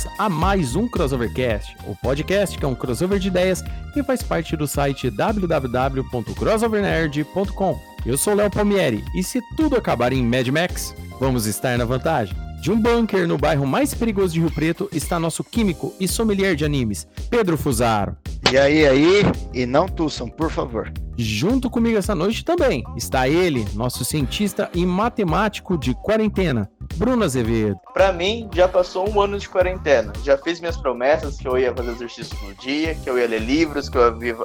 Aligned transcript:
Bem-vindos 0.00 0.08
a 0.18 0.28
mais 0.28 0.74
um 0.76 0.86
Crossovercast, 0.88 1.76
o 1.86 1.94
podcast 1.96 2.56
que 2.56 2.64
é 2.64 2.68
um 2.68 2.74
crossover 2.74 3.18
de 3.18 3.28
ideias 3.28 3.62
que 3.92 4.02
faz 4.02 4.22
parte 4.22 4.56
do 4.56 4.66
site 4.66 5.10
www.crossovernerd.com. 5.10 7.78
Eu 8.06 8.16
sou 8.16 8.32
Léo 8.34 8.50
Palmieri 8.50 9.04
e 9.14 9.22
se 9.22 9.42
tudo 9.56 9.76
acabar 9.76 10.10
em 10.12 10.24
Mad 10.24 10.48
Max, 10.48 10.94
vamos 11.18 11.44
estar 11.46 11.76
na 11.76 11.84
vantagem. 11.84 12.34
De 12.60 12.70
um 12.70 12.78
bunker 12.78 13.26
no 13.26 13.38
bairro 13.38 13.66
mais 13.66 13.94
perigoso 13.94 14.34
de 14.34 14.40
Rio 14.40 14.52
Preto 14.52 14.86
está 14.92 15.18
nosso 15.18 15.42
químico 15.42 15.94
e 15.98 16.06
sommelier 16.06 16.54
de 16.54 16.62
animes, 16.62 17.08
Pedro 17.30 17.56
Fusaro. 17.56 18.14
E 18.52 18.58
aí, 18.58 18.86
aí, 18.86 19.22
e 19.54 19.64
não 19.64 19.86
tussam, 19.86 20.28
por 20.28 20.50
favor. 20.50 20.92
Junto 21.16 21.70
comigo 21.70 21.96
essa 21.96 22.14
noite 22.14 22.44
também 22.44 22.84
está 22.98 23.26
ele, 23.26 23.66
nosso 23.72 24.04
cientista 24.04 24.68
e 24.74 24.84
matemático 24.84 25.78
de 25.78 25.94
quarentena, 25.94 26.70
Bruno 26.96 27.24
Azevedo. 27.24 27.78
Pra 27.94 28.12
mim, 28.12 28.46
já 28.54 28.68
passou 28.68 29.08
um 29.08 29.22
ano 29.22 29.38
de 29.38 29.48
quarentena. 29.48 30.12
Já 30.22 30.36
fiz 30.36 30.60
minhas 30.60 30.76
promessas 30.76 31.38
que 31.38 31.48
eu 31.48 31.56
ia 31.56 31.74
fazer 31.74 31.92
exercício 31.92 32.36
no 32.46 32.54
dia, 32.56 32.94
que 32.94 33.08
eu 33.08 33.18
ia 33.18 33.26
ler 33.26 33.40
livros, 33.40 33.88
que 33.88 33.96
eu 33.96 34.22
ia 34.22 34.36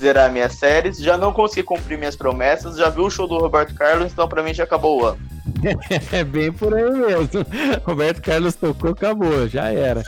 zerar 0.00 0.30
minhas 0.30 0.54
séries. 0.54 0.98
Já 0.98 1.18
não 1.18 1.32
consegui 1.32 1.64
cumprir 1.64 1.98
minhas 1.98 2.14
promessas. 2.14 2.76
Já 2.76 2.88
vi 2.88 3.00
o 3.00 3.10
show 3.10 3.26
do 3.26 3.36
Roberto 3.36 3.74
Carlos, 3.74 4.12
então 4.12 4.28
pra 4.28 4.44
mim 4.44 4.54
já 4.54 4.62
acabou 4.62 5.02
o 5.02 5.06
ano. 5.06 5.33
É 6.12 6.24
bem 6.24 6.52
por 6.52 6.74
aí 6.74 6.90
mesmo. 6.90 7.46
Roberto 7.84 8.22
Carlos 8.22 8.54
tocou, 8.54 8.90
acabou, 8.90 9.46
já 9.48 9.70
era. 9.70 10.02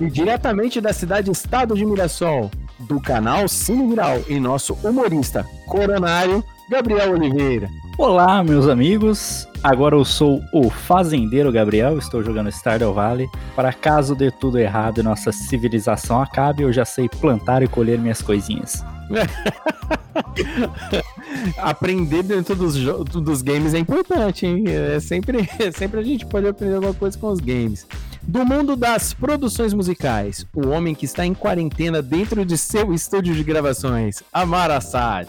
E 0.00 0.10
diretamente 0.10 0.80
da 0.80 0.92
cidade 0.92 1.30
Estado 1.30 1.74
de 1.74 1.84
Mirassol, 1.84 2.50
do 2.80 3.00
canal 3.00 3.48
Cine 3.48 3.88
Viral 3.88 4.20
e 4.28 4.38
nosso 4.40 4.74
humorista 4.82 5.44
coronário, 5.66 6.44
Gabriel 6.70 7.12
Oliveira. 7.12 7.68
Olá, 7.96 8.42
meus 8.42 8.68
amigos. 8.68 9.46
Agora 9.62 9.94
eu 9.94 10.04
sou 10.04 10.42
o 10.52 10.68
fazendeiro 10.68 11.52
Gabriel, 11.52 11.96
estou 11.96 12.22
jogando 12.22 12.50
Stardew 12.50 12.92
Valley. 12.92 13.28
Para 13.54 13.72
caso 13.72 14.14
dê 14.14 14.30
tudo 14.30 14.58
errado 14.58 14.98
e 14.98 15.02
nossa 15.02 15.30
civilização 15.32 16.20
acabe, 16.20 16.62
eu 16.62 16.72
já 16.72 16.84
sei 16.84 17.08
plantar 17.08 17.62
e 17.62 17.68
colher 17.68 17.98
minhas 17.98 18.20
coisinhas. 18.20 18.84
Aprender 21.58 22.22
dentro 22.22 22.54
dos, 22.54 22.76
dos 22.76 23.42
games 23.42 23.74
é 23.74 23.78
importante, 23.78 24.46
hein? 24.46 24.64
É 24.66 25.00
sempre, 25.00 25.48
sempre 25.76 26.00
a 26.00 26.02
gente 26.02 26.24
pode 26.26 26.46
aprender 26.46 26.76
alguma 26.76 26.94
coisa 26.94 27.18
com 27.18 27.26
os 27.28 27.40
games. 27.40 27.86
Do 28.22 28.44
mundo 28.44 28.76
das 28.76 29.12
produções 29.12 29.74
musicais, 29.74 30.46
o 30.54 30.68
homem 30.68 30.94
que 30.94 31.04
está 31.04 31.26
em 31.26 31.34
quarentena 31.34 32.00
dentro 32.00 32.44
de 32.44 32.56
seu 32.56 32.94
estúdio 32.94 33.34
de 33.34 33.44
gravações, 33.44 34.22
Amar 34.32 34.70
Assad. 34.70 35.28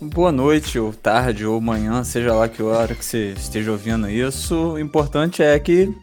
Boa 0.00 0.32
noite, 0.32 0.78
ou 0.78 0.92
tarde, 0.92 1.46
ou 1.46 1.60
manhã, 1.60 2.02
seja 2.02 2.34
lá 2.34 2.48
que 2.48 2.62
hora 2.62 2.94
que 2.94 3.04
você 3.04 3.34
esteja 3.36 3.70
ouvindo 3.70 4.08
isso. 4.08 4.72
O 4.72 4.78
importante 4.78 5.42
é 5.42 5.58
que 5.60 5.94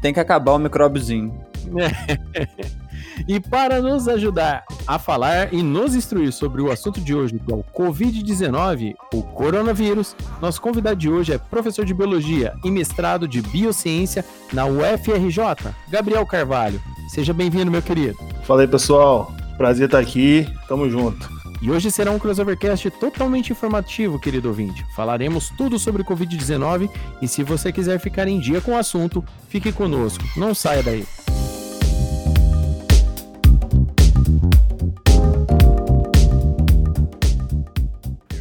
tem 0.00 0.12
que 0.12 0.20
acabar 0.20 0.52
o 0.52 0.58
micróbiozinho. 0.58 1.34
E 3.26 3.40
para 3.40 3.80
nos 3.80 4.08
ajudar 4.08 4.64
a 4.86 4.98
falar 4.98 5.52
e 5.52 5.62
nos 5.62 5.94
instruir 5.94 6.32
sobre 6.32 6.60
o 6.62 6.70
assunto 6.70 7.00
de 7.00 7.14
hoje, 7.14 7.38
que 7.38 7.52
é 7.52 7.56
o 7.56 7.64
Covid-19, 7.74 8.94
o 9.12 9.22
coronavírus, 9.22 10.16
nosso 10.40 10.60
convidado 10.60 10.96
de 10.96 11.08
hoje 11.08 11.32
é 11.32 11.38
professor 11.38 11.84
de 11.84 11.94
Biologia 11.94 12.54
e 12.64 12.70
mestrado 12.70 13.26
de 13.26 13.40
Biociência 13.40 14.24
na 14.52 14.66
UFRJ, 14.66 15.72
Gabriel 15.88 16.26
Carvalho. 16.26 16.80
Seja 17.08 17.32
bem-vindo, 17.32 17.70
meu 17.70 17.82
querido. 17.82 18.18
Fala 18.44 18.62
aí, 18.62 18.68
pessoal. 18.68 19.32
Prazer 19.56 19.86
estar 19.86 19.98
aqui. 19.98 20.46
Tamo 20.68 20.88
junto. 20.90 21.32
E 21.62 21.70
hoje 21.70 21.90
será 21.90 22.10
um 22.10 22.18
crossovercast 22.18 22.90
totalmente 22.90 23.50
informativo, 23.50 24.18
querido 24.18 24.48
ouvinte. 24.48 24.84
Falaremos 24.94 25.50
tudo 25.56 25.78
sobre 25.78 26.02
o 26.02 26.04
Covid-19 26.04 26.90
e 27.22 27.28
se 27.28 27.42
você 27.42 27.72
quiser 27.72 27.98
ficar 27.98 28.28
em 28.28 28.38
dia 28.38 28.60
com 28.60 28.72
o 28.72 28.76
assunto, 28.76 29.24
fique 29.48 29.72
conosco. 29.72 30.22
Não 30.36 30.54
saia 30.54 30.82
daí. 30.82 31.06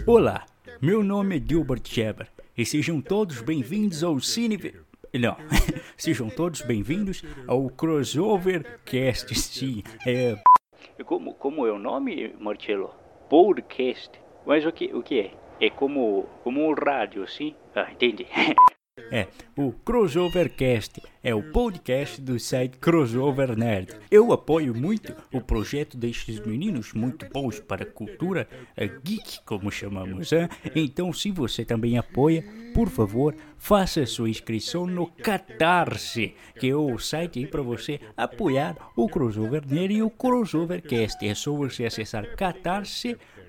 Olá, 0.05 0.45
meu 0.81 1.01
nome 1.01 1.37
é 1.37 1.39
Gilbert 1.39 1.81
Sheber 1.85 2.27
e 2.57 2.65
sejam 2.65 3.01
todos 3.01 3.41
bem-vindos 3.41 4.03
ao 4.03 4.19
Cine... 4.19 4.57
Não, 5.13 5.37
sejam 5.95 6.29
todos 6.29 6.61
bem-vindos 6.61 7.23
ao 7.47 7.69
Crossover 7.69 8.81
Cast, 8.83 9.33
sim. 9.33 9.81
É... 10.05 10.35
Como, 11.05 11.33
como 11.35 11.65
é 11.65 11.71
o 11.71 11.79
nome, 11.79 12.35
Marcelo? 12.37 12.93
Podcast. 13.29 14.11
Mas 14.45 14.65
o 14.65 14.73
que, 14.73 14.93
o 14.93 15.01
que 15.01 15.19
é? 15.21 15.31
É 15.61 15.69
como, 15.69 16.23
como 16.43 16.67
um 16.67 16.73
rádio, 16.73 17.25
sim? 17.25 17.55
Ah, 17.73 17.89
entendi. 17.89 18.27
É, 19.09 19.27
o 19.57 19.71
Crossovercast 19.71 21.01
é 21.23 21.33
o 21.33 21.41
podcast 21.51 22.21
do 22.21 22.39
site 22.39 22.77
Crossover 22.77 23.57
Nerd. 23.57 23.91
Eu 24.11 24.31
apoio 24.31 24.75
muito 24.75 25.15
o 25.33 25.41
projeto 25.41 25.97
destes 25.97 26.39
meninos 26.39 26.93
muito 26.93 27.27
bons 27.29 27.59
para 27.59 27.83
a 27.83 27.91
cultura 27.91 28.47
eh, 28.77 28.87
geek, 29.03 29.39
como 29.45 29.71
chamamos. 29.71 30.31
hein? 30.31 30.47
Então, 30.75 31.11
se 31.11 31.31
você 31.31 31.65
também 31.65 31.97
apoia, 31.97 32.43
por 32.73 32.87
favor, 32.87 33.35
faça 33.57 34.05
sua 34.05 34.29
inscrição 34.29 34.85
no 34.85 35.07
Catarse, 35.07 36.35
que 36.59 36.69
é 36.69 36.75
o 36.75 36.99
site 36.99 37.47
para 37.47 37.63
você 37.63 37.99
apoiar 38.15 38.77
o 38.95 39.09
Crossover 39.09 39.63
Nerd 39.67 39.95
e 39.95 40.03
o 40.03 40.09
Crossovercast. 40.09 41.25
É 41.25 41.33
só 41.33 41.51
você 41.51 41.85
acessar 41.85 42.35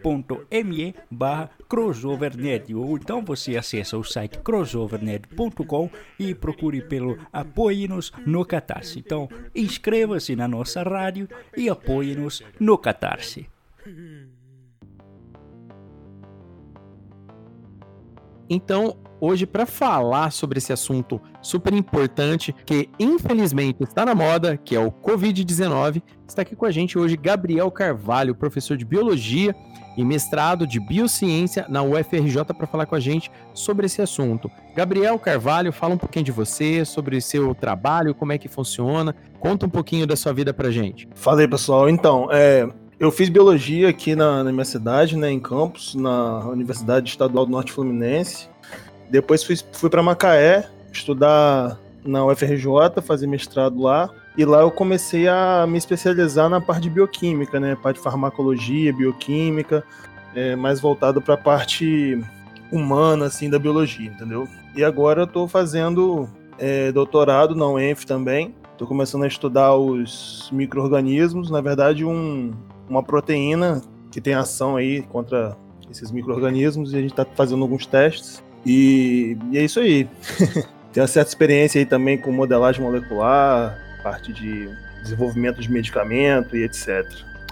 catarse.me 0.05 0.95
barra 1.11 1.51
crossovernerd 1.69 2.75
ou 2.75 2.97
então 2.97 3.25
você 3.25 3.57
acessa 3.57 3.97
o 3.97 4.05
site 4.05 4.39
crossovernerd.com 4.39 5.91
e 6.19 6.35
procure 6.35 6.83
pelo 6.83 7.19
Apoie-nos 7.33 8.13
no 8.27 8.45
Catarse. 8.45 8.99
Então, 8.99 9.29
inscreva-se 9.55 10.37
na 10.37 10.47
nossa 10.47 10.83
rádio 10.83 11.29
e 11.57 11.69
apoie-nos 11.69 12.43
no 12.61 12.77
Catarse. 12.77 13.49
Então, 18.49 18.99
hoje, 19.21 19.47
para 19.47 19.67
falar 19.67 20.31
sobre 20.31 20.59
esse 20.59 20.73
assunto 20.73 21.21
super 21.41 21.73
importante, 21.73 22.55
que 22.65 22.89
infelizmente 22.99 23.83
está 23.83 24.05
na 24.05 24.15
moda, 24.15 24.57
que 24.57 24.75
é 24.75 24.81
o 24.81 24.91
Covid-19, 24.91 26.03
está 26.27 26.43
aqui 26.43 26.57
com 26.57 26.67
a 26.67 26.71
gente 26.71 26.99
hoje 26.99 27.17
Gabriel 27.17 27.71
Carvalho, 27.71 28.35
professor 28.35 28.77
de 28.77 28.85
Biologia 28.85 29.55
e 29.97 30.05
mestrado 30.05 30.67
de 30.67 30.81
Biociência 30.81 31.67
na 31.69 31.83
UFRJ, 31.83 32.45
para 32.57 32.67
falar 32.67 32.87
com 32.87 32.95
a 32.95 33.01
gente 33.01 33.31
sobre 33.53 33.87
esse 33.87 34.03
assunto. 34.03 34.51
Gabriel 34.75 35.19
Carvalho, 35.19 35.73
fala 35.73 35.95
um 35.95 35.99
pouquinho 35.99 36.25
de 36.25 36.33
você, 36.33 36.85
sobre 36.85 37.21
seu 37.21 37.55
trabalho, 37.55 38.15
como 38.15 38.33
é 38.33 38.39
que 38.39 38.49
funciona, 38.49 39.15
conta 39.39 39.67
um 39.67 39.71
pouquinho 39.71 40.07
da 40.07 40.17
sua 40.17 40.33
vida 40.33 40.53
para 40.53 40.71
gente. 40.71 41.09
Fala 41.15 41.41
aí, 41.41 41.49
pessoal. 41.49 41.89
Então, 41.89 42.29
é, 42.33 42.69
eu 42.99 43.11
fiz 43.11 43.29
biologia 43.29 43.89
aqui 43.89 44.15
na, 44.15 44.43
na 44.45 44.53
minha 44.53 44.65
cidade, 44.65 45.17
né, 45.17 45.31
em 45.31 45.41
Campos, 45.41 45.95
na 45.95 46.41
Universidade 46.49 47.11
Estadual 47.11 47.45
do 47.45 47.53
Norte 47.53 47.73
Fluminense. 47.73 48.49
Depois 49.11 49.45
fui, 49.45 49.57
fui 49.73 49.91
para 49.91 50.03
Macaé 50.03 50.69
estudar 50.93 51.79
na 52.05 52.25
UFRJ, 52.25 53.03
fazer 53.03 53.27
mestrado 53.27 53.81
lá. 53.81 54.11
E 54.37 54.45
lá 54.45 54.61
eu 54.61 54.71
comecei 54.71 55.29
a 55.29 55.67
me 55.67 55.79
especializar 55.79 56.49
na 56.49 56.61
parte 56.61 56.83
de 56.83 56.91
bioquímica, 56.91 57.61
né, 57.61 57.77
parte 57.81 57.97
de 57.97 58.03
farmacologia, 58.03 58.93
bioquímica, 58.93 59.85
é, 60.35 60.57
mais 60.57 60.81
voltado 60.81 61.23
para 61.23 61.35
a 61.35 61.39
parte 61.39 62.21
humana, 62.71 63.27
assim, 63.27 63.49
da 63.49 63.59
biologia, 63.59 64.11
entendeu? 64.11 64.49
E 64.75 64.83
agora 64.83 65.23
eu 65.23 65.27
estou 65.27 65.47
fazendo 65.47 66.29
é, 66.59 66.91
doutorado 66.91 67.55
na 67.55 67.67
UENF 67.69 68.05
também. 68.05 68.55
Estou 68.73 68.89
começando 68.89 69.23
a 69.23 69.29
estudar 69.29 69.77
os 69.77 70.51
micro-organismos, 70.53 71.49
na 71.49 71.61
verdade, 71.61 72.05
um, 72.05 72.53
uma 72.89 73.05
proteína 73.05 73.81
que 74.11 74.21
tem 74.21 74.35
ação 74.35 74.77
aí 74.77 75.03
contra 75.03 75.57
esses 75.89 76.11
micro-organismos 76.11 76.93
e 76.93 76.97
a 76.97 77.01
gente 77.01 77.13
está 77.13 77.25
fazendo 77.25 77.63
alguns 77.63 77.87
testes. 77.87 78.43
E, 78.65 79.37
e 79.51 79.59
é 79.59 79.65
isso 79.65 79.81
aí. 79.81 80.09
Tenho 80.93 81.03
uma 81.03 81.09
certa 81.09 81.29
experiência 81.31 81.81
aí 81.81 81.87
também 81.87 82.17
com 82.17 82.31
modelagem 82.31 82.81
molecular, 82.81 83.77
parte 84.03 84.33
de 84.33 84.69
desenvolvimento 85.03 85.61
de 85.61 85.71
medicamento 85.71 86.57
e 86.57 86.63
etc. 86.63 87.05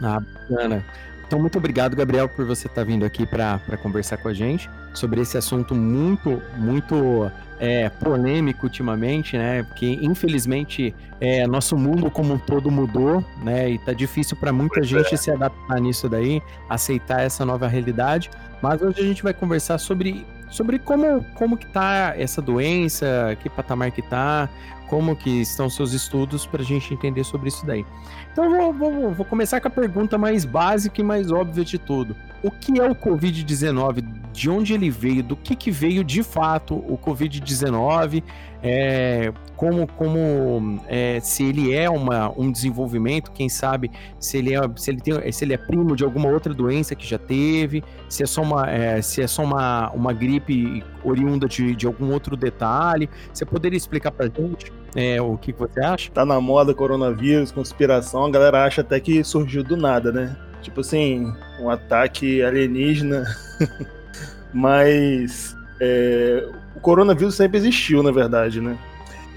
Ah, 0.02 0.20
bacana. 0.20 0.84
Então, 1.26 1.40
muito 1.40 1.58
obrigado, 1.58 1.96
Gabriel, 1.96 2.28
por 2.28 2.44
você 2.44 2.66
estar 2.66 2.84
vindo 2.84 3.04
aqui 3.04 3.26
para 3.26 3.58
conversar 3.82 4.18
com 4.18 4.28
a 4.28 4.34
gente 4.34 4.68
sobre 4.94 5.20
esse 5.20 5.38
assunto 5.38 5.74
muito, 5.74 6.42
muito 6.56 7.30
é, 7.58 7.88
polêmico 7.88 8.66
ultimamente, 8.66 9.38
né? 9.38 9.62
Porque 9.62 9.86
infelizmente 10.02 10.94
é, 11.20 11.46
nosso 11.46 11.76
mundo 11.76 12.10
como 12.10 12.34
um 12.34 12.38
todo 12.38 12.70
mudou, 12.70 13.24
né? 13.42 13.70
E 13.70 13.78
tá 13.78 13.92
difícil 13.92 14.36
para 14.36 14.52
muita 14.52 14.74
pois 14.80 14.88
gente 14.88 15.14
é. 15.14 15.16
se 15.16 15.30
adaptar 15.30 15.80
nisso 15.80 16.08
daí, 16.08 16.42
aceitar 16.68 17.22
essa 17.22 17.44
nova 17.46 17.66
realidade. 17.66 18.30
Mas 18.60 18.82
hoje 18.82 19.00
a 19.00 19.04
gente 19.04 19.22
vai 19.22 19.32
conversar 19.32 19.78
sobre, 19.78 20.26
sobre 20.52 20.78
como, 20.78 21.24
como 21.34 21.56
que 21.56 21.66
tá 21.66 22.14
essa 22.16 22.40
doença, 22.42 23.36
que 23.40 23.48
patamar 23.48 23.90
que 23.90 24.02
tá, 24.02 24.48
como 24.86 25.16
que 25.16 25.40
estão 25.40 25.70
seus 25.70 25.94
estudos 25.94 26.46
para 26.46 26.60
a 26.60 26.64
gente 26.64 26.92
entender 26.92 27.24
sobre 27.24 27.48
isso 27.48 27.64
daí. 27.64 27.84
Então 28.32 28.50
vou, 28.50 28.72
vou, 28.72 29.10
vou, 29.12 29.26
começar 29.26 29.60
com 29.60 29.68
a 29.68 29.70
pergunta 29.70 30.16
mais 30.16 30.46
básica 30.46 31.00
e 31.00 31.04
mais 31.04 31.30
óbvia 31.30 31.64
de 31.64 31.78
tudo. 31.78 32.16
O 32.42 32.50
que 32.50 32.80
é 32.80 32.90
o 32.90 32.94
Covid-19? 32.94 34.02
De 34.32 34.48
onde 34.48 34.72
ele 34.72 34.90
veio? 34.90 35.22
Do 35.22 35.36
que, 35.36 35.54
que 35.54 35.70
veio 35.70 36.02
de 36.02 36.22
fato 36.22 36.74
o 36.74 36.96
Covid-19? 36.96 38.24
É, 38.62 39.32
como 39.54 39.86
como 39.86 40.80
é, 40.88 41.20
se 41.20 41.44
ele 41.44 41.74
é 41.74 41.90
uma, 41.90 42.32
um 42.36 42.50
desenvolvimento, 42.50 43.32
quem 43.32 43.48
sabe 43.48 43.90
se 44.18 44.38
ele, 44.38 44.54
é, 44.54 44.60
se, 44.76 44.90
ele 44.90 45.00
tem, 45.00 45.32
se 45.32 45.44
ele 45.44 45.52
é 45.52 45.58
primo 45.58 45.94
de 45.94 46.04
alguma 46.04 46.28
outra 46.28 46.54
doença 46.54 46.94
que 46.94 47.06
já 47.06 47.18
teve, 47.18 47.84
se 48.08 48.22
é 48.22 48.26
só 48.26 48.40
uma, 48.40 48.70
é, 48.70 49.02
se 49.02 49.20
é 49.20 49.26
só 49.26 49.42
uma, 49.42 49.90
uma 49.90 50.12
gripe 50.12 50.82
oriunda 51.04 51.46
de, 51.46 51.76
de 51.76 51.86
algum 51.86 52.12
outro 52.12 52.36
detalhe. 52.36 53.10
Você 53.32 53.44
poderia 53.44 53.76
explicar 53.76 54.10
para 54.10 54.26
gente? 54.26 54.72
É, 54.94 55.20
o 55.20 55.36
que, 55.38 55.52
você 55.52 55.80
acha? 55.80 56.10
Tá 56.10 56.24
na 56.24 56.40
moda 56.40 56.74
coronavírus, 56.74 57.50
conspiração, 57.50 58.26
a 58.26 58.30
galera 58.30 58.64
acha 58.64 58.82
até 58.82 59.00
que 59.00 59.24
surgiu 59.24 59.64
do 59.64 59.76
nada, 59.76 60.12
né? 60.12 60.36
Tipo 60.60 60.80
assim, 60.80 61.32
um 61.58 61.70
ataque 61.70 62.42
alienígena. 62.42 63.24
Mas 64.52 65.56
é, 65.80 66.46
o 66.76 66.80
coronavírus 66.80 67.34
sempre 67.34 67.58
existiu, 67.58 68.02
na 68.02 68.10
verdade, 68.10 68.60
né? 68.60 68.76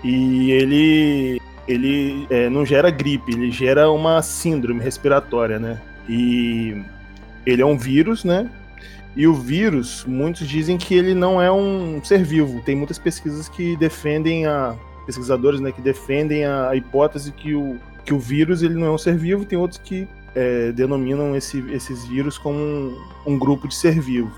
E 0.04 0.52
ele, 0.52 1.42
ele 1.68 2.28
é, 2.30 2.50
não 2.50 2.66
gera 2.66 2.92
gripe, 2.92 3.32
ele 3.32 3.50
gera 3.50 3.90
uma 3.90 4.22
síndrome 4.22 4.84
respiratória, 4.84 5.58
né? 5.58 5.82
E 6.08 6.84
ele 7.46 7.62
é 7.62 7.66
um 7.66 7.78
vírus, 7.78 8.26
né? 8.26 8.50
E 9.16 9.26
o 9.26 9.34
vírus, 9.34 10.04
muitos 10.06 10.46
dizem 10.46 10.78
que 10.78 10.94
ele 10.94 11.14
não 11.14 11.42
é 11.42 11.50
um 11.50 12.04
ser 12.04 12.24
vivo. 12.24 12.62
Tem 12.62 12.76
muitas 12.76 13.00
pesquisas 13.00 13.48
que 13.48 13.78
defendem 13.78 14.46
a 14.46 14.76
pesquisadores 15.06 15.60
né, 15.60 15.72
que 15.72 15.82
defendem 15.82 16.46
a, 16.46 16.76
hipótese 16.76 17.32
que 17.32 17.54
o, 17.54 17.78
que 18.04 18.14
o 18.14 18.20
vírus 18.20 18.62
ele 18.62 18.76
não 18.76 18.88
é 18.88 18.92
um 18.92 18.98
ser 18.98 19.18
vivo, 19.18 19.46
tem 19.46 19.58
outros 19.58 19.80
que 19.84 20.08
é, 20.34 20.72
denominam 20.72 21.36
esse, 21.36 21.60
esses 21.72 22.06
vírus 22.06 22.38
como 22.38 22.58
um, 22.58 22.98
um, 23.26 23.40
grupo 23.40 23.68
de 23.68 23.76
ser 23.76 24.00
vivo. 24.00 24.32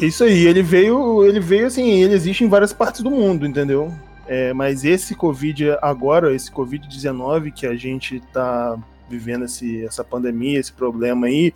É 0.00 0.06
isso 0.06 0.24
aí, 0.24 0.46
ele 0.46 0.62
veio, 0.62 1.24
ele 1.24 1.40
veio 1.40 1.66
assim, 1.66 2.02
ele 2.02 2.14
existe 2.14 2.44
em 2.44 2.48
várias 2.48 2.72
partes 2.72 3.02
do 3.02 3.10
mundo, 3.10 3.46
entendeu? 3.46 3.92
É, 4.26 4.52
mas 4.52 4.84
esse 4.84 5.14
Covid 5.14 5.76
agora, 5.82 6.34
esse 6.34 6.50
Covid-19 6.50 7.52
que 7.52 7.66
a 7.66 7.74
gente 7.74 8.16
está 8.16 8.78
vivendo 9.08 9.44
esse, 9.44 9.84
essa 9.84 10.04
pandemia, 10.04 10.60
esse 10.60 10.72
problema 10.72 11.26
aí, 11.26 11.52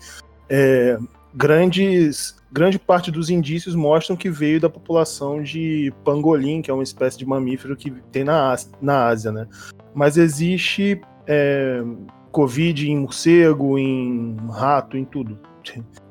é, 0.48 0.98
grandes 1.32 2.36
grande 2.54 2.78
parte 2.78 3.10
dos 3.10 3.30
indícios 3.30 3.74
mostram 3.74 4.16
que 4.16 4.30
veio 4.30 4.60
da 4.60 4.70
população 4.70 5.42
de 5.42 5.92
pangolim, 6.04 6.62
que 6.62 6.70
é 6.70 6.74
uma 6.74 6.84
espécie 6.84 7.18
de 7.18 7.26
mamífero 7.26 7.76
que 7.76 7.90
tem 8.12 8.22
na, 8.22 8.54
na 8.80 9.08
Ásia, 9.08 9.32
né? 9.32 9.48
Mas 9.92 10.16
existe 10.16 11.00
é, 11.26 11.82
Covid 12.30 12.88
em 12.88 12.96
morcego, 12.96 13.76
em 13.76 14.36
rato, 14.52 14.96
em 14.96 15.04
tudo. 15.04 15.36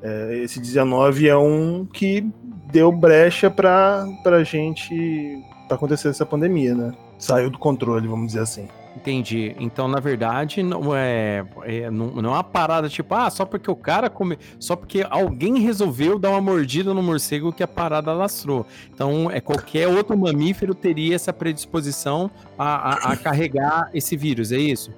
É, 0.02 0.38
esse 0.42 0.60
19 0.60 1.28
é 1.28 1.36
um 1.36 1.86
que 1.86 2.28
deu 2.70 2.92
brecha 2.92 3.50
para 3.50 4.06
a 4.26 4.44
gente 4.44 5.42
para 5.66 5.76
acontecer 5.76 6.08
essa 6.08 6.26
pandemia, 6.26 6.74
né? 6.74 6.92
Saiu 7.18 7.48
do 7.48 7.58
controle, 7.58 8.06
vamos 8.06 8.28
dizer 8.28 8.40
assim. 8.40 8.68
Entendi. 8.96 9.56
Então, 9.58 9.88
na 9.88 9.98
verdade, 9.98 10.62
não 10.62 10.94
é, 10.94 11.44
é 11.62 11.90
não, 11.90 12.06
não, 12.06 12.30
é 12.30 12.32
uma 12.34 12.44
parada 12.44 12.88
tipo, 12.88 13.12
ah, 13.14 13.28
só 13.28 13.44
porque 13.44 13.68
o 13.70 13.74
cara 13.74 14.08
come, 14.08 14.38
só 14.58 14.76
porque 14.76 15.04
alguém 15.10 15.58
resolveu 15.58 16.18
dar 16.18 16.30
uma 16.30 16.40
mordida 16.40 16.94
no 16.94 17.02
morcego 17.02 17.52
que 17.52 17.62
a 17.62 17.68
parada 17.68 18.12
lastrou. 18.12 18.64
Então, 18.92 19.30
é 19.30 19.40
qualquer 19.40 19.88
outro 19.88 20.16
mamífero 20.16 20.74
teria 20.74 21.14
essa 21.16 21.32
predisposição 21.32 22.30
a, 22.56 23.08
a, 23.08 23.12
a 23.12 23.16
carregar 23.16 23.90
esse 23.92 24.16
vírus, 24.16 24.52
é 24.52 24.58
isso? 24.58 24.92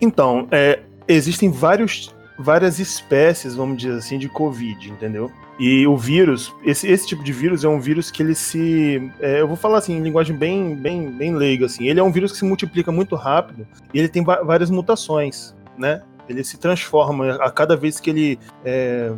Então, 0.00 0.48
é, 0.50 0.80
existem 1.06 1.50
vários, 1.50 2.14
várias 2.38 2.78
espécies, 2.78 3.54
vamos 3.54 3.76
dizer 3.76 3.98
assim, 3.98 4.18
de 4.18 4.28
Covid, 4.28 4.90
entendeu? 4.90 5.30
E 5.58 5.86
o 5.86 5.96
vírus, 5.96 6.52
esse, 6.64 6.88
esse 6.88 7.06
tipo 7.06 7.22
de 7.22 7.32
vírus 7.32 7.64
é 7.64 7.68
um 7.68 7.80
vírus 7.80 8.10
que 8.10 8.22
ele 8.22 8.34
se. 8.34 9.10
É, 9.20 9.40
eu 9.40 9.46
vou 9.46 9.56
falar 9.56 9.78
assim, 9.78 9.96
em 9.96 10.02
linguagem 10.02 10.36
bem, 10.36 10.74
bem, 10.74 11.10
bem 11.10 11.34
leiga, 11.34 11.66
assim. 11.66 11.86
Ele 11.86 12.00
é 12.00 12.02
um 12.02 12.10
vírus 12.10 12.32
que 12.32 12.38
se 12.38 12.44
multiplica 12.44 12.90
muito 12.90 13.14
rápido 13.14 13.66
e 13.92 13.98
ele 13.98 14.08
tem 14.08 14.24
várias 14.24 14.70
mutações, 14.70 15.54
né? 15.78 16.02
Ele 16.28 16.42
se 16.42 16.58
transforma 16.58 17.34
a 17.36 17.50
cada 17.50 17.76
vez 17.76 18.00
que 18.00 18.10
ele. 18.10 18.38
É, 18.64 19.12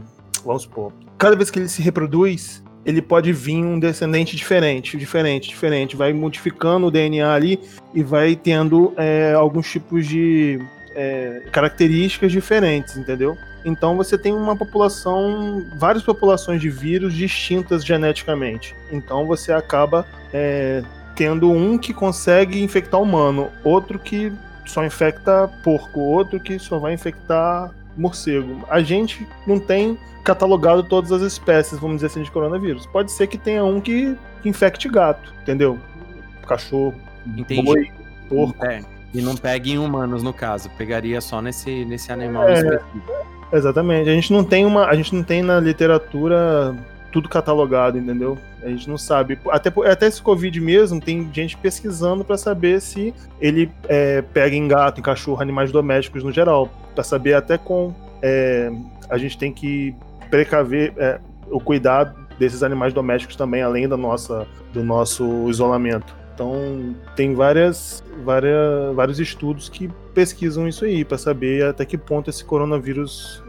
vamos 0.45 0.63
supor. 0.63 0.93
Cada 1.17 1.35
vez 1.35 1.51
que 1.51 1.59
ele 1.59 1.69
se 1.69 1.81
reproduz, 1.81 2.63
ele 2.85 3.01
pode 3.01 3.33
vir 3.33 3.57
um 3.57 3.79
descendente 3.81 4.37
diferente, 4.37 4.99
diferente, 4.99 5.49
diferente. 5.49 5.97
Vai 5.97 6.13
modificando 6.13 6.87
o 6.87 6.91
DNA 6.91 7.33
ali 7.33 7.59
e 7.95 8.03
vai 8.03 8.37
tendo 8.37 8.93
é, 8.97 9.33
alguns 9.33 9.71
tipos 9.71 10.07
de 10.07 10.61
é, 10.97 11.43
características 11.53 12.33
diferentes, 12.33 12.97
entendeu? 12.97 13.37
Então 13.65 13.97
você 13.97 14.17
tem 14.17 14.33
uma 14.33 14.57
população, 14.57 15.65
várias 15.75 16.03
populações 16.03 16.61
de 16.61 16.71
vírus 16.71 17.13
distintas 17.13 17.85
geneticamente. 17.85 18.75
Então 18.91 19.27
você 19.27 19.53
acaba 19.53 20.07
é, 20.33 20.83
tendo 21.15 21.51
um 21.51 21.77
que 21.77 21.93
consegue 21.93 22.63
infectar 22.63 23.01
humano, 23.01 23.51
outro 23.63 23.99
que 23.99 24.33
só 24.65 24.85
infecta 24.85 25.49
porco, 25.63 26.01
outro 26.01 26.41
que 26.41 26.59
só 26.59 26.79
vai 26.79 26.95
infectar 26.95 27.71
morcego. 27.97 28.65
A 28.69 28.81
gente 28.81 29.27
não 29.47 29.59
tem 29.59 29.99
catalogado 30.25 30.83
todas 30.83 31.13
as 31.13 31.23
espécies, 31.23 31.79
vamos 31.79 31.97
dizer 31.97 32.07
assim, 32.07 32.23
de 32.23 32.31
coronavírus. 32.31 32.87
Pode 32.87 33.13
ser 33.13 33.27
que 33.27 33.39
tenha 33.39 33.65
um 33.65 33.81
que, 33.81 34.17
infecte 34.45 34.89
gato, 34.89 35.33
entendeu? 35.43 35.79
Cachorro, 36.47 36.95
Entendi. 37.27 37.63
boi, 37.63 37.91
porco. 38.29 38.65
É, 38.65 38.83
e 39.19 39.23
não 39.23 39.37
pegue 39.37 39.73
em 39.73 39.79
humanos, 39.79 40.23
no 40.23 40.33
caso. 40.33 40.71
Pegaria 40.77 41.21
só 41.21 41.41
nesse, 41.41 41.85
nesse 41.85 42.13
animal 42.13 42.49
é, 42.49 42.55
específico. 42.55 43.13
Exatamente. 43.53 44.11
A 44.11 44.13
gente 44.13 44.33
não 44.33 44.45
tem 44.45 44.65
uma, 44.65 44.87
a 44.87 44.95
gente 44.95 45.15
não 45.15 45.23
tem 45.23 45.43
na 45.43 45.59
literatura 45.61 46.77
tudo 47.13 47.29
catalogado, 47.29 47.97
entendeu? 47.99 48.37
A 48.63 48.69
gente 48.69 48.89
não 48.89 48.99
sabe. 48.99 49.39
Até, 49.49 49.73
até 49.91 50.07
esse 50.07 50.21
Covid 50.21 50.61
mesmo, 50.61 51.01
tem 51.01 51.31
gente 51.33 51.57
pesquisando 51.57 52.25
para 52.25 52.37
saber 52.37 52.81
se 52.81 53.15
ele 53.41 53.71
é, 53.89 54.21
pega 54.21 54.55
em 54.55 54.69
gato, 54.69 55.01
em 55.01 55.03
cachorro, 55.03 55.41
animais 55.41 55.73
domésticos 55.73 56.23
no 56.23 56.33
geral. 56.33 56.69
para 56.95 57.05
saber 57.05 57.35
até 57.35 57.57
com. 57.57 57.95
É, 58.21 58.71
a 59.09 59.17
gente 59.17 59.39
tem 59.39 59.53
que 59.53 59.95
precaver 60.31 60.93
é, 60.97 61.21
o 61.51 61.61
cuidado 61.61 62.15
desses 62.39 62.63
animais 62.63 62.93
domésticos 62.93 63.37
também, 63.37 63.63
além 63.63 63.89
da 63.89 63.97
nossa, 63.97 64.47
do 64.73 64.83
nosso 64.83 65.49
isolamento. 65.49 66.15
Então, 66.37 66.95
tem 67.17 67.35
várias, 67.35 68.05
várias, 68.23 68.95
vários 68.95 69.19
estudos 69.19 69.71
que 69.71 69.89
pesquisam 70.13 70.69
isso 70.69 70.85
aí, 70.85 71.03
para 71.03 71.17
saber 71.17 71.65
até 71.65 71.87
que 71.87 71.97
ponto 71.97 72.29
esse 72.29 72.45
coronavírus 72.45 73.43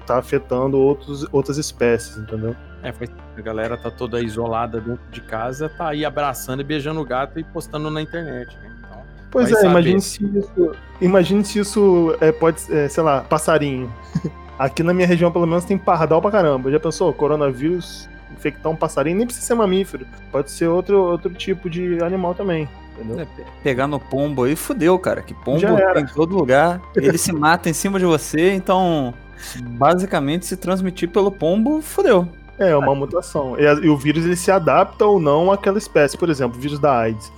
está 0.00 0.14
é, 0.14 0.18
afetando 0.18 0.78
outros, 0.78 1.26
outras 1.30 1.58
espécies, 1.58 2.16
entendeu? 2.16 2.56
É, 2.82 2.94
a 3.36 3.40
galera 3.42 3.76
tá 3.76 3.90
toda 3.90 4.22
isolada 4.22 4.80
dentro 4.80 5.04
de 5.10 5.20
casa, 5.20 5.68
tá 5.68 5.88
aí 5.88 6.02
abraçando 6.02 6.60
e 6.60 6.64
beijando 6.64 6.98
o 6.98 7.04
gato 7.04 7.38
e 7.38 7.44
postando 7.44 7.90
na 7.90 8.00
internet. 8.00 8.56
Né? 8.56 8.74
Então, 8.78 9.02
pois 9.30 9.52
é, 9.52 9.66
imagine 9.66 10.00
se 10.00 10.24
isso, 10.24 10.72
imagine 11.02 11.44
se 11.44 11.58
isso 11.58 12.16
é, 12.22 12.32
pode, 12.32 12.56
é, 12.74 12.88
sei 12.88 13.02
lá, 13.02 13.20
passarinho. 13.20 13.92
Aqui 14.58 14.82
na 14.82 14.94
minha 14.94 15.06
região, 15.06 15.30
pelo 15.30 15.46
menos, 15.46 15.64
tem 15.66 15.76
pardal 15.76 16.22
pra 16.22 16.30
caramba. 16.30 16.70
Já 16.70 16.80
pensou? 16.80 17.12
Coronavírus 17.12 18.08
infectar 18.34 18.70
um 18.70 18.76
passarinho, 18.76 19.16
nem 19.16 19.26
precisa 19.26 19.46
ser 19.46 19.54
mamífero. 19.54 20.06
Pode 20.30 20.50
ser 20.50 20.68
outro, 20.68 21.00
outro 21.02 21.32
tipo 21.32 21.68
de 21.70 22.02
animal 22.02 22.34
também. 22.34 22.68
Entendeu? 22.94 23.20
É, 23.20 23.26
pegar 23.62 23.86
no 23.86 23.98
pombo 23.98 24.44
aí, 24.44 24.54
fudeu, 24.54 24.98
cara. 24.98 25.22
Que 25.22 25.34
pombo 25.34 25.66
em 25.96 26.06
todo 26.06 26.36
lugar. 26.36 26.80
Ele 26.94 27.18
se 27.18 27.32
mata 27.32 27.68
em 27.68 27.72
cima 27.72 27.98
de 27.98 28.04
você, 28.04 28.52
então 28.52 29.14
basicamente 29.62 30.46
se 30.46 30.56
transmitir 30.56 31.08
pelo 31.10 31.30
pombo, 31.30 31.82
fudeu. 31.82 32.28
É, 32.58 32.74
uma 32.76 32.94
mutação. 32.94 33.56
E, 33.58 33.88
o 33.88 33.96
vírus 33.96 34.24
ele 34.24 34.36
se 34.36 34.50
adapta 34.50 35.04
ou 35.04 35.18
não 35.18 35.50
àquela 35.50 35.78
espécie. 35.78 36.16
Por 36.16 36.30
exemplo, 36.30 36.56
o 36.56 36.60
vírus 36.60 36.78
da 36.78 36.96
AIDS. 36.96 37.32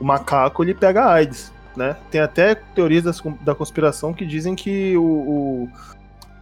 O 0.00 0.04
macaco 0.04 0.62
ele 0.62 0.74
pega 0.74 1.06
AIDS, 1.06 1.52
né? 1.76 1.96
Tem 2.10 2.20
até 2.20 2.54
teorias 2.54 3.04
das, 3.04 3.22
da 3.40 3.54
conspiração 3.54 4.12
que 4.12 4.26
dizem 4.26 4.54
que 4.54 4.96
o, 4.96 5.02
o, 5.02 5.68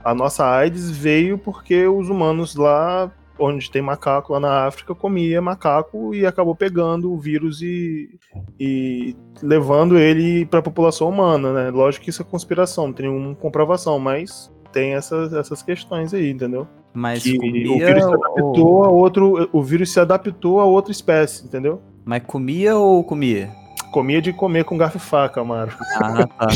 a 0.03 0.15
nossa 0.15 0.47
AIDS 0.47 0.91
veio 0.91 1.39
porque 1.39 1.87
os 1.87 2.09
humanos 2.09 2.57
lá 2.57 3.11
onde 3.39 3.71
tem 3.71 3.83
macaco 3.83 4.33
lá 4.33 4.41
na 4.41 4.67
África, 4.67 4.95
comia 4.95 5.41
macaco 5.43 6.15
e 6.15 6.25
acabou 6.25 6.55
pegando 6.55 7.13
o 7.13 7.19
vírus 7.19 7.61
e, 7.63 8.19
e 8.59 9.17
levando 9.43 9.99
ele 9.99 10.47
para 10.47 10.61
a 10.61 10.63
população 10.63 11.09
humana, 11.09 11.53
né? 11.53 11.71
Lógico 11.71 12.05
que 12.05 12.11
isso 12.11 12.23
é 12.23 12.25
conspiração, 12.25 12.87
não 12.87 12.93
tem 12.93 13.09
nenhuma 13.09 13.35
comprovação, 13.35 13.99
mas 13.99 14.53
tem 14.73 14.95
essas, 14.95 15.33
essas 15.33 15.63
questões 15.63 16.13
aí, 16.13 16.31
entendeu? 16.31 16.67
Mas 16.93 17.23
que 17.23 17.37
o 17.37 17.41
comia 17.41 17.87
vírus 17.87 18.05
se 18.05 18.09
ou... 18.09 18.15
adaptou 18.15 18.85
a 18.85 18.89
outro. 18.89 19.51
O 19.53 19.63
vírus 19.63 19.93
se 19.93 20.01
adaptou 20.01 20.61
a 20.61 20.65
outra 20.65 20.93
espécie, 20.93 21.45
entendeu? 21.45 21.83
Mas 22.05 22.23
comia 22.25 22.77
ou 22.77 23.03
comia? 23.03 23.51
Comia 23.93 24.21
de 24.21 24.33
comer 24.33 24.65
com 24.65 24.77
garfo 24.77 24.97
e 24.97 25.01
faca, 25.01 25.41
Amaro. 25.41 25.73
Ah, 25.97 26.27
tá. 26.27 26.47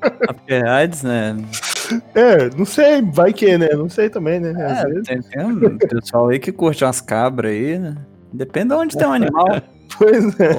A 0.28 0.34
Ferrades, 0.46 1.02
né? 1.02 1.36
É, 2.14 2.50
não 2.56 2.64
sei, 2.64 3.02
vai 3.02 3.32
que, 3.32 3.56
né? 3.58 3.68
Não 3.74 3.88
sei 3.88 4.08
também, 4.10 4.40
né? 4.40 4.50
Às 4.64 4.78
É, 4.78 4.84
vezes. 4.86 5.06
tem, 5.06 5.22
tem 5.22 5.44
um 5.44 5.78
pessoal 5.78 6.28
aí 6.28 6.38
que 6.38 6.52
curte 6.52 6.84
umas 6.84 7.00
cabras 7.00 7.50
aí, 7.52 7.78
né? 7.78 7.96
Depende 8.32 8.68
de 8.68 8.74
onde 8.74 8.96
tem 8.96 9.06
um 9.06 9.12
animal. 9.12 9.46
Pois 9.98 10.38
é. 10.38 10.50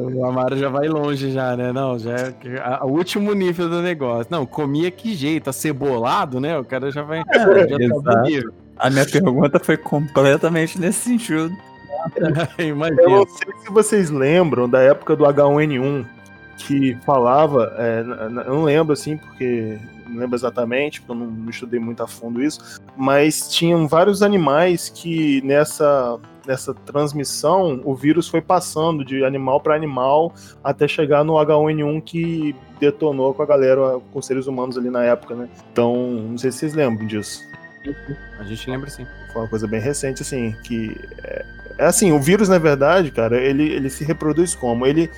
O 0.00 0.24
Amaro 0.24 0.56
já 0.56 0.70
vai 0.70 0.88
longe 0.88 1.30
já, 1.30 1.54
né? 1.54 1.72
Não, 1.74 1.98
já 1.98 2.12
é 2.14 2.34
o 2.82 2.86
último 2.86 3.34
nível 3.34 3.68
do 3.68 3.82
negócio. 3.82 4.26
Não, 4.30 4.46
comia 4.46 4.90
que 4.90 5.14
jeito? 5.14 5.50
Acebolado, 5.50 6.40
né? 6.40 6.58
O 6.58 6.64
cara 6.64 6.90
já 6.90 7.02
vai... 7.02 7.18
já 7.18 8.02
tá. 8.02 8.22
A 8.78 8.88
minha 8.88 9.04
pergunta 9.04 9.58
foi 9.58 9.76
completamente 9.76 10.80
nesse 10.80 11.00
sentido. 11.00 11.54
Eu 12.58 12.76
não 13.10 13.26
sei 13.26 13.52
se 13.62 13.70
vocês 13.70 14.10
lembram 14.10 14.68
da 14.68 14.80
época 14.80 15.14
do 15.14 15.24
H1N1, 15.24 16.06
que 16.58 16.96
falava, 17.06 17.72
é, 17.78 18.00
eu 18.00 18.54
não 18.54 18.64
lembro 18.64 18.92
assim, 18.92 19.16
porque 19.16 19.78
não 20.08 20.18
lembro 20.20 20.36
exatamente, 20.36 21.00
porque 21.00 21.12
eu 21.12 21.16
não, 21.16 21.26
não 21.26 21.50
estudei 21.50 21.78
muito 21.78 22.02
a 22.02 22.06
fundo 22.06 22.42
isso, 22.42 22.80
mas 22.96 23.48
tinham 23.48 23.86
vários 23.86 24.22
animais 24.22 24.88
que 24.88 25.40
nessa, 25.42 26.18
nessa 26.46 26.74
transmissão 26.74 27.80
o 27.84 27.94
vírus 27.94 28.28
foi 28.28 28.40
passando 28.40 29.04
de 29.04 29.24
animal 29.24 29.60
para 29.60 29.74
animal 29.74 30.32
até 30.64 30.88
chegar 30.88 31.24
no 31.24 31.34
H1N1 31.34 32.02
que 32.02 32.56
detonou 32.80 33.34
com 33.34 33.42
a 33.42 33.46
galera, 33.46 34.00
com 34.12 34.18
os 34.18 34.26
seres 34.26 34.46
humanos 34.46 34.76
ali 34.76 34.90
na 34.90 35.04
época, 35.04 35.34
né? 35.34 35.48
Então, 35.72 35.94
não 36.28 36.38
sei 36.38 36.50
se 36.50 36.58
vocês 36.58 36.74
lembram 36.74 37.06
disso. 37.06 37.42
A 38.38 38.44
gente 38.44 38.68
lembra 38.68 38.90
sim. 38.90 39.06
Foi 39.32 39.42
uma 39.42 39.48
coisa 39.48 39.66
bem 39.66 39.80
recente, 39.80 40.22
assim, 40.22 40.54
que 40.64 40.96
é, 41.22 41.44
é 41.78 41.84
assim, 41.84 42.12
o 42.12 42.20
vírus, 42.20 42.48
na 42.48 42.58
verdade, 42.58 43.10
cara, 43.10 43.38
ele, 43.40 43.68
ele 43.70 43.90
se 43.90 44.04
reproduz 44.04 44.54
como? 44.54 44.86
Ele, 44.86 45.10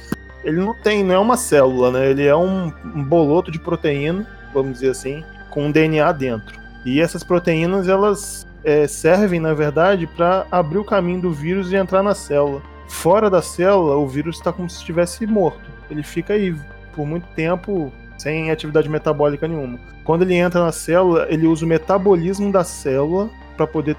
ele 0.44 0.59
não 0.59 0.75
tem, 0.75 1.04
não 1.04 1.14
é 1.14 1.18
uma 1.18 1.37
célula, 1.37 1.90
né? 1.90 2.11
Ele 2.11 2.26
é 2.26 2.35
um, 2.35 2.73
um 2.85 3.04
boloto 3.04 3.50
de 3.50 3.59
proteína, 3.59 4.26
vamos 4.52 4.75
dizer 4.75 4.90
assim, 4.90 5.25
com 5.50 5.66
um 5.66 5.70
DNA 5.70 6.11
dentro. 6.12 6.59
E 6.85 7.00
essas 7.00 7.23
proteínas, 7.23 7.88
elas 7.88 8.47
é, 8.64 8.87
servem, 8.87 9.40
na 9.40 9.52
verdade, 9.52 10.06
para 10.06 10.47
abrir 10.50 10.78
o 10.78 10.85
caminho 10.85 11.20
do 11.20 11.32
vírus 11.32 11.70
e 11.73 11.76
entrar 11.76 12.02
na 12.02 12.14
célula. 12.14 12.62
Fora 12.88 13.30
da 13.30 13.42
célula, 13.42 13.97
o 13.97 14.06
vírus 14.06 14.37
está 14.37 14.52
como 14.52 14.68
se 14.68 14.78
estivesse 14.78 15.26
morto. 15.26 15.70
Ele 15.90 16.02
fica 16.02 16.35
aí 16.35 16.54
por 16.94 17.06
muito 17.06 17.26
tempo 17.35 17.92
sem 18.18 18.50
atividade 18.50 18.88
metabólica 18.88 19.47
nenhuma. 19.47 19.78
Quando 20.04 20.23
ele 20.23 20.35
entra 20.35 20.64
na 20.64 20.73
célula, 20.73 21.26
ele 21.30 21.47
usa 21.47 21.64
o 21.64 21.68
metabolismo 21.68 22.50
da 22.50 22.64
célula 22.64 23.30
para 23.56 23.66
poder 23.66 23.97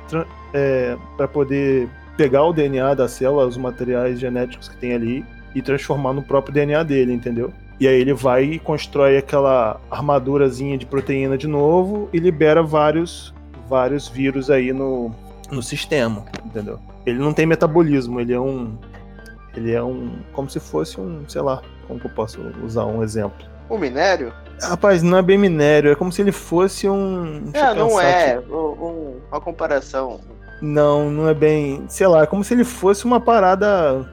é, 0.54 0.98
para 1.16 1.28
poder 1.28 1.88
pegar 2.18 2.44
o 2.44 2.54
DNA 2.54 2.94
da 2.94 3.08
célula, 3.08 3.48
os 3.48 3.58
materiais 3.58 4.20
genéticos 4.20 4.68
que 4.68 4.78
tem 4.78 4.94
ali 4.94 5.26
e 5.56 5.62
transformar 5.62 6.14
no 6.14 6.22
próprio 6.22 6.54
DNA 6.54 6.84
dele, 6.84 7.14
entendeu? 7.14 7.52
E 7.80 7.88
aí 7.88 8.00
ele 8.00 8.14
vai 8.14 8.44
e 8.44 8.60
constrói 8.60 9.18
aquela 9.18 9.80
armadurazinha 9.90 10.78
de 10.78 10.86
proteína 10.86 11.38
de 11.38 11.48
novo 11.48 12.10
e 12.14 12.20
libera 12.20 12.62
vários 12.62 13.34
vários 13.68 14.08
vírus 14.08 14.50
aí 14.52 14.74
no, 14.74 15.12
no 15.50 15.64
sistema, 15.64 16.26
entendeu? 16.46 16.78
Ele 17.06 17.18
não 17.20 17.34
tem 17.34 17.46
metabolismo, 17.46 18.20
ele 18.20 18.34
é 18.34 18.40
um 18.40 18.78
ele 19.56 19.72
é 19.72 19.82
um 19.82 20.12
como 20.34 20.50
se 20.50 20.60
fosse 20.60 21.00
um, 21.00 21.24
sei 21.28 21.42
lá, 21.42 21.62
como 21.88 22.00
que 22.00 22.06
eu 22.06 22.12
posso 22.12 22.40
usar 22.64 22.86
um 22.86 23.02
exemplo? 23.04 23.46
O 23.70 23.78
minério? 23.78 24.34
Rapaz, 24.62 25.02
não 25.02 25.18
é 25.18 25.22
bem 25.22 25.38
minério, 25.38 25.92
é 25.92 25.96
como 25.96 26.12
se 26.12 26.22
ele 26.22 26.32
fosse 26.32 26.88
um. 26.88 27.50
É, 27.54 27.74
não 27.74 28.00
é. 28.00 28.34
aqui. 28.34 28.52
Um- 28.52 28.56
um- 28.56 29.16
uma 29.32 29.42
comparação. 29.42 30.20
Não, 30.62 31.10
não 31.10 31.28
é 31.28 31.34
bem. 31.34 31.84
Sei 31.88 32.06
lá, 32.06 32.24
é 32.24 32.26
como 32.28 32.44
se 32.44 32.54
ele 32.54 32.64
fosse 32.64 33.06
uma 33.06 33.20
parada. 33.20 34.08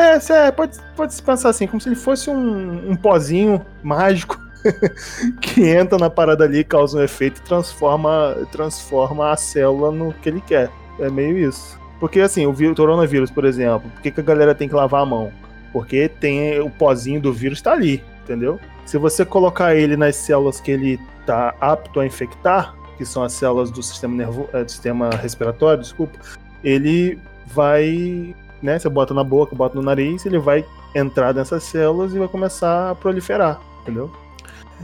É, 0.00 0.18
é, 0.46 0.50
pode, 0.50 0.78
pode 0.96 1.12
se 1.12 1.22
pensar 1.22 1.50
assim, 1.50 1.66
como 1.66 1.78
se 1.78 1.88
ele 1.88 1.96
fosse 1.96 2.30
um, 2.30 2.90
um 2.90 2.96
pozinho 2.96 3.64
mágico 3.82 4.40
que 5.42 5.68
entra 5.68 5.98
na 5.98 6.08
parada 6.08 6.44
ali, 6.44 6.64
causa 6.64 6.98
um 6.98 7.02
efeito 7.02 7.40
e 7.40 7.44
transforma, 7.44 8.34
transforma 8.50 9.30
a 9.30 9.36
célula 9.36 9.92
no 9.92 10.14
que 10.14 10.30
ele 10.30 10.40
quer. 10.40 10.70
É 10.98 11.10
meio 11.10 11.36
isso. 11.38 11.78
Porque 11.98 12.20
assim, 12.20 12.46
o, 12.46 12.50
o 12.50 12.74
coronavírus, 12.74 13.30
por 13.30 13.44
exemplo, 13.44 13.90
por 13.90 14.00
que, 14.00 14.10
que 14.10 14.20
a 14.20 14.24
galera 14.24 14.54
tem 14.54 14.68
que 14.68 14.74
lavar 14.74 15.02
a 15.02 15.06
mão? 15.06 15.30
Porque 15.70 16.08
tem 16.08 16.58
o 16.60 16.70
pozinho 16.70 17.20
do 17.20 17.32
vírus 17.32 17.60
tá 17.60 17.72
ali, 17.72 18.02
entendeu? 18.24 18.58
Se 18.86 18.96
você 18.96 19.24
colocar 19.24 19.74
ele 19.74 19.96
nas 19.96 20.16
células 20.16 20.60
que 20.60 20.70
ele 20.70 20.98
tá 21.26 21.54
apto 21.60 22.00
a 22.00 22.06
infectar, 22.06 22.74
que 22.96 23.04
são 23.04 23.22
as 23.22 23.34
células 23.34 23.70
do 23.70 23.82
sistema 23.82 24.14
nervo, 24.14 24.48
eh, 24.52 24.64
do 24.64 24.70
sistema 24.70 25.10
respiratório, 25.10 25.82
desculpa, 25.82 26.18
ele 26.64 27.18
vai, 27.46 28.34
né, 28.62 28.78
você 28.78 28.88
bota 28.88 29.14
na 29.14 29.24
boca, 29.24 29.54
bota 29.54 29.74
no 29.74 29.82
nariz, 29.82 30.24
ele 30.26 30.38
vai 30.38 30.64
entrar 30.94 31.34
nessas 31.34 31.62
células 31.64 32.14
e 32.14 32.18
vai 32.18 32.28
começar 32.28 32.90
a 32.90 32.94
proliferar, 32.94 33.60
entendeu? 33.82 34.10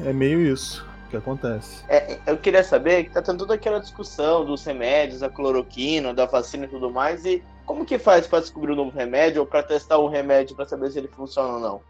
É 0.05 0.13
meio 0.13 0.41
isso 0.41 0.87
que 1.11 1.17
acontece. 1.17 1.85
É, 1.89 2.19
eu 2.27 2.37
queria 2.37 2.65
saber 2.65 3.05
que 3.05 3.11
tá 3.11 3.23
tendo 3.23 3.39
toda 3.39 3.55
aquela 3.55 3.79
discussão 3.79 4.45
dos 4.45 4.65
remédios, 4.65 5.21
da 5.21 5.29
cloroquina, 5.29 6.13
da 6.13 6.27
vacina 6.27 6.65
e 6.65 6.69
tudo 6.69 6.91
mais, 6.91 7.25
e 7.25 7.43
como 7.65 7.85
que 7.85 7.99
faz 7.99 8.27
para 8.27 8.41
descobrir 8.41 8.73
um 8.73 8.77
novo 8.77 8.97
remédio 8.97 9.41
ou 9.41 9.47
para 9.47 9.63
testar 9.63 9.99
um 9.99 10.09
remédio 10.09 10.55
para 10.55 10.67
saber 10.67 10.91
se 10.91 10.99
ele 10.99 11.09
funciona 11.09 11.55
ou 11.55 11.61
não? 11.61 11.81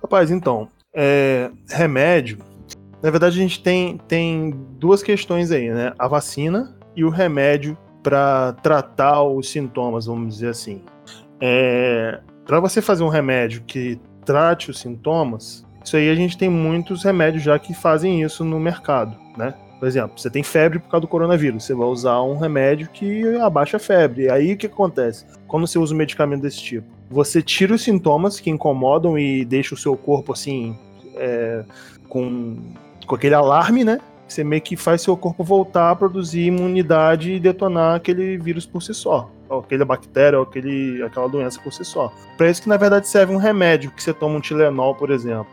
Rapaz, 0.00 0.30
então, 0.30 0.68
é, 0.94 1.50
remédio. 1.68 2.38
Na 3.02 3.10
verdade, 3.10 3.38
a 3.38 3.42
gente 3.42 3.62
tem, 3.62 3.98
tem 3.98 4.50
duas 4.78 5.02
questões 5.02 5.50
aí, 5.50 5.70
né? 5.70 5.92
A 5.98 6.06
vacina 6.06 6.76
e 6.94 7.04
o 7.04 7.10
remédio 7.10 7.76
para 8.02 8.52
tratar 8.62 9.22
os 9.22 9.50
sintomas, 9.50 10.06
vamos 10.06 10.34
dizer 10.34 10.48
assim. 10.48 10.82
É, 11.40 12.20
para 12.46 12.60
você 12.60 12.82
fazer 12.82 13.02
um 13.02 13.08
remédio 13.08 13.62
que 13.62 13.98
trate 14.24 14.70
os 14.70 14.78
sintomas, 14.78 15.64
isso 15.84 15.96
aí 15.96 16.08
a 16.10 16.14
gente 16.14 16.36
tem 16.36 16.48
muitos 16.48 17.02
remédios 17.02 17.42
já 17.42 17.58
que 17.58 17.72
fazem 17.72 18.22
isso 18.22 18.44
no 18.44 18.58
mercado, 18.60 19.16
né? 19.36 19.54
Por 19.78 19.88
exemplo, 19.88 20.12
você 20.18 20.28
tem 20.28 20.42
febre 20.42 20.78
por 20.78 20.90
causa 20.90 21.00
do 21.00 21.08
coronavírus, 21.08 21.64
você 21.64 21.74
vai 21.74 21.86
usar 21.86 22.20
um 22.22 22.36
remédio 22.36 22.88
que 22.90 23.24
abaixa 23.38 23.78
a 23.78 23.80
febre. 23.80 24.30
Aí 24.30 24.52
o 24.52 24.56
que 24.56 24.66
acontece? 24.66 25.24
Quando 25.48 25.66
você 25.66 25.78
usa 25.78 25.94
um 25.94 25.96
medicamento 25.96 26.42
desse 26.42 26.60
tipo, 26.60 26.86
você 27.08 27.40
tira 27.40 27.74
os 27.74 27.82
sintomas 27.82 28.38
que 28.38 28.50
incomodam 28.50 29.18
e 29.18 29.42
deixa 29.42 29.74
o 29.74 29.78
seu 29.78 29.96
corpo 29.96 30.34
assim, 30.34 30.76
é, 31.16 31.64
com, 32.10 32.58
com 33.06 33.14
aquele 33.14 33.34
alarme, 33.34 33.82
né? 33.82 34.00
Você 34.32 34.44
meio 34.44 34.62
que 34.62 34.76
faz 34.76 35.02
seu 35.02 35.16
corpo 35.16 35.42
voltar 35.42 35.90
a 35.90 35.96
produzir 35.96 36.42
imunidade 36.42 37.32
e 37.32 37.40
detonar 37.40 37.96
aquele 37.96 38.38
vírus 38.38 38.64
por 38.64 38.80
si 38.80 38.94
só. 38.94 39.28
Ou 39.48 39.58
aquela 39.58 39.84
bactéria, 39.84 40.38
ou 40.38 40.44
aquele, 40.44 41.02
aquela 41.02 41.28
doença 41.28 41.60
por 41.60 41.72
si 41.72 41.84
só. 41.84 42.12
Para 42.36 42.48
isso 42.48 42.62
que 42.62 42.68
na 42.68 42.76
verdade 42.76 43.08
serve 43.08 43.34
um 43.34 43.38
remédio, 43.38 43.90
que 43.90 44.02
você 44.02 44.14
toma 44.14 44.36
um 44.36 44.40
Tilenol, 44.40 44.94
por 44.94 45.10
exemplo. 45.10 45.48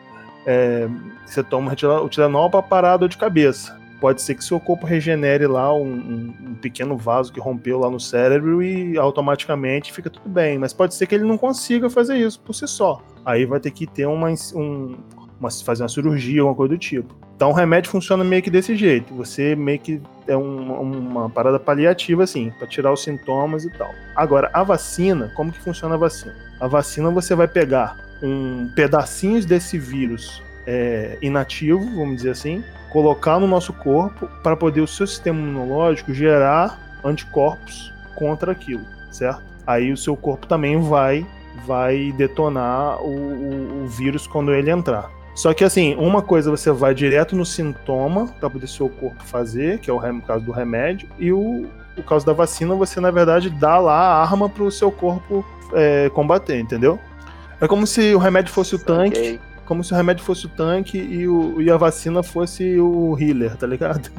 É, 0.46 0.88
você 1.25 1.43
toma 1.43 1.74
o 1.74 2.10
Tilenol 2.10 2.50
para 2.50 2.62
parar 2.62 2.93
a 2.93 2.98
dor 2.98 3.10
de 3.10 3.17
cabeça. 3.17 3.75
Pode 4.00 4.22
ser 4.22 4.36
que 4.36 4.43
seu 4.43 4.60
corpo 4.60 4.86
regenere 4.86 5.48
lá 5.48 5.74
um, 5.74 5.81
um, 5.81 6.36
um, 6.50 6.55
pequeno 6.55 6.96
vaso 6.96 7.34
que 7.34 7.39
rompeu 7.39 7.79
lá 7.79 7.89
no 7.89 8.00
cérebro 8.00 8.62
e 8.62 8.96
automaticamente 8.96 9.91
fica 9.91 10.07
tudo 10.07 10.29
bem. 10.29 10.60
Mas 10.60 10.72
pode 10.72 10.93
ser 10.93 11.07
que 11.07 11.15
ele 11.15 11.24
não 11.24 11.38
consiga 11.38 11.89
fazer 11.89 12.15
isso 12.15 12.39
por 12.39 12.53
si 12.53 12.67
só. 12.67 13.01
Aí 13.25 13.43
vai 13.43 13.60
ter 13.60 13.72
que 13.72 13.88
ter 13.88 14.05
uma, 14.05 14.29
um, 14.53 14.98
uma 15.39 15.50
fazer 15.50 15.81
uma 15.81 15.89
cirurgia, 15.89 16.41
alguma 16.41 16.55
coisa 16.55 16.75
do 16.75 16.77
tipo. 16.77 17.26
Então 17.38 17.51
o 17.51 17.53
remédio 17.53 17.91
funciona 17.91 18.24
meio 18.24 18.41
que 18.41 18.50
desse 18.50 18.75
jeito. 18.75 19.13
Você 19.13 19.56
meio 19.56 19.77
que 19.77 20.01
é 20.27 20.36
um, 20.36 20.82
uma 20.82 21.29
parada 21.29 21.60
paliativa, 21.60 22.24
assim, 22.24 22.50
para 22.58 22.65
tirar 22.65 22.91
os 22.91 23.03
sintomas 23.03 23.63
e 23.63 23.70
tal. 23.70 23.94
Agora, 24.15 24.50
a 24.51 24.63
vacina, 24.63 25.32
como 25.36 25.51
que 25.51 25.62
funciona 25.62 25.94
a 25.94 25.98
vacina? 26.00 26.34
A 26.60 26.67
vacina 26.67 27.12
você 27.12 27.36
vai 27.36 27.48
pegar 27.48 27.96
um 28.24 28.72
pedacinhos 28.75 29.46
desse 29.46 29.77
vírus 29.77 30.41
é, 30.65 31.20
inativo, 31.22 31.86
vamos 31.96 32.17
dizer 32.17 32.32
assim, 32.32 32.63
colocar 32.91 33.39
no 33.39 33.46
nosso 33.46 33.72
corpo 33.72 34.27
para 34.41 34.58
poder 34.58 34.82
o 34.82 34.88
seu 34.88 35.06
sistema 35.06 35.39
imunológico 35.39 36.12
gerar 36.15 37.00
anticorpos 37.06 37.94
contra 38.15 38.51
aquilo, 38.51 38.84
certo? 39.12 39.44
Aí 39.67 39.91
o 39.91 39.98
seu 39.98 40.17
corpo 40.17 40.48
também 40.48 40.82
vai 40.82 41.24
vai 41.67 42.12
detonar 42.13 43.01
o, 43.01 43.10
o, 43.10 43.84
o 43.84 43.88
vírus 43.88 44.25
quando 44.25 44.53
ele 44.53 44.72
entrar. 44.72 45.17
Só 45.38 45.53
que 45.53 45.63
assim, 45.63 45.94
uma 46.00 46.20
coisa 46.20 46.50
você 46.50 46.72
vai 46.72 46.96
direto 46.96 47.36
no 47.36 47.46
sintoma 47.46 48.25
para 48.39 48.50
poder 48.50 48.67
seu 48.67 48.89
corpo 48.89 49.24
fazer, 49.24 49.77
que 49.77 49.88
é 49.88 49.94
o 49.94 50.00
caso 50.22 50.44
do 50.44 50.51
remédio, 50.51 51.08
e 51.20 51.32
o, 51.32 51.67
o 51.96 52.01
caso 52.01 52.25
da 52.25 52.34
vacina 52.34 52.74
você 52.74 53.00
na 53.00 53.12
verdade 53.12 53.51
dá 53.51 53.77
lá 53.77 53.94
a 53.94 54.24
arma 54.24 54.50
para 54.50 54.63
o 54.63 54.72
seu 54.72 54.91
corpo 54.91 55.46
é, 55.74 56.10
combater, 56.10 56.60
entendeu? 56.60 57.00
É 57.62 57.67
como 57.67 57.86
se 57.86 58.15
o 58.15 58.17
remédio 58.17 58.51
fosse 58.51 58.74
o 58.74 58.79
tanque, 58.79 59.20
okay. 59.20 59.39
como 59.63 59.84
se 59.84 59.94
o 59.94 59.96
remédio 59.96 60.24
fosse 60.24 60.48
o 60.48 60.50
tanque 60.50 60.98
e, 60.98 61.27
o, 61.27 61.62
e 61.62 61.70
a 61.70 61.77
vacina 61.77 62.24
fosse 62.24 62.79
o 62.79 63.15
healer, 63.20 63.56
tá 63.58 63.67
ligado? 63.67 64.10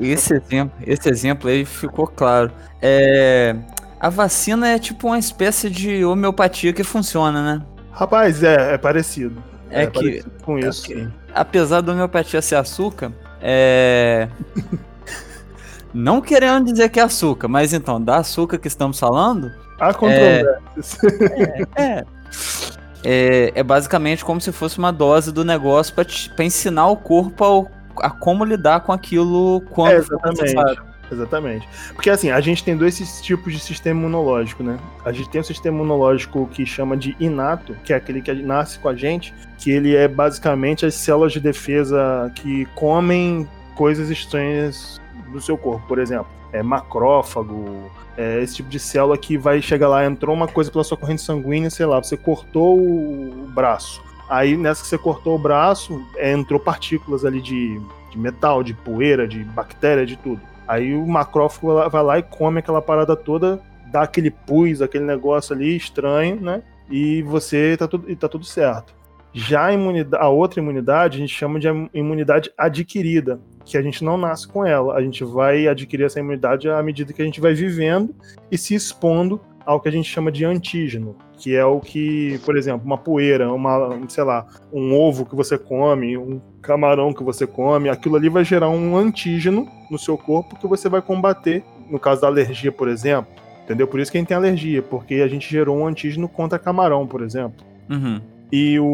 esse, 0.00 0.32
exemplo, 0.32 0.72
esse 0.86 1.06
exemplo 1.06 1.50
aí 1.50 1.66
ficou 1.66 2.06
claro. 2.06 2.50
É, 2.80 3.54
a 4.00 4.08
vacina 4.08 4.70
é 4.70 4.78
tipo 4.78 5.08
uma 5.08 5.18
espécie 5.18 5.68
de 5.68 6.02
homeopatia 6.02 6.72
que 6.72 6.82
funciona, 6.82 7.42
né? 7.42 7.62
Rapaz, 7.98 8.42
é, 8.44 8.74
é 8.74 8.78
parecido. 8.78 9.42
É, 9.70 9.82
é 9.82 9.86
que 9.86 9.92
parecido 10.00 10.30
com 10.42 10.58
isso. 10.58 10.92
É, 10.92 11.08
apesar 11.34 11.80
da 11.80 11.92
homeopatia 11.92 12.40
ser 12.40 12.54
açúcar, 12.54 13.12
é. 13.42 14.28
Não 15.92 16.20
querendo 16.20 16.66
dizer 16.70 16.90
que 16.90 17.00
é 17.00 17.02
açúcar, 17.02 17.48
mas 17.48 17.72
então, 17.72 18.00
da 18.00 18.18
açúcar 18.18 18.58
que 18.58 18.68
estamos 18.68 19.00
falando, 19.00 19.50
Há 19.80 19.92
controvérsias. 19.94 20.98
é. 21.76 22.04
É, 23.04 23.52
é 23.54 23.62
basicamente 23.62 24.24
como 24.24 24.40
se 24.40 24.52
fosse 24.52 24.76
uma 24.78 24.92
dose 24.92 25.32
do 25.32 25.44
negócio 25.44 25.94
pra 25.94 26.44
ensinar 26.44 26.88
o 26.88 26.96
corpo 26.96 27.42
ao- 27.44 27.68
a, 28.02 28.10
como 28.10 28.44
lidar 28.44 28.80
com 28.80 28.92
aquilo 28.92 29.60
quando 29.70 29.92
É, 29.92 29.96
exatamente. 29.96 30.42
necessário. 30.42 30.82
Exatamente. 31.10 31.68
Porque 31.94 32.10
assim, 32.10 32.30
a 32.30 32.40
gente 32.40 32.62
tem 32.62 32.76
dois 32.76 32.98
tipos 33.22 33.52
de 33.52 33.58
sistema 33.58 34.00
imunológico, 34.00 34.62
né? 34.62 34.78
A 35.04 35.12
gente 35.12 35.28
tem 35.28 35.40
o 35.40 35.44
sistema 35.44 35.76
imunológico 35.76 36.46
que 36.52 36.66
chama 36.66 36.96
de 36.96 37.16
inato, 37.18 37.74
que 37.84 37.92
é 37.92 37.96
aquele 37.96 38.20
que 38.20 38.32
nasce 38.34 38.78
com 38.78 38.88
a 38.88 38.94
gente, 38.94 39.34
que 39.56 39.70
ele 39.70 39.96
é 39.96 40.06
basicamente 40.06 40.84
as 40.84 40.94
células 40.94 41.32
de 41.32 41.40
defesa 41.40 42.30
que 42.34 42.66
comem 42.74 43.48
coisas 43.74 44.10
estranhas 44.10 45.00
do 45.32 45.40
seu 45.40 45.56
corpo, 45.56 45.86
por 45.86 45.98
exemplo. 45.98 46.26
É 46.52 46.62
macrófago, 46.62 47.90
é 48.16 48.42
esse 48.42 48.56
tipo 48.56 48.68
de 48.68 48.78
célula 48.78 49.16
que 49.16 49.38
vai 49.38 49.62
chegar 49.62 49.88
lá, 49.88 50.04
entrou 50.04 50.34
uma 50.34 50.48
coisa 50.48 50.70
pela 50.70 50.82
sua 50.82 50.96
corrente 50.96 51.22
sanguínea, 51.22 51.70
sei 51.70 51.86
lá, 51.86 52.02
você 52.02 52.16
cortou 52.16 52.78
o 52.78 53.46
braço. 53.54 54.02
Aí 54.28 54.56
nessa 54.56 54.82
que 54.82 54.88
você 54.88 54.98
cortou 54.98 55.36
o 55.36 55.38
braço, 55.38 56.04
é, 56.16 56.32
entrou 56.32 56.58
partículas 56.58 57.24
ali 57.24 57.40
de, 57.40 57.80
de 58.10 58.18
metal, 58.18 58.62
de 58.62 58.74
poeira, 58.74 59.26
de 59.26 59.44
bactéria, 59.44 60.04
de 60.04 60.16
tudo. 60.16 60.40
Aí 60.68 60.94
o 60.94 61.06
macrófago 61.06 61.88
vai 61.88 62.02
lá 62.02 62.18
e 62.18 62.22
come 62.22 62.58
aquela 62.58 62.82
parada 62.82 63.16
toda, 63.16 63.58
dá 63.90 64.02
aquele 64.02 64.30
pus, 64.30 64.82
aquele 64.82 65.04
negócio 65.04 65.54
ali 65.54 65.74
estranho, 65.74 66.38
né? 66.38 66.62
E 66.90 67.22
você 67.22 67.74
tá 67.76 67.88
tudo, 67.88 68.14
tá 68.16 68.28
tudo 68.28 68.44
certo. 68.44 68.94
Já 69.32 69.66
a, 69.66 69.72
imunidade, 69.72 70.22
a 70.22 70.28
outra 70.28 70.60
imunidade 70.60 71.16
a 71.16 71.20
gente 71.20 71.34
chama 71.34 71.58
de 71.58 71.68
imunidade 71.94 72.50
adquirida, 72.56 73.40
que 73.64 73.76
a 73.76 73.82
gente 73.82 74.02
não 74.04 74.16
nasce 74.16 74.48
com 74.48 74.64
ela. 74.64 74.94
A 74.94 75.02
gente 75.02 75.24
vai 75.24 75.66
adquirir 75.66 76.04
essa 76.04 76.20
imunidade 76.20 76.68
à 76.68 76.82
medida 76.82 77.12
que 77.12 77.22
a 77.22 77.24
gente 77.24 77.40
vai 77.40 77.54
vivendo 77.54 78.14
e 78.50 78.58
se 78.58 78.74
expondo 78.74 79.40
ao 79.68 79.78
que 79.78 79.88
a 79.88 79.92
gente 79.92 80.08
chama 80.08 80.32
de 80.32 80.46
antígeno, 80.46 81.14
que 81.36 81.54
é 81.54 81.62
o 81.64 81.78
que, 81.78 82.40
por 82.42 82.56
exemplo, 82.56 82.86
uma 82.86 82.96
poeira, 82.96 83.52
uma, 83.52 84.00
sei 84.08 84.24
lá, 84.24 84.46
um 84.72 84.94
ovo 84.94 85.26
que 85.26 85.36
você 85.36 85.58
come, 85.58 86.16
um 86.16 86.40
camarão 86.62 87.12
que 87.12 87.22
você 87.22 87.46
come, 87.46 87.90
aquilo 87.90 88.16
ali 88.16 88.30
vai 88.30 88.44
gerar 88.46 88.70
um 88.70 88.96
antígeno 88.96 89.68
no 89.90 89.98
seu 89.98 90.16
corpo 90.16 90.58
que 90.58 90.66
você 90.66 90.88
vai 90.88 91.02
combater, 91.02 91.62
no 91.90 91.98
caso 91.98 92.22
da 92.22 92.28
alergia, 92.28 92.72
por 92.72 92.88
exemplo. 92.88 93.30
Entendeu? 93.64 93.86
Por 93.86 94.00
isso 94.00 94.10
que 94.10 94.16
a 94.16 94.20
gente 94.20 94.28
tem 94.28 94.36
alergia, 94.38 94.80
porque 94.80 95.16
a 95.16 95.28
gente 95.28 95.50
gerou 95.50 95.76
um 95.76 95.86
antígeno 95.86 96.26
contra 96.30 96.58
camarão, 96.58 97.06
por 97.06 97.20
exemplo. 97.22 97.62
Uhum. 97.90 98.22
E 98.50 98.80
o, 98.80 98.86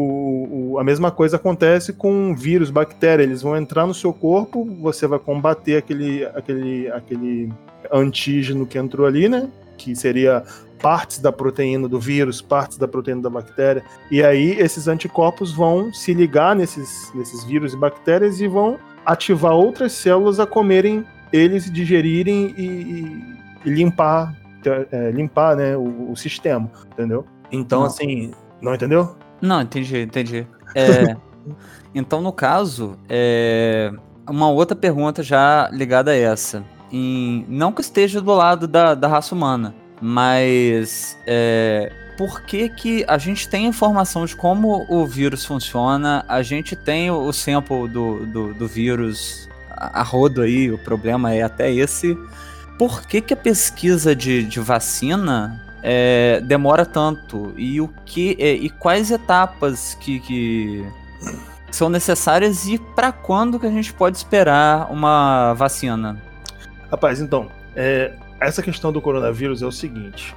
o- 0.73 0.77
a 0.77 0.83
mesma 0.83 1.09
coisa 1.09 1.37
acontece 1.37 1.93
com 1.93 2.35
vírus, 2.35 2.69
bactéria. 2.69 3.23
Eles 3.23 3.41
vão 3.41 3.55
entrar 3.55 3.87
no 3.87 3.93
seu 3.93 4.11
corpo, 4.11 4.65
você 4.81 5.07
vai 5.07 5.19
combater 5.19 5.77
aquele, 5.77 6.25
aquele, 6.25 6.89
aquele 6.91 7.49
antígeno 7.89 8.65
que 8.65 8.77
entrou 8.77 9.07
ali, 9.07 9.29
né? 9.29 9.47
Que 9.77 9.95
seria 9.95 10.43
partes 10.81 11.19
da 11.19 11.31
proteína 11.31 11.87
do 11.87 11.99
vírus, 11.99 12.41
partes 12.41 12.77
da 12.77 12.87
proteína 12.87 13.21
da 13.21 13.29
bactéria. 13.29 13.83
E 14.11 14.23
aí 14.23 14.51
esses 14.59 14.87
anticorpos 14.87 15.51
vão 15.51 15.93
se 15.93 16.13
ligar 16.13 16.55
nesses, 16.55 17.11
nesses 17.15 17.43
vírus 17.43 17.73
e 17.73 17.77
bactérias 17.77 18.39
e 18.41 18.47
vão 18.47 18.77
ativar 19.05 19.53
outras 19.53 19.91
células 19.93 20.39
a 20.39 20.45
comerem 20.45 21.05
eles, 21.33 21.71
digerirem 21.71 22.53
e, 22.57 22.65
e- 22.65 23.35
e 23.65 23.69
limpar, 23.69 24.33
é, 24.91 25.11
limpar 25.11 25.55
né, 25.55 25.75
o, 25.75 26.11
o 26.11 26.15
sistema, 26.15 26.69
entendeu? 26.91 27.25
Então, 27.51 27.79
Não. 27.81 27.87
assim, 27.87 28.31
não 28.61 28.73
entendeu? 28.75 29.15
Não, 29.41 29.61
entendi, 29.61 29.97
entendi. 30.01 30.47
É, 30.73 31.15
então, 31.93 32.21
no 32.21 32.31
caso, 32.31 32.97
é, 33.09 33.91
uma 34.29 34.49
outra 34.49 34.75
pergunta 34.75 35.21
já 35.23 35.69
ligada 35.71 36.11
a 36.11 36.15
essa. 36.15 36.63
Em- 36.91 37.45
não 37.49 37.71
que 37.71 37.81
esteja 37.81 38.21
do 38.21 38.33
lado 38.33 38.67
da, 38.67 38.93
da 38.95 39.07
raça 39.07 39.33
humana, 39.35 39.75
mas 40.07 41.17
é, 41.25 41.91
por 42.15 42.41
que, 42.43 42.69
que 42.69 43.03
a 43.07 43.17
gente 43.17 43.49
tem 43.49 43.65
informação 43.65 44.23
de 44.23 44.35
como 44.35 44.85
o 44.87 45.03
vírus 45.07 45.43
funciona, 45.43 46.23
a 46.27 46.43
gente 46.43 46.75
tem 46.75 47.09
o, 47.09 47.33
sample 47.33 47.87
do, 47.87 48.23
do, 48.23 48.53
do 48.53 48.67
vírus 48.67 49.49
a 49.67 50.03
rodo 50.03 50.43
aí, 50.43 50.71
o 50.71 50.77
problema 50.77 51.33
é 51.33 51.41
até 51.41 51.71
esse. 51.71 52.15
Por 52.77 53.01
que, 53.07 53.19
que 53.19 53.33
a 53.33 53.37
pesquisa 53.37 54.15
de, 54.15 54.43
de 54.43 54.59
vacina 54.59 55.59
é, 55.81 56.39
demora 56.39 56.85
tanto 56.85 57.51
e 57.57 57.81
o 57.81 57.87
que 58.05 58.37
é, 58.39 58.53
e 58.53 58.69
quais 58.69 59.09
etapas 59.09 59.97
que, 59.99 60.19
que 60.19 60.87
são 61.71 61.89
necessárias 61.89 62.67
e 62.67 62.77
para 62.77 63.11
quando 63.11 63.59
que 63.59 63.65
a 63.65 63.71
gente 63.71 63.91
pode 63.91 64.17
esperar 64.17 64.91
uma 64.91 65.53
vacina? 65.53 66.21
Rapaz, 66.91 67.19
então, 67.19 67.49
é, 67.75 68.13
essa 68.39 68.61
questão 68.61 68.91
do 68.91 69.01
coronavírus 69.01 69.61
é 69.61 69.65
o 69.65 69.71
seguinte. 69.71 70.35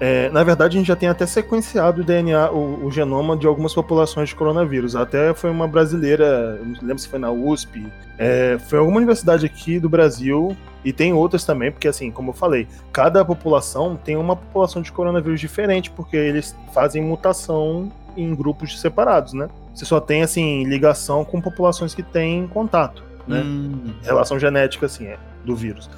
É, 0.00 0.30
na 0.30 0.42
verdade, 0.42 0.76
a 0.76 0.80
gente 0.80 0.88
já 0.88 0.96
tem 0.96 1.10
até 1.10 1.26
sequenciado 1.26 2.00
o 2.00 2.04
DNA, 2.04 2.50
o, 2.50 2.86
o 2.86 2.90
genoma 2.90 3.36
de 3.36 3.46
algumas 3.46 3.74
populações 3.74 4.30
de 4.30 4.34
coronavírus. 4.34 4.96
Até 4.96 5.34
foi 5.34 5.50
uma 5.50 5.68
brasileira, 5.68 6.58
não 6.64 6.74
lembro 6.80 6.98
se 6.98 7.06
foi 7.06 7.18
na 7.18 7.30
USP, 7.30 7.86
é, 8.16 8.58
foi 8.66 8.78
alguma 8.78 8.96
universidade 8.96 9.44
aqui 9.44 9.78
do 9.78 9.90
Brasil, 9.90 10.56
e 10.82 10.90
tem 10.90 11.12
outras 11.12 11.44
também, 11.44 11.70
porque 11.70 11.86
assim, 11.86 12.10
como 12.10 12.30
eu 12.30 12.34
falei, 12.34 12.66
cada 12.90 13.22
população 13.22 13.94
tem 13.94 14.16
uma 14.16 14.34
população 14.34 14.80
de 14.80 14.90
coronavírus 14.90 15.38
diferente, 15.38 15.90
porque 15.90 16.16
eles 16.16 16.56
fazem 16.72 17.02
mutação 17.02 17.92
em 18.16 18.34
grupos 18.34 18.80
separados, 18.80 19.34
né? 19.34 19.48
Você 19.74 19.84
só 19.84 20.00
tem, 20.00 20.22
assim, 20.22 20.64
ligação 20.64 21.24
com 21.26 21.40
populações 21.40 21.94
que 21.94 22.02
têm 22.02 22.48
contato, 22.48 23.04
né? 23.26 23.40
Hum, 23.40 23.92
relação 24.02 24.38
genética, 24.38 24.86
assim, 24.86 25.06
é, 25.06 25.18
do 25.44 25.54
vírus. 25.54 25.90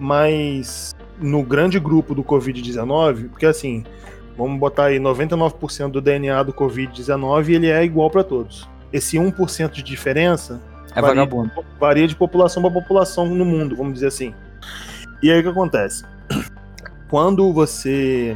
Mas 0.00 0.94
no 1.20 1.42
grande 1.42 1.78
grupo 1.78 2.14
do 2.14 2.24
Covid-19, 2.24 3.28
porque 3.28 3.46
assim, 3.46 3.84
vamos 4.36 4.58
botar 4.58 4.86
aí 4.86 4.98
99% 4.98 5.90
do 5.90 6.00
DNA 6.00 6.42
do 6.42 6.52
Covid-19 6.52 7.50
ele 7.50 7.68
é 7.68 7.84
igual 7.84 8.10
para 8.10 8.24
todos. 8.24 8.68
Esse 8.92 9.18
1% 9.18 9.70
de 9.70 9.82
diferença 9.82 10.60
é 10.94 11.00
varia, 11.00 11.20
vagabundo. 11.20 11.52
varia 11.78 12.08
de 12.08 12.16
população 12.16 12.62
para 12.62 12.70
população 12.70 13.26
no 13.26 13.44
mundo, 13.44 13.76
vamos 13.76 13.94
dizer 13.94 14.06
assim. 14.06 14.34
E 15.22 15.30
aí 15.30 15.38
o 15.38 15.42
que 15.42 15.48
acontece? 15.48 16.04
Quando 17.08 17.52
você 17.52 18.34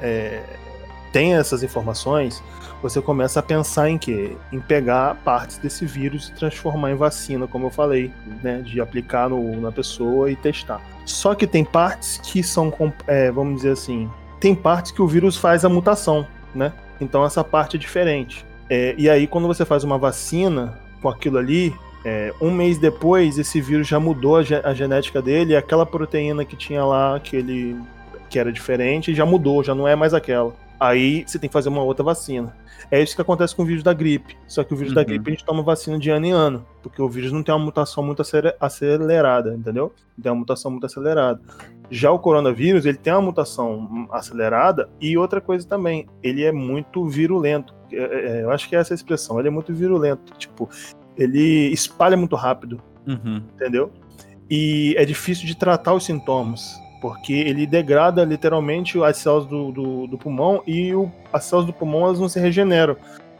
é, 0.00 0.42
tem 1.12 1.34
essas 1.34 1.62
informações, 1.62 2.42
você 2.82 3.00
começa 3.02 3.40
a 3.40 3.42
pensar 3.42 3.88
em 3.90 3.98
quê? 3.98 4.36
Em 4.52 4.60
pegar 4.60 5.16
partes 5.24 5.58
desse 5.58 5.84
vírus 5.84 6.28
e 6.28 6.32
transformar 6.32 6.92
em 6.92 6.94
vacina, 6.94 7.46
como 7.46 7.66
eu 7.66 7.70
falei, 7.70 8.12
né? 8.42 8.60
De 8.64 8.80
aplicar 8.80 9.28
no- 9.28 9.60
na 9.60 9.72
pessoa 9.72 10.30
e 10.30 10.36
testar. 10.36 10.80
Só 11.04 11.34
que 11.34 11.46
tem 11.46 11.64
partes 11.64 12.18
que 12.22 12.42
são, 12.42 12.72
é, 13.06 13.30
vamos 13.30 13.56
dizer 13.56 13.72
assim, 13.72 14.08
tem 14.40 14.54
partes 14.54 14.92
que 14.92 15.02
o 15.02 15.06
vírus 15.06 15.36
faz 15.36 15.64
a 15.64 15.68
mutação, 15.68 16.26
né? 16.54 16.72
Então 17.00 17.24
essa 17.24 17.42
parte 17.42 17.76
é 17.76 17.78
diferente. 17.78 18.44
É, 18.70 18.94
e 18.98 19.08
aí, 19.08 19.26
quando 19.26 19.46
você 19.46 19.64
faz 19.64 19.82
uma 19.84 19.96
vacina 19.96 20.78
com 21.00 21.08
aquilo 21.08 21.38
ali, 21.38 21.74
é, 22.04 22.32
um 22.40 22.50
mês 22.50 22.78
depois, 22.78 23.38
esse 23.38 23.60
vírus 23.60 23.88
já 23.88 23.98
mudou 23.98 24.36
a, 24.36 24.42
ge- 24.42 24.60
a 24.62 24.74
genética 24.74 25.20
dele, 25.22 25.52
e 25.52 25.56
aquela 25.56 25.86
proteína 25.86 26.44
que 26.44 26.54
tinha 26.56 26.84
lá, 26.84 27.18
que 27.18 27.34
ele 27.36 27.76
que 28.28 28.38
era 28.38 28.52
diferente, 28.52 29.14
já 29.14 29.24
mudou, 29.24 29.64
já 29.64 29.74
não 29.74 29.88
é 29.88 29.96
mais 29.96 30.12
aquela. 30.12 30.54
Aí 30.78 31.24
você 31.26 31.38
tem 31.38 31.48
que 31.48 31.52
fazer 31.52 31.70
uma 31.70 31.82
outra 31.82 32.04
vacina. 32.04 32.54
É 32.90 33.02
isso 33.02 33.14
que 33.14 33.20
acontece 33.20 33.54
com 33.54 33.62
o 33.62 33.66
vírus 33.66 33.82
da 33.82 33.92
gripe. 33.92 34.36
Só 34.46 34.64
que 34.64 34.72
o 34.72 34.76
vírus 34.76 34.94
da 34.94 35.02
Uhum. 35.02 35.06
gripe 35.06 35.28
a 35.28 35.30
gente 35.32 35.44
toma 35.44 35.62
vacina 35.62 35.98
de 35.98 36.08
ano 36.10 36.24
em 36.26 36.32
ano, 36.32 36.64
porque 36.82 37.02
o 37.02 37.08
vírus 37.08 37.30
não 37.32 37.42
tem 37.42 37.54
uma 37.54 37.62
mutação 37.64 38.02
muito 38.02 38.22
acele- 38.22 38.54
acelerada, 38.58 39.54
entendeu? 39.54 39.92
Tem 40.22 40.32
uma 40.32 40.38
mutação 40.38 40.70
muito 40.70 40.86
acelerada. 40.86 41.40
Já 41.90 42.10
o 42.10 42.18
coronavírus, 42.18 42.86
ele 42.86 42.96
tem 42.96 43.12
uma 43.12 43.20
mutação 43.22 44.08
acelerada 44.10 44.88
e 45.00 45.16
outra 45.18 45.40
coisa 45.40 45.66
também, 45.68 46.06
ele 46.22 46.44
é 46.44 46.52
muito 46.52 47.06
virulento. 47.06 47.74
É, 47.92 47.96
é, 47.96 48.42
eu 48.42 48.50
acho 48.50 48.68
que 48.68 48.74
é 48.76 48.78
essa 48.78 48.94
a 48.94 48.96
expressão, 48.96 49.38
ele 49.38 49.48
é 49.48 49.50
muito 49.50 49.72
virulento. 49.74 50.32
Tipo, 50.38 50.68
ele 51.16 51.68
espalha 51.72 52.16
muito 52.16 52.36
rápido, 52.36 52.80
Uhum. 53.06 53.42
entendeu? 53.54 53.90
E 54.50 54.94
é 54.96 55.04
difícil 55.04 55.46
de 55.46 55.54
tratar 55.54 55.92
os 55.92 56.04
sintomas, 56.06 56.74
porque 57.00 57.32
ele 57.32 57.66
degrada 57.66 58.24
literalmente 58.24 59.02
as 59.02 59.16
células 59.18 59.46
do, 59.46 59.70
do, 59.72 60.06
do 60.06 60.18
pulmão 60.18 60.62
e 60.66 60.94
o- 60.94 61.10
as 61.32 61.44
células 61.44 61.66
do 61.66 61.72
pulmão 61.72 62.02
elas 62.06 62.18
não 62.20 62.28
se 62.28 62.38
regeneram. 62.40 62.96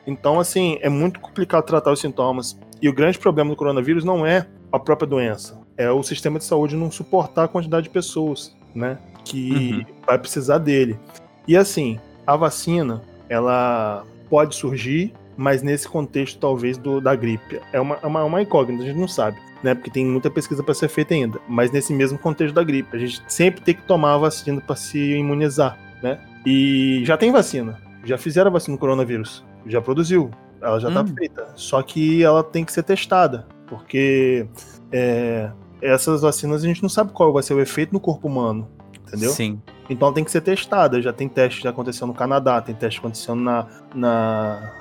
Então, 0.06 0.40
assim, 0.40 0.78
é 0.80 0.88
muito 0.88 1.20
complicado 1.20 1.64
tratar 1.64 1.92
os 1.92 2.00
sintomas. 2.00 2.58
E 2.80 2.88
o 2.88 2.92
grande 2.94 3.18
problema 3.18 3.50
do 3.50 3.56
coronavírus 3.56 4.04
não 4.04 4.24
é 4.24 4.46
a 4.72 4.78
própria 4.78 5.06
doença, 5.08 5.58
é 5.76 5.90
o 5.90 6.02
sistema 6.02 6.38
de 6.38 6.44
saúde 6.44 6.76
não 6.76 6.90
suportar 6.90 7.44
a 7.44 7.48
quantidade 7.48 7.84
de 7.84 7.90
pessoas, 7.90 8.54
né, 8.74 8.98
que 9.24 9.86
vai 10.06 10.18
precisar 10.18 10.58
dele. 10.58 10.98
E 11.46 11.56
assim, 11.56 11.98
a 12.26 12.36
vacina, 12.36 13.02
ela 13.28 14.04
pode 14.30 14.54
surgir, 14.54 15.12
mas 15.38 15.62
nesse 15.62 15.88
contexto 15.88 16.38
talvez 16.40 16.76
do, 16.76 17.00
da 17.00 17.14
gripe. 17.14 17.60
É 17.72 17.80
uma, 17.80 17.96
é 18.02 18.06
uma, 18.06 18.24
uma 18.24 18.42
incógnita, 18.42 18.82
a 18.82 18.86
gente 18.86 18.98
não 18.98 19.06
sabe, 19.06 19.38
né? 19.62 19.72
Porque 19.72 19.88
tem 19.88 20.04
muita 20.04 20.28
pesquisa 20.28 20.64
para 20.64 20.74
ser 20.74 20.88
feita 20.88 21.14
ainda. 21.14 21.38
Mas 21.48 21.70
nesse 21.70 21.92
mesmo 21.94 22.18
contexto 22.18 22.54
da 22.54 22.64
gripe, 22.64 22.94
a 22.94 22.98
gente 22.98 23.22
sempre 23.28 23.60
tem 23.60 23.74
que 23.74 23.82
tomar 23.82 24.14
a 24.14 24.18
vacina 24.18 24.60
para 24.60 24.74
se 24.74 24.98
imunizar, 24.98 25.78
né? 26.02 26.20
E 26.44 27.02
já 27.04 27.16
tem 27.16 27.30
vacina, 27.30 27.80
já 28.04 28.18
fizeram 28.18 28.48
a 28.48 28.52
vacina 28.52 28.76
do 28.76 28.80
coronavírus, 28.80 29.44
já 29.64 29.80
produziu. 29.80 30.28
Ela 30.60 30.80
já 30.80 30.90
tá 30.90 31.02
Hum. 31.02 31.14
feita. 31.16 31.52
Só 31.54 31.80
que 31.82 32.22
ela 32.24 32.42
tem 32.42 32.64
que 32.64 32.72
ser 32.72 32.82
testada. 32.82 33.46
Porque 33.68 34.48
é, 34.90 35.50
essas 35.80 36.22
vacinas 36.22 36.64
a 36.64 36.66
gente 36.66 36.82
não 36.82 36.88
sabe 36.88 37.12
qual 37.12 37.32
vai 37.32 37.44
ser 37.44 37.54
o 37.54 37.60
efeito 37.60 37.92
no 37.92 38.00
corpo 38.00 38.26
humano. 38.26 38.68
Entendeu? 39.06 39.30
Sim. 39.30 39.62
Então 39.88 40.08
ela 40.08 40.14
tem 40.14 40.24
que 40.24 40.32
ser 40.32 40.40
testada. 40.40 41.00
Já 41.00 41.12
tem 41.12 41.28
teste 41.28 41.62
já 41.62 41.70
acontecendo 41.70 42.08
no 42.08 42.14
Canadá, 42.14 42.60
tem 42.60 42.74
teste 42.74 42.98
acontecendo 42.98 43.40
na, 43.40 43.66
na, 43.94 44.72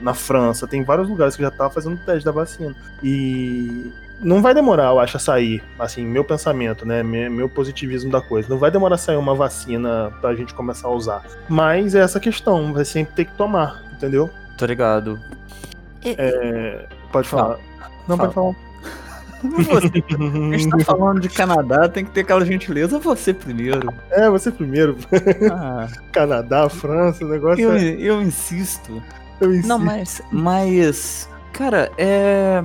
na 0.00 0.14
França, 0.14 0.66
tem 0.66 0.82
vários 0.82 1.08
lugares 1.08 1.36
que 1.36 1.42
já 1.42 1.50
tá 1.50 1.70
fazendo 1.70 1.96
teste 2.04 2.24
da 2.24 2.32
vacina. 2.32 2.74
E 3.02 3.92
não 4.20 4.40
vai 4.40 4.54
demorar, 4.54 4.86
eu 4.86 4.98
acho, 4.98 5.16
a 5.16 5.20
sair. 5.20 5.62
Assim, 5.78 6.04
meu 6.04 6.24
pensamento, 6.24 6.86
né? 6.86 7.02
Meu, 7.02 7.30
meu 7.30 7.48
positivismo 7.48 8.10
da 8.10 8.20
coisa. 8.20 8.48
Não 8.48 8.58
vai 8.58 8.70
demorar 8.70 8.94
a 8.94 8.98
sair 8.98 9.16
uma 9.16 9.34
vacina 9.34 10.12
pra 10.20 10.34
gente 10.34 10.54
começar 10.54 10.88
a 10.88 10.92
usar. 10.92 11.24
Mas 11.48 11.94
é 11.94 12.00
essa 12.00 12.20
questão, 12.20 12.72
vai 12.72 12.84
sempre 12.84 13.14
ter 13.14 13.24
que 13.26 13.34
tomar, 13.34 13.82
entendeu? 13.92 14.30
Tô 14.56 14.66
ligado. 14.66 15.18
É, 16.04 16.86
pode 17.10 17.28
falar. 17.28 17.58
Não, 18.06 18.16
Fala. 18.16 18.30
pode 18.30 18.34
falar. 18.34 18.64
Você, 19.44 20.02
a 20.54 20.56
gente 20.56 20.70
tá 20.70 20.78
falando 20.84 21.20
de 21.20 21.28
Canadá, 21.28 21.86
tem 21.86 22.02
que 22.02 22.10
ter 22.12 22.22
aquela 22.22 22.44
gentileza. 22.46 22.98
Você 22.98 23.34
primeiro. 23.34 23.92
É, 24.10 24.30
você 24.30 24.50
primeiro. 24.50 24.96
Ah, 25.52 25.86
Canadá, 26.12 26.66
França, 26.70 27.26
o 27.26 27.28
negócio 27.28 27.62
eu, 27.62 27.72
é. 27.72 27.82
eu 27.82 28.22
insisto. 28.22 29.02
Eu 29.44 29.52
insisto. 29.52 29.68
Não, 29.68 29.78
mas. 29.78 30.22
Mas. 30.30 31.28
Cara, 31.52 31.90
é. 31.96 32.62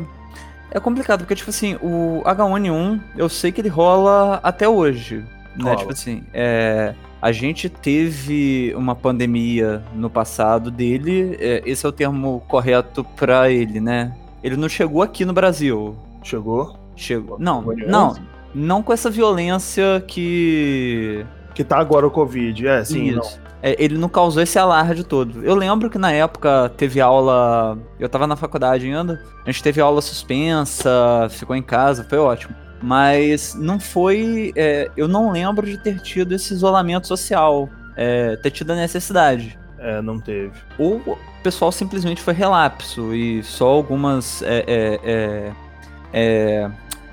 É 0.72 0.80
complicado, 0.80 1.22
porque, 1.22 1.36
tipo 1.36 1.50
assim, 1.50 1.76
o 1.82 2.22
H1N1, 2.26 3.02
eu 3.18 3.28
sei 3.28 3.52
que 3.52 3.60
ele 3.60 3.70
rola 3.70 4.40
até 4.44 4.70
hoje. 4.70 5.26
Né? 5.56 5.64
Rola. 5.64 5.76
Tipo 5.78 5.92
assim, 5.94 6.24
é. 6.34 6.94
A 7.22 7.34
gente 7.34 7.68
teve 7.68 8.74
uma 8.78 8.96
pandemia 8.96 9.84
no 9.94 10.10
passado 10.10 10.72
dele, 10.72 11.36
é, 11.38 11.62
esse 11.66 11.86
é 11.86 11.90
o 11.90 11.92
termo 11.92 12.42
correto 12.48 13.04
pra 13.04 13.50
ele, 13.52 13.82
né? 13.82 14.16
Ele 14.42 14.56
não 14.56 14.70
chegou 14.70 15.02
aqui 15.02 15.26
no 15.26 15.34
Brasil. 15.34 15.98
Chegou. 16.24 16.78
Chegou. 16.96 17.38
Não, 17.38 17.62
H1N1? 17.62 17.88
não. 17.88 18.16
Não 18.54 18.82
com 18.82 18.92
essa 18.94 19.10
violência 19.10 20.04
que. 20.08 21.26
Que 21.54 21.64
tá 21.64 21.78
agora 21.78 22.08
o 22.08 22.12
Covid. 22.12 22.68
É, 22.68 22.84
sim, 22.84 23.12
não. 23.12 23.22
Isso. 23.22 23.40
É, 23.62 23.76
ele 23.84 23.98
não 23.98 24.08
causou 24.08 24.42
esse 24.42 24.58
alarde 24.58 25.04
todo. 25.04 25.44
Eu 25.44 25.56
lembro 25.56 25.90
que 25.90 25.98
na 25.98 26.12
época 26.12 26.72
teve 26.78 27.02
aula. 27.02 27.78
Eu 28.00 28.08
tava 28.08 28.26
na 28.26 28.36
faculdade 28.36 28.86
ainda. 28.86 29.22
A 29.46 29.52
gente 29.52 29.62
teve 29.64 29.82
aula 29.82 30.02
suspensa, 30.02 31.28
ficou 31.30 31.56
em 31.56 31.62
casa, 31.64 32.04
foi 32.04 32.18
ótimo. 32.18 32.56
Mas 32.82 33.56
não 33.56 33.80
foi. 33.80 34.54
é, 34.56 34.90
eu 34.96 35.08
não 35.08 35.32
lembro 35.32 35.66
de 35.66 35.78
ter 35.78 36.00
tido 36.00 36.34
esse 36.34 36.54
isolamento 36.54 37.08
social. 37.08 37.70
é, 37.98 38.38
ter 38.38 38.52
tido 38.52 38.72
a 38.72 38.76
necessidade. 38.76 39.60
É, 39.78 40.02
não 40.02 40.20
teve. 40.20 40.54
Ou 40.78 40.98
o 40.98 41.18
pessoal 41.44 41.72
simplesmente 41.72 42.22
foi 42.22 42.34
relapso 42.34 43.14
e 43.14 43.44
só 43.44 43.68
algumas 43.68 44.42
é, 44.42 44.64
é, 44.68 45.54
é, 46.14 46.72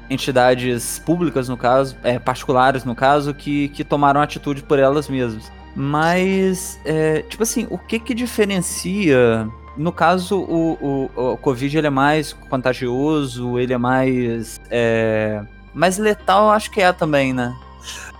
entidades 0.08 1.00
públicas, 1.00 1.48
no 1.48 1.56
caso, 1.56 1.96
particulares, 2.24 2.84
no 2.84 2.94
caso, 2.94 3.34
que, 3.34 3.68
que 3.70 3.82
tomaram 3.82 4.20
atitude 4.20 4.62
por 4.62 4.78
elas 4.78 5.08
mesmas. 5.08 5.50
Mas, 5.76 6.80
é, 6.86 7.20
tipo 7.22 7.42
assim, 7.42 7.66
o 7.70 7.76
que 7.76 7.98
que 7.98 8.14
diferencia... 8.14 9.46
No 9.76 9.92
caso, 9.92 10.38
o, 10.38 11.10
o, 11.14 11.32
o 11.32 11.36
Covid 11.36 11.76
ele 11.76 11.86
é 11.86 11.90
mais 11.90 12.32
contagioso, 12.32 13.58
ele 13.58 13.74
é 13.74 13.78
mais... 13.78 14.58
É, 14.70 15.44
mais 15.74 15.98
letal, 15.98 16.50
acho 16.50 16.70
que 16.70 16.80
é 16.80 16.90
também, 16.94 17.34
né? 17.34 17.54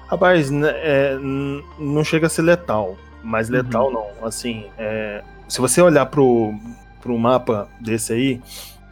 Rapaz, 0.06 0.50
né, 0.50 0.68
é, 0.74 1.18
não 1.78 2.04
chega 2.04 2.26
a 2.26 2.30
ser 2.30 2.42
letal, 2.42 2.96
mas 3.24 3.48
Uhum. 3.48 3.56
letal 3.56 3.90
não. 3.90 4.06
Assim, 4.26 4.66
é, 4.76 5.24
se 5.48 5.58
você 5.58 5.80
olhar 5.80 6.04
pro, 6.06 6.54
pro 7.00 7.18
mapa 7.18 7.68
desse 7.80 8.12
aí, 8.12 8.42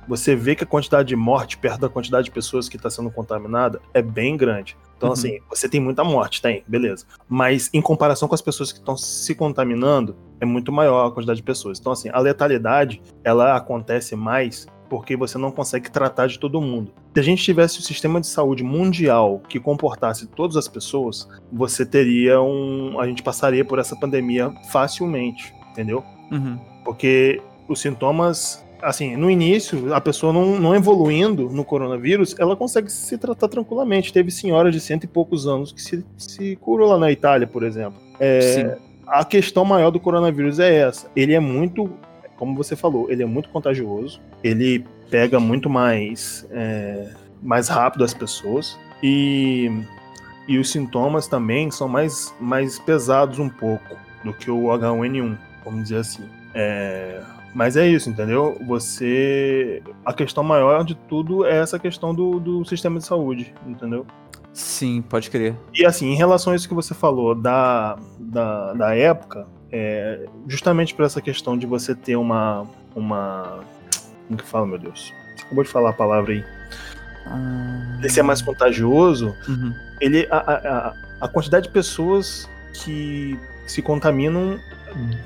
você 0.09 0.35
vê 0.35 0.55
que 0.55 0.64
a 0.64 0.66
quantidade 0.66 1.09
de 1.09 1.16
morte 1.16 1.59
perto 1.59 1.81
da 1.81 1.88
quantidade 1.90 2.24
de 2.24 2.31
pessoas 2.31 2.68
que 2.68 2.77
está 2.77 2.88
sendo 2.88 3.11
contaminada 3.11 3.81
é 3.92 4.00
bem 4.00 4.37
grande. 4.37 4.77
Então, 4.96 5.09
Uhum. 5.09 5.12
assim, 5.12 5.38
você 5.48 5.68
tem 5.68 5.80
muita 5.80 6.04
morte, 6.04 6.40
tem, 6.40 6.62
beleza. 6.66 7.04
Mas 7.28 7.68
em 7.72 7.80
comparação 7.80 8.28
com 8.28 8.35
as 8.35 8.42
pessoas 8.42 8.72
que 8.72 8.78
estão 8.78 8.96
se 8.96 9.35
contaminando, 9.35 10.16
é 10.40 10.44
muito 10.46 10.70
maior 10.72 11.07
a 11.07 11.11
quantidade 11.11 11.38
de 11.38 11.42
pessoas. 11.42 11.78
Então, 11.78 11.92
assim, 11.92 12.09
a 12.12 12.18
letalidade, 12.18 13.02
ela 13.22 13.57
acontece 13.57 14.14
mais 14.16 14.66
porque 14.88 15.16
você 15.16 15.38
não 15.38 15.50
consegue 15.50 15.90
tratar 15.90 16.26
de 16.28 16.38
todo 16.38 16.61
mundo. 16.61 16.92
Se 17.14 17.20
a 17.20 17.22
gente 17.22 17.42
tivesse 17.42 17.78
um 17.78 17.83
sistema 17.83 18.20
de 18.20 18.26
saúde 18.26 18.62
mundial 18.62 19.40
que 19.48 19.59
comportasse 19.59 20.26
todas 20.28 20.57
as 20.57 20.68
pessoas, 20.68 21.28
você 21.52 21.85
teria 21.85 22.40
um. 22.40 23.00
A 23.00 23.07
gente 23.07 23.22
passaria 23.22 23.64
por 23.64 23.78
essa 23.78 23.96
pandemia 23.96 24.52
facilmente, 24.70 25.52
entendeu? 25.70 26.04
Uhum. 26.30 26.59
Porque 26.85 27.42
os 27.68 27.80
sintomas. 27.80 28.63
Assim, 28.85 29.16
no 29.16 29.31
início, 29.31 29.94
a 29.94 30.01
pessoa 30.01 30.33
não, 30.33 30.61
não 30.61 30.75
evoluindo 30.75 31.49
no 31.49 31.64
coronavírus, 31.64 32.37
ela 32.38 32.55
consegue 32.55 32.92
se 32.92 33.16
tratar 33.16 33.49
tranquilamente. 33.49 34.12
Teve 34.12 34.31
senhora 34.31 34.70
de 34.70 34.79
cento 34.79 35.05
e 35.05 35.07
poucos 35.07 35.47
anos 35.47 35.73
que 35.73 35.81
se, 35.81 36.05
se 36.18 36.57
curou 36.57 36.90
lá 36.90 36.99
na 36.99 37.11
Itália, 37.11 37.47
por 37.47 37.62
exemplo. 37.62 37.99
É, 38.20 38.40
Sim. 38.40 38.83
a 39.07 39.25
questão 39.25 39.64
maior 39.64 39.90
do 39.90 39.99
coronavírus 39.99 40.59
é 40.59 40.81
essa. 40.81 41.11
Ele 41.16 41.33
é 41.33 41.40
muito, 41.40 41.90
como 42.37 42.55
você 42.55 42.77
falou, 42.77 43.11
ele 43.11 43.23
é 43.23 43.27
muito 43.27 43.49
contagioso. 43.49 44.20
Ele 44.42 44.85
pega 45.11 45.40
muito 45.40 45.70
mais, 45.70 46.47
é, 46.51 47.09
mais 47.42 47.68
rápido 47.68 48.05
as 48.05 48.12
pessoas. 48.12 48.79
E, 49.03 49.70
e 50.47 50.59
os 50.59 50.70
sintomas 50.70 51.27
também 51.27 51.70
são 51.70 51.88
mais, 51.88 52.35
mais 52.38 52.79
pesados 52.79 53.38
um 53.38 53.49
pouco 53.49 53.97
do 54.23 54.33
que 54.33 54.51
o 54.51 54.64
H1N1, 54.64 55.38
vamos 55.64 55.85
dizer 55.85 55.96
assim. 55.98 56.24
É, 56.55 57.20
mas 57.55 57.77
é 57.77 57.87
isso, 57.87 58.09
entendeu? 58.11 58.57
Você. 58.66 59.83
A 60.05 60.12
questão 60.12 60.42
maior 60.44 60.85
de 60.85 60.94
tudo 60.94 61.44
é 61.44 61.57
essa 61.59 61.79
questão 61.79 62.14
do, 62.14 62.38
do 62.40 62.64
sistema 62.64 62.98
de 62.98 63.05
saúde, 63.07 63.55
entendeu? 63.66 64.07
Sim, 64.53 65.03
pode 65.03 65.31
crer. 65.31 65.55
E 65.74 65.85
assim, 65.85 66.11
em 66.12 66.16
relação 66.16 66.53
a 66.53 66.57
isso 66.57 66.68
que 66.68 66.74
você 66.74 66.94
falou 66.94 67.35
da, 67.35 67.96
da, 68.20 68.72
da 68.74 68.94
época, 68.94 69.46
é, 69.72 70.27
justamente 70.46 70.94
por 70.94 71.05
essa 71.05 71.20
questão 71.20 71.57
de 71.59 71.66
você 71.66 71.94
ter 71.94 72.14
uma. 72.16 72.64
uma 72.94 73.61
como 74.29 74.38
que 74.38 74.44
fala, 74.46 74.66
meu 74.66 74.79
Deus? 74.79 75.12
Acabou 75.44 75.64
de 75.64 75.70
falar 75.70 75.90
a 75.90 75.94
palavra 75.94 76.33
aí. 76.33 76.44
Ah, 77.27 77.96
Ele 77.98 78.09
ser 78.11 78.22
mais 78.22 78.42
contagioso, 78.42 79.35
uhum. 79.48 79.72
ele, 80.00 80.27
a, 80.31 80.37
a- 80.38 80.94
a 81.22 81.29
quantidade 81.29 81.66
de 81.68 81.72
pessoas 81.72 82.48
que 82.74 83.38
se 83.66 83.81
contaminam 83.81 84.59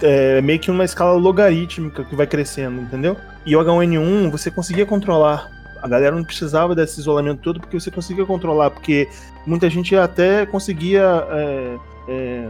é 0.03 0.41
meio 0.41 0.59
que 0.59 0.71
uma 0.71 0.85
escala 0.85 1.13
logarítmica 1.17 2.05
que 2.05 2.15
vai 2.15 2.27
crescendo, 2.27 2.81
entendeu? 2.81 3.17
E 3.45 3.57
o 3.57 3.61
H1N1 3.61 4.31
você 4.31 4.51
conseguia 4.51 4.87
controlar. 4.87 5.51
A 5.83 5.89
galera 5.89 6.17
não 6.17 6.25
precisava 6.25 6.75
desse 6.75 7.01
isolamento 7.01 7.41
todo 7.41 7.61
porque 7.61 7.79
você 7.79 7.91
conseguia 7.91 8.27
controlar, 8.27 8.71
porque 8.71 9.09
muita 9.47 9.71
gente 9.71 9.95
até 9.95 10.45
conseguia 10.45 11.27
é, 11.31 11.77
é, 12.09 12.49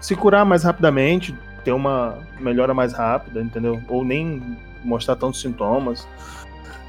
se 0.00 0.14
curar 0.14 0.44
mais 0.44 0.62
rapidamente, 0.62 1.34
ter 1.64 1.72
uma 1.72 2.18
melhora 2.38 2.74
mais 2.74 2.92
rápida, 2.92 3.40
entendeu? 3.40 3.80
Ou 3.88 4.04
nem 4.04 4.58
mostrar 4.84 5.16
tantos 5.16 5.40
sintomas. 5.40 6.06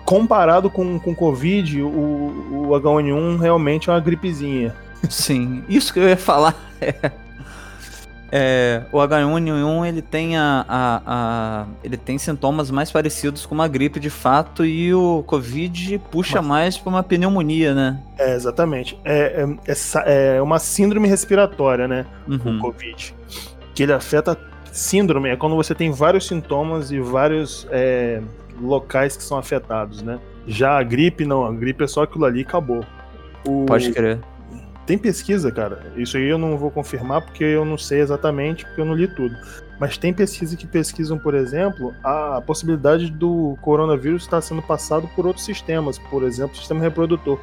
Comparado 0.04 0.70
com 0.70 0.96
o 0.96 1.16
Covid, 1.16 1.82
o, 1.82 1.88
o 1.88 2.68
H1N1 2.70 3.40
realmente 3.40 3.90
é 3.90 3.94
uma 3.94 4.00
gripezinha. 4.00 4.74
Sim, 5.10 5.64
isso 5.68 5.94
que 5.94 6.00
eu 6.00 6.08
ia 6.08 6.18
falar. 6.18 6.56
É, 6.80 7.12
o 8.92 8.98
H1N1 8.98 9.88
ele 9.88 10.02
tem 10.02 10.38
a, 10.38 10.66
a- 10.68 11.02
a- 11.06 11.66
ele 11.84 11.96
tem 11.96 12.18
sintomas 12.18 12.70
mais 12.70 12.92
parecidos 12.92 13.46
com 13.46 13.56
uma 13.56 13.68
gripe 13.68 14.00
de 14.00 14.10
fato 14.10 14.66
e 14.66 14.94
o 14.94 15.24
Covid 15.26 15.98
puxa 16.12 16.42
mais 16.42 16.78
para 16.78 16.90
uma 16.90 17.04
pneumonia, 17.04 17.74
né? 17.74 18.00
É, 18.18 18.36
exatamente. 18.36 19.00
É, 19.06 19.46
é, 19.66 19.74
é 20.06 20.38
é 20.38 20.42
uma 20.42 20.60
síndrome 20.60 21.08
respiratória, 21.08 21.88
né? 21.88 22.06
O 22.28 22.34
Uhum. 22.34 22.60
Covid. 22.60 23.16
Que 23.74 23.84
ele 23.84 23.94
afeta. 23.94 24.38
Síndrome 24.72 25.30
é 25.30 25.36
quando 25.36 25.56
você 25.56 25.74
tem 25.74 25.92
vários 25.92 26.28
sintomas 26.28 26.92
e 26.92 27.00
vários 27.00 27.66
é, 27.72 28.22
locais 28.62 29.16
que 29.18 29.24
são 29.24 29.38
afetados, 29.38 30.02
né? 30.04 30.20
Já 30.46 30.78
a 30.78 30.84
gripe, 30.84 31.26
não. 31.26 31.46
A 31.46 31.52
gripe 31.52 31.84
é 31.84 31.88
só 31.88 32.04
aquilo 32.04 32.26
ali 32.26 32.40
e 32.40 32.44
acabou. 32.44 32.84
O- 33.48 33.66
Pode 33.66 33.92
crer. 33.92 34.20
Tem 34.88 34.98
pesquisa, 34.98 35.52
cara. 35.52 35.82
Isso 35.96 36.18
aí 36.18 36.28
eu 36.28 36.38
não 36.38 36.58
vou 36.58 36.72
confirmar 36.72 37.22
porque 37.22 37.44
eu 37.44 37.64
não 37.66 37.78
sei 37.78 38.00
exatamente, 38.00 38.66
porque 38.66 38.82
eu 38.82 38.86
não 38.86 38.96
li 38.96 39.08
tudo. 39.08 39.36
Mas 39.80 39.98
tem 39.98 40.12
pesquisa 40.14 40.56
que 40.58 40.66
pesquisam, 40.66 41.20
por 41.20 41.36
exemplo, 41.36 41.94
a 42.04 42.42
possibilidade 42.44 43.12
do 43.12 43.56
coronavírus 43.62 44.24
estar 44.24 44.42
sendo 44.42 44.62
passado 44.62 45.08
por 45.16 45.28
outros 45.28 45.46
sistemas, 45.46 46.00
por 46.00 46.24
exemplo, 46.24 46.56
sistema 46.56 46.80
reprodutor. 46.82 47.38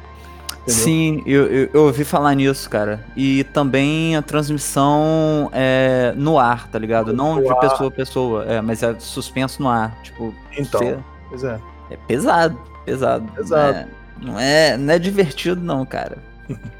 Entendeu? 0.63 0.73
Sim, 0.83 1.23
eu, 1.27 1.45
eu, 1.45 1.69
eu 1.71 1.83
ouvi 1.83 2.03
falar 2.03 2.33
nisso, 2.33 2.67
cara. 2.67 2.99
E 3.15 3.43
também 3.45 4.15
a 4.17 4.21
transmissão 4.23 5.49
é, 5.53 6.11
no 6.17 6.39
ar, 6.39 6.67
tá 6.67 6.79
ligado? 6.79 7.13
Não 7.13 7.35
No 7.35 7.43
de 7.43 7.49
ar. 7.49 7.59
pessoa 7.59 7.87
a 7.89 7.91
pessoa, 7.91 8.45
é, 8.45 8.59
mas 8.61 8.81
é 8.81 8.95
suspenso 8.99 9.61
no 9.61 9.69
ar. 9.69 9.95
Tipo, 10.01 10.33
Então, 10.57 10.81
você- 10.81 10.97
pois 11.29 11.43
é. 11.43 11.59
é 11.91 11.97
pesado, 12.07 12.59
pesado. 12.83 13.31
Pesado. 13.33 13.77
É, 13.77 13.87
não, 14.19 14.39
é, 14.39 14.75
não 14.77 14.93
é 14.93 14.97
divertido, 14.99 15.61
não, 15.61 15.85
cara. 15.85 16.17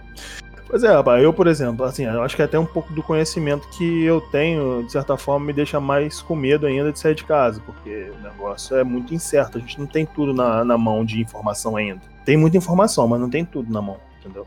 Pois 0.76 0.84
é, 0.84 0.90
rapaz, 0.90 1.24
eu, 1.24 1.32
por 1.32 1.48
exemplo, 1.48 1.86
assim, 1.86 2.04
eu 2.04 2.22
acho 2.22 2.36
que 2.36 2.42
até 2.42 2.60
um 2.60 2.66
pouco 2.66 2.92
do 2.92 3.02
conhecimento 3.02 3.66
que 3.70 4.04
eu 4.04 4.20
tenho, 4.20 4.84
de 4.84 4.92
certa 4.92 5.16
forma, 5.16 5.46
me 5.46 5.54
deixa 5.54 5.80
mais 5.80 6.22
com 6.22 6.36
medo 6.36 6.68
ainda 6.68 6.92
de 6.92 7.00
sair 7.00 7.16
de 7.16 7.24
casa, 7.24 7.62
porque 7.66 8.12
o 8.14 8.22
negócio 8.22 8.76
é 8.76 8.84
muito 8.84 9.14
incerto, 9.14 9.58
a 9.58 9.62
gente 9.62 9.80
não 9.80 9.88
tem 9.88 10.06
tudo 10.06 10.34
na, 10.34 10.66
na 10.66 10.78
mão 10.78 11.06
de 11.06 11.22
informação 11.22 11.78
ainda. 11.78 12.02
Tem 12.26 12.36
muita 12.36 12.58
informação, 12.58 13.08
mas 13.08 13.22
não 13.22 13.30
tem 13.30 13.46
tudo 13.46 13.72
na 13.72 13.82
mão, 13.82 13.96
entendeu? 14.20 14.46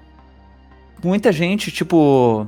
Muita 1.03 1.33
gente, 1.33 1.71
tipo, 1.71 2.47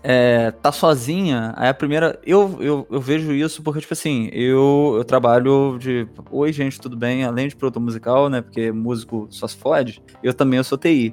é, 0.00 0.52
tá 0.52 0.70
sozinha, 0.70 1.54
aí 1.56 1.68
a 1.70 1.74
primeira. 1.74 2.20
Eu, 2.24 2.56
eu, 2.60 2.86
eu 2.88 3.00
vejo 3.00 3.32
isso 3.32 3.64
porque, 3.64 3.80
tipo 3.80 3.94
assim, 3.94 4.30
eu, 4.32 4.94
eu 4.96 5.04
trabalho 5.04 5.76
de. 5.76 6.06
Oi, 6.30 6.52
gente, 6.52 6.80
tudo 6.80 6.96
bem? 6.96 7.24
Além 7.24 7.48
de 7.48 7.56
produtor 7.56 7.82
musical, 7.82 8.28
né? 8.28 8.42
Porque 8.42 8.70
músico 8.70 9.26
só 9.28 9.48
se 9.48 9.56
fode, 9.56 10.00
eu 10.22 10.32
também 10.32 10.58
eu 10.58 10.62
sou 10.62 10.78
TI. 10.78 11.12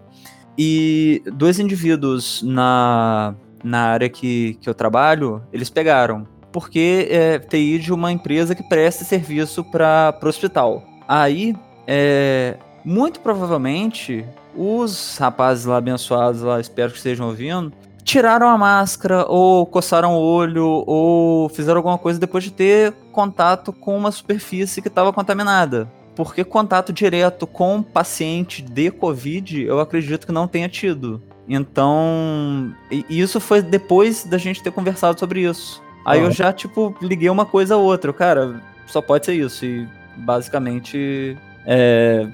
E 0.58 1.22
dois 1.34 1.60
indivíduos 1.60 2.42
na, 2.44 3.36
na 3.64 3.80
área 3.80 4.10
que, 4.10 4.58
que 4.62 4.70
eu 4.70 4.74
trabalho, 4.74 5.42
eles 5.52 5.70
pegaram. 5.70 6.28
Porque 6.52 7.08
é 7.10 7.40
TI 7.40 7.80
de 7.80 7.92
uma 7.92 8.12
empresa 8.12 8.56
que 8.56 8.64
presta 8.64 9.04
serviço 9.04 9.64
para 9.64 10.18
o 10.24 10.28
hospital. 10.28 10.84
Aí, 11.08 11.56
é, 11.86 12.56
muito 12.84 13.20
provavelmente, 13.20 14.26
os 14.56 15.18
rapazes 15.18 15.66
lá 15.66 15.78
abençoados 15.78 16.42
lá, 16.42 16.60
espero 16.62 16.92
que 16.92 16.98
estejam 16.98 17.28
ouvindo, 17.28 17.74
tiraram 18.04 18.48
a 18.48 18.58
máscara, 18.58 19.26
ou 19.28 19.66
coçaram 19.66 20.14
o 20.14 20.20
olho, 20.22 20.84
ou 20.86 21.50
fizeram 21.50 21.78
alguma 21.78 21.98
coisa 21.98 22.20
depois 22.20 22.44
de 22.44 22.52
ter 22.52 22.94
contato 23.12 23.74
com 23.74 23.98
uma 23.98 24.12
superfície 24.12 24.82
que 24.82 24.88
estava 24.88 25.12
contaminada. 25.12 25.92
Porque 26.16 26.44
contato 26.44 26.94
direto 26.94 27.46
com 27.46 27.84
paciente 27.84 28.62
de 28.62 28.90
Covid, 28.90 29.64
eu 29.64 29.80
acredito 29.80 30.26
que 30.26 30.32
não 30.32 30.48
tenha 30.48 30.70
tido. 30.70 31.22
Então, 31.48 32.74
isso 33.10 33.40
foi 33.40 33.62
depois 33.62 34.24
da 34.24 34.38
gente 34.38 34.64
ter 34.64 34.72
conversado 34.72 35.20
sobre 35.20 35.42
isso. 35.42 35.84
Aí 36.06 36.22
eu 36.22 36.32
já, 36.32 36.54
tipo, 36.54 36.96
liguei 37.02 37.30
uma 37.30 37.46
coisa 37.46 37.76
a 37.76 37.78
outra. 37.78 38.14
Cara, 38.14 38.62
só 38.88 39.02
pode 39.02 39.26
ser 39.26 39.34
isso. 39.34 39.66
E 39.66 39.88
basicamente, 40.18 41.38
é, 41.66 42.28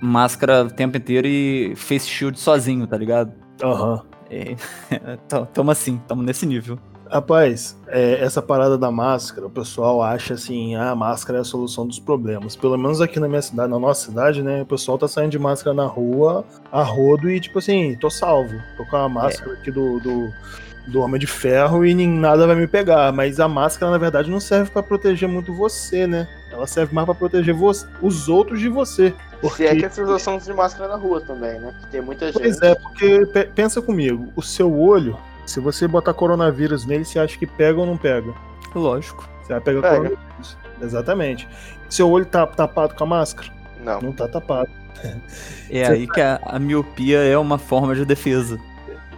máscara 0.00 0.64
o 0.64 0.70
tempo 0.70 0.96
inteiro 0.96 1.26
e 1.26 1.74
face 1.76 2.08
shield 2.08 2.38
sozinho, 2.38 2.86
tá 2.86 2.96
ligado? 2.96 3.32
Aham. 3.62 4.02
É, 4.30 4.56
tamo 5.52 5.70
assim, 5.70 6.00
tamo 6.06 6.22
nesse 6.22 6.46
nível. 6.46 6.78
Rapaz, 7.10 7.76
é, 7.86 8.22
essa 8.22 8.42
parada 8.42 8.76
da 8.76 8.90
máscara, 8.90 9.46
o 9.46 9.50
pessoal 9.50 10.02
acha 10.02 10.34
assim, 10.34 10.74
ah, 10.74 10.90
a 10.90 10.94
máscara 10.96 11.38
é 11.38 11.40
a 11.40 11.44
solução 11.44 11.86
dos 11.86 11.98
problemas. 12.00 12.56
Pelo 12.56 12.76
menos 12.76 13.00
aqui 13.00 13.20
na 13.20 13.28
minha 13.28 13.42
cidade, 13.42 13.70
na 13.70 13.78
nossa 13.78 14.06
cidade, 14.06 14.42
né? 14.42 14.62
O 14.62 14.66
pessoal 14.66 14.98
tá 14.98 15.06
saindo 15.06 15.30
de 15.30 15.38
máscara 15.38 15.74
na 15.74 15.86
rua, 15.86 16.44
a 16.70 16.82
rodo, 16.82 17.30
e 17.30 17.40
tipo 17.40 17.58
assim, 17.58 17.96
tô 18.00 18.10
salvo. 18.10 18.54
Tô 18.76 18.84
com 18.86 18.96
a 18.96 19.08
máscara 19.08 19.52
aqui 19.52 19.70
do, 19.70 20.00
do, 20.00 20.32
do 20.88 21.00
Homem 21.00 21.20
de 21.20 21.26
Ferro 21.28 21.86
e 21.86 21.94
nem 21.94 22.08
nada 22.08 22.46
vai 22.46 22.56
me 22.56 22.66
pegar. 22.66 23.12
Mas 23.12 23.38
a 23.38 23.46
máscara, 23.46 23.92
na 23.92 23.98
verdade, 23.98 24.28
não 24.28 24.40
serve 24.40 24.70
para 24.70 24.82
proteger 24.82 25.28
muito 25.28 25.54
você, 25.54 26.06
né? 26.06 26.26
Ela 26.50 26.66
serve 26.66 26.92
mais 26.94 27.06
para 27.06 27.14
proteger 27.14 27.54
você, 27.54 27.86
os 28.02 28.28
outros 28.28 28.58
de 28.58 28.68
você. 28.68 29.14
Porque... 29.40 29.64
Se 29.64 29.66
é 29.68 29.76
que 29.76 29.84
as 29.84 29.94
pessoas 29.94 30.22
são 30.22 30.38
de 30.38 30.52
máscara 30.52 30.88
na 30.88 30.96
rua 30.96 31.20
também, 31.20 31.60
né? 31.60 31.70
Porque 31.72 31.86
tem 31.92 32.00
muita 32.00 32.26
gente. 32.32 32.40
Pois 32.40 32.60
é, 32.62 32.74
porque 32.74 33.26
pe- 33.26 33.44
pensa 33.54 33.80
comigo, 33.80 34.32
o 34.34 34.42
seu 34.42 34.74
olho, 34.76 35.16
se 35.46 35.60
você 35.60 35.86
botar 35.86 36.12
coronavírus 36.12 36.84
nele, 36.84 37.04
você 37.04 37.18
acha 37.18 37.38
que 37.38 37.46
pega 37.46 37.78
ou 37.78 37.86
não 37.86 37.96
pega? 37.96 38.34
Lógico. 38.74 39.28
Você 39.42 39.52
vai 39.52 39.60
pegar 39.60 39.82
Pega. 39.82 39.96
coronavírus. 39.96 40.58
Exatamente. 40.82 41.48
Seu 41.88 42.10
olho 42.10 42.26
tá 42.26 42.46
tapado 42.46 42.94
com 42.94 43.04
a 43.04 43.06
máscara? 43.06 43.48
Não. 43.82 44.00
Não 44.00 44.12
tá 44.12 44.28
tapado. 44.28 44.68
É 45.70 45.84
Você 45.84 45.92
aí 45.92 46.06
que 46.08 46.20
a, 46.20 46.40
a 46.44 46.58
miopia 46.58 47.18
é 47.18 47.36
uma 47.36 47.58
forma 47.58 47.94
de 47.94 48.04
defesa. 48.04 48.58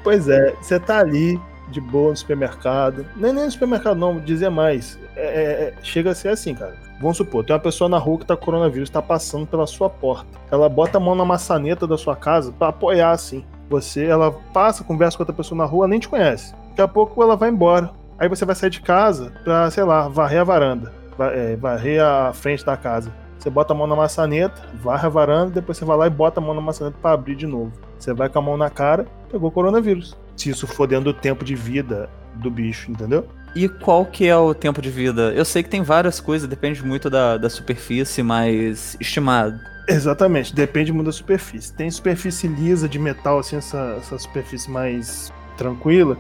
Pois 0.03 0.29
é, 0.29 0.53
você 0.61 0.79
tá 0.81 0.99
ali 0.99 1.41
de 1.71 1.81
boa 1.81 2.11
no 2.11 2.17
supermercado. 2.17 3.07
Nem, 3.15 3.33
nem 3.33 3.45
no 3.45 3.51
supermercado, 3.51 3.97
não, 3.97 4.19
dizer 4.19 4.51
mais. 4.51 4.99
É, 5.19 5.27
é, 5.27 5.43
é, 5.69 5.75
chega 5.83 6.11
a 6.11 6.15
ser 6.15 6.29
assim, 6.29 6.55
cara. 6.55 6.75
Vamos 7.01 7.17
supor, 7.17 7.45
tem 7.45 7.55
uma 7.55 7.61
pessoa 7.61 7.89
na 7.89 7.99
rua 7.99 8.19
que 8.19 8.27
tá 8.27 8.37
com 8.37 8.45
coronavírus, 8.45 8.91
tá 8.91 9.01
passando 9.03 9.47
pela 9.47 9.67
sua 9.67 9.89
porta. 9.91 10.27
Ela 10.51 10.69
bota 10.69 10.99
a 10.99 11.01
mão 11.01 11.15
na 11.15 11.25
maçaneta 11.25 11.87
da 11.87 11.97
sua 11.97 12.17
casa 12.17 12.53
pra 12.53 12.69
apoiar 12.69 13.11
assim. 13.11 13.45
Você, 13.71 14.05
ela 14.07 14.33
passa, 14.53 14.83
conversa 14.85 15.17
com 15.17 15.23
outra 15.23 15.35
pessoa 15.35 15.59
na 15.59 15.65
rua, 15.65 15.87
nem 15.89 16.01
te 16.01 16.09
conhece. 16.09 16.55
Daqui 16.71 16.81
a 16.83 16.89
pouco 16.89 17.23
ela 17.23 17.37
vai 17.37 17.51
embora. 17.51 17.91
Aí 18.19 18.29
você 18.29 18.45
vai 18.45 18.55
sair 18.55 18.71
de 18.71 18.81
casa 18.81 19.33
pra, 19.45 19.71
sei 19.71 19.85
lá, 19.85 20.09
varrer 20.09 20.41
a 20.41 20.45
varanda. 20.45 20.93
va- 21.17 21.33
é, 21.33 21.57
varrer 21.57 22.03
a 22.03 22.33
frente 22.33 22.65
da 22.65 22.77
casa. 22.77 23.13
Você 23.39 23.51
bota 23.51 23.73
a 23.73 23.77
mão 23.77 23.87
na 23.87 23.95
maçaneta, 23.95 24.61
varre 24.83 25.07
a 25.07 25.09
varanda, 25.09 25.51
depois 25.53 25.79
você 25.79 25.85
vai 25.85 25.97
lá 25.97 26.07
e 26.07 26.11
bota 26.11 26.41
a 26.41 26.43
mão 26.43 26.55
na 26.55 26.61
maçaneta 26.61 26.97
pra 27.01 27.13
abrir 27.13 27.37
de 27.37 27.47
novo. 27.47 27.73
Você 27.99 28.13
vai 28.13 28.29
com 28.29 28.39
a 28.39 28.43
mão 28.43 28.57
na 28.57 28.69
cara, 28.71 29.07
pegou 29.31 29.51
coronavírus. 29.51 30.17
Se 30.37 30.51
isso 30.51 30.67
for 30.67 30.87
dentro 30.89 31.13
do 31.13 31.15
tempo 31.15 31.45
de 31.45 31.55
vida 31.55 32.09
do 32.35 32.51
bicho, 32.51 32.91
entendeu? 32.91 33.25
E 33.59 33.69
qual 33.69 34.07
que 34.07 34.25
é 34.25 34.37
o 34.37 34.55
tempo 34.55 34.81
de 34.81 34.89
vida? 34.89 35.33
Eu 35.35 35.45
sei 35.45 35.65
que 35.65 35.69
tem 35.69 35.83
várias 35.83 36.21
coisas, 36.21 36.49
depende 36.49 36.81
muito 36.85 37.11
da, 37.11 37.37
da 37.37 37.51
superfície, 37.51 38.23
mas 38.23 38.97
estimado. 39.01 39.59
Exatamente, 39.89 40.55
depende 40.55 40.93
muito 40.93 41.07
da 41.07 41.13
superfície. 41.13 41.73
Tem 41.73 41.91
superfície 41.91 42.47
lisa 42.47 42.89
de 42.89 43.01
metal, 43.01 43.41
assim, 43.41 43.57
essa, 43.57 43.97
essa 43.99 44.17
superfície 44.17 44.71
mais 44.71 45.33
tranquila. 45.57 46.17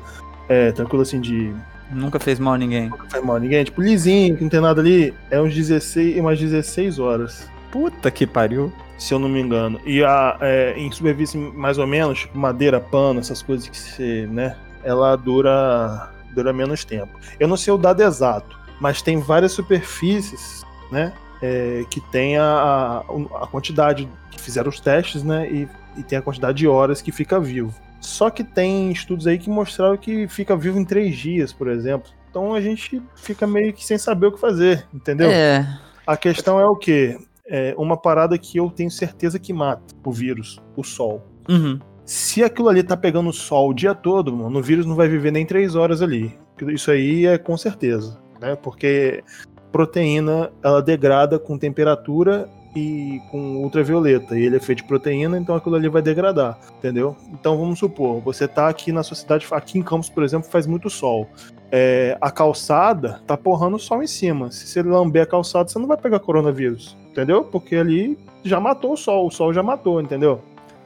É, 0.48 0.72
tranquila 0.72 1.02
assim 1.02 1.20
de. 1.20 1.54
Nunca 1.92 2.18
fez 2.18 2.40
mal 2.40 2.54
a 2.54 2.58
ninguém. 2.58 2.88
Não 2.88 3.08
faz 3.08 3.24
mal 3.24 3.36
a 3.36 3.38
ninguém. 3.38 3.62
Tipo, 3.62 3.82
lisinho, 3.82 4.36
que 4.36 4.42
não 4.42 4.50
tem 4.50 4.60
nada 4.60 4.80
ali. 4.80 5.14
É 5.30 5.40
uns 5.40 5.54
16, 5.54 6.18
umas 6.18 6.40
16 6.40 6.98
horas. 6.98 7.48
Puta 7.70 8.10
que 8.10 8.26
pariu. 8.26 8.72
se 8.98 9.14
eu 9.14 9.18
não 9.20 9.28
me 9.28 9.40
engano. 9.40 9.80
E 9.86 10.02
a, 10.02 10.36
é, 10.40 10.74
em 10.76 10.90
superfície 10.90 11.38
mais 11.38 11.78
ou 11.78 11.86
menos, 11.86 12.18
tipo 12.18 12.36
madeira, 12.36 12.80
pano, 12.80 13.20
essas 13.20 13.42
coisas 13.42 13.68
que 13.68 13.78
você, 13.78 14.26
né? 14.26 14.56
Ela 14.82 15.14
dura, 15.14 16.10
dura 16.34 16.52
menos 16.52 16.84
tempo. 16.84 17.18
Eu 17.38 17.48
não 17.48 17.56
sei 17.56 17.72
o 17.72 17.78
dado 17.78 18.02
exato, 18.02 18.58
mas 18.80 19.02
tem 19.02 19.18
várias 19.18 19.52
superfícies, 19.52 20.64
né? 20.90 21.12
é, 21.42 21.84
que 21.90 22.00
tem 22.00 22.36
a, 22.36 23.02
a, 23.40 23.46
quantidade 23.46 24.08
que 24.30 24.40
fizeram 24.40 24.68
os 24.68 24.80
testes, 24.80 25.22
né? 25.22 25.50
E, 25.50 25.68
e 25.96 26.02
tem 26.02 26.18
a 26.18 26.22
quantidade 26.22 26.58
de 26.58 26.68
horas 26.68 27.00
que 27.00 27.12
fica 27.12 27.40
vivo. 27.40 27.74
Só 28.00 28.30
que 28.30 28.44
tem 28.44 28.92
estudos 28.92 29.26
aí 29.26 29.38
que 29.38 29.50
mostraram 29.50 29.96
que 29.96 30.28
fica 30.28 30.56
vivo 30.56 30.78
em 30.78 30.84
três 30.84 31.16
dias, 31.16 31.52
por 31.52 31.68
exemplo. 31.68 32.10
Então 32.30 32.54
a 32.54 32.60
gente 32.60 33.02
fica 33.16 33.46
meio 33.46 33.72
que 33.72 33.84
sem 33.84 33.98
saber 33.98 34.26
o 34.26 34.32
que 34.32 34.40
fazer, 34.40 34.86
entendeu? 34.92 35.30
É. 35.30 35.66
A 36.06 36.16
questão 36.16 36.60
é 36.60 36.66
o 36.66 36.76
quê? 36.76 37.18
É 37.46 37.74
uma 37.78 37.96
parada 37.96 38.36
que 38.38 38.58
eu 38.58 38.70
tenho 38.70 38.90
certeza 38.90 39.38
que 39.38 39.52
mata 39.52 39.82
o 40.04 40.12
vírus, 40.12 40.60
o 40.76 40.84
sol. 40.84 41.26
Uhum. 41.48 41.80
Se 42.08 42.42
aquilo 42.42 42.70
ali 42.70 42.82
tá 42.82 42.96
pegando 42.96 43.30
sol 43.34 43.68
o 43.68 43.74
dia 43.74 43.94
todo, 43.94 44.34
mano, 44.34 44.58
o 44.58 44.62
vírus 44.62 44.86
não 44.86 44.94
vai 44.94 45.06
viver 45.06 45.30
nem 45.30 45.44
três 45.44 45.74
horas 45.74 46.00
ali. 46.00 46.34
Isso 46.68 46.90
aí 46.90 47.26
é 47.26 47.36
com 47.36 47.54
certeza, 47.54 48.18
né? 48.40 48.56
Porque 48.56 49.22
proteína 49.70 50.50
ela 50.64 50.80
degrada 50.80 51.38
com 51.38 51.58
temperatura 51.58 52.48
e 52.74 53.20
com 53.30 53.58
ultravioleta. 53.62 54.38
E 54.38 54.42
ele 54.42 54.56
é 54.56 54.58
feito 54.58 54.78
de 54.78 54.88
proteína, 54.88 55.36
então 55.36 55.54
aquilo 55.54 55.76
ali 55.76 55.86
vai 55.86 56.00
degradar, 56.00 56.58
entendeu? 56.78 57.14
Então 57.30 57.58
vamos 57.58 57.78
supor, 57.78 58.22
você 58.22 58.48
tá 58.48 58.70
aqui 58.70 58.90
na 58.90 59.02
sua 59.02 59.14
cidade, 59.14 59.46
aqui 59.50 59.78
em 59.78 59.82
Campos, 59.82 60.08
por 60.08 60.22
exemplo, 60.22 60.48
faz 60.48 60.66
muito 60.66 60.88
sol. 60.88 61.28
É, 61.70 62.16
a 62.22 62.30
calçada 62.30 63.20
tá 63.26 63.36
porrando 63.36 63.78
sol 63.78 64.02
em 64.02 64.06
cima. 64.06 64.50
Se 64.50 64.66
você 64.66 64.82
lamber 64.82 65.24
a 65.24 65.26
calçada, 65.26 65.68
você 65.68 65.78
não 65.78 65.86
vai 65.86 65.98
pegar 65.98 66.20
coronavírus, 66.20 66.96
entendeu? 67.10 67.44
Porque 67.44 67.76
ali 67.76 68.18
já 68.42 68.58
matou 68.58 68.94
o 68.94 68.96
sol, 68.96 69.26
o 69.26 69.30
sol 69.30 69.52
já 69.52 69.62
matou, 69.62 70.00
entendeu? 70.00 70.40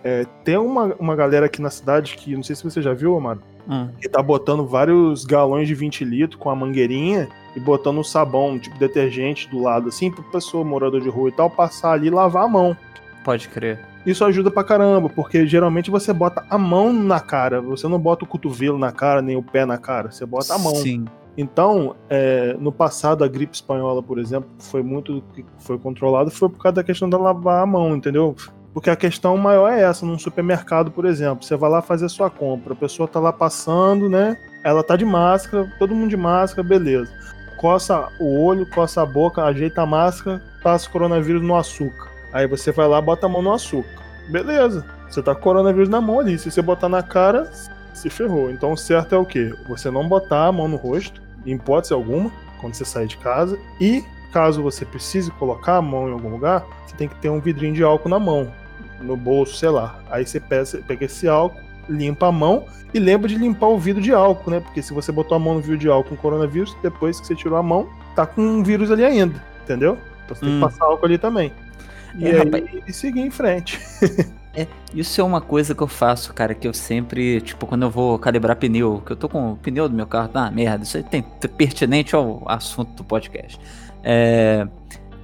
É, 0.04 0.26
tem 0.44 0.56
uma, 0.56 0.94
uma 0.98 1.14
galera 1.14 1.46
aqui 1.46 1.62
na 1.62 1.70
cidade 1.70 2.16
que, 2.16 2.34
não 2.34 2.42
sei 2.42 2.56
se 2.56 2.64
você 2.64 2.82
já 2.82 2.92
viu, 2.92 3.16
Amaro, 3.16 3.40
Hum. 3.68 3.88
que 4.00 4.08
tá 4.08 4.20
botando 4.20 4.66
vários 4.66 5.24
galões 5.24 5.68
de 5.68 5.74
20 5.74 6.04
litros 6.04 6.40
com 6.40 6.50
a 6.50 6.56
mangueirinha 6.56 7.28
e 7.54 7.60
botando 7.60 7.98
um 7.98 8.02
sabão, 8.04 8.58
tipo 8.58 8.76
detergente 8.76 9.48
do 9.48 9.62
lado, 9.62 9.88
assim, 9.88 10.10
pro 10.10 10.22
pessoa, 10.24 10.64
morador 10.64 11.00
de 11.00 11.08
rua 11.08 11.28
e 11.28 11.32
tal, 11.32 11.48
passar 11.48 11.92
ali 11.92 12.08
e 12.08 12.10
lavar 12.10 12.44
a 12.44 12.48
mão. 12.48 12.76
Pode 13.24 13.48
crer. 13.48 13.78
Isso 14.04 14.24
ajuda 14.24 14.50
pra 14.50 14.64
caramba, 14.64 15.08
porque 15.08 15.46
geralmente 15.46 15.92
você 15.92 16.12
bota 16.12 16.44
a 16.50 16.58
mão 16.58 16.92
na 16.92 17.20
cara, 17.20 17.60
você 17.60 17.86
não 17.86 18.00
bota 18.00 18.24
o 18.24 18.26
cotovelo 18.28 18.76
na 18.76 18.90
cara, 18.90 19.22
nem 19.22 19.36
o 19.36 19.42
pé 19.42 19.64
na 19.64 19.78
cara, 19.78 20.10
você 20.10 20.26
bota 20.26 20.54
a 20.54 20.58
mão. 20.58 20.74
Sim. 20.74 21.04
Então, 21.38 21.94
é, 22.10 22.56
no 22.58 22.72
passado, 22.72 23.22
a 23.22 23.28
gripe 23.28 23.54
espanhola, 23.54 24.02
por 24.02 24.18
exemplo, 24.18 24.50
foi 24.58 24.82
muito 24.82 25.22
que 25.32 25.44
foi 25.58 25.78
controlado, 25.78 26.30
foi 26.32 26.48
por 26.48 26.58
causa 26.58 26.76
da 26.76 26.84
questão 26.84 27.08
da 27.08 27.16
lavar 27.16 27.62
a 27.62 27.66
mão, 27.66 27.94
entendeu? 27.94 28.34
Porque 28.72 28.88
a 28.88 28.96
questão 28.96 29.36
maior 29.36 29.70
é 29.70 29.82
essa, 29.82 30.06
num 30.06 30.18
supermercado, 30.18 30.90
por 30.90 31.04
exemplo, 31.04 31.44
você 31.44 31.56
vai 31.56 31.70
lá 31.70 31.82
fazer 31.82 32.08
sua 32.08 32.30
compra, 32.30 32.72
a 32.72 32.76
pessoa 32.76 33.06
tá 33.06 33.20
lá 33.20 33.32
passando, 33.32 34.08
né? 34.08 34.36
Ela 34.64 34.82
tá 34.82 34.96
de 34.96 35.04
máscara, 35.04 35.70
todo 35.78 35.94
mundo 35.94 36.08
de 36.08 36.16
máscara, 36.16 36.66
beleza. 36.66 37.12
Coça 37.58 38.08
o 38.18 38.42
olho, 38.42 38.66
coça 38.66 39.02
a 39.02 39.06
boca, 39.06 39.44
ajeita 39.44 39.82
a 39.82 39.86
máscara, 39.86 40.42
passa 40.62 40.88
o 40.88 40.92
coronavírus 40.92 41.42
no 41.42 41.54
açúcar. 41.54 42.10
Aí 42.32 42.46
você 42.46 42.72
vai 42.72 42.88
lá, 42.88 43.00
bota 43.00 43.26
a 43.26 43.28
mão 43.28 43.42
no 43.42 43.52
açúcar. 43.52 44.02
Beleza. 44.30 44.84
Você 45.08 45.22
tá 45.22 45.34
com 45.34 45.42
coronavírus 45.42 45.88
na 45.88 46.00
mão 46.00 46.20
ali. 46.20 46.38
Se 46.38 46.50
você 46.50 46.62
botar 46.62 46.88
na 46.88 47.02
cara, 47.02 47.50
se 47.92 48.08
ferrou. 48.08 48.50
Então 48.50 48.72
o 48.72 48.76
certo 48.76 49.14
é 49.14 49.18
o 49.18 49.26
quê? 49.26 49.54
Você 49.68 49.90
não 49.90 50.08
botar 50.08 50.46
a 50.46 50.52
mão 50.52 50.66
no 50.66 50.76
rosto, 50.76 51.20
em 51.44 51.52
hipótese 51.52 51.92
alguma, 51.92 52.32
quando 52.60 52.74
você 52.74 52.84
sair 52.84 53.06
de 53.06 53.18
casa. 53.18 53.58
E 53.78 54.02
caso 54.32 54.62
você 54.62 54.84
precise 54.84 55.30
colocar 55.32 55.76
a 55.76 55.82
mão 55.82 56.08
em 56.08 56.12
algum 56.12 56.30
lugar, 56.30 56.64
você 56.86 56.96
tem 56.96 57.06
que 57.06 57.14
ter 57.16 57.28
um 57.28 57.40
vidrinho 57.40 57.74
de 57.74 57.82
álcool 57.82 58.08
na 58.08 58.18
mão, 58.18 58.50
no 59.02 59.16
bolso, 59.16 59.56
sei 59.56 59.68
lá. 59.70 59.98
Aí 60.10 60.24
você 60.26 60.40
pega, 60.40 61.04
esse 61.04 61.28
álcool, 61.28 61.60
limpa 61.88 62.28
a 62.28 62.32
mão 62.32 62.64
e 62.94 62.98
lembra 62.98 63.28
de 63.28 63.36
limpar 63.36 63.68
o 63.68 63.78
vidro 63.78 64.02
de 64.02 64.12
álcool, 64.12 64.50
né? 64.50 64.60
Porque 64.60 64.82
se 64.82 64.92
você 64.94 65.10
botou 65.10 65.36
a 65.36 65.38
mão 65.38 65.54
no 65.54 65.60
vidro 65.60 65.78
de 65.78 65.88
álcool 65.88 66.10
com 66.10 66.16
coronavírus, 66.16 66.76
depois 66.82 67.20
que 67.20 67.26
você 67.26 67.34
tirou 67.34 67.58
a 67.58 67.62
mão, 67.62 67.88
tá 68.14 68.26
com 68.26 68.40
um 68.40 68.62
vírus 68.62 68.90
ali 68.90 69.04
ainda, 69.04 69.42
entendeu? 69.64 69.98
Então 70.24 70.36
você 70.36 70.44
tem 70.44 70.50
Hum. 70.54 70.60
que 70.60 70.64
passar 70.64 70.84
álcool 70.84 71.06
ali 71.06 71.18
também. 71.18 71.52
E 72.16 72.26
É, 72.26 72.30
aí 72.32 72.38
rapaz. 72.38 72.64
e 72.86 72.92
seguir 72.92 73.20
em 73.20 73.30
frente. 73.30 73.80
Isso 74.94 75.18
é 75.18 75.24
uma 75.24 75.40
coisa 75.40 75.74
que 75.74 75.82
eu 75.82 75.88
faço, 75.88 76.34
cara, 76.34 76.54
que 76.54 76.68
eu 76.68 76.74
sempre, 76.74 77.40
tipo, 77.40 77.66
quando 77.66 77.84
eu 77.84 77.90
vou 77.90 78.18
calibrar 78.18 78.54
pneu, 78.56 79.02
que 79.04 79.12
eu 79.12 79.16
tô 79.16 79.26
com 79.26 79.52
o 79.52 79.56
pneu 79.56 79.88
do 79.88 79.94
meu 79.94 80.06
carro, 80.06 80.28
tá 80.28 80.42
uma 80.42 80.50
merda, 80.50 80.84
isso 80.84 80.98
aí 80.98 81.02
tem 81.02 81.24
é 81.42 81.48
pertinente 81.48 82.14
ao 82.14 82.42
assunto 82.46 82.92
do 82.92 83.02
podcast. 83.02 83.58
É, 84.04 84.66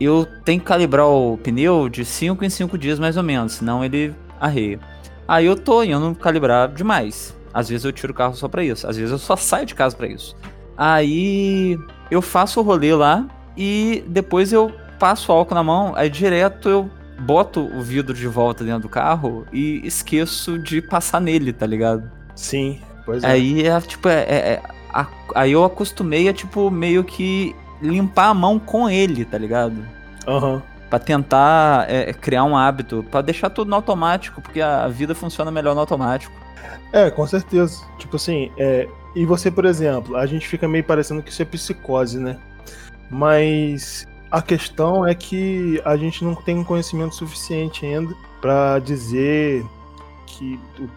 eu 0.04 0.26
tenho 0.44 0.60
que 0.60 0.66
calibrar 0.66 1.06
o 1.06 1.36
pneu 1.38 1.88
de 1.88 2.04
5 2.04 2.44
em 2.44 2.50
5 2.50 2.76
dias 2.78 2.98
mais 2.98 3.16
ou 3.16 3.22
menos, 3.22 3.52
senão 3.54 3.84
ele 3.84 4.14
arreia. 4.40 4.78
Aí 5.26 5.46
eu 5.46 5.56
tô 5.56 5.82
indo 5.82 6.14
calibrar 6.14 6.68
demais. 6.72 7.36
Às 7.52 7.68
vezes 7.68 7.84
eu 7.84 7.92
tiro 7.92 8.12
o 8.12 8.16
carro 8.16 8.34
só 8.34 8.46
pra 8.48 8.62
isso, 8.62 8.86
às 8.86 8.96
vezes 8.96 9.10
eu 9.10 9.18
só 9.18 9.34
saio 9.36 9.66
de 9.66 9.74
casa 9.74 9.96
pra 9.96 10.06
isso. 10.06 10.36
Aí 10.76 11.76
eu 12.10 12.22
faço 12.22 12.60
o 12.60 12.62
rolê 12.62 12.94
lá 12.94 13.26
e 13.56 14.02
depois 14.06 14.52
eu 14.52 14.72
passo 14.98 15.30
álcool 15.32 15.54
na 15.54 15.62
mão, 15.62 15.92
aí 15.96 16.08
direto 16.08 16.68
eu 16.68 16.90
boto 17.20 17.60
o 17.60 17.82
vidro 17.82 18.14
de 18.14 18.26
volta 18.28 18.62
dentro 18.64 18.82
do 18.82 18.88
carro 18.88 19.44
e 19.52 19.80
esqueço 19.84 20.58
de 20.58 20.80
passar 20.80 21.20
nele, 21.20 21.52
tá 21.52 21.66
ligado? 21.66 22.08
Sim, 22.36 22.80
pois 23.04 23.24
é. 23.24 23.26
Aí 23.26 23.66
é 23.66 23.80
tipo, 23.80 24.08
é, 24.08 24.20
é- 24.22 24.36
é- 24.52 24.62
a- 24.94 25.08
aí 25.34 25.52
eu 25.52 25.64
acostumei 25.64 26.28
a, 26.28 26.32
tipo, 26.32 26.70
meio 26.70 27.02
que 27.02 27.54
limpar 27.80 28.28
a 28.28 28.34
mão 28.34 28.58
com 28.58 28.88
ele, 28.88 29.24
tá 29.24 29.38
ligado? 29.38 29.76
Aham. 30.26 30.62
Pra 30.90 30.98
tentar 30.98 31.84
é, 31.90 32.12
criar 32.14 32.44
um 32.44 32.56
hábito, 32.56 33.04
pra 33.10 33.20
deixar 33.20 33.50
tudo 33.50 33.68
no 33.68 33.76
automático, 33.76 34.40
porque 34.40 34.60
a 34.60 34.88
vida 34.88 35.14
funciona 35.14 35.50
melhor 35.50 35.74
no 35.74 35.80
automático. 35.80 36.32
É, 36.92 37.10
com 37.10 37.26
certeza. 37.26 37.84
Tipo 37.98 38.16
assim, 38.16 38.50
é, 38.56 38.88
e 39.14 39.26
você, 39.26 39.50
por 39.50 39.64
exemplo, 39.66 40.16
a 40.16 40.24
gente 40.24 40.48
fica 40.48 40.66
meio 40.66 40.84
parecendo 40.84 41.22
que 41.22 41.30
isso 41.30 41.42
é 41.42 41.44
psicose, 41.44 42.18
né? 42.18 42.36
Mas 43.10 44.06
a 44.30 44.40
questão 44.42 45.06
é 45.06 45.14
que 45.14 45.80
a 45.84 45.96
gente 45.96 46.24
não 46.24 46.34
tem 46.34 46.56
um 46.58 46.64
conhecimento 46.64 47.14
suficiente 47.14 47.84
ainda 47.84 48.14
pra 48.40 48.78
dizer 48.78 49.64
que 50.26 50.58
o- 50.78 50.88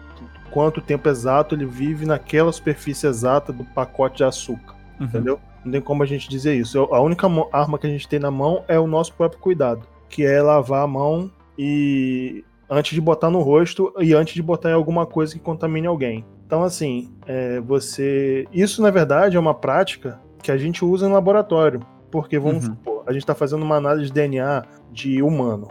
quanto 0.50 0.80
tempo 0.80 1.08
exato 1.08 1.54
ele 1.54 1.64
vive 1.64 2.04
naquela 2.06 2.52
superfície 2.52 3.06
exata 3.06 3.52
do 3.52 3.64
pacote 3.64 4.18
de 4.18 4.24
açúcar, 4.24 4.74
Uhum. 5.00 5.06
entendeu? 5.06 5.40
Não 5.64 5.72
tem 5.72 5.80
como 5.80 6.02
a 6.02 6.06
gente 6.06 6.28
dizer 6.28 6.54
isso. 6.54 6.78
A 6.90 7.00
única 7.00 7.26
arma 7.52 7.78
que 7.78 7.86
a 7.86 7.90
gente 7.90 8.08
tem 8.08 8.18
na 8.18 8.30
mão 8.30 8.64
é 8.68 8.78
o 8.78 8.86
nosso 8.86 9.12
próprio 9.14 9.40
cuidado, 9.40 9.86
que 10.08 10.24
é 10.24 10.40
lavar 10.42 10.82
a 10.82 10.86
mão 10.86 11.30
e 11.58 12.44
antes 12.68 12.94
de 12.94 13.00
botar 13.00 13.30
no 13.30 13.40
rosto 13.40 13.92
e 14.00 14.14
antes 14.14 14.34
de 14.34 14.42
botar 14.42 14.70
em 14.70 14.74
alguma 14.74 15.06
coisa 15.06 15.32
que 15.34 15.40
contamine 15.40 15.86
alguém. 15.86 16.24
Então, 16.46 16.62
assim, 16.62 17.10
é, 17.26 17.60
você. 17.60 18.46
Isso, 18.52 18.82
na 18.82 18.90
verdade, 18.90 19.36
é 19.36 19.40
uma 19.40 19.54
prática 19.54 20.20
que 20.42 20.50
a 20.50 20.56
gente 20.58 20.84
usa 20.84 21.08
no 21.08 21.14
laboratório. 21.14 21.80
Porque, 22.10 22.38
vamos 22.38 22.66
Uhum. 22.66 22.74
supor, 22.74 23.04
a 23.06 23.12
gente 23.12 23.22
está 23.22 23.34
fazendo 23.34 23.62
uma 23.62 23.76
análise 23.76 24.08
de 24.08 24.12
DNA 24.12 24.64
de 24.90 25.22
humano. 25.22 25.68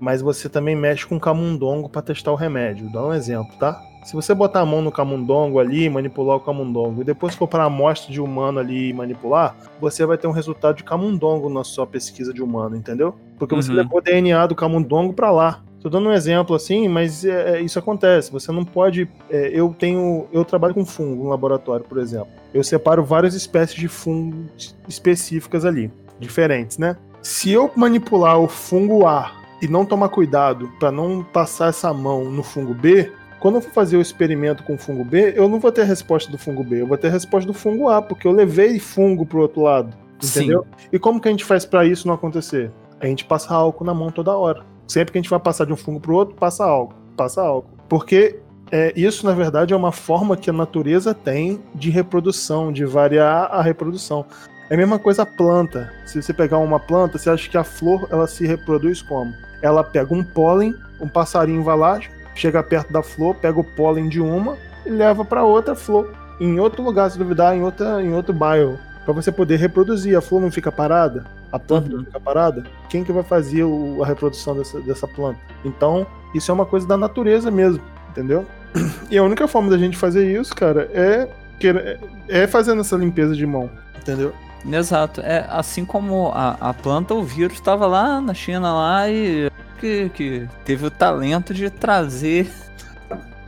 Mas 0.00 0.20
você 0.20 0.48
também 0.48 0.74
mexe 0.74 1.06
com 1.06 1.18
camundongo 1.18 1.88
para 1.88 2.02
testar 2.02 2.32
o 2.32 2.34
remédio. 2.34 2.90
Dá 2.92 3.06
um 3.06 3.12
exemplo, 3.14 3.56
tá? 3.56 3.80
Se 4.06 4.14
você 4.14 4.32
botar 4.32 4.60
a 4.60 4.64
mão 4.64 4.80
no 4.80 4.92
camundongo 4.92 5.58
ali, 5.58 5.90
manipular 5.90 6.36
o 6.36 6.40
camundongo, 6.40 7.00
e 7.00 7.04
depois 7.04 7.34
for 7.34 7.48
para 7.48 7.64
a 7.64 7.66
amostra 7.66 8.12
de 8.12 8.20
humano 8.20 8.60
ali 8.60 8.90
e 8.90 8.92
manipular, 8.92 9.56
você 9.80 10.06
vai 10.06 10.16
ter 10.16 10.28
um 10.28 10.30
resultado 10.30 10.76
de 10.76 10.84
camundongo 10.84 11.48
na 11.50 11.64
sua 11.64 11.84
pesquisa 11.88 12.32
de 12.32 12.40
humano, 12.40 12.76
entendeu? 12.76 13.16
Porque 13.36 13.52
você 13.56 13.68
Uhum. 13.72 13.76
levou 13.78 13.98
o 13.98 14.00
DNA 14.00 14.46
do 14.46 14.54
camundongo 14.54 15.12
para 15.12 15.32
lá. 15.32 15.60
Tô 15.80 15.88
dando 15.90 16.08
um 16.08 16.12
exemplo 16.12 16.54
assim, 16.54 16.86
mas 16.86 17.24
é, 17.24 17.56
é, 17.58 17.60
isso 17.60 17.80
acontece. 17.80 18.30
Você 18.30 18.52
não 18.52 18.64
pode. 18.64 19.08
é, 19.28 19.50
eu 19.52 19.74
tenho. 19.76 20.26
Eu 20.32 20.44
trabalho 20.44 20.72
com 20.74 20.84
fungo 20.84 21.24
no 21.24 21.30
laboratório, 21.30 21.84
por 21.84 21.98
exemplo. 21.98 22.28
Eu 22.54 22.62
separo 22.62 23.04
várias 23.04 23.34
espécies 23.34 23.74
de 23.76 23.88
fungo 23.88 24.46
específicas 24.88 25.64
ali, 25.64 25.90
diferentes, 26.20 26.78
né? 26.78 26.96
Se 27.22 27.50
eu 27.50 27.70
manipular 27.74 28.38
o 28.38 28.46
fungo 28.46 29.04
A 29.04 29.32
e 29.60 29.66
não 29.66 29.84
tomar 29.84 30.10
cuidado 30.10 30.70
para 30.78 30.92
não 30.92 31.24
passar 31.24 31.70
essa 31.70 31.92
mão 31.92 32.24
no 32.30 32.42
fungo 32.44 32.72
B, 32.72 33.10
quando 33.40 33.56
eu 33.56 33.60
for 33.60 33.72
fazer 33.72 33.96
o 33.96 34.00
experimento 34.00 34.62
com 34.62 34.74
o 34.74 34.78
fungo 34.78 35.04
B, 35.04 35.34
eu 35.36 35.48
não 35.48 35.60
vou 35.60 35.70
ter 35.70 35.82
a 35.82 35.84
resposta 35.84 36.30
do 36.30 36.38
fungo 36.38 36.64
B, 36.64 36.82
eu 36.82 36.86
vou 36.86 36.96
ter 36.96 37.08
a 37.08 37.10
resposta 37.10 37.46
do 37.46 37.54
fungo 37.54 37.88
A, 37.88 38.00
porque 38.00 38.26
eu 38.26 38.32
levei 38.32 38.78
fungo 38.78 39.26
pro 39.26 39.42
outro 39.42 39.62
lado, 39.62 39.94
entendeu? 40.22 40.66
E 40.92 40.98
como 40.98 41.20
que 41.20 41.28
a 41.28 41.30
gente 41.30 41.44
faz 41.44 41.64
para 41.64 41.84
isso 41.84 42.06
não 42.06 42.14
acontecer? 42.14 42.70
A 43.00 43.06
gente 43.06 43.24
passa 43.24 43.54
álcool 43.54 43.84
na 43.84 43.94
mão 43.94 44.10
toda 44.10 44.36
hora. 44.36 44.64
Sempre 44.88 45.12
que 45.12 45.18
a 45.18 45.20
gente 45.20 45.30
vai 45.30 45.40
passar 45.40 45.66
de 45.66 45.72
um 45.72 45.76
fungo 45.76 46.00
pro 46.00 46.14
outro, 46.14 46.34
passa 46.34 46.64
álcool, 46.64 46.94
passa 47.16 47.42
álcool. 47.42 47.76
Porque 47.88 48.40
é, 48.70 48.92
isso, 48.96 49.26
na 49.26 49.32
verdade, 49.32 49.74
é 49.74 49.76
uma 49.76 49.92
forma 49.92 50.36
que 50.36 50.50
a 50.50 50.52
natureza 50.52 51.14
tem 51.14 51.60
de 51.74 51.90
reprodução, 51.90 52.72
de 52.72 52.84
variar 52.84 53.48
a 53.52 53.62
reprodução. 53.62 54.24
É 54.68 54.74
a 54.74 54.76
mesma 54.76 54.98
coisa 54.98 55.22
a 55.22 55.26
planta. 55.26 55.92
Se 56.06 56.20
você 56.20 56.32
pegar 56.32 56.58
uma 56.58 56.80
planta, 56.80 57.18
você 57.18 57.30
acha 57.30 57.48
que 57.48 57.56
a 57.56 57.62
flor 57.62 58.08
ela 58.10 58.26
se 58.26 58.46
reproduz 58.46 59.02
como? 59.02 59.32
Ela 59.62 59.84
pega 59.84 60.12
um 60.12 60.24
pólen, 60.24 60.74
um 61.00 61.08
passarinho 61.08 61.62
vai 61.62 61.76
lá, 61.76 62.00
chega 62.36 62.62
perto 62.62 62.92
da 62.92 63.02
flor, 63.02 63.34
pega 63.34 63.58
o 63.58 63.64
pólen 63.64 64.08
de 64.08 64.20
uma 64.20 64.56
e 64.84 64.90
leva 64.90 65.24
para 65.24 65.42
outra 65.42 65.74
flor. 65.74 66.12
Em 66.38 66.60
outro 66.60 66.82
lugar, 66.82 67.10
se 67.10 67.18
duvidar, 67.18 67.56
em, 67.56 67.62
outra, 67.62 68.00
em 68.02 68.12
outro 68.14 68.32
bairro. 68.32 68.78
Para 69.04 69.14
você 69.14 69.32
poder 69.32 69.56
reproduzir. 69.58 70.16
A 70.16 70.20
flor 70.20 70.40
não 70.40 70.50
fica 70.50 70.70
parada, 70.70 71.24
a 71.50 71.58
planta 71.58 71.88
não 71.88 71.98
Uhum. 71.98 72.04
fica 72.04 72.20
parada. 72.20 72.64
Quem 72.90 73.02
que 73.02 73.10
vai 73.12 73.22
fazer 73.22 73.64
o- 73.64 74.02
a 74.02 74.06
reprodução 74.06 74.54
dessa, 74.56 74.80
dessa 74.80 75.08
planta? 75.08 75.40
Então, 75.64 76.06
isso 76.34 76.50
é 76.50 76.54
uma 76.54 76.66
coisa 76.66 76.86
da 76.86 76.96
natureza 76.96 77.50
mesmo, 77.50 77.82
entendeu? 78.10 78.44
E 79.10 79.16
a 79.16 79.22
única 79.22 79.48
forma 79.48 79.70
da 79.70 79.78
gente 79.78 79.96
fazer 79.96 80.30
isso, 80.38 80.54
cara, 80.54 80.90
é, 80.92 81.28
querer- 81.58 81.98
é 82.28 82.46
fazendo 82.46 82.80
essa 82.82 82.96
limpeza 82.96 83.34
de 83.34 83.46
mão, 83.46 83.70
entendeu? 83.96 84.32
Exato. 84.70 85.20
É, 85.20 85.46
assim 85.48 85.84
como 85.84 86.32
a, 86.34 86.56
a 86.60 86.74
planta, 86.74 87.14
o 87.14 87.22
vírus 87.22 87.54
estava 87.54 87.86
lá 87.86 88.20
na 88.20 88.34
China 88.34 88.72
lá 88.74 89.08
e 89.08 89.48
que, 89.76 90.08
que 90.10 90.48
teve 90.64 90.86
o 90.86 90.90
talento 90.90 91.52
de 91.54 91.70
trazer. 91.70 92.48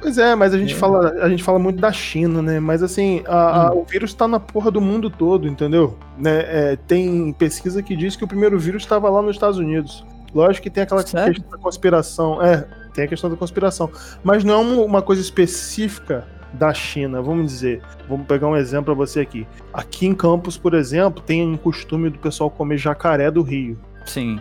Pois 0.01 0.17
é, 0.17 0.35
mas 0.37 0.55
a 0.55 0.59
gente, 0.59 0.75
É. 0.75 0.77
fala, 0.77 1.11
a 1.21 1.29
gente 1.29 1.43
fala 1.43 1.59
muito 1.59 1.81
da 1.81 1.91
China, 1.91 2.41
né? 2.41 2.61
Mas 2.61 2.83
assim, 2.85 3.23
a- 3.27 3.67
a- 3.69 3.75
o 3.75 3.85
vírus 3.85 4.15
tá 4.15 4.29
na 4.29 4.39
porra 4.39 4.71
do 4.71 4.81
mundo 4.81 5.11
todo, 5.11 5.49
entendeu? 5.49 5.99
Né? 6.17 6.39
É, 6.47 6.77
tem 6.77 7.33
pesquisa 7.33 7.83
que 7.83 7.97
diz 7.97 8.15
que 8.15 8.23
o 8.23 8.29
primeiro 8.29 8.57
vírus 8.59 8.83
estava 8.85 9.11
lá 9.11 9.21
nos 9.21 9.35
Estados 9.35 9.59
Unidos. 9.59 10.07
Lógico 10.33 10.63
que 10.65 10.71
tem 10.71 10.85
aquela 10.85 11.05
Sério? 11.05 11.35
questão 11.35 11.51
da 11.51 11.59
conspiração. 11.59 12.41
É, 12.41 12.65
tem 12.95 13.05
a 13.07 13.09
questão 13.09 13.29
da 13.29 13.35
conspiração. 13.37 13.91
Mas 14.23 14.45
não 14.45 14.55
é 14.55 14.57
uma, 14.59 14.83
uma 14.83 15.03
coisa 15.03 15.21
específica 15.21 16.25
da 16.53 16.73
China, 16.73 17.21
vamos 17.21 17.51
dizer. 17.51 17.83
Vamos 18.09 18.27
pegar 18.27 18.47
um 18.47 18.57
exemplo 18.57 18.85
pra 18.85 18.95
você 18.95 19.21
aqui. 19.21 19.49
Aqui 19.73 20.07
em 20.07 20.15
Campos, 20.15 20.57
por 20.57 20.75
exemplo, 20.75 21.23
tem 21.25 21.45
um 21.45 21.57
costume 21.57 22.09
do 22.09 22.19
pessoal 22.21 22.49
comer 22.51 22.79
jacaré 22.79 23.31
do 23.33 23.43
Rio. 23.43 23.77
Sim. 24.07 24.39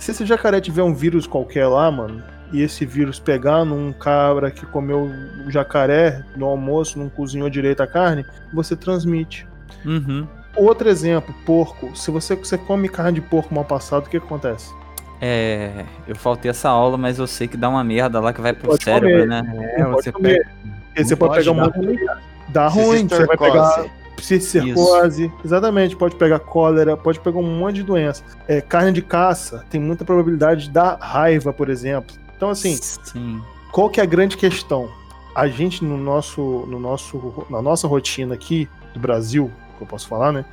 Se 0.00 0.10
esse 0.10 0.24
jacaré 0.26 0.60
tiver 0.60 0.82
um 0.82 0.94
vírus 0.94 1.26
qualquer 1.26 1.66
lá, 1.68 1.90
mano, 1.90 2.22
e 2.52 2.62
esse 2.62 2.84
vírus 2.84 3.20
pegar 3.20 3.64
num 3.64 3.92
cabra 3.92 4.50
que 4.50 4.64
comeu 4.66 5.10
o 5.46 5.50
jacaré 5.50 6.24
no 6.34 6.46
almoço, 6.46 6.98
não 6.98 7.08
cozinhou 7.08 7.48
direito 7.48 7.82
a 7.82 7.86
carne, 7.86 8.24
você 8.52 8.74
transmite. 8.74 9.46
Uhum. 9.84 10.26
Outro 10.56 10.88
exemplo, 10.88 11.34
porco. 11.46 11.94
Se 11.94 12.10
você, 12.10 12.34
você 12.34 12.58
come 12.58 12.88
carne 12.88 13.20
de 13.20 13.20
porco 13.20 13.54
mal 13.54 13.64
passado, 13.64 14.06
o 14.06 14.10
que 14.10 14.16
acontece? 14.16 14.74
É, 15.20 15.84
eu 16.08 16.16
faltei 16.16 16.50
essa 16.50 16.70
aula, 16.70 16.96
mas 16.96 17.18
eu 17.18 17.26
sei 17.26 17.46
que 17.46 17.56
dá 17.56 17.68
uma 17.68 17.84
merda 17.84 18.18
lá 18.20 18.32
que 18.32 18.40
vai 18.40 18.54
pro 18.54 18.70
Pode 18.70 18.82
cérebro, 18.82 19.10
comer. 19.10 19.26
né? 19.28 19.74
É, 19.76 19.82
Não 19.82 19.90
pode 19.92 20.02
você 20.04 20.12
comer. 20.12 20.38
pega. 20.38 20.50
Porque 20.86 21.04
você 21.04 21.16
pode 21.16 21.34
pegar 21.36 21.52
um 21.52 21.56
pode, 21.56 21.78
monte 21.78 21.96
de... 21.98 22.06
Dá 22.48 22.68
ruim, 22.68 23.06
você 23.06 23.26
vai 23.26 23.36
pegar 23.36 23.84
cisticercose, 24.22 25.32
exatamente, 25.44 25.96
pode 25.96 26.16
pegar 26.16 26.38
cólera, 26.38 26.96
pode 26.96 27.20
pegar 27.20 27.38
um 27.38 27.58
monte 27.58 27.76
de 27.76 27.82
doença. 27.82 28.24
É, 28.46 28.60
carne 28.60 28.92
de 28.92 29.02
caça 29.02 29.64
tem 29.70 29.80
muita 29.80 30.04
probabilidade 30.04 30.64
de 30.64 30.70
dar 30.70 30.96
raiva, 31.00 31.52
por 31.52 31.68
exemplo. 31.68 32.16
Então, 32.36 32.50
assim, 32.50 32.76
Sim. 32.76 33.40
qual 33.72 33.90
que 33.90 34.00
é 34.00 34.02
a 34.02 34.06
grande 34.06 34.36
questão? 34.36 34.88
A 35.34 35.46
gente 35.46 35.84
no 35.84 35.96
nosso, 35.96 36.66
no 36.68 36.80
nosso, 36.80 37.46
na 37.48 37.62
nossa 37.62 37.86
rotina 37.86 38.34
aqui 38.34 38.68
do 38.94 39.00
Brasil, 39.00 39.50
que 39.76 39.84
eu 39.84 39.86
posso 39.86 40.08
falar, 40.08 40.32
né? 40.32 40.44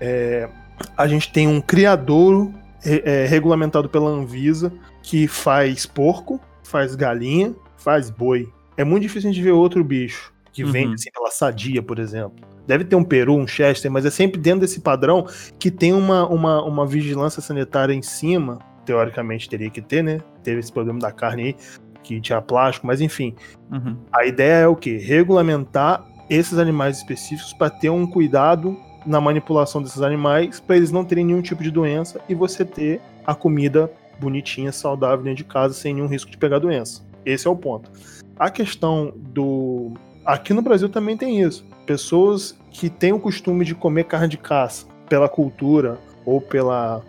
é, 0.00 0.48
a 0.96 1.06
gente 1.06 1.32
tem 1.32 1.46
um 1.46 1.60
criadouro 1.60 2.52
é, 2.84 3.26
regulamentado 3.26 3.88
pela 3.88 4.10
Anvisa 4.10 4.72
que 5.02 5.26
faz 5.26 5.86
porco, 5.86 6.40
faz 6.62 6.94
galinha, 6.94 7.54
faz 7.76 8.10
boi. 8.10 8.48
É 8.76 8.84
muito 8.84 9.02
difícil 9.02 9.30
a 9.30 9.32
gente 9.32 9.42
ver 9.42 9.52
outro 9.52 9.82
bicho 9.82 10.32
que 10.56 10.64
Uhum. 10.64 10.72
vende 10.72 10.94
assim 10.94 11.10
pela 11.12 11.30
sadia, 11.30 11.82
por 11.82 11.98
exemplo. 11.98 12.36
Deve 12.66 12.82
ter 12.82 12.96
um 12.96 13.04
peru, 13.04 13.34
um 13.34 13.46
chester, 13.46 13.90
mas 13.90 14.06
é 14.06 14.10
sempre 14.10 14.40
dentro 14.40 14.60
desse 14.60 14.80
padrão 14.80 15.26
que 15.58 15.70
tem 15.70 15.92
uma, 15.92 16.26
uma, 16.26 16.62
uma 16.62 16.86
vigilância 16.86 17.42
sanitária 17.42 17.92
em 17.92 18.00
cima. 18.00 18.58
Teoricamente 18.86 19.50
teria 19.50 19.68
que 19.68 19.82
ter, 19.82 20.02
né? 20.02 20.18
Teve 20.42 20.60
esse 20.60 20.72
problema 20.72 20.98
da 20.98 21.12
carne 21.12 21.42
aí, 21.42 21.56
que 22.02 22.18
tinha 22.22 22.40
plástico, 22.40 22.86
mas 22.86 23.02
enfim. 23.02 23.34
Uhum. 23.70 23.98
A 24.10 24.24
ideia 24.24 24.62
é 24.62 24.66
o 24.66 24.74
quê? 24.74 24.96
Regulamentar 24.96 26.02
esses 26.30 26.56
animais 26.56 26.96
específicos 26.96 27.52
para 27.52 27.68
ter 27.68 27.90
um 27.90 28.06
cuidado 28.06 28.78
na 29.04 29.20
manipulação 29.20 29.82
desses 29.82 30.00
animais, 30.00 30.58
para 30.58 30.78
eles 30.78 30.90
não 30.90 31.04
terem 31.04 31.26
nenhum 31.26 31.42
tipo 31.42 31.62
de 31.62 31.70
doença 31.70 32.18
e 32.30 32.34
você 32.34 32.64
ter 32.64 32.98
a 33.26 33.34
comida 33.34 33.92
bonitinha, 34.18 34.72
saudável 34.72 35.22
dentro 35.22 35.36
de 35.36 35.44
casa, 35.44 35.74
sem 35.74 35.92
nenhum 35.92 36.06
risco 36.06 36.30
de 36.30 36.38
pegar 36.38 36.58
doença. 36.58 37.04
Esse 37.26 37.46
é 37.46 37.50
o 37.50 37.56
ponto. 37.56 37.90
A 38.38 38.50
questão 38.50 39.12
do. 39.16 39.92
Aqui 40.26 40.52
no 40.52 40.60
Brasil 40.60 40.88
também 40.88 41.16
tem 41.16 41.40
isso. 41.40 41.64
Pessoas 41.86 42.58
que 42.70 42.90
têm 42.90 43.12
o 43.12 43.20
costume 43.20 43.64
de 43.64 43.74
comer 43.74 44.04
carne 44.04 44.28
de 44.28 44.36
caça 44.36 44.86
pela 45.08 45.28
cultura 45.28 45.98
ou 46.24 46.40
pela, 46.40 47.00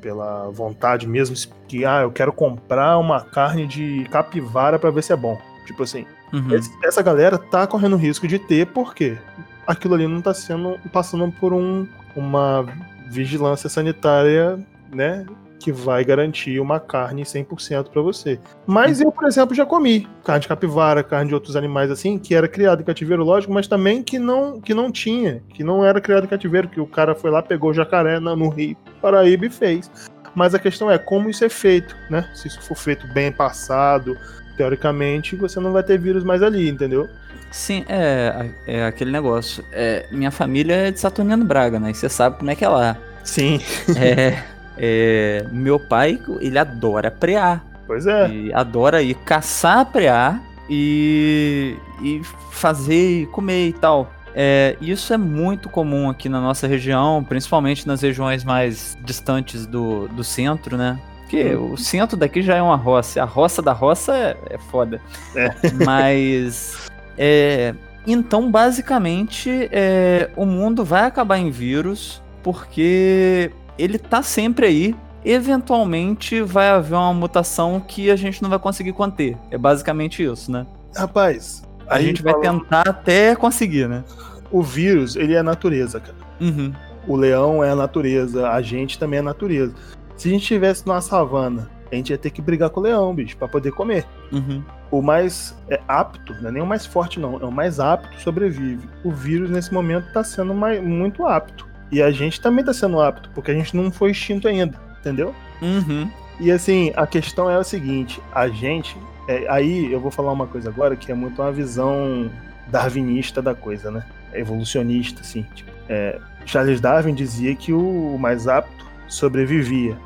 pela 0.00 0.50
vontade 0.50 1.06
mesmo, 1.06 1.36
que 1.68 1.84
ah, 1.84 2.00
eu 2.02 2.10
quero 2.10 2.32
comprar 2.32 2.98
uma 2.98 3.20
carne 3.20 3.66
de 3.66 4.04
capivara 4.10 4.78
para 4.78 4.90
ver 4.90 5.02
se 5.02 5.12
é 5.12 5.16
bom. 5.16 5.38
Tipo 5.66 5.82
assim, 5.82 6.06
Uhum. 6.34 6.48
essa 6.82 7.00
galera 7.00 7.38
tá 7.38 7.64
correndo 7.64 7.96
risco 7.96 8.26
de 8.26 8.40
ter, 8.40 8.66
porque 8.66 9.16
aquilo 9.64 9.94
ali 9.94 10.08
não 10.08 10.20
tá 10.20 10.34
sendo 10.34 10.76
passando 10.92 11.30
por 11.30 11.52
um, 11.52 11.86
uma 12.16 12.66
vigilância 13.08 13.68
sanitária, 13.68 14.58
né? 14.92 15.24
Que 15.64 15.72
vai 15.72 16.04
garantir 16.04 16.60
uma 16.60 16.78
carne 16.78 17.22
100% 17.22 17.88
para 17.88 18.02
você. 18.02 18.38
Mas 18.66 19.00
eu, 19.00 19.10
por 19.10 19.24
exemplo, 19.26 19.54
já 19.54 19.64
comi 19.64 20.06
carne 20.22 20.42
de 20.42 20.48
capivara, 20.48 21.02
carne 21.02 21.28
de 21.28 21.34
outros 21.34 21.56
animais 21.56 21.90
assim, 21.90 22.18
que 22.18 22.34
era 22.34 22.46
criado 22.46 22.82
em 22.82 22.84
cativeiro, 22.84 23.24
lógico, 23.24 23.50
mas 23.50 23.66
também 23.66 24.02
que 24.02 24.18
não, 24.18 24.60
que 24.60 24.74
não 24.74 24.92
tinha, 24.92 25.42
que 25.54 25.64
não 25.64 25.82
era 25.82 26.02
criado 26.02 26.24
em 26.24 26.28
cativeiro, 26.28 26.68
que 26.68 26.78
o 26.78 26.86
cara 26.86 27.14
foi 27.14 27.30
lá, 27.30 27.42
pegou 27.42 27.70
o 27.70 27.74
jacaré 27.74 28.20
no 28.20 28.50
Rio 28.50 28.76
Paraíba 29.00 29.46
e 29.46 29.50
fez. 29.50 29.90
Mas 30.34 30.54
a 30.54 30.58
questão 30.58 30.90
é 30.90 30.98
como 30.98 31.30
isso 31.30 31.42
é 31.46 31.48
feito, 31.48 31.96
né? 32.10 32.28
Se 32.34 32.48
isso 32.48 32.60
for 32.60 32.76
feito 32.76 33.06
bem 33.14 33.32
passado, 33.32 34.18
teoricamente, 34.58 35.34
você 35.34 35.58
não 35.60 35.72
vai 35.72 35.82
ter 35.82 35.98
vírus 35.98 36.24
mais 36.24 36.42
ali, 36.42 36.68
entendeu? 36.68 37.08
Sim, 37.50 37.86
é, 37.88 38.50
é 38.66 38.84
aquele 38.84 39.10
negócio. 39.10 39.64
É, 39.72 40.06
minha 40.10 40.30
família 40.30 40.74
é 40.74 40.90
de 40.90 41.00
Saturnino 41.00 41.44
Braga, 41.44 41.80
né? 41.80 41.90
E 41.90 41.94
você 41.94 42.10
sabe 42.10 42.36
como 42.36 42.50
é 42.50 42.54
que 42.54 42.64
é 42.66 42.68
lá. 42.68 42.98
Sim. 43.22 43.60
É, 43.96 44.42
é, 44.76 45.44
meu 45.50 45.78
pai, 45.78 46.20
ele 46.40 46.58
adora 46.58 47.10
prear. 47.10 47.64
Pois 47.86 48.06
é. 48.06 48.28
E 48.28 48.52
adora 48.52 49.02
ir 49.02 49.14
caçar, 49.14 49.86
prear 49.86 50.40
e, 50.68 51.76
e 52.02 52.22
fazer 52.50 53.22
e 53.22 53.26
comer 53.26 53.68
e 53.68 53.72
tal. 53.72 54.10
É, 54.34 54.76
isso 54.80 55.12
é 55.12 55.16
muito 55.16 55.68
comum 55.68 56.10
aqui 56.10 56.28
na 56.28 56.40
nossa 56.40 56.66
região, 56.66 57.22
principalmente 57.22 57.86
nas 57.86 58.02
regiões 58.02 58.42
mais 58.42 58.98
distantes 59.04 59.64
do, 59.64 60.08
do 60.08 60.24
centro, 60.24 60.76
né? 60.76 60.98
Porque 61.20 61.54
o 61.54 61.76
centro 61.76 62.16
daqui 62.16 62.42
já 62.42 62.56
é 62.56 62.62
uma 62.62 62.76
roça. 62.76 63.22
A 63.22 63.24
roça 63.24 63.62
da 63.62 63.72
roça 63.72 64.14
é, 64.16 64.36
é 64.50 64.58
foda. 64.58 65.00
É. 65.36 65.50
Mas. 65.84 66.90
é, 67.16 67.74
então, 68.06 68.50
basicamente, 68.50 69.68
é, 69.72 70.30
o 70.36 70.44
mundo 70.44 70.84
vai 70.84 71.04
acabar 71.04 71.38
em 71.38 71.50
vírus 71.50 72.22
porque 72.42 73.50
ele 73.78 73.98
tá 73.98 74.22
sempre 74.22 74.66
aí. 74.66 74.96
Eventualmente 75.24 76.42
vai 76.42 76.68
haver 76.68 76.94
uma 76.96 77.14
mutação 77.14 77.80
que 77.80 78.10
a 78.10 78.16
gente 78.16 78.42
não 78.42 78.50
vai 78.50 78.58
conseguir 78.58 78.92
conter. 78.92 79.36
É 79.50 79.56
basicamente 79.56 80.22
isso, 80.22 80.50
né? 80.52 80.66
Rapaz, 80.96 81.62
A 81.86 82.00
gente 82.00 82.22
vai 82.22 82.34
tentar 82.40 82.88
até 82.88 83.34
conseguir, 83.36 83.88
né? 83.88 84.04
O 84.50 84.62
vírus, 84.62 85.16
ele 85.16 85.34
é 85.34 85.38
a 85.38 85.42
natureza, 85.42 86.00
cara. 86.00 86.16
Uhum. 86.40 86.72
O 87.06 87.16
leão 87.16 87.62
é 87.62 87.70
a 87.70 87.76
natureza, 87.76 88.48
a 88.50 88.62
gente 88.62 88.98
também 88.98 89.18
é 89.18 89.20
a 89.20 89.24
natureza. 89.24 89.74
Se 90.16 90.28
a 90.28 90.30
gente 90.30 90.42
estivesse 90.42 90.86
numa 90.86 91.00
savana, 91.00 91.68
a 91.90 91.94
gente 91.94 92.10
ia 92.10 92.18
ter 92.18 92.30
que 92.30 92.40
brigar 92.40 92.70
com 92.70 92.80
o 92.80 92.82
leão, 92.82 93.14
bicho, 93.14 93.36
pra 93.36 93.48
poder 93.48 93.72
comer. 93.72 94.06
Uhum. 94.32 94.62
O 94.90 95.02
mais 95.02 95.54
é, 95.68 95.80
apto, 95.88 96.34
não 96.40 96.48
é 96.48 96.52
nem 96.52 96.62
o 96.62 96.66
mais 96.66 96.86
forte, 96.86 97.18
não, 97.20 97.40
é 97.40 97.44
o 97.44 97.52
mais 97.52 97.80
apto 97.80 98.18
sobrevive. 98.20 98.88
O 99.04 99.10
vírus, 99.10 99.50
nesse 99.50 99.72
momento, 99.74 100.12
tá 100.12 100.22
sendo 100.24 100.54
mai- 100.54 100.80
muito 100.80 101.26
apto. 101.26 101.66
E 101.94 102.02
a 102.02 102.10
gente 102.10 102.40
também 102.40 102.64
tá 102.64 102.74
sendo 102.74 103.00
apto, 103.00 103.30
porque 103.32 103.52
a 103.52 103.54
gente 103.54 103.76
não 103.76 103.88
foi 103.88 104.10
extinto 104.10 104.48
ainda, 104.48 104.76
entendeu? 104.98 105.32
Uhum. 105.62 106.10
E 106.40 106.50
assim, 106.50 106.92
a 106.96 107.06
questão 107.06 107.48
é 107.48 107.56
o 107.56 107.62
seguinte: 107.62 108.20
a 108.32 108.48
gente. 108.48 108.96
é, 109.28 109.46
aí 109.48 109.92
eu 109.92 110.00
vou 110.00 110.10
falar 110.10 110.32
uma 110.32 110.48
coisa 110.48 110.68
agora 110.70 110.96
que 110.96 111.12
é 111.12 111.14
muito 111.14 111.40
uma 111.40 111.52
visão 111.52 112.28
darwinista 112.66 113.40
da 113.40 113.54
coisa, 113.54 113.92
né? 113.92 114.04
Evolucionista, 114.32 115.20
assim. 115.20 115.46
tipo, 115.54 115.70
é, 115.88 116.18
Charles 116.44 116.80
Darwin 116.80 117.14
dizia 117.14 117.54
que 117.54 117.72
o 117.72 118.18
mais 118.18 118.48
apto 118.48 118.84
sobrevivia 119.06 119.96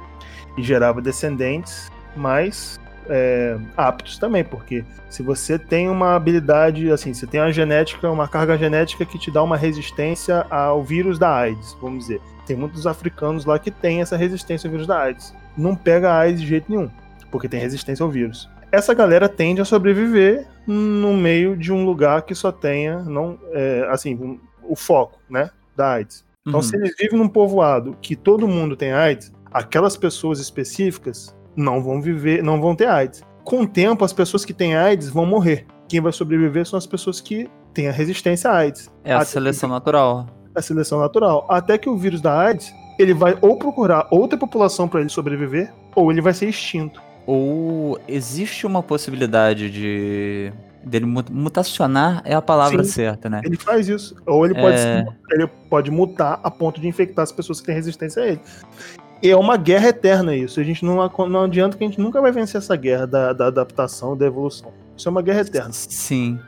e 0.59 0.63
gerava 0.63 1.01
descendentes 1.01 1.91
mais 2.15 2.79
é, 3.09 3.57
aptos 3.77 4.19
também, 4.19 4.45
porque 4.45 4.85
se 5.09 5.23
você 5.23 5.59
tem 5.59 5.89
uma 5.89 6.15
habilidade, 6.15 6.91
assim, 6.91 7.15
você 7.15 7.27
tem 7.27 7.41
uma 7.41 7.53
genética, 7.53 8.11
uma 8.11 8.29
carga 8.29 8.57
genética 8.57 9.05
que 9.05 9.19
te 9.19 9.31
dá 9.31 9.43
uma 9.43 9.57
resistência 9.57 10.47
ao 10.51 10.83
vírus 10.83 11.19
da 11.19 11.35
AIDS, 11.35 11.77
vamos 11.81 12.01
dizer. 12.07 12.21
Tem 12.47 12.57
muitos 12.57 12.87
africanos 12.87 13.45
lá 13.45 13.59
que 13.59 13.71
têm 13.71 14.01
essa 14.01 14.17
resistência 14.17 14.69
ao 14.69 14.73
vírus 14.73 14.87
da 14.87 14.99
AIDS. 14.99 15.35
Não 15.57 15.75
pega 15.75 16.11
a 16.11 16.19
AIDS 16.19 16.41
de 16.41 16.47
jeito 16.47 16.71
nenhum, 16.71 16.91
porque 17.31 17.49
tem 17.49 17.61
resistência 17.61 18.03
ao 18.05 18.11
vírus. 18.11 18.49
Essa 18.71 18.93
galera 18.95 19.29
tende 19.29 19.61
a 19.61 19.65
sobreviver 19.65 20.47
no 20.67 21.15
meio 21.15 21.57
de 21.57 21.73
um 21.73 21.85
lugar 21.85 22.23
que 22.23 22.35
só 22.35 22.53
tenha, 22.53 22.99
não, 23.01 23.39
é, 23.53 23.87
assim, 23.91 24.39
o 24.63 24.77
foco, 24.77 25.19
né, 25.29 25.51
da 25.75 25.93
AIDS. 25.93 26.25
Então, 26.47 26.61
Uhum. 26.61 26.63
se 26.63 26.77
eles 26.77 26.95
vivem 26.99 27.19
num 27.19 27.29
povoado 27.29 27.97
que 28.01 28.15
todo 28.15 28.49
mundo 28.49 28.77
tem 28.77 28.93
AIDS, 28.93 29.33
aquelas 29.53 29.97
pessoas 29.97 30.39
específicas 30.39 31.35
não 31.59 31.83
vão 31.83 32.01
viver, 32.01 32.43
não 32.43 32.61
vão 32.61 32.75
ter 32.75 32.87
AIDS. 32.87 33.23
Com 33.45 33.63
o 33.63 33.67
tempo, 33.67 34.05
as 34.05 34.13
pessoas 34.13 34.45
que 34.45 34.53
têm 34.55 34.77
AIDS 34.77 35.11
vão 35.11 35.27
morrer. 35.27 35.67
Quem 35.89 36.01
vai 36.01 36.13
sobreviver 36.13 36.67
são 36.67 36.77
as 36.79 36.87
pessoas 36.87 37.21
que 37.21 37.49
têm 37.75 37.89
a 37.89 37.93
resistência 37.93 38.51
à 38.51 38.57
AIDS. 38.59 38.91
É 39.05 39.13
a 39.13 39.17
Até 39.17 39.25
seleção 39.27 39.69
natural. 39.69 40.27
a 40.55 40.63
seleção 40.63 40.99
natural. 41.01 41.47
Até 41.49 41.77
que 41.79 41.89
o 41.89 41.97
vírus 41.97 42.21
da 42.21 42.39
AIDS, 42.39 42.73
ele 42.99 43.15
vai 43.15 43.37
ou 43.41 43.57
procurar 43.59 44.07
outra 44.11 44.37
população 44.39 44.87
para 44.89 45.01
ele 45.01 45.09
sobreviver, 45.09 45.73
ou 45.95 46.11
ele 46.13 46.21
vai 46.21 46.33
ser 46.35 46.49
extinto. 46.49 47.01
Ou 47.27 47.99
existe 48.09 48.67
uma 48.67 48.83
possibilidade 48.83 49.71
de 49.71 50.53
dele 50.85 51.07
mu- 51.07 51.25
mutacionar 51.31 52.23
é 52.25 52.35
a 52.35 52.41
palavra 52.43 52.83
Sim. 52.85 52.91
certa, 52.91 53.29
né? 53.29 53.41
Ele 53.45 53.57
faz 53.57 53.89
isso. 53.89 54.17
Ou 54.27 54.45
ele 54.47 54.55
pode, 54.55 54.77
É. 54.77 55.05
se- 55.05 55.35
ele 55.35 55.47
pode 55.69 55.91
mutar 55.91 56.41
a 56.43 56.51
ponto 56.51 56.81
de 56.81 56.89
infectar 56.89 57.23
as 57.23 57.33
pessoas 57.33 57.61
que 57.61 57.67
têm 57.67 57.75
resistência 57.75 58.23
a 58.23 58.27
ele. 58.29 58.41
É 59.23 59.35
uma 59.37 59.57
guerra 59.57 59.89
eterna 59.89 60.35
isso. 60.35 60.61
A 60.61 60.63
gente 60.63 60.85
não, 60.85 60.97
não 61.29 61.43
adianta 61.45 61.77
que 61.77 61.85
a 61.85 61.87
gente 61.87 62.01
nunca 62.01 62.21
vai 62.21 62.31
vencer 62.33 62.59
essa 62.59 62.77
guerra 62.77 63.07
da, 63.07 63.33
da 63.33 63.47
adaptação 63.47 64.17
da 64.17 64.27
evolução. 64.27 64.73
Isso 64.97 65.09
é 65.09 65.11
uma 65.11 65.23
guerra 65.23 65.41
eterna. 65.41 65.71
Sim. 65.73 66.39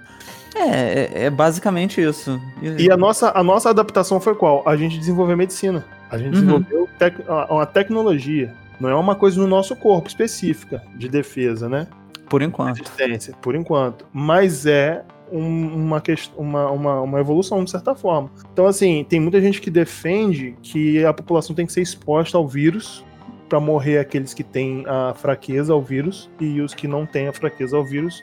É, 0.55 0.63
é, 0.69 1.25
é 1.27 1.31
basicamente 1.31 2.01
isso. 2.01 2.41
E 2.79 2.91
a 2.91 2.97
nossa, 2.97 3.33
a 3.35 3.43
nossa 3.43 3.71
adaptação 3.71 4.21
foi 4.21 4.35
qual? 4.35 4.63
A 4.69 4.77
gente 4.77 4.99
desenvolveu 4.99 5.37
medicina. 5.37 5.85
A 6.11 6.19
gente 6.19 6.27
Uhum. 6.29 6.33
desenvolveu 6.61 6.89
tec- 6.99 7.25
uma 7.49 7.67
tecnologia. 7.67 8.53
Não 8.81 8.89
é 8.89 8.95
uma 8.95 9.15
coisa 9.15 9.41
no 9.41 9.47
nosso 9.47 9.77
corpo 9.77 10.09
específica 10.09 10.83
de 10.97 11.09
defesa, 11.09 11.69
né? 11.69 11.87
Por 12.29 12.43
enquanto. 12.43 12.79
Resistência, 12.79 13.35
por 13.41 13.55
enquanto. 13.55 14.07
Mas 14.13 14.65
é 14.67 15.03
um- 15.33 15.75
uma, 15.75 16.03
uma, 16.37 16.71
uma, 16.71 17.01
uma 17.03 17.21
evolução, 17.21 17.65
de 17.65 17.71
certa 17.71 17.95
forma. 17.95 18.31
Então, 18.53 18.67
assim, 18.67 19.05
tem 19.09 19.21
muita 19.21 19.41
gente 19.41 19.61
que 19.61 19.71
defende 19.71 20.57
que 20.63 21.05
a 21.05 21.13
população 21.13 21.55
tem 21.55 21.67
que 21.67 21.73
ser 21.73 21.83
exposta 21.83 22.37
ao 22.37 22.47
vírus 22.47 23.05
para 23.49 23.59
morrer 23.61 23.99
aqueles 23.99 24.33
que 24.33 24.45
têm 24.45 24.85
a 24.87 25.13
fraqueza 25.15 25.73
ao 25.73 25.83
vírus 25.83 26.31
e 26.41 26.61
os 26.61 26.73
que 26.75 26.87
não 26.87 27.05
têm 27.05 27.29
a 27.29 27.33
fraqueza 27.33 27.77
ao 27.77 27.85
vírus 27.85 28.23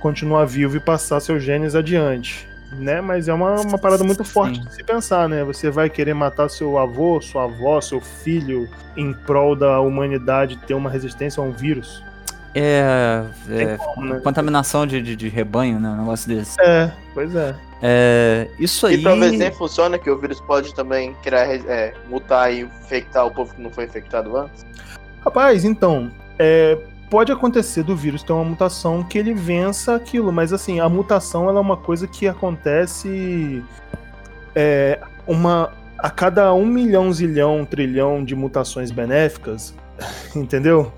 continuar 0.00 0.44
vivo 0.44 0.76
e 0.76 0.80
passar 0.80 1.18
seus 1.20 1.42
genes 1.42 1.74
adiante. 1.74 2.46
Né? 2.78 3.00
Mas 3.00 3.28
é 3.28 3.32
uma, 3.32 3.60
uma 3.60 3.78
parada 3.78 4.02
muito 4.02 4.24
forte 4.24 4.58
Sim. 4.58 4.64
de 4.66 4.74
se 4.74 4.84
pensar, 4.84 5.28
né? 5.28 5.44
Você 5.44 5.70
vai 5.70 5.88
querer 5.88 6.12
matar 6.14 6.48
seu 6.48 6.76
avô, 6.76 7.20
sua 7.20 7.44
avó, 7.44 7.80
seu 7.80 8.00
filho 8.00 8.68
em 8.96 9.12
prol 9.12 9.54
da 9.54 9.80
humanidade 9.80 10.56
ter 10.66 10.74
uma 10.74 10.90
resistência 10.90 11.40
a 11.40 11.46
um 11.46 11.52
vírus? 11.52 12.02
É, 12.54 13.24
é 13.50 13.76
Como, 13.76 14.14
né? 14.14 14.20
contaminação 14.20 14.86
de, 14.86 15.02
de, 15.02 15.16
de 15.16 15.28
rebanho, 15.28 15.80
né? 15.80 15.88
Um 15.88 15.96
negócio 15.98 16.28
desse. 16.28 16.60
É, 16.60 16.92
pois 17.12 17.34
é. 17.34 17.54
É, 17.82 18.48
isso 18.58 18.86
aí. 18.86 18.94
E 18.94 19.02
pra 19.02 19.14
ver 19.14 19.36
se 19.36 19.50
funciona 19.52 19.98
que 19.98 20.08
o 20.08 20.18
vírus 20.18 20.40
pode 20.40 20.74
também 20.74 21.14
criar, 21.22 21.46
é, 21.46 21.92
mutar 22.08 22.52
e 22.52 22.60
infectar 22.60 23.26
o 23.26 23.30
povo 23.30 23.54
que 23.54 23.60
não 23.60 23.70
foi 23.70 23.84
infectado 23.84 24.36
antes. 24.36 24.64
Rapaz, 25.24 25.64
então, 25.64 26.10
é, 26.38 26.78
pode 27.10 27.32
acontecer 27.32 27.82
do 27.82 27.96
vírus 27.96 28.22
ter 28.22 28.32
uma 28.32 28.44
mutação 28.44 29.02
que 29.02 29.18
ele 29.18 29.34
vença 29.34 29.94
aquilo, 29.94 30.32
mas 30.32 30.52
assim, 30.52 30.80
a 30.80 30.88
mutação 30.88 31.48
ela 31.48 31.58
é 31.58 31.60
uma 31.62 31.76
coisa 31.76 32.06
que 32.06 32.28
acontece 32.28 33.62
é, 34.54 35.00
uma 35.26 35.72
a 35.98 36.10
cada 36.10 36.52
um 36.52 36.66
milhão, 36.66 37.12
zilhão, 37.12 37.64
trilhão 37.64 38.22
de 38.24 38.34
mutações 38.34 38.90
benéficas, 38.90 39.74
entendeu? 40.36 40.92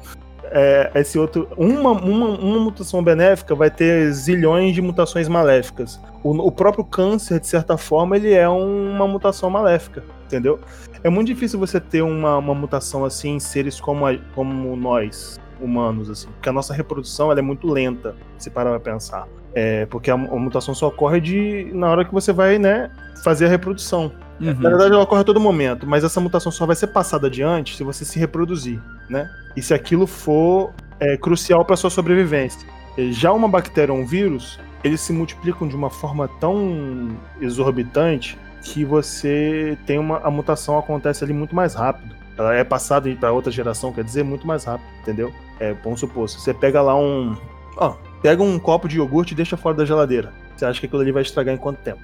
É, 0.53 0.91
esse 0.95 1.19
outro, 1.19 1.49
uma, 1.57 1.91
uma, 1.93 2.29
uma 2.29 2.59
mutação 2.61 3.03
benéfica 3.03 3.55
vai 3.55 3.71
ter 3.71 4.11
zilhões 4.13 4.75
de 4.75 4.83
mutações 4.83 5.29
maléficas. 5.29 6.01
O, 6.23 6.31
o 6.31 6.53
próprio 6.53 6.85
câncer, 6.85 7.41
de 7.41 7.47
certa 7.47 7.77
forma, 7.77 8.17
ele 8.17 8.33
é 8.33 8.49
uma 8.49 9.07
mutação 9.07 9.51
maléfica, 9.51 10.03
entendeu? 10.25 10.59
É 11.03 11.09
muito 11.09 11.29
difícil 11.29 11.59
você 11.59 11.81
ter 11.81 12.03
uma, 12.03 12.39
uma 12.39 12.55
mutação 12.55 13.05
assim 13.05 13.37
em 13.37 13.41
seres 13.41 13.81
como, 13.81 14.07
a- 14.07 14.19
como 14.35 14.77
nós, 14.77 15.39
humanos, 15.61 16.11
assim. 16.11 16.29
Porque 16.29 16.49
a 16.49 16.53
nossa 16.53 16.75
reprodução 16.75 17.31
ela 17.31 17.41
é 17.41 17.43
muito 17.43 17.67
lenta, 17.69 18.15
se 18.39 18.51
parar 18.51 18.71
pra 18.71 18.81
pensar. 18.81 19.27
É, 19.55 19.87
porque 19.87 20.11
a, 20.11 20.15
a 20.15 20.17
mutação 20.17 20.75
só 20.75 20.89
ocorre 20.89 21.21
de, 21.21 21.71
na 21.73 21.89
hora 21.91 22.05
que 22.05 22.13
você 22.13 22.33
vai, 22.33 22.59
né, 22.59 22.91
fazer 23.25 23.47
a 23.47 23.49
reprodução. 23.49 24.13
Uhum. 24.41 24.55
Na 24.55 24.69
verdade, 24.69 24.93
ela 24.93 25.03
ocorre 25.03 25.23
a 25.23 25.25
todo 25.25 25.41
momento, 25.41 25.87
mas 25.87 26.05
essa 26.05 26.21
mutação 26.21 26.53
só 26.53 26.67
vai 26.67 26.77
ser 26.77 26.89
passada 26.89 27.27
adiante 27.27 27.77
se 27.77 27.83
você 27.83 28.05
se 28.05 28.19
reproduzir, 28.19 28.81
né? 29.09 29.31
E 29.57 29.63
se 29.63 29.73
aquilo 29.73 30.07
for 30.07 30.73
é, 31.01 31.17
crucial 31.17 31.65
para 31.65 31.77
sua 31.77 31.91
sobrevivência. 31.91 32.69
Já 33.11 33.33
uma 33.33 33.49
bactéria 33.49 33.93
ou 33.93 34.01
um 34.01 34.07
vírus, 34.07 34.59
eles 34.83 35.01
se 35.01 35.13
multiplicam 35.13 35.69
de 35.69 35.77
uma 35.77 35.91
forma 35.91 36.29
tão 36.41 37.17
exorbitante 37.41 38.39
que 38.63 38.85
você 38.85 39.77
tem 39.87 39.99
uma 39.99 40.19
a 40.19 40.31
mutação 40.31 40.79
acontece 40.79 41.23
ali 41.23 41.33
muito 41.33 41.55
mais 41.55 41.75
rápido. 41.75 42.15
Ela 42.37 42.55
é 42.55 42.65
passada 42.65 43.11
para 43.17 43.33
outra 43.33 43.51
geração, 43.51 43.93
quer 43.93 44.05
dizer, 44.05 44.23
muito 44.23 44.47
mais 44.47 44.65
rápido, 44.65 44.89
entendeu? 45.01 45.33
É, 45.59 45.75
vamos 45.83 46.01
supor, 46.01 46.29
você 46.29 46.53
pega 46.53 46.83
lá 46.83 46.95
um, 46.95 47.35
ó, 47.77 47.95
pega 48.21 48.43
um 48.43 48.59
copo 48.59 48.89
de 48.89 48.97
iogurte 48.97 49.33
e 49.33 49.37
deixa 49.37 49.57
fora 49.57 49.75
da 49.75 49.85
geladeira. 49.85 50.33
Você 50.55 50.65
acha 50.65 50.81
que 50.81 50.87
aquilo 50.87 51.03
ali 51.03 51.13
vai 51.13 51.23
estragar 51.23 51.55
em 51.55 51.59
quanto 51.59 51.79
tempo? 51.79 52.01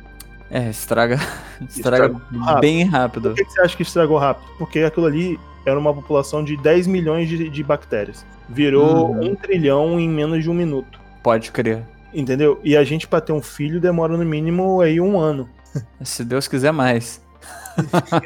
É, 0.55 0.69
estraga, 0.69 1.15
estraga, 1.69 2.15
Estraga 2.31 2.61
bem 2.61 2.85
rápido. 2.85 3.31
Por 3.31 3.37
que 3.37 3.51
você 3.51 3.61
acha 3.63 3.75
que 3.77 3.83
estragou 3.83 4.19
rápido? 4.19 4.47
Porque 4.59 4.81
aquilo 4.81 5.07
ali 5.07 5.41
era 5.65 5.79
uma 5.79 5.95
população 5.95 6.45
de 6.45 6.57
10 6.59 6.87
milhões 6.87 7.29
de, 7.29 7.49
de 7.49 7.63
bactérias. 7.63 8.27
Virou 8.49 9.13
Uhum. 9.13 9.31
um 9.31 9.35
trilhão 9.35 9.99
em 9.99 10.09
menos 10.09 10.43
de 10.43 10.51
um 10.51 10.55
minuto. 10.55 11.01
Pode 11.23 11.51
crer. 11.51 11.83
Entendeu? 12.13 12.61
E 12.63 12.77
a 12.77 12.85
gente, 12.85 13.07
pra 13.09 13.21
ter 13.21 13.33
um 13.33 13.41
filho, 13.41 13.81
demora 13.81 14.15
no 14.17 14.25
mínimo 14.27 14.83
aí 14.83 15.01
um 15.01 15.19
ano. 15.19 15.49
Se 16.05 16.23
Deus 16.23 16.47
quiser 16.47 16.73
mais. 16.73 17.23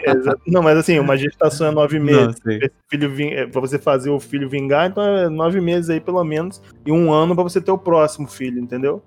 Exa- 0.04 0.36
Não, 0.44 0.60
mas 0.62 0.76
assim, 0.78 0.98
uma 0.98 1.16
gestação 1.16 1.68
é 1.68 1.70
nove 1.70 2.00
meses. 2.00 2.34
Ving... 2.90 3.30
é, 3.30 3.46
pra 3.46 3.60
você 3.60 3.78
fazer 3.78 4.10
o 4.10 4.18
filho 4.18 4.48
vingar, 4.48 4.88
então 4.90 5.02
é 5.04 5.28
nove 5.28 5.60
meses 5.60 5.88
aí, 5.88 6.00
pelo 6.00 6.22
menos, 6.24 6.60
e 6.84 6.90
um 6.90 7.12
ano 7.12 7.34
pra 7.34 7.44
você 7.44 7.60
ter 7.60 7.70
o 7.70 7.78
próximo 7.78 8.26
filho, 8.26 8.60
entendeu? 8.60 9.00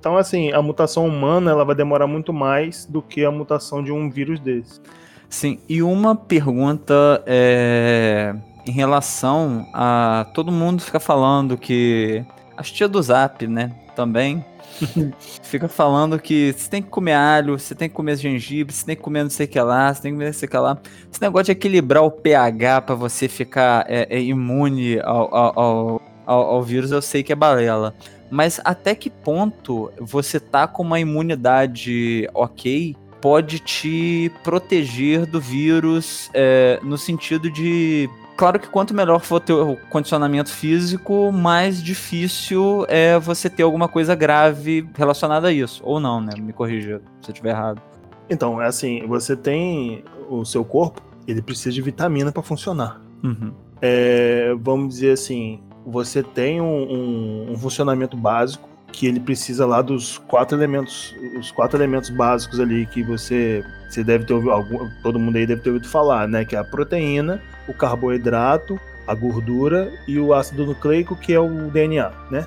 Então, 0.00 0.16
assim, 0.16 0.50
a 0.52 0.62
mutação 0.62 1.06
humana 1.06 1.50
ela 1.50 1.64
vai 1.64 1.74
demorar 1.74 2.06
muito 2.06 2.32
mais 2.32 2.86
do 2.86 3.02
que 3.02 3.22
a 3.24 3.30
mutação 3.30 3.84
de 3.84 3.92
um 3.92 4.10
vírus 4.10 4.40
desse. 4.40 4.80
Sim, 5.28 5.60
e 5.68 5.82
uma 5.82 6.16
pergunta 6.16 7.22
é, 7.26 8.34
em 8.66 8.72
relação 8.72 9.68
a 9.74 10.26
todo 10.34 10.50
mundo 10.50 10.82
fica 10.82 10.98
falando 10.98 11.56
que 11.58 12.24
as 12.56 12.70
tia 12.72 12.88
do 12.88 13.00
Zap, 13.00 13.46
né, 13.46 13.72
também 13.94 14.44
fica 15.42 15.68
falando 15.68 16.18
que 16.18 16.52
você 16.56 16.68
tem 16.70 16.82
que 16.82 16.88
comer 16.88 17.12
alho, 17.12 17.58
você 17.58 17.74
tem 17.74 17.88
que 17.88 17.94
comer 17.94 18.16
gengibre, 18.16 18.72
você 18.74 18.84
tem 18.86 18.96
que 18.96 19.02
comer 19.02 19.22
não 19.22 19.30
sei 19.30 19.46
o 19.46 19.48
que 19.48 19.60
lá, 19.60 19.92
você 19.94 20.02
tem 20.02 20.12
que 20.12 20.16
comer 20.16 20.26
não 20.26 20.32
sei 20.32 20.48
o 20.48 20.50
que 20.50 20.56
lá. 20.56 20.78
Esse 21.12 21.20
negócio 21.20 21.44
de 21.46 21.52
equilibrar 21.52 22.02
o 22.02 22.10
pH 22.10 22.80
pra 22.82 22.94
você 22.94 23.28
ficar 23.28 23.84
é, 23.88 24.06
é, 24.10 24.20
imune 24.20 24.98
ao, 25.00 25.34
ao, 25.34 26.02
ao- 26.26 26.46
ao 26.54 26.62
vírus, 26.62 26.90
eu 26.90 27.02
sei 27.02 27.22
que 27.22 27.32
é 27.32 27.36
balela. 27.36 27.94
Mas 28.30 28.60
até 28.64 28.94
que 28.94 29.10
ponto 29.10 29.90
você 29.98 30.38
tá 30.38 30.66
com 30.66 30.82
uma 30.82 31.00
imunidade 31.00 32.28
ok 32.32 32.96
pode 33.20 33.58
te 33.58 34.32
proteger 34.42 35.26
do 35.26 35.40
vírus 35.40 36.30
é, 36.32 36.80
no 36.82 36.96
sentido 36.96 37.50
de. 37.50 38.08
Claro 38.36 38.58
que 38.58 38.68
quanto 38.68 38.94
melhor 38.94 39.20
for 39.20 39.38
teu 39.38 39.78
condicionamento 39.90 40.50
físico, 40.50 41.30
mais 41.30 41.82
difícil 41.82 42.86
é 42.88 43.18
você 43.18 43.50
ter 43.50 43.62
alguma 43.62 43.86
coisa 43.86 44.14
grave 44.14 44.88
relacionada 44.94 45.48
a 45.48 45.52
isso. 45.52 45.82
Ou 45.84 46.00
não, 46.00 46.22
né? 46.22 46.32
Me 46.38 46.52
corrija 46.52 47.02
se 47.20 47.28
eu 47.28 47.32
estiver 47.32 47.50
errado. 47.50 47.82
Então, 48.30 48.62
é 48.62 48.66
assim, 48.66 49.06
você 49.06 49.36
tem 49.36 50.04
o 50.28 50.44
seu 50.46 50.64
corpo, 50.64 51.02
ele 51.26 51.42
precisa 51.42 51.72
de 51.72 51.82
vitamina 51.82 52.32
para 52.32 52.42
funcionar. 52.42 52.98
Uhum. 53.22 53.52
É, 53.82 54.54
vamos 54.58 54.94
dizer 54.94 55.12
assim, 55.12 55.60
você 55.86 56.22
tem 56.22 56.60
um, 56.60 56.64
um- 56.66 57.52
um 57.52 57.56
funcionamento 57.58 58.16
básico 58.16 58.68
que 58.92 59.06
ele 59.06 59.20
precisa 59.20 59.64
lá 59.64 59.80
dos 59.82 60.18
quatro 60.18 60.56
elementos, 60.58 61.14
os 61.38 61.50
quatro 61.52 61.78
elementos 61.78 62.10
básicos 62.10 62.58
ali 62.58 62.86
que 62.86 63.02
você, 63.04 63.64
você 63.88 64.02
deve 64.02 64.24
ter 64.24 64.32
ouvido, 64.34 64.50
algum, 64.50 64.88
todo 65.02 65.18
mundo 65.18 65.36
aí 65.36 65.46
deve 65.46 65.60
ter 65.62 65.70
ouvido 65.70 65.88
falar, 65.88 66.26
né? 66.26 66.44
Que 66.44 66.56
é 66.56 66.58
a 66.58 66.64
proteína, 66.64 67.40
o 67.68 67.72
carboidrato, 67.72 68.78
a 69.06 69.14
gordura 69.14 69.92
e 70.08 70.18
o 70.18 70.34
ácido 70.34 70.66
nucleico, 70.66 71.14
que 71.16 71.32
é 71.32 71.38
o 71.38 71.70
DNA, 71.70 72.10
né? 72.30 72.46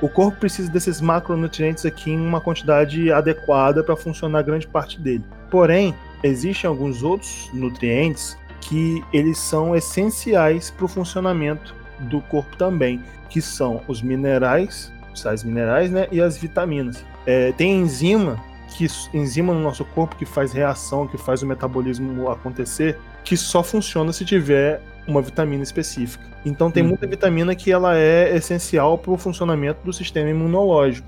O 0.00 0.08
corpo 0.08 0.38
precisa 0.40 0.70
desses 0.70 1.00
macronutrientes 1.00 1.84
aqui 1.86 2.10
em 2.10 2.18
uma 2.20 2.40
quantidade 2.40 3.12
adequada 3.12 3.84
para 3.84 3.94
funcionar 3.94 4.42
grande 4.42 4.66
parte 4.66 4.98
dele. 4.98 5.22
Porém, 5.50 5.94
existem 6.24 6.66
alguns 6.68 7.02
outros 7.02 7.50
nutrientes 7.52 8.36
que 8.62 9.04
eles 9.12 9.38
são 9.38 9.76
essenciais 9.76 10.70
para 10.70 10.86
o 10.86 10.88
funcionamento 10.88 11.74
do 12.02 12.20
corpo 12.22 12.56
também, 12.56 13.00
que 13.28 13.40
são 13.40 13.80
os 13.88 14.02
minerais, 14.02 14.92
os 15.12 15.20
sais 15.20 15.42
minerais, 15.44 15.90
né, 15.90 16.06
e 16.10 16.20
as 16.20 16.36
vitaminas. 16.36 17.04
É, 17.26 17.52
tem 17.52 17.80
enzima 17.80 18.38
que 18.76 18.86
enzima 19.12 19.52
no 19.52 19.60
nosso 19.60 19.84
corpo 19.84 20.16
que 20.16 20.24
faz 20.24 20.52
reação, 20.52 21.06
que 21.06 21.18
faz 21.18 21.42
o 21.42 21.46
metabolismo 21.46 22.30
acontecer, 22.30 22.98
que 23.22 23.36
só 23.36 23.62
funciona 23.62 24.12
se 24.12 24.24
tiver 24.24 24.80
uma 25.06 25.20
vitamina 25.20 25.62
específica. 25.62 26.24
Então 26.44 26.70
tem 26.70 26.82
Uhum. 26.82 26.90
muita 26.90 27.06
vitamina 27.06 27.54
que 27.54 27.70
ela 27.70 27.96
é 27.96 28.34
essencial 28.34 28.96
para 28.96 29.12
o 29.12 29.18
funcionamento 29.18 29.80
do 29.84 29.92
sistema 29.92 30.30
imunológico. 30.30 31.06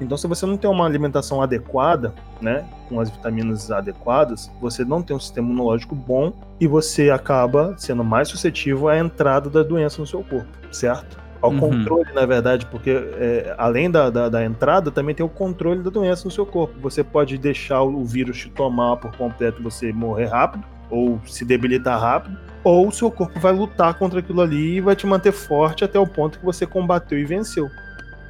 Então, 0.00 0.16
se 0.16 0.26
você 0.26 0.46
não 0.46 0.56
tem 0.56 0.70
uma 0.70 0.86
alimentação 0.86 1.42
adequada, 1.42 2.14
né, 2.40 2.64
com 2.88 2.98
as 3.00 3.10
vitaminas 3.10 3.70
adequadas, 3.70 4.50
você 4.60 4.84
não 4.84 5.02
tem 5.02 5.14
um 5.14 5.20
sistema 5.20 5.46
imunológico 5.48 5.94
bom 5.94 6.32
e 6.58 6.66
você 6.66 7.10
acaba 7.10 7.74
sendo 7.76 8.02
mais 8.02 8.28
suscetível 8.28 8.88
à 8.88 8.98
entrada 8.98 9.50
da 9.50 9.62
doença 9.62 10.00
no 10.00 10.06
seu 10.06 10.22
corpo, 10.24 10.48
certo? 10.72 11.18
Ao 11.42 11.50
Uhum. 11.50 11.58
controle, 11.58 12.12
na 12.14 12.26
verdade, 12.26 12.66
porque 12.66 12.90
é, 12.90 13.54
além 13.56 13.90
da, 13.90 14.10
da, 14.10 14.28
da 14.28 14.44
entrada, 14.44 14.90
também 14.90 15.14
tem 15.14 15.24
o 15.24 15.28
controle 15.28 15.82
da 15.82 15.88
doença 15.88 16.24
no 16.26 16.30
seu 16.30 16.44
corpo. 16.44 16.74
Você 16.80 17.02
pode 17.02 17.38
deixar 17.38 17.82
o 17.82 18.04
vírus 18.04 18.38
te 18.38 18.50
tomar 18.50 18.96
por 18.98 19.16
completo 19.16 19.60
e 19.60 19.64
você 19.64 19.90
morrer 19.92 20.26
rápido, 20.26 20.64
ou 20.90 21.18
se 21.24 21.44
debilitar 21.44 21.98
rápido, 21.98 22.36
ou 22.62 22.88
o 22.88 22.92
seu 22.92 23.10
corpo 23.10 23.40
vai 23.40 23.52
lutar 23.52 23.94
contra 23.94 24.20
aquilo 24.20 24.42
ali 24.42 24.76
e 24.76 24.80
vai 24.82 24.94
te 24.94 25.06
manter 25.06 25.32
forte 25.32 25.82
até 25.82 25.98
o 25.98 26.06
ponto 26.06 26.38
que 26.38 26.44
você 26.44 26.66
combateu 26.66 27.18
e 27.18 27.24
venceu. 27.24 27.70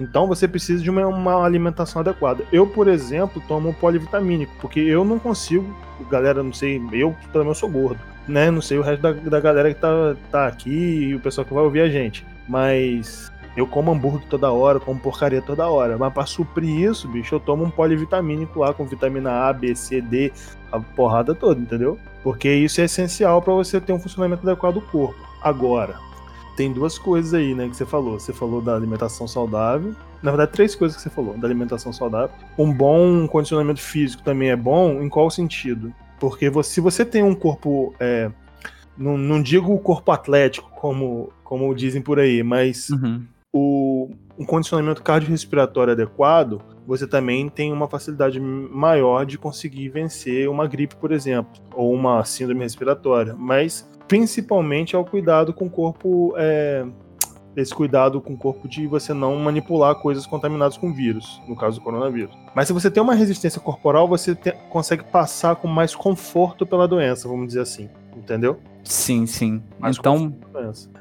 Então 0.01 0.27
você 0.27 0.49
precisa 0.49 0.83
de 0.83 0.89
uma, 0.89 1.07
uma 1.07 1.45
alimentação 1.45 2.01
adequada. 2.01 2.43
Eu, 2.51 2.67
por 2.67 2.89
exemplo, 2.89 3.43
tomo 3.47 3.75
polivitamínico, 3.75 4.53
porque 4.59 4.81
eu 4.81 5.05
não 5.05 5.19
consigo, 5.19 5.77
galera, 6.11 6.43
não 6.43 6.53
sei, 6.53 6.81
eu 6.93 7.15
pelo 7.31 7.45
menos 7.45 7.59
sou 7.59 7.69
gordo, 7.69 8.01
né? 8.27 8.51
Não 8.51 8.63
sei 8.63 8.79
o 8.79 8.83
resto 8.83 9.03
da, 9.03 9.13
da 9.13 9.41
galera 9.41 9.73
que 9.73 9.79
tá, 9.79 10.17
tá 10.31 10.47
aqui 10.47 10.71
e 10.71 11.15
o 11.15 11.21
pessoal 11.21 11.45
que 11.45 11.53
vai 11.53 11.63
ouvir 11.63 11.83
a 11.83 11.89
gente. 11.91 12.27
Mas 12.49 13.31
eu 13.55 13.67
como 13.67 13.93
hambúrguer 13.93 14.27
toda 14.29 14.51
hora, 14.51 14.81
como 14.81 14.99
porcaria 14.99 15.43
toda 15.43 15.69
hora. 15.69 15.99
Mas 15.99 16.13
pra 16.13 16.25
suprir 16.25 16.91
isso, 16.91 17.07
bicho, 17.07 17.35
eu 17.35 17.41
tomo 17.41 17.65
um 17.65 17.71
polivitamínico 17.71 18.61
lá 18.61 18.73
com 18.73 18.87
vitamina 18.87 19.49
A, 19.49 19.53
B, 19.53 19.75
C, 19.75 20.01
D, 20.01 20.33
a 20.73 20.81
porrada 20.81 21.35
toda, 21.35 21.61
entendeu? 21.61 21.99
Porque 22.23 22.51
isso 22.51 22.81
é 22.81 22.85
essencial 22.85 23.43
para 23.43 23.53
você 23.53 23.81
ter 23.81 23.93
um 23.93 24.01
funcionamento 24.01 24.49
adequado 24.49 24.75
do 24.75 24.81
corpo. 24.81 25.19
Agora, 25.43 25.97
tem 26.57 26.73
duas 26.73 26.99
coisas 26.99 27.33
aí, 27.35 27.55
né, 27.55 27.69
que 27.69 27.77
você 27.77 27.87
falou. 27.87 28.19
Você 28.19 28.33
falou 28.33 28.61
da 28.61 28.75
alimentação 28.75 29.27
saudável. 29.29 29.95
Na 30.23 30.31
verdade, 30.31 30.53
três 30.53 30.75
coisas 30.75 30.97
que 30.97 31.03
você 31.03 31.11
falou 31.11 31.37
da 31.39 31.47
alimentação 31.47 31.93
saudável. 31.93 32.31
Um 32.59 32.73
bom 32.73 33.27
condicionamento 33.27 33.81
físico 33.81 34.23
também 34.23 34.51
é 34.51 34.57
bom. 34.57 35.03
Em 35.03 35.09
qual 35.09 35.31
sentido? 35.31 35.93
Porque 36.19 36.51
você- 36.51 36.71
se 36.75 36.81
você 36.81 37.05
tem 37.05 37.23
um 37.23 37.35
corpo. 37.35 37.95
é, 37.99 38.31
não, 38.99 39.17
não 39.17 39.41
digo 39.43 39.73
o 39.73 39.79
corpo 39.79 40.13
atlético, 40.13 40.71
como, 40.73 41.33
como 41.43 41.75
dizem 41.75 42.03
por 42.03 42.19
aí, 42.19 42.43
mas 42.43 42.91
Uhum. 42.91 43.23
o, 43.51 44.11
um 44.39 44.45
condicionamento 44.45 45.03
cardiorrespiratório 45.03 45.93
adequado, 45.95 46.61
você 46.87 47.07
também 47.07 47.49
tem 47.49 47.73
uma 47.73 47.89
facilidade 47.89 48.39
maior 48.39 49.25
de 49.25 49.39
conseguir 49.39 49.89
vencer 49.89 50.49
uma 50.51 50.67
gripe, 50.67 50.97
por 50.97 51.13
exemplo, 51.13 51.51
ou 51.75 51.95
uma 51.95 52.23
síndrome 52.25 52.63
respiratória. 52.63 53.35
Mas 53.39 53.89
principalmente 54.11 54.97
é 54.97 54.99
o 54.99 55.05
cuidado 55.05 55.55
com 55.55 55.67
o 55.67 55.71
corpo. 55.71 56.35
é, 56.37 56.85
esse 57.57 57.75
cuidado 57.75 58.21
com 58.21 58.35
o 58.35 58.37
corpo 58.37 58.69
de 58.69 58.87
você 58.87 59.13
não 59.13 59.35
manipular 59.37 59.97
coisas 59.97 60.25
contaminadas 60.25 60.77
com 60.77 60.93
vírus, 60.93 61.43
no 61.49 61.57
caso 61.57 61.79
do 61.81 61.85
coronavírus. 61.85 62.33
Mas 62.55 62.69
se 62.69 62.73
você 62.73 62.89
tem 62.89 63.03
uma 63.03 63.13
resistência 63.15 63.61
corporal, 63.61 64.07
você 64.07 64.37
te- 64.37 64.53
consegue 64.71 65.03
passar 65.05 65.57
com 65.57 65.67
mais 65.67 65.93
conforto 65.95 66.65
pela 66.65 66.87
doença, 66.87 67.29
vamos 67.29 67.49
dizer 67.49 67.61
assim. 67.61 67.91
Entendeu? 68.17 68.59
Sim, 68.85 69.27
sim. 69.27 69.63
Mais 69.79 69.97
Então. 69.97 70.35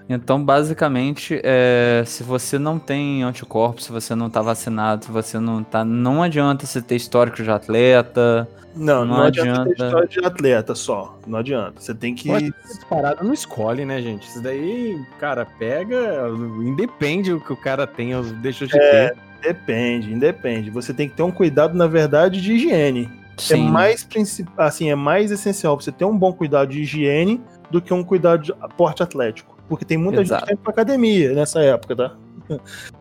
Então, 0.08 0.44
basicamente, 0.44 1.40
é, 1.44 2.04
se 2.06 2.24
você 2.24 2.58
não 2.58 2.80
tem 2.80 3.22
anticorpos, 3.24 3.86
se 3.86 3.92
você 3.92 4.16
não 4.16 4.30
tá 4.30 4.42
vacinado, 4.42 5.06
se 5.06 5.12
você 5.12 5.40
não 5.40 5.64
tá. 5.64 5.86
Não 5.86 6.24
adianta 6.24 6.66
você 6.66 6.82
ter 6.82 6.96
histórico 6.96 7.44
de 7.44 7.52
atleta. 7.52 8.48
Não, 8.76 9.04
não, 9.04 9.18
Não 9.18 9.24
adianta 9.24 9.66
ter 9.66 9.72
adianta. 9.72 9.86
história 9.86 10.08
de 10.08 10.26
atleta 10.26 10.76
só. 10.76 11.18
Não 11.28 11.40
adianta. 11.40 11.80
Você 11.80 11.94
tem 11.94 12.16
que. 12.16 12.30
Ser 12.30 12.86
parada 12.90 13.24
não 13.24 13.34
escolhe, 13.34 13.86
né, 13.86 14.02
gente? 14.02 14.28
Isso 14.28 14.42
daí, 14.42 15.00
cara, 15.20 15.46
pega, 15.46 16.28
independe 16.62 17.34
o 17.34 17.42
que 17.42 17.54
o 17.54 17.58
cara 17.58 17.86
tem, 17.86 18.12
deixa 18.42 18.66
de 18.66 18.74
ter. 18.74 19.16
Depende, 19.42 20.14
independe. 20.14 20.70
Você 20.70 20.94
tem 20.94 21.08
que 21.08 21.16
ter 21.16 21.24
um 21.24 21.32
cuidado, 21.32 21.76
na 21.76 21.88
verdade, 21.88 22.42
de 22.42 22.54
higiene. 22.54 23.10
É 23.38 23.42
Sim. 23.42 23.70
mais 23.70 24.04
principal, 24.04 24.66
assim, 24.66 24.90
é 24.90 24.96
mais 24.96 25.32
essencial 25.32 25.80
você 25.80 25.92
ter 25.92 26.04
um 26.04 26.18
bom 26.18 26.34
cuidado 26.34 26.70
de 26.70 26.82
higiene 26.82 27.42
do 27.70 27.82
que 27.82 27.94
um 27.94 28.04
cuidado 28.04 28.44
de 28.44 28.54
porte 28.76 29.04
atlético. 29.04 29.58
Porque 29.68 29.86
tem 29.86 29.98
muita 29.98 30.22
Exato. 30.22 30.42
gente 30.42 30.50
que 30.50 30.56
vai 30.56 30.64
pra 30.64 30.72
academia 30.84 31.34
nessa 31.34 31.62
época, 31.62 31.96
tá? 31.96 32.16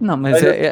Não, 0.01 0.17
mas 0.17 0.35
Mas 0.35 0.45
é. 0.45 0.67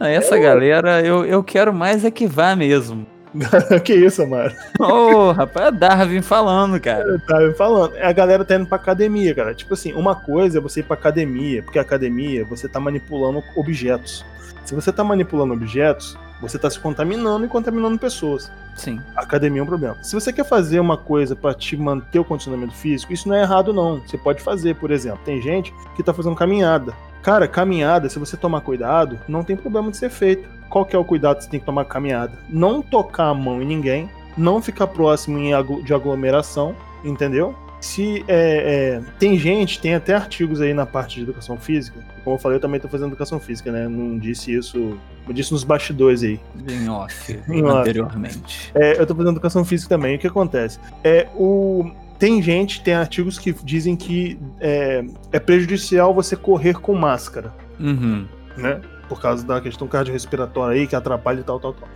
é- 0.00 0.14
Essa 0.16 0.38
galera, 0.38 1.00
eu, 1.00 1.24
eu 1.24 1.42
quero 1.44 1.72
mais 1.72 2.04
é 2.04 2.10
que 2.10 2.26
vá 2.26 2.56
mesmo. 2.56 3.06
que 3.84 3.94
isso, 3.94 4.26
mano? 4.26 4.52
Ô, 4.78 5.32
rapaz, 5.32 5.68
é 5.68 5.72
Darwin 5.72 6.20
falando, 6.20 6.78
cara. 6.80 7.02
Eu 7.02 7.20
tava 7.26 7.52
falando. 7.54 7.96
A 7.96 8.12
galera 8.12 8.44
tá 8.44 8.56
indo 8.56 8.66
pra 8.66 8.76
academia, 8.76 9.34
cara. 9.34 9.54
Tipo 9.54 9.72
assim, 9.74 9.92
uma 9.94 10.14
coisa 10.14 10.58
é 10.58 10.60
você 10.60 10.80
ir 10.80 10.82
pra 10.82 10.94
academia, 10.94 11.62
porque 11.62 11.78
academia 11.78 12.44
você 12.44 12.68
tá 12.68 12.78
manipulando 12.78 13.42
objetos. 13.56 14.24
Se 14.64 14.74
você 14.74 14.92
tá 14.92 15.02
manipulando 15.02 15.54
objetos, 15.54 16.18
você 16.42 16.58
tá 16.58 16.68
se 16.68 16.78
contaminando 16.78 17.46
e 17.46 17.48
contaminando 17.48 17.98
pessoas. 17.98 18.50
Sim. 18.74 19.00
A 19.16 19.22
academia 19.22 19.60
é 19.60 19.62
um 19.62 19.66
problema. 19.66 19.96
Se 20.02 20.14
você 20.14 20.32
quer 20.32 20.44
fazer 20.44 20.80
uma 20.80 20.96
coisa 20.96 21.36
pra 21.36 21.54
te 21.54 21.76
manter 21.76 22.18
o 22.18 22.24
condicionamento 22.24 22.74
físico, 22.74 23.12
isso 23.12 23.28
não 23.28 23.36
é 23.36 23.42
errado, 23.42 23.72
não. 23.72 24.00
Você 24.00 24.18
pode 24.18 24.42
fazer, 24.42 24.74
por 24.74 24.90
exemplo. 24.90 25.20
Tem 25.24 25.40
gente 25.40 25.72
que 25.94 26.02
tá 26.02 26.12
fazendo 26.12 26.34
caminhada. 26.34 26.92
Cara, 27.22 27.46
caminhada, 27.46 28.08
se 28.08 28.18
você 28.18 28.36
tomar 28.36 28.60
cuidado, 28.62 29.18
não 29.28 29.44
tem 29.44 29.56
problema 29.56 29.90
de 29.90 29.96
ser 29.96 30.10
feito. 30.10 30.48
Qual 30.68 30.84
que 30.84 30.96
é 30.96 30.98
o 30.98 31.04
cuidado 31.04 31.36
que 31.36 31.44
você 31.44 31.50
tem 31.50 31.60
que 31.60 31.66
tomar 31.66 31.84
com 31.84 31.90
caminhada? 31.90 32.32
Não 32.48 32.82
tocar 32.82 33.28
a 33.28 33.34
mão 33.34 33.62
em 33.62 33.66
ninguém, 33.66 34.10
não 34.36 34.60
ficar 34.60 34.88
próximo 34.88 35.38
de 35.84 35.94
aglomeração, 35.94 36.74
entendeu? 37.04 37.54
Se 37.82 38.24
é, 38.28 39.00
é, 39.00 39.02
tem 39.18 39.36
gente, 39.36 39.80
tem 39.80 39.96
até 39.96 40.14
artigos 40.14 40.60
aí 40.60 40.72
na 40.72 40.86
parte 40.86 41.16
de 41.16 41.22
educação 41.22 41.56
física. 41.58 41.98
Como 42.22 42.36
eu 42.36 42.38
falei, 42.40 42.56
eu 42.56 42.60
também 42.60 42.78
tô 42.78 42.86
fazendo 42.88 43.08
educação 43.08 43.40
física, 43.40 43.72
né? 43.72 43.88
Não 43.88 44.16
disse 44.16 44.54
isso, 44.54 44.96
eu 45.26 45.34
disse 45.34 45.50
nos 45.50 45.64
bastidores 45.64 46.22
aí. 46.22 46.38
Em 46.68 46.88
off, 46.88 47.40
Em 47.50 47.60
off. 47.64 47.78
anteriormente. 47.80 48.70
É, 48.72 49.00
eu 49.00 49.04
tô 49.04 49.16
fazendo 49.16 49.32
educação 49.32 49.64
física 49.64 49.88
também. 49.96 50.14
O 50.14 50.18
que 50.20 50.28
acontece? 50.28 50.78
É, 51.02 51.26
o... 51.34 51.90
Tem 52.20 52.40
gente, 52.40 52.84
tem 52.84 52.94
artigos 52.94 53.36
que 53.36 53.52
dizem 53.64 53.96
que 53.96 54.38
é, 54.60 55.04
é 55.32 55.40
prejudicial 55.40 56.14
você 56.14 56.36
correr 56.36 56.74
com 56.74 56.94
máscara, 56.94 57.52
Uhum. 57.80 58.28
né? 58.56 58.80
Por 59.08 59.20
causa 59.20 59.44
da 59.44 59.60
questão 59.60 59.88
cardiorrespiratória 59.88 60.80
aí, 60.80 60.86
que 60.86 60.94
atrapalha 60.94 61.40
e 61.40 61.42
tal, 61.42 61.58
tal, 61.58 61.72
tal. 61.72 61.88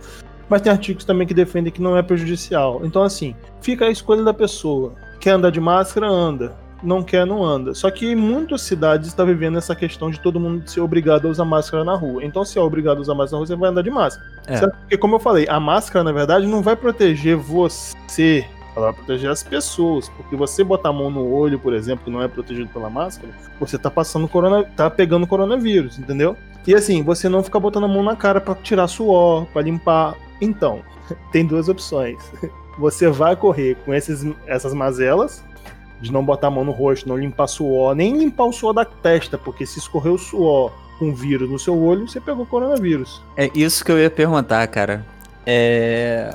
Mas 0.49 0.61
tem 0.61 0.69
artigos 0.69 1.05
também 1.05 1.25
que 1.25 1.33
defendem 1.33 1.71
que 1.71 1.81
não 1.81 1.95
é 1.97 2.01
prejudicial. 2.03 2.81
Então, 2.83 3.03
assim, 3.03 3.33
fica 3.61 3.85
a 3.85 3.89
escolha 3.89 4.21
da 4.21 4.33
pessoa. 4.33 4.93
Quer 5.19 5.31
andar 5.31 5.51
de 5.51 5.59
máscara, 5.59 6.07
anda. 6.07 6.55
Não 6.83 7.01
quer, 7.01 7.25
não 7.25 7.43
anda. 7.43 7.73
Só 7.73 7.89
que 7.89 8.11
em 8.11 8.15
muitas 8.15 8.61
cidades 8.61 9.07
está 9.07 9.23
vivendo 9.23 9.57
essa 9.57 9.75
questão 9.75 10.11
de 10.11 10.19
todo 10.19 10.39
mundo 10.39 10.69
ser 10.69 10.81
obrigado 10.81 11.27
a 11.27 11.31
usar 11.31 11.45
máscara 11.45 11.83
na 11.83 11.95
rua. 11.95 12.23
Então, 12.23 12.45
se 12.45 12.57
é 12.59 12.61
obrigado 12.61 12.99
a 12.99 13.01
usar 13.01 13.15
máscara 13.15 13.31
na 13.31 13.37
rua, 13.39 13.47
você 13.47 13.55
vai 13.55 13.69
andar 13.69 13.81
de 13.81 13.89
máscara. 13.89 14.27
É. 14.45 14.57
Certo? 14.57 14.77
Porque, 14.77 14.97
como 14.97 15.15
eu 15.15 15.19
falei, 15.19 15.47
a 15.49 15.59
máscara, 15.59 16.03
na 16.03 16.11
verdade, 16.11 16.45
não 16.45 16.61
vai 16.61 16.75
proteger 16.75 17.35
você. 17.35 18.45
Ela 18.75 18.91
vai 18.91 18.93
proteger 18.93 19.31
as 19.31 19.41
pessoas. 19.41 20.07
Porque 20.09 20.35
você 20.35 20.63
botar 20.63 20.89
a 20.89 20.93
mão 20.93 21.09
no 21.09 21.27
olho, 21.27 21.57
por 21.57 21.73
exemplo, 21.73 22.05
que 22.05 22.11
não 22.11 22.21
é 22.21 22.27
protegido 22.27 22.69
pela 22.69 22.89
máscara, 22.89 23.33
você 23.59 23.77
tá 23.77 23.89
passando 23.89 24.27
corona, 24.27 24.63
tá 24.63 24.89
pegando 24.89 25.25
coronavírus, 25.25 25.97
entendeu? 25.97 26.37
E 26.65 26.75
assim, 26.75 27.01
você 27.01 27.27
não 27.27 27.41
fica 27.41 27.59
botando 27.59 27.85
a 27.85 27.87
mão 27.87 28.03
na 28.03 28.15
cara 28.15 28.39
pra 28.39 28.53
tirar 28.53 28.87
suor, 28.87 29.45
pra 29.47 29.63
limpar. 29.63 30.15
Então, 30.39 30.81
tem 31.31 31.43
duas 31.45 31.67
opções. 31.69 32.17
Você 32.77 33.09
vai 33.09 33.35
correr 33.35 33.75
com 33.85 33.93
esses, 33.93 34.25
essas 34.45 34.73
mazelas, 34.73 35.43
de 35.99 36.11
não 36.11 36.23
botar 36.23 36.47
a 36.47 36.51
mão 36.51 36.63
no 36.63 36.71
rosto, 36.71 37.09
não 37.09 37.17
limpar 37.17 37.47
suor, 37.47 37.95
nem 37.95 38.17
limpar 38.17 38.45
o 38.45 38.53
suor 38.53 38.73
da 38.73 38.85
testa, 38.85 39.37
porque 39.37 39.65
se 39.65 39.79
escorrer 39.79 40.13
o 40.13 40.17
suor 40.17 40.71
com 40.99 41.13
vírus 41.13 41.49
no 41.49 41.59
seu 41.59 41.77
olho, 41.79 42.07
você 42.07 42.19
pegou 42.19 42.45
coronavírus. 42.45 43.21
É 43.35 43.49
isso 43.53 43.83
que 43.83 43.91
eu 43.91 43.99
ia 43.99 44.09
perguntar, 44.09 44.65
cara. 44.67 45.05
É. 45.45 46.31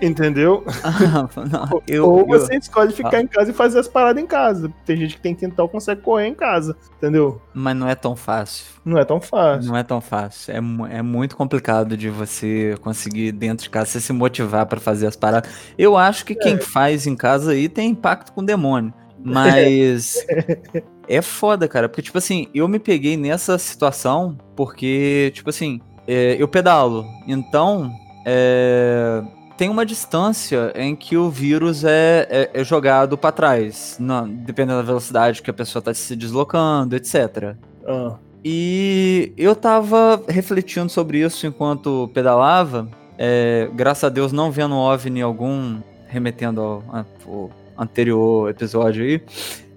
Entendeu? 0.00 0.64
Não, 1.50 1.82
eu, 1.88 2.08
Ou 2.08 2.20
eu- 2.20 2.26
você 2.26 2.56
escolhe 2.56 2.92
ficar 2.92 3.20
em 3.20 3.26
casa 3.26 3.50
e 3.50 3.54
fazer 3.54 3.78
as 3.78 3.88
paradas 3.88 4.22
em 4.22 4.26
casa. 4.26 4.72
Tem 4.84 4.96
gente 4.96 5.16
que 5.16 5.20
tem 5.20 5.34
quintal 5.34 5.68
consegue 5.68 6.00
correr 6.02 6.26
em 6.26 6.34
casa, 6.34 6.76
entendeu? 6.96 7.40
Mas 7.52 7.76
não 7.76 7.88
é 7.88 7.94
tão 7.94 8.14
fácil. 8.14 8.66
Não 8.84 8.98
é 8.98 9.04
tão 9.04 9.20
fácil. 9.20 9.68
Não 9.68 9.76
é 9.76 9.82
tão 9.82 10.00
fácil. 10.00 10.52
É, 10.52 10.58
é 10.98 11.02
muito 11.02 11.36
complicado 11.36 11.96
de 11.96 12.08
você 12.08 12.76
conseguir 12.80 13.32
dentro 13.32 13.64
de 13.64 13.70
casa 13.70 13.86
você 13.86 14.00
se 14.00 14.12
motivar 14.12 14.66
pra 14.66 14.80
fazer 14.80 15.06
as 15.06 15.16
paradas. 15.16 15.50
Eu 15.76 15.96
acho 15.96 16.24
que 16.24 16.34
quem 16.34 16.58
faz 16.58 17.06
em 17.06 17.16
casa 17.16 17.52
aí 17.52 17.68
tem 17.68 17.90
impacto 17.90 18.32
com 18.32 18.40
o 18.40 18.46
demônio. 18.46 18.92
Mas 19.22 20.14
é 21.08 21.20
foda, 21.20 21.66
cara. 21.66 21.88
Porque, 21.88 22.02
tipo 22.02 22.18
assim, 22.18 22.48
eu 22.54 22.68
me 22.68 22.78
peguei 22.78 23.16
nessa 23.16 23.58
situação 23.58 24.38
porque, 24.54 25.32
tipo 25.34 25.50
assim, 25.50 25.80
é, 26.06 26.36
eu 26.38 26.46
pedalo. 26.48 27.04
Então, 27.26 27.92
é, 28.24 29.22
tem 29.58 29.68
uma 29.68 29.84
distância 29.84 30.72
em 30.74 30.94
que 30.96 31.16
o 31.16 31.28
vírus 31.28 31.84
é, 31.84 32.26
é- 32.30 32.50
é 32.54 32.64
jogado 32.64 33.18
pra 33.18 33.30
trás, 33.32 33.96
na- 34.00 34.22
dependendo 34.26 34.78
da 34.78 34.84
velocidade 34.86 35.42
que 35.42 35.50
a 35.50 35.52
pessoa 35.54 35.82
tá 35.82 35.92
se 35.92 36.14
deslocando, 36.16 36.96
etc. 36.96 37.54
Ah, 37.86 38.14
E 38.44 39.32
eu 39.36 39.54
tava 39.56 40.22
refletindo 40.28 40.88
sobre 40.88 41.18
isso 41.18 41.46
enquanto 41.46 42.08
pedalava. 42.14 42.88
é, 43.18 43.68
graças 43.74 44.04
a 44.04 44.08
Deus 44.08 44.30
não 44.32 44.48
vendo 44.52 44.76
OVNI 44.76 45.22
algum, 45.22 45.80
remetendo 46.06 46.60
ao, 46.60 46.84
ao 47.26 47.50
anterior 47.76 48.48
episódio 48.48 49.02
aí. 49.04 49.20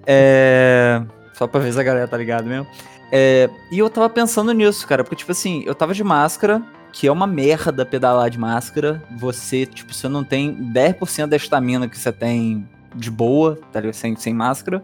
É, 0.05 1.01
só 1.33 1.47
pra 1.47 1.59
ver 1.59 1.73
se 1.73 1.79
a 1.79 1.83
galera 1.83 2.07
tá 2.07 2.15
ligado 2.17 2.45
mesmo. 2.45 2.67
É, 3.11 3.49
e 3.71 3.79
eu 3.79 3.89
tava 3.89 4.07
pensando 4.09 4.51
nisso, 4.53 4.85
cara, 4.87 5.03
porque, 5.03 5.15
tipo 5.15 5.31
assim, 5.31 5.63
eu 5.65 5.73
tava 5.73 5.91
de 5.93 6.03
máscara, 6.03 6.61
que 6.91 7.07
é 7.07 7.11
uma 7.11 7.25
merda 7.27 7.85
pedalar 7.85 8.29
de 8.29 8.37
máscara. 8.39 9.01
Você, 9.17 9.65
tipo, 9.65 9.93
você 9.93 10.07
não 10.07 10.23
tem 10.23 10.53
10% 10.73 11.27
da 11.27 11.35
estamina 11.37 11.87
que 11.87 11.97
você 11.97 12.11
tem 12.11 12.67
de 12.95 13.09
boa, 13.09 13.57
tá 13.71 13.79
ligado? 13.79 13.95
Sem, 13.95 14.15
sem 14.15 14.33
máscara. 14.33 14.83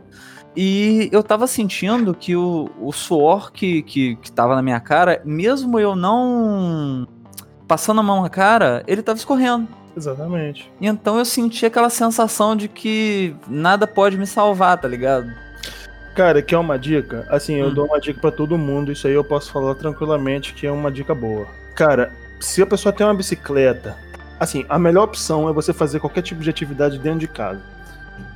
E 0.55 1.09
eu 1.11 1.21
tava 1.21 1.45
sentindo 1.45 2.13
que 2.15 2.35
o, 2.35 2.69
o 2.81 2.91
suor 2.91 3.51
que, 3.51 3.83
que, 3.83 4.15
que 4.15 4.31
tava 4.31 4.55
na 4.55 4.61
minha 4.61 4.79
cara, 4.79 5.21
mesmo 5.23 5.79
eu 5.79 5.95
não 5.95 7.07
passando 7.67 7.99
a 7.99 8.03
mão 8.03 8.21
na 8.23 8.29
cara, 8.29 8.83
ele 8.87 9.03
tava 9.03 9.17
escorrendo. 9.17 9.67
exatamente. 9.95 10.71
Então 10.81 11.17
eu 11.19 11.25
senti 11.25 11.65
aquela 11.65 11.89
sensação 11.89 12.55
de 12.55 12.67
que 12.67 13.35
nada 13.47 13.85
pode 13.85 14.17
me 14.17 14.25
salvar, 14.25 14.79
tá 14.79 14.87
ligado? 14.87 15.29
Cara, 16.15 16.41
que 16.41 16.55
é 16.55 16.57
uma 16.57 16.79
dica. 16.79 17.27
Assim, 17.29 17.55
eu 17.55 17.67
Hum. 17.67 17.73
dou 17.73 17.85
uma 17.85 17.99
dica 17.99 18.19
pra 18.19 18.31
todo 18.31 18.57
mundo. 18.57 18.91
Isso 18.91 19.05
aí 19.05 19.13
eu 19.13 19.23
posso 19.23 19.51
falar 19.51 19.75
tranquilamente 19.75 20.53
que 20.55 20.65
é 20.65 20.71
uma 20.71 20.89
dica 20.91 21.13
boa. 21.13 21.45
Cara, 21.77 22.11
se 22.39 22.59
a 22.61 22.65
pessoa 22.65 22.91
tem 22.91 23.05
uma 23.05 23.13
bicicleta, 23.13 23.95
assim, 24.39 24.65
a 24.67 24.79
melhor 24.79 25.03
opção 25.03 25.47
é 25.47 25.53
você 25.53 25.71
fazer 25.71 25.99
qualquer 25.99 26.23
tipo 26.23 26.41
de 26.41 26.49
atividade 26.49 26.97
dentro 26.97 27.19
de 27.19 27.27
casa. 27.27 27.61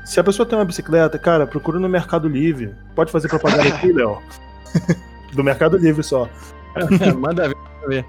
Se 0.06 0.20
a 0.20 0.24
pessoa 0.24 0.46
tem 0.46 0.58
uma 0.58 0.64
bicicleta, 0.66 1.18
cara, 1.18 1.48
procura 1.48 1.80
no 1.80 1.90
Mercado 1.90 2.28
Livre. 2.30 2.76
Pode 2.96 3.12
fazer 3.12 3.28
propaganda 3.28 3.68
aqui, 3.70 3.92
Léo? 3.94 4.20
Do 5.34 5.44
Mercado 5.44 5.76
Livre 5.78 6.04
só. 6.04 6.30
Manda 7.18 7.52
ver. 7.88 8.06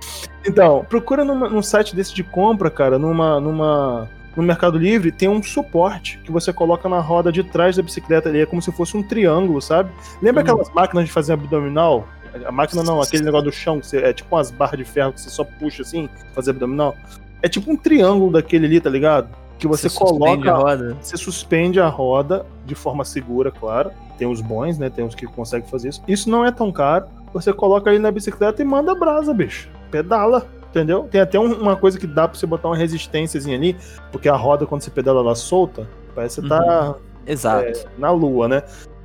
Então, 0.46 0.84
procura 0.88 1.24
numa- 1.24 1.48
num 1.48 1.62
site 1.62 1.96
desse 1.96 2.14
de 2.14 2.22
compra, 2.22 2.70
cara, 2.70 2.98
numa, 2.98 3.40
numa, 3.40 4.08
no 4.36 4.42
Mercado 4.42 4.76
Livre, 4.76 5.10
tem 5.10 5.30
um 5.30 5.42
suporte 5.42 6.18
que 6.24 6.30
você 6.30 6.52
coloca 6.52 6.88
na 6.90 7.00
roda 7.00 7.32
de 7.32 7.42
trás 7.42 7.74
da 7.76 7.82
bicicleta 7.82 8.28
ali, 8.28 8.40
é 8.42 8.46
como 8.46 8.60
se 8.60 8.70
fosse 8.70 8.96
um 8.98 9.02
triângulo, 9.02 9.62
sabe? 9.62 9.90
Lembra 10.20 10.42
Hum. 10.42 10.44
aquelas 10.44 10.70
máquinas 10.74 11.06
de 11.06 11.10
fazer 11.12 11.32
abdominal? 11.32 12.06
A 12.46 12.52
máquina 12.52 12.82
não, 12.82 13.00
aquele 13.00 13.24
negócio 13.24 13.46
do 13.46 13.52
chão, 13.52 13.78
que 13.80 13.86
você, 13.86 13.98
é 13.98 14.12
tipo 14.12 14.34
umas 14.34 14.50
barras 14.50 14.78
de 14.78 14.84
ferro 14.84 15.12
que 15.12 15.20
você 15.20 15.30
só 15.30 15.44
puxa 15.44 15.82
assim, 15.82 16.08
fazer 16.34 16.50
abdominal. 16.50 16.96
É 17.42 17.48
tipo 17.48 17.70
um 17.70 17.76
triângulo 17.76 18.32
daquele 18.32 18.66
ali, 18.66 18.80
tá 18.80 18.88
ligado? 18.88 19.28
Que 19.58 19.66
você, 19.66 19.86
a 19.86 19.90
coloca 19.90 20.52
roda. 20.54 20.96
você 21.00 21.16
suspende 21.16 21.78
a 21.80 21.88
roda 21.88 22.44
de 22.66 22.74
forma 22.74 23.04
segura, 23.04 23.50
claro. 23.50 23.90
Tem 24.18 24.26
os 24.26 24.40
bons, 24.40 24.78
né? 24.78 24.90
Tem 24.90 25.04
os 25.04 25.14
que 25.14 25.26
conseguem 25.26 25.68
fazer 25.68 25.90
isso. 25.90 26.02
Isso 26.08 26.28
não 26.30 26.44
é 26.44 26.50
tão 26.50 26.72
caro. 26.72 27.06
Você 27.32 27.52
coloca 27.52 27.88
ali 27.90 27.98
na 27.98 28.10
bicicleta 28.10 28.60
e 28.62 28.64
manda 28.64 28.94
brasa, 28.94 29.32
bicho. 29.32 29.68
Pedala, 29.90 30.46
entendeu? 30.70 31.08
Tem 31.10 31.20
até 31.20 31.38
um- 31.38 31.60
uma 31.60 31.76
coisa 31.76 31.98
que 31.98 32.06
dá 32.06 32.26
pra 32.26 32.38
você 32.38 32.46
botar 32.46 32.68
uma 32.68 32.76
resistênciazinha 32.76 33.56
ali, 33.56 33.76
porque 34.10 34.28
a 34.28 34.34
roda, 34.36 34.66
quando 34.66 34.82
você 34.82 34.90
pedala 34.90 35.20
ela 35.20 35.34
solta, 35.34 35.88
parece 36.14 36.40
que 36.40 36.48
você 36.48 36.54
tá 36.54 36.94
Exato. 37.26 37.88
na 37.98 38.10
lua, 38.10 38.48
né? 38.48 38.62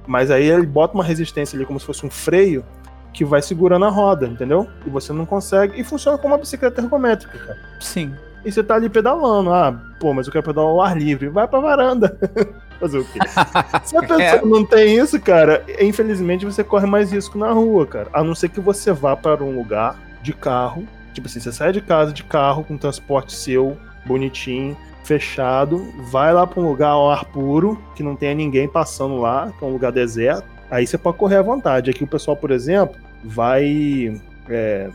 Mas 0.07 0.31
aí 0.31 0.45
ele 0.49 0.65
bota 0.65 0.93
uma 0.95 1.03
resistência 1.03 1.55
ali 1.57 1.65
como 1.65 1.79
se 1.79 1.85
fosse 1.85 2.05
um 2.05 2.09
freio 2.09 2.63
que 3.17 3.25
vai 3.25 3.41
segurando 3.41 3.83
a 3.83 3.89
roda, 3.89 4.27
entendeu? 4.27 4.69
E 4.85 4.91
você 4.91 5.11
não 5.11 5.25
consegue. 5.25 5.81
E 5.81 5.83
funciona 5.83 6.19
como 6.19 6.35
uma 6.35 6.39
bicicleta 6.39 6.79
ergométrica, 6.79 7.35
cara. 7.35 7.57
Sim. 7.79 8.13
E 8.45 8.51
você 8.51 8.63
tá 8.63 8.75
ali 8.75 8.89
pedalando. 8.89 9.51
Ah, 9.51 9.75
pô, 9.99 10.13
mas 10.13 10.27
eu 10.27 10.31
quero 10.31 10.45
pedalar 10.45 10.69
ao 10.69 10.79
ar 10.79 10.95
livre. 10.95 11.27
Vai 11.27 11.47
pra 11.47 11.59
varanda. 11.59 12.15
Fazer 12.79 12.99
o 12.99 13.05
quê? 13.05 13.17
Se 13.83 13.97
a 13.97 14.03
pessoa 14.03 14.45
não 14.45 14.63
tem 14.63 14.99
isso, 14.99 15.19
cara, 15.19 15.65
infelizmente 15.81 16.45
você 16.45 16.63
corre 16.63 16.85
mais 16.85 17.11
risco 17.11 17.39
na 17.39 17.51
rua, 17.51 17.87
cara. 17.87 18.07
A 18.13 18.23
não 18.23 18.35
ser 18.35 18.49
que 18.49 18.61
você 18.61 18.91
vá 18.91 19.15
para 19.15 19.43
um 19.43 19.57
lugar 19.57 19.95
de 20.21 20.31
carro. 20.31 20.87
Tipo 21.11 21.25
assim, 21.25 21.39
você 21.39 21.51
sai 21.51 21.71
de 21.71 21.81
casa 21.81 22.13
de 22.13 22.23
carro 22.23 22.63
com 22.63 22.77
transporte 22.77 23.33
seu, 23.33 23.75
bonitinho, 24.05 24.77
fechado. 25.03 25.91
Vai 26.11 26.31
lá 26.31 26.45
pra 26.45 26.61
um 26.61 26.67
lugar 26.67 26.89
ao 26.89 27.09
ar 27.09 27.25
puro, 27.25 27.81
que 27.95 28.03
não 28.03 28.15
tenha 28.15 28.35
ninguém 28.35 28.67
passando 28.67 29.17
lá, 29.17 29.51
que 29.57 29.65
é 29.65 29.67
um 29.67 29.71
lugar 29.71 29.91
deserto. 29.91 30.45
Aí 30.69 30.85
você 30.85 30.99
pode 30.99 31.17
correr 31.17 31.37
à 31.37 31.41
vontade. 31.41 31.89
Aqui 31.89 32.03
o 32.03 32.07
pessoal, 32.07 32.37
por 32.37 32.51
exemplo, 32.51 33.06
vai. 33.23 34.19
é, 34.49 34.89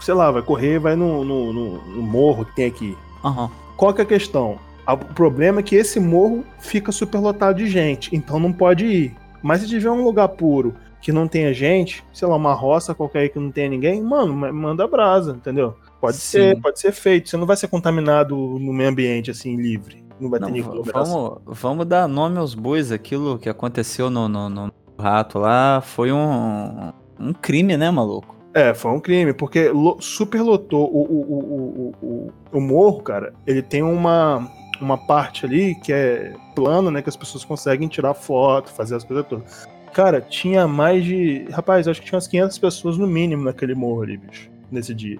sei 0.00 0.14
lá, 0.14 0.30
vai 0.30 0.42
correr, 0.42 0.78
vai 0.78 0.94
no, 0.96 1.24
no- 1.24 1.52
no- 1.52 1.84
no 1.96 2.02
morro 2.02 2.44
que 2.44 2.54
tem 2.56 2.66
aqui. 2.66 2.96
Aham. 3.24 3.50
Qual 3.76 3.92
que 3.94 4.00
é 4.00 4.04
a 4.04 4.06
questão? 4.06 4.58
O 4.86 4.96
problema 4.98 5.60
é 5.60 5.62
que 5.62 5.74
esse 5.74 5.98
morro 5.98 6.44
fica 6.58 6.92
superlotado 6.92 7.56
de 7.58 7.66
gente, 7.68 8.14
então 8.14 8.38
não 8.38 8.52
pode 8.52 8.84
ir. 8.84 9.16
Mas 9.42 9.62
se 9.62 9.68
tiver 9.68 9.90
um 9.90 10.04
lugar 10.04 10.28
puro 10.28 10.74
que 11.00 11.10
não 11.10 11.26
tenha 11.26 11.52
gente, 11.54 12.04
sei 12.12 12.28
lá, 12.28 12.36
uma 12.36 12.52
roça 12.54 12.94
qualquer 12.94 13.20
aí 13.20 13.28
que 13.28 13.38
não 13.38 13.50
tenha 13.50 13.68
ninguém, 13.68 14.02
mano, 14.02 14.34
ma- 14.34 14.52
manda 14.52 14.86
brasa, 14.86 15.32
entendeu? 15.32 15.74
Pode 16.00 16.16
Sim. 16.18 16.38
ser, 16.38 16.60
pode 16.60 16.78
ser 16.80 16.92
feito. 16.92 17.28
Você 17.30 17.36
não 17.38 17.46
vai 17.46 17.56
ser 17.56 17.68
contaminado 17.68 18.36
no 18.36 18.72
meio 18.72 18.90
ambiente 18.90 19.30
assim, 19.30 19.56
livre. 19.56 20.04
Não 20.20 20.28
vai 20.30 20.38
ter 20.38 20.46
Não, 20.46 20.52
nenhuma 20.52 20.72
v- 20.72 20.78
aglomeração. 20.80 21.40
vamos, 21.46 21.58
vamos 21.60 21.86
dar 21.86 22.06
nome 22.06 22.38
aos 22.38 22.54
bois. 22.54 22.92
Aquilo 22.92 23.38
que 23.38 23.48
aconteceu 23.48 24.10
no, 24.10 24.28
no, 24.28 24.48
no 24.50 24.72
rato 24.98 25.38
lá 25.38 25.80
foi 25.82 26.12
um, 26.12 26.92
um 27.18 27.32
crime, 27.32 27.76
né, 27.76 27.90
maluco? 27.90 28.34
É, 28.52 28.72
foi 28.72 28.92
um 28.92 29.00
crime, 29.00 29.32
porque 29.32 29.68
lo- 29.68 29.96
superlotou 30.00 30.84
o, 30.84 31.02
o, 31.02 31.32
o, 31.32 31.94
o, 32.06 32.32
o, 32.52 32.60
morro, 32.60 33.02
cara. 33.02 33.32
Ele 33.46 33.60
tem 33.62 33.82
uma, 33.82 34.48
uma 34.80 34.96
parte 34.96 35.44
ali 35.44 35.74
que 35.74 35.92
é 35.92 36.32
plana, 36.54 36.88
né? 36.90 37.02
Que 37.02 37.08
as 37.08 37.16
pessoas 37.16 37.44
conseguem 37.44 37.88
tirar 37.88 38.14
foto, 38.14 38.70
fazer 38.70 38.94
as 38.94 39.02
coisas 39.02 39.26
todas. 39.26 39.66
Cara, 39.92 40.20
tinha 40.20 40.68
mais 40.68 41.04
de. 41.04 41.46
Rapaz, 41.50 41.88
acho 41.88 42.00
que 42.00 42.06
tinha 42.06 42.16
umas 42.16 42.28
500 42.28 42.58
pessoas 42.58 42.96
no 42.98 43.06
mínimo 43.08 43.42
naquele 43.44 43.74
morro 43.74 44.02
ali, 44.02 44.16
bicho, 44.16 44.48
nesse 44.70 44.94
dia. 44.94 45.18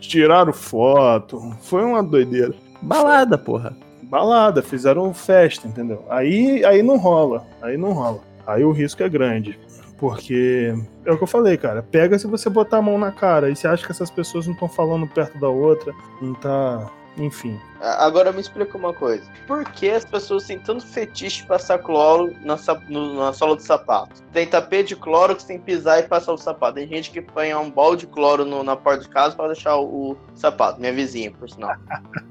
Tiraram 0.00 0.52
foto, 0.52 1.54
foi 1.62 1.84
uma 1.84 2.02
doideira. 2.02 2.54
Balada, 2.80 3.38
porra. 3.38 3.76
balada, 4.02 4.62
fizeram 4.62 5.12
festa, 5.14 5.66
entendeu? 5.68 6.04
Aí, 6.10 6.64
aí 6.64 6.82
não 6.82 6.96
rola, 6.96 7.46
aí 7.60 7.76
não 7.76 7.92
rola. 7.92 8.20
Aí 8.46 8.64
o 8.64 8.72
risco 8.72 9.02
é 9.02 9.08
grande. 9.08 9.58
Porque 10.02 10.74
é 11.06 11.12
o 11.12 11.16
que 11.16 11.22
eu 11.22 11.28
falei, 11.28 11.56
cara. 11.56 11.80
Pega 11.80 12.18
se 12.18 12.26
você 12.26 12.50
botar 12.50 12.78
a 12.78 12.82
mão 12.82 12.98
na 12.98 13.12
cara. 13.12 13.48
E 13.48 13.54
você 13.54 13.68
acha 13.68 13.86
que 13.86 13.92
essas 13.92 14.10
pessoas 14.10 14.48
não 14.48 14.52
estão 14.52 14.68
falando 14.68 15.06
perto 15.06 15.38
da 15.38 15.48
outra, 15.48 15.94
não 16.20 16.34
tá. 16.34 16.90
Enfim. 17.16 17.56
Agora 17.80 18.32
me 18.32 18.40
explica 18.40 18.76
uma 18.76 18.92
coisa. 18.92 19.22
Por 19.46 19.62
que 19.64 19.88
as 19.90 20.04
pessoas 20.04 20.44
têm 20.44 20.58
tanto 20.58 20.84
fetiche 20.84 21.46
passar 21.46 21.78
cloro 21.78 22.34
na, 22.42 22.56
no- 22.88 23.14
na 23.14 23.32
sola 23.32 23.54
do 23.54 23.62
sapato? 23.62 24.20
Tem 24.32 24.44
tapete 24.44 24.88
de 24.88 24.96
cloro 24.96 25.36
que 25.36 25.42
você 25.42 25.48
tem 25.48 25.58
que 25.60 25.66
pisar 25.66 26.00
e 26.00 26.02
passar 26.02 26.32
o 26.32 26.36
sapato. 26.38 26.74
Tem 26.74 26.88
gente 26.88 27.12
que 27.12 27.22
põe 27.22 27.54
um 27.54 27.70
balde 27.70 28.06
de 28.06 28.12
cloro 28.12 28.44
no- 28.44 28.64
na 28.64 28.74
porta 28.74 29.02
de 29.04 29.08
casa 29.08 29.36
para 29.36 29.48
deixar 29.52 29.76
o, 29.76 30.12
o 30.12 30.16
sapato. 30.34 30.80
Minha 30.80 30.92
vizinha, 30.92 31.30
por 31.30 31.48
sinal. 31.48 31.76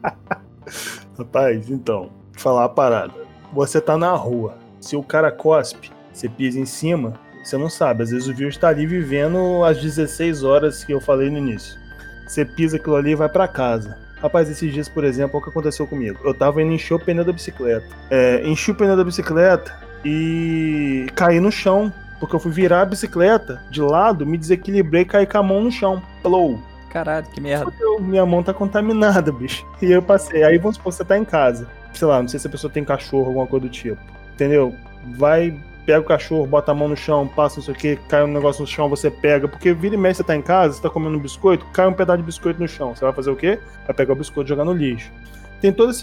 Rapaz, 1.18 1.70
então, 1.70 2.10
falar 2.34 2.66
a 2.66 2.70
parada. 2.70 3.14
Você 3.54 3.80
tá 3.80 3.98
na 3.98 4.14
rua. 4.14 4.56
Se 4.82 4.98
o 4.98 5.04
cara 5.04 5.32
cospe, 5.32 5.90
você 6.12 6.28
pisa 6.28 6.60
em 6.60 6.66
cima, 6.66 7.14
você 7.44 7.58
não 7.58 7.70
sabe. 7.70 8.04
Às 8.04 8.12
vezes 8.12 8.28
o 8.28 8.34
vírus 8.34 8.58
tá 8.58 8.70
ali 8.70 8.86
vivendo 8.86 9.64
as 9.64 9.82
16 9.82 10.44
horas 10.44 10.84
que 10.84 10.94
eu 10.94 11.02
falei 11.02 11.30
no 11.30 11.38
início. 11.38 11.80
Você 12.28 12.46
pisa 12.46 12.78
aquilo 12.78 12.96
ali 12.96 13.12
e 13.12 13.16
vai 13.16 13.28
pra 13.28 13.48
casa. 13.48 13.98
Rapaz, 14.22 14.50
esses 14.50 14.72
dias, 14.72 14.88
por 14.88 15.04
exemplo, 15.04 15.40
o 15.40 15.44
que 15.44 15.50
aconteceu 15.50 15.88
comigo. 15.88 16.20
Eu 16.24 16.34
tava 16.34 16.62
indo 16.62 16.72
encher 16.72 16.94
o 16.94 17.00
pneu 17.00 17.26
da 17.26 17.34
bicicleta. 17.34 17.86
É, 18.10 18.48
enchi 18.48 18.72
o 18.72 18.76
pneu 18.76 18.96
da 18.96 19.04
bicicleta 19.04 19.76
e 20.06 21.08
caí 21.16 21.40
no 21.40 21.52
chão. 21.52 21.92
Porque 22.20 22.36
eu 22.36 22.40
fui 22.40 22.52
virar 22.52 22.82
a 22.82 22.86
bicicleta 22.86 23.64
de 23.72 23.82
lado, 23.82 24.28
me 24.28 24.38
desequilibrei 24.38 25.02
e 25.02 25.06
caí 25.06 25.26
com 25.26 25.40
a 25.40 25.44
mão 25.44 25.64
no 25.64 25.72
chão. 25.72 26.04
Plou. 26.22 26.62
Caralho, 26.92 27.26
que 27.28 27.42
merda. 27.42 27.66
Fudeu, 27.66 28.00
minha 28.00 28.26
mão 28.26 28.44
tá 28.44 28.54
contaminada, 28.54 29.32
bicho. 29.34 29.66
E 29.82 29.92
eu 29.92 30.04
passei. 30.04 30.44
Aí 30.44 30.60
vamos 30.60 30.76
supor, 30.76 30.94
você 30.94 31.04
tá 31.04 31.18
em 31.18 31.26
casa. 31.26 31.68
Sei 31.94 32.08
lá, 32.08 32.22
não 32.22 32.28
sei 32.28 32.40
se 32.40 32.46
a 32.46 32.50
pessoa 32.50 32.72
tem 32.72 32.84
cachorro, 32.84 33.28
alguma 33.28 33.48
coisa 33.48 33.66
do 33.66 33.72
tipo. 33.72 34.00
Entendeu? 34.34 34.76
Vai, 35.18 35.60
pega 35.86 36.00
o 36.00 36.04
cachorro, 36.04 36.46
bota 36.46 36.72
a 36.72 36.76
mão 36.76 36.88
no 36.88 36.96
chão, 36.96 37.28
passa 37.28 37.58
não 37.58 37.64
sei 37.64 37.74
o 37.74 37.78
que, 37.78 37.96
cai 38.08 38.24
um 38.24 38.28
negócio 38.28 38.62
no 38.62 38.68
chão, 38.68 38.88
você 38.90 39.10
pega. 39.10 39.48
Porque 39.48 39.74
vira 39.74 39.96
e 39.96 39.98
mexe, 39.98 40.18
você 40.18 40.24
tá 40.24 40.36
em 40.36 40.42
casa, 40.42 40.76
você 40.76 40.82
tá 40.82 40.90
comendo 40.90 41.18
um 41.18 41.20
biscoito, 41.20 41.66
cai 41.74 41.88
um 41.88 41.94
pedaço 41.94 42.20
de 42.20 42.24
biscoito 42.24 42.60
no 42.60 42.68
chão. 42.68 42.96
Você 42.96 43.04
vai 43.04 43.14
fazer 43.14 43.32
o 43.32 43.36
quê? 43.36 43.60
Vai 43.86 43.96
pegar 43.96 44.14
o 44.14 44.16
biscoito 44.16 44.48
e 44.48 44.50
jogar 44.50 44.66
no 44.66 44.74
lixo. 44.74 45.12
Tem 45.60 45.72
todas 45.72 46.02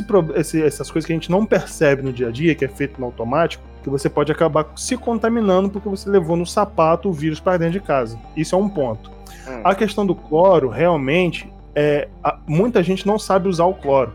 essas 0.65 0.89
coisas 0.91 1.05
que 1.05 1.13
a 1.13 1.17
gente 1.17 1.31
não 1.31 1.45
percebe 1.45 2.01
no 2.03 2.13
dia 2.13 2.29
a 2.29 2.31
dia, 2.31 2.55
que 2.55 2.65
é 2.65 2.69
feito 2.69 3.01
no 3.01 3.07
automático, 3.07 3.63
que 3.83 3.91
você 3.91 4.09
pode 4.09 4.31
acabar 4.31 4.67
se 4.77 4.97
contaminando 4.97 5.69
porque 5.69 5.89
você 5.89 6.09
levou 6.09 6.37
no 6.37 6.47
sapato 6.47 7.09
o 7.09 7.13
vírus 7.13 7.41
para 7.41 7.57
dentro 7.57 7.73
de 7.73 7.81
casa. 7.81 8.17
Isso 8.37 8.55
é 8.55 8.59
um 8.59 8.69
ponto. 8.69 9.11
Hum. 9.49 9.61
A 9.65 9.75
questão 9.75 10.07
do 10.07 10.15
cloro, 10.15 10.69
realmente, 10.69 11.53
é, 11.75 12.07
a- 12.23 12.39
muita 12.47 12.83
gente 12.85 13.05
não 13.05 13.19
sabe 13.19 13.49
usar 13.49 13.65
o 13.65 13.75
cloro. 13.75 14.13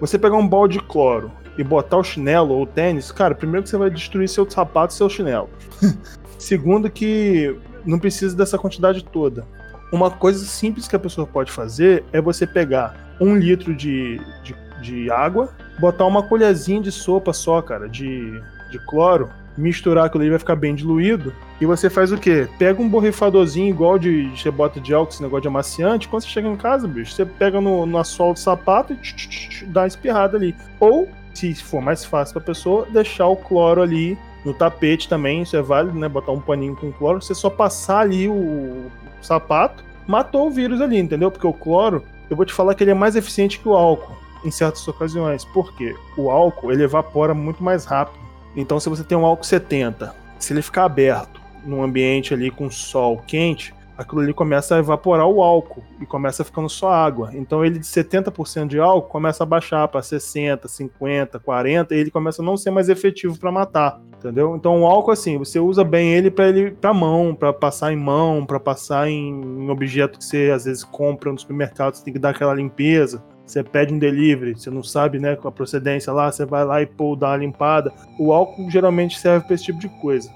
Você 0.00 0.18
pegar 0.18 0.36
um 0.36 0.46
balde 0.48 0.78
de 0.78 0.84
cloro 0.84 1.30
e 1.58 1.64
botar 1.64 1.98
o 1.98 2.04
chinelo 2.04 2.54
ou 2.54 2.62
o 2.62 2.66
tênis, 2.66 3.10
cara, 3.10 3.34
primeiro 3.34 3.64
que 3.64 3.68
você 3.68 3.76
vai 3.76 3.90
destruir 3.90 4.28
seu 4.28 4.48
sapato 4.48 4.94
e 4.94 4.96
seu 4.96 5.10
chinelo. 5.10 5.50
Segundo 6.38 6.88
que 6.88 7.54
não 7.84 7.98
precisa 7.98 8.36
dessa 8.36 8.56
quantidade 8.56 9.04
toda. 9.04 9.44
Uma 9.92 10.10
coisa 10.10 10.44
simples 10.44 10.86
que 10.86 10.94
a 10.94 10.98
pessoa 10.98 11.26
pode 11.26 11.50
fazer 11.50 12.04
é 12.12 12.20
você 12.20 12.46
pegar 12.46 13.16
um 13.20 13.36
litro 13.36 13.74
de, 13.74 14.20
de, 14.44 14.54
de 14.80 15.10
água, 15.10 15.52
botar 15.80 16.06
uma 16.06 16.22
colherzinha 16.22 16.80
de 16.80 16.92
sopa 16.92 17.32
só, 17.32 17.60
cara, 17.60 17.88
de, 17.88 18.40
de 18.70 18.78
cloro, 18.86 19.28
misturar 19.58 20.06
aquilo 20.06 20.22
ali 20.22 20.30
vai 20.30 20.38
ficar 20.38 20.54
bem 20.54 20.74
diluído. 20.74 21.34
E 21.60 21.66
você 21.66 21.90
faz 21.90 22.12
o 22.12 22.18
quê? 22.18 22.48
Pega 22.58 22.80
um 22.80 22.88
borrifadorzinho 22.88 23.68
igual 23.68 23.98
de 23.98 24.30
você 24.30 24.50
bota 24.50 24.80
de 24.80 24.94
álcool, 24.94 25.12
esse 25.12 25.22
negócio 25.22 25.42
de 25.42 25.48
amaciante. 25.48 26.08
Quando 26.08 26.22
você 26.22 26.28
chega 26.28 26.48
em 26.48 26.56
casa, 26.56 26.86
bicho, 26.86 27.12
você 27.12 27.26
pega 27.26 27.60
no, 27.60 27.84
na 27.84 28.04
sola 28.04 28.34
do 28.34 28.38
sapato 28.38 28.92
e 28.92 28.96
tch, 28.96 29.14
tch, 29.14 29.48
tch, 29.48 29.64
dá 29.64 29.82
uma 29.82 29.88
espirrada 29.88 30.36
ali. 30.36 30.54
Ou, 30.78 31.08
se 31.54 31.62
for 31.62 31.80
mais 31.80 32.04
fácil 32.04 32.34
pra 32.34 32.42
pessoa, 32.42 32.86
deixar 32.90 33.26
o 33.26 33.36
cloro 33.36 33.82
ali 33.82 34.18
no 34.44 34.52
tapete 34.52 35.08
também. 35.08 35.42
Isso 35.42 35.56
é 35.56 35.62
válido, 35.62 35.98
né? 35.98 36.08
Botar 36.08 36.32
um 36.32 36.40
paninho 36.40 36.76
com 36.76 36.92
cloro. 36.92 37.20
Você 37.20 37.34
só 37.34 37.50
passar 37.50 38.00
ali 38.00 38.28
o, 38.28 38.86
sapato, 39.20 39.84
matou 40.06 40.46
o 40.46 40.50
vírus 40.50 40.80
ali, 40.80 40.98
entendeu? 40.98 41.30
Porque 41.30 41.46
o 41.46 41.52
cloro, 41.52 42.02
eu 42.30 42.36
vou 42.36 42.46
te 42.46 42.52
falar 42.52 42.74
que 42.74 42.84
ele 42.84 42.90
é 42.90 42.94
mais 42.94 43.16
eficiente 43.16 43.58
que 43.58 43.68
o 43.68 43.74
álcool 43.74 44.16
em 44.44 44.50
certas 44.50 44.86
ocasiões. 44.86 45.44
Por 45.44 45.72
quê? 45.74 45.94
O 46.16 46.30
álcool 46.30 46.72
ele 46.72 46.84
evapora 46.84 47.34
muito 47.34 47.62
mais 47.62 47.84
rápido. 47.84 48.18
Então, 48.56 48.80
se 48.80 48.88
você 48.88 49.04
tem 49.04 49.16
um 49.16 49.26
álcool 49.26 49.44
70, 49.44 50.14
se 50.38 50.52
ele 50.52 50.62
ficar 50.62 50.84
aberto 50.84 51.40
num 51.64 51.82
ambiente 51.82 52.32
ali 52.32 52.50
com 52.50 52.70
sol 52.70 53.22
quente, 53.26 53.74
aquilo 53.98 54.20
ali 54.20 54.32
começa 54.32 54.76
a 54.76 54.78
evaporar 54.78 55.26
o 55.26 55.42
álcool 55.42 55.82
e 56.00 56.06
começa 56.06 56.44
ficando 56.44 56.68
só 56.68 56.92
água. 56.92 57.30
Então, 57.34 57.64
ele 57.64 57.80
de 57.80 57.84
70% 57.84 58.68
de 58.68 58.78
álcool 58.78 59.08
começa 59.08 59.42
a 59.42 59.46
baixar 59.46 59.88
para 59.88 60.00
60, 60.00 60.68
50, 60.68 61.40
40 61.40 61.94
e 61.94 61.98
ele 61.98 62.10
começa 62.10 62.40
a 62.40 62.44
não 62.44 62.56
ser 62.56 62.70
mais 62.70 62.88
efetivo 62.88 63.36
para 63.36 63.50
matar, 63.50 64.00
entendeu? 64.16 64.54
Então, 64.54 64.82
o 64.82 64.86
álcool 64.86 65.10
assim, 65.10 65.36
você 65.36 65.58
usa 65.58 65.82
bem 65.82 66.14
ele 66.14 66.30
para 66.30 66.48
ele 66.48 66.70
para 66.70 66.94
mão, 66.94 67.34
para 67.34 67.52
passar 67.52 67.92
em 67.92 67.96
mão, 67.96 68.46
para 68.46 68.60
passar 68.60 69.08
em, 69.08 69.68
objeto 69.68 70.18
que 70.18 70.24
você 70.24 70.52
às 70.54 70.64
vezes 70.64 70.84
compra 70.84 71.32
no 71.32 71.38
supermercado, 71.38 71.94
você 71.94 72.04
tem 72.04 72.12
que 72.12 72.20
dar 72.20 72.30
aquela 72.30 72.54
limpeza. 72.54 73.22
Você 73.44 73.64
pede 73.64 73.94
um 73.94 73.98
delivery, 73.98 74.54
você 74.54 74.68
não 74.68 74.82
sabe, 74.82 75.18
né, 75.18 75.36
a 75.42 75.50
procedência 75.50 76.12
lá, 76.12 76.30
você 76.30 76.44
vai 76.44 76.66
lá 76.66 76.82
e 76.82 76.86
pô, 76.86 77.16
dá 77.16 77.28
uma 77.28 77.36
limpada. 77.38 77.90
O 78.18 78.30
álcool 78.30 78.70
geralmente 78.70 79.18
serve 79.18 79.46
para 79.46 79.54
esse 79.54 79.64
tipo 79.64 79.78
de 79.78 79.88
coisa. 79.88 80.30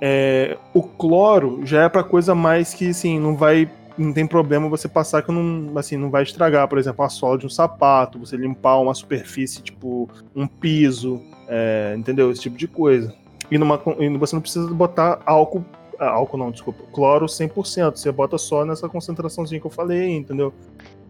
É, 0.00 0.56
o 0.72 0.82
cloro 0.82 1.60
já 1.64 1.84
é 1.84 1.88
para 1.88 2.02
coisa 2.02 2.34
mais 2.34 2.74
que, 2.74 2.90
assim, 2.90 3.18
não 3.18 3.36
vai, 3.36 3.70
não 3.96 4.12
tem 4.12 4.26
problema 4.26 4.68
você 4.68 4.88
passar 4.88 5.22
que 5.22 5.32
não, 5.32 5.76
assim, 5.78 5.96
não 5.96 6.10
vai 6.10 6.22
estragar, 6.22 6.68
por 6.68 6.78
exemplo, 6.78 7.04
a 7.04 7.08
sola 7.08 7.38
de 7.38 7.46
um 7.46 7.50
sapato, 7.50 8.18
você 8.18 8.36
limpar 8.36 8.78
uma 8.78 8.94
superfície, 8.94 9.62
tipo 9.62 10.08
um 10.34 10.46
piso, 10.46 11.22
é, 11.48 11.94
entendeu? 11.96 12.30
Esse 12.30 12.42
tipo 12.42 12.56
de 12.56 12.66
coisa. 12.66 13.14
E, 13.50 13.58
numa, 13.58 13.80
e 13.98 14.08
você 14.16 14.34
não 14.34 14.40
precisa 14.40 14.66
botar 14.72 15.20
álcool, 15.24 15.64
ah, 15.98 16.10
álcool 16.10 16.38
não, 16.38 16.50
desculpa, 16.50 16.82
cloro 16.92 17.26
100%, 17.26 17.96
você 17.96 18.10
bota 18.10 18.36
só 18.36 18.64
nessa 18.64 18.88
concentraçãozinha 18.88 19.60
que 19.60 19.66
eu 19.66 19.70
falei, 19.70 20.10
entendeu? 20.10 20.52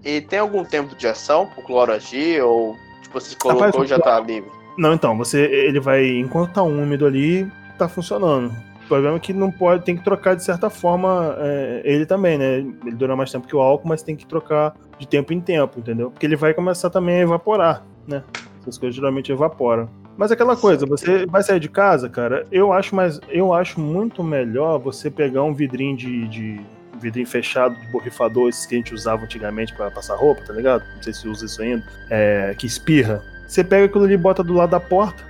E 0.05 0.21
tem 0.21 0.39
algum 0.39 0.65
tempo 0.65 0.95
de 0.95 1.07
ação 1.07 1.47
pro 1.47 1.63
cloro 1.63 1.93
agir? 1.93 2.43
Ou, 2.43 2.77
tipo, 3.03 3.19
você 3.19 3.35
colocou 3.37 3.67
Rapaz, 3.67 3.85
e 3.85 3.89
já 3.89 3.99
tá 3.99 4.21
livre? 4.21 4.51
Não, 4.77 4.93
então, 4.93 5.17
você 5.17 5.45
ele 5.45 5.81
vai 5.81 6.07
enquanto 6.07 6.53
tá 6.53 6.63
úmido 6.63 7.07
ali, 7.07 7.51
tá 7.79 7.89
funcionando. 7.89 8.53
O 8.85 8.89
problema 8.89 9.17
é 9.17 9.21
que 9.21 9.33
não 9.33 9.51
pode, 9.51 9.85
tem 9.85 9.97
que 9.97 10.05
trocar 10.05 10.37
de 10.37 10.45
certa 10.45 10.69
forma 10.69 11.35
é, 11.39 11.81
ele 11.85 12.05
também, 12.05 12.37
né? 12.37 12.59
Ele 12.59 12.95
dura 12.95 13.17
mais 13.17 13.33
tempo 13.33 13.47
que 13.47 13.57
o 13.57 13.61
álcool, 13.61 13.89
mas 13.89 14.03
tem 14.03 14.15
que 14.15 14.27
trocar 14.27 14.75
de 14.99 15.09
tempo 15.09 15.33
em 15.33 15.41
tempo, 15.41 15.79
entendeu? 15.79 16.11
Porque 16.11 16.27
ele 16.27 16.37
vai 16.37 16.53
começar 16.53 16.91
também 16.91 17.17
a 17.17 17.21
evaporar, 17.21 17.83
né? 18.07 18.23
Essas 18.61 18.77
coisas 18.77 18.95
geralmente 18.95 19.33
evaporam. 19.33 19.89
Mas 20.17 20.31
aquela 20.31 20.57
coisa, 20.57 20.87
você 20.87 21.27
vai 21.27 21.43
sair 21.43 21.59
de 21.59 21.69
casa, 21.69 22.09
cara, 22.09 22.47
eu 22.53 22.73
acho 22.73 22.95
mais, 22.95 23.21
eu 23.29 23.53
acho 23.53 23.81
muito 23.81 24.23
melhor 24.23 24.79
você 24.79 25.11
pegar 25.11 25.43
um 25.43 25.53
vidrinho 25.53 25.97
de, 25.97 26.29
de 26.29 26.61
vidrinho 27.01 27.27
fechado 27.27 27.75
de 27.75 27.87
borrifador, 27.89 28.49
esses 28.49 28.65
que 28.65 28.75
a 28.75 28.79
gente 28.79 28.95
usava 28.95 29.25
antigamente 29.25 29.75
para 29.75 29.91
passar 29.91 30.15
roupa, 30.15 30.43
tá 30.43 30.53
ligado? 30.53 30.85
Não 30.95 31.03
sei 31.03 31.13
se 31.13 31.27
usa 31.27 31.47
isso 31.47 31.61
ainda, 31.63 31.85
é, 32.11 32.55
que 32.57 32.67
espirra. 32.67 33.23
Você 33.47 33.65
pega 33.65 33.87
aquilo 33.87 34.05
ali, 34.05 34.17
bota 34.17 34.45
do 34.45 34.53
lado 34.53 34.71
da 34.71 34.81
porta, 34.81 35.25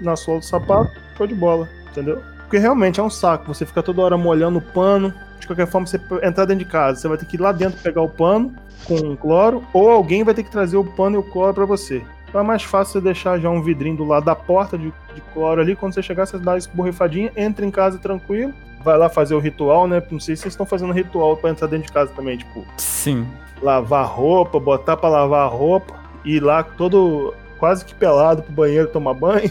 na 0.00 0.16
sola 0.16 0.40
do 0.40 0.44
sapato, 0.44 0.90
show 1.16 1.26
de 1.26 1.34
bola, 1.34 1.68
entendeu? 1.90 2.20
Porque 2.48 2.56
realmente 2.56 2.98
é 2.98 3.02
um 3.02 3.10
saco, 3.10 3.52
você 3.52 3.66
fica 3.66 3.82
toda 3.82 4.00
hora 4.00 4.16
molhando 4.16 4.58
o 4.58 4.62
pano. 4.62 5.12
De 5.38 5.46
qualquer 5.46 5.66
forma, 5.66 5.86
você 5.86 6.00
entrar 6.22 6.46
dentro 6.46 6.64
de 6.64 6.70
casa, 6.70 6.98
você 6.98 7.06
vai 7.06 7.18
ter 7.18 7.26
que 7.26 7.36
ir 7.36 7.40
lá 7.40 7.52
dentro 7.52 7.78
pegar 7.82 8.00
o 8.00 8.08
pano 8.08 8.54
com 8.86 9.14
cloro, 9.16 9.62
ou 9.70 9.90
alguém 9.90 10.24
vai 10.24 10.32
ter 10.32 10.42
que 10.42 10.50
trazer 10.50 10.78
o 10.78 10.84
pano 10.84 11.16
e 11.16 11.18
o 11.18 11.22
cloro 11.22 11.52
para 11.52 11.66
você. 11.66 12.02
Então 12.26 12.40
é 12.40 12.44
mais 12.44 12.62
fácil 12.62 12.94
você 12.94 13.00
deixar 13.02 13.38
já 13.38 13.50
um 13.50 13.62
vidrinho 13.62 13.98
do 13.98 14.04
lado 14.04 14.24
da 14.24 14.34
porta 14.34 14.78
de, 14.78 14.90
de 15.14 15.20
cloro 15.34 15.60
ali. 15.60 15.76
Quando 15.76 15.92
você 15.92 16.02
chegar, 16.02 16.24
você 16.24 16.38
dá 16.38 16.56
essa 16.56 16.70
borrifadinha, 16.72 17.30
entra 17.36 17.66
em 17.66 17.70
casa 17.70 17.98
tranquilo, 17.98 18.54
vai 18.82 18.96
lá 18.96 19.10
fazer 19.10 19.34
o 19.34 19.38
ritual, 19.38 19.86
né? 19.86 20.02
Não 20.10 20.18
sei 20.18 20.34
se 20.34 20.42
vocês 20.42 20.54
estão 20.54 20.64
fazendo 20.64 20.94
ritual 20.94 21.36
para 21.36 21.50
entrar 21.50 21.66
dentro 21.66 21.86
de 21.86 21.92
casa 21.92 22.10
também, 22.16 22.38
tipo, 22.38 22.64
Sim. 22.78 23.26
lavar 23.60 24.06
roupa, 24.06 24.58
botar 24.58 24.96
para 24.96 25.10
lavar 25.10 25.44
a 25.44 25.48
roupa, 25.48 25.94
ir 26.24 26.40
lá 26.40 26.62
todo 26.62 27.34
quase 27.58 27.84
que 27.84 27.94
pelado 27.94 28.42
pro 28.42 28.52
banheiro 28.52 28.88
tomar 28.88 29.12
banho. 29.12 29.50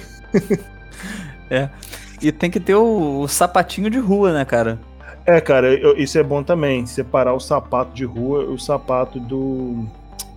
E 2.22 2.32
tem 2.32 2.50
que 2.50 2.60
ter 2.60 2.76
o, 2.76 3.22
o 3.22 3.28
sapatinho 3.28 3.90
de 3.90 4.00
rua, 4.00 4.34
né, 4.34 4.46
cara? 4.46 4.80
É, 5.26 5.42
cara, 5.42 5.74
eu- 5.74 5.98
isso 5.98 6.18
é 6.18 6.24
bom 6.24 6.42
também, 6.44 6.86
separar 6.86 7.34
o 7.34 7.40
sapato 7.40 7.94
de 7.94 8.06
rua 8.06 8.44
e 8.44 8.48
o 8.48 8.58
sapato 8.58 9.20
do, 9.20 9.86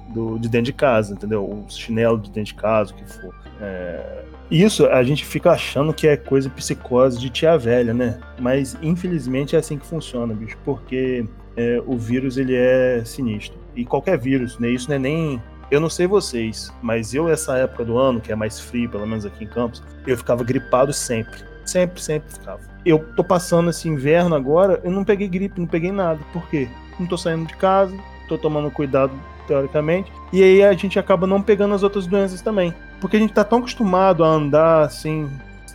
do 0.08 0.38
de 0.38 0.48
dentro 0.48 0.66
de 0.66 0.72
casa, 0.72 1.14
entendeu? 1.14 1.44
O 1.44 1.64
chinelo 1.68 2.18
de 2.18 2.30
dentro 2.30 2.54
de 2.54 2.60
casa, 2.60 2.92
o 2.92 2.96
que 2.96 3.04
for. 3.04 3.34
É, 3.60 4.24
Isso 4.50 4.86
a 4.86 5.02
gente 5.04 5.24
fica 5.24 5.52
achando 5.52 5.94
que 5.94 6.08
é 6.08 6.16
coisa 6.16 6.50
psicose 6.50 7.18
de 7.20 7.30
tia 7.30 7.56
velha, 7.56 7.94
né? 7.94 8.18
Mas 8.38 8.76
infelizmente 8.82 9.54
é 9.54 9.58
assim 9.60 9.78
que 9.78 9.86
funciona, 9.86 10.34
bicho, 10.34 10.58
porque 10.64 11.24
é, 11.56 11.80
o 11.86 11.96
vírus 11.96 12.36
ele 12.36 12.54
é 12.56 13.02
sinistro. 13.04 13.56
E 13.76 13.84
qualquer 13.84 14.18
vírus, 14.18 14.58
né? 14.58 14.68
Isso 14.70 14.88
não 14.88 14.96
é 14.96 14.98
nem. 14.98 15.40
Eu 15.70 15.78
não 15.80 15.88
sei 15.88 16.08
vocês, 16.08 16.72
mas 16.82 17.14
eu, 17.14 17.28
essa 17.28 17.56
época 17.56 17.84
do 17.84 17.96
ano, 17.96 18.20
que 18.20 18.32
é 18.32 18.34
mais 18.34 18.58
frio, 18.58 18.90
pelo 18.90 19.06
menos 19.06 19.24
aqui 19.24 19.44
em 19.44 19.46
Campos, 19.46 19.80
eu 20.04 20.16
ficava 20.18 20.42
gripado 20.42 20.92
sempre. 20.92 21.48
Sempre, 21.64 22.02
sempre 22.02 22.32
ficava. 22.32 22.60
Eu 22.84 22.98
tô 23.14 23.22
passando 23.22 23.70
esse 23.70 23.88
inverno 23.88 24.34
agora, 24.34 24.80
eu 24.82 24.90
não 24.90 25.04
peguei 25.04 25.28
gripe, 25.28 25.60
não 25.60 25.66
peguei 25.66 25.92
nada. 25.92 26.20
Por 26.32 26.48
quê? 26.48 26.68
Não 26.98 27.06
tô 27.06 27.16
saindo 27.16 27.46
de 27.46 27.54
casa, 27.56 27.94
tô 28.28 28.38
tomando 28.38 28.70
cuidado, 28.70 29.12
teoricamente. 29.46 30.12
E 30.32 30.42
aí 30.42 30.62
a 30.62 30.72
gente 30.72 30.98
acaba 30.98 31.26
não 31.26 31.42
pegando 31.42 31.74
as 31.74 31.82
outras 31.82 32.06
doenças 32.06 32.40
também. 32.40 32.74
Porque 33.00 33.16
a 33.16 33.20
gente 33.20 33.32
tá 33.32 33.44
tão 33.44 33.58
acostumado 33.58 34.24
a 34.24 34.28
andar 34.28 34.90
se 34.90 35.26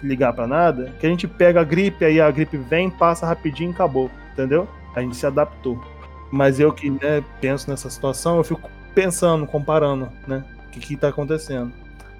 ligar 0.01 0.33
pra 0.33 0.47
nada, 0.47 0.91
que 0.99 1.05
a 1.05 1.09
gente 1.09 1.27
pega 1.27 1.61
a 1.61 1.63
gripe, 1.63 2.05
aí 2.05 2.21
a 2.21 2.29
gripe 2.29 2.57
vem, 2.57 2.89
passa 2.89 3.25
rapidinho 3.25 3.71
e 3.71 3.73
acabou. 3.73 4.09
Entendeu? 4.33 4.67
A 4.95 5.01
gente 5.01 5.15
se 5.15 5.25
adaptou. 5.25 5.81
Mas 6.31 6.59
eu 6.59 6.71
que 6.73 6.89
né, 6.89 7.23
penso 7.39 7.69
nessa 7.69 7.89
situação, 7.89 8.37
eu 8.37 8.43
fico 8.43 8.69
pensando, 8.93 9.45
comparando, 9.45 10.09
né? 10.27 10.43
O 10.67 10.71
que, 10.71 10.79
que 10.79 10.97
tá 10.97 11.09
acontecendo. 11.09 11.71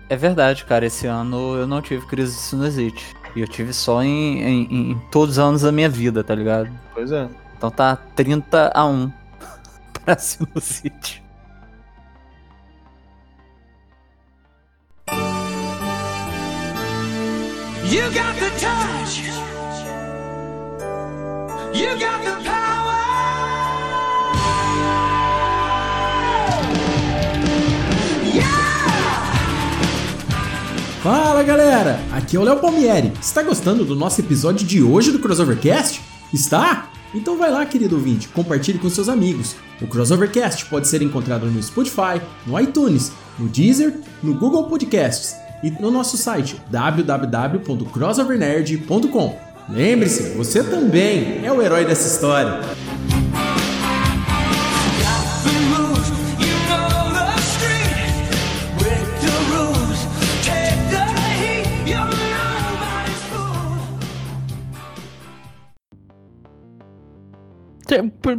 É 0.09 0.15
verdade, 0.15 0.65
cara. 0.65 0.85
Esse 0.85 1.07
ano 1.07 1.57
eu 1.57 1.67
não 1.67 1.81
tive 1.81 2.05
crise 2.05 2.33
de 2.33 2.41
sinusite. 2.41 3.15
E 3.35 3.41
eu 3.41 3.47
tive 3.47 3.73
só 3.73 4.01
em, 4.01 4.41
em- 4.41 4.91
em 4.91 4.99
todos 5.11 5.33
os 5.37 5.39
anos 5.39 5.61
da 5.63 5.71
minha 5.71 5.89
vida, 5.89 6.23
tá 6.23 6.33
ligado? 6.33 6.69
Pois 6.93 7.11
é. 7.11 7.27
Então 7.57 7.69
tá 7.69 7.95
30 8.15 8.71
a 8.73 8.85
1 8.85 9.11
pra 10.05 10.17
sinusite. 10.17 11.21
You 17.93 18.01
got 18.13 18.35
the 18.39 18.49
touch. 18.59 19.19
You 21.79 21.91
got 21.99 22.19
the 22.27 22.35
power. 22.43 23.44
Fala 31.05 31.43
galera, 31.43 31.99
aqui 32.11 32.35
é 32.35 32.39
o 32.39 32.43
Léo 32.43 32.59
Palmieri. 32.59 33.13
Está 33.21 33.43
gostando 33.43 33.85
do 33.85 33.95
nosso 33.95 34.19
episódio 34.21 34.65
de 34.65 34.81
hoje 34.81 35.11
do 35.11 35.19
Crossovercast? 35.19 36.01
Está? 36.33 36.89
Então 37.13 37.37
vai 37.37 37.51
lá, 37.51 37.63
querido 37.63 37.95
ouvinte, 37.95 38.27
compartilhe 38.29 38.79
com 38.79 38.89
seus 38.89 39.07
amigos. 39.07 39.55
O 39.79 39.85
Crossovercast 39.85 40.65
pode 40.65 40.87
ser 40.87 41.03
encontrado 41.03 41.45
no 41.45 41.61
Spotify, 41.61 42.19
no 42.47 42.59
iTunes, 42.59 43.11
no 43.37 43.47
Deezer, 43.47 43.99
no 44.23 44.33
Google 44.33 44.63
Podcasts 44.63 45.35
e 45.61 45.69
no 45.69 45.91
nosso 45.91 46.17
site 46.17 46.59
www.crossovernerd.com. 46.71 49.39
Lembre-se, 49.69 50.35
você 50.35 50.63
também 50.63 51.45
é 51.45 51.51
o 51.51 51.61
herói 51.61 51.85
dessa 51.85 52.07
história. 52.07 52.61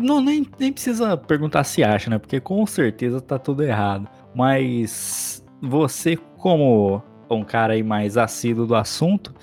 Não, 0.00 0.20
nem, 0.20 0.46
nem 0.58 0.72
precisa 0.72 1.16
perguntar 1.16 1.62
se 1.64 1.84
acha, 1.84 2.10
né? 2.10 2.18
Porque 2.18 2.40
com 2.40 2.66
certeza 2.66 3.20
tá 3.20 3.38
tudo 3.38 3.62
errado. 3.62 4.08
Mas 4.34 5.44
você, 5.60 6.16
como 6.38 7.02
um 7.30 7.44
cara 7.44 7.74
aí 7.74 7.82
mais 7.82 8.16
assíduo 8.16 8.66
do 8.66 8.74
assunto, 8.74 9.34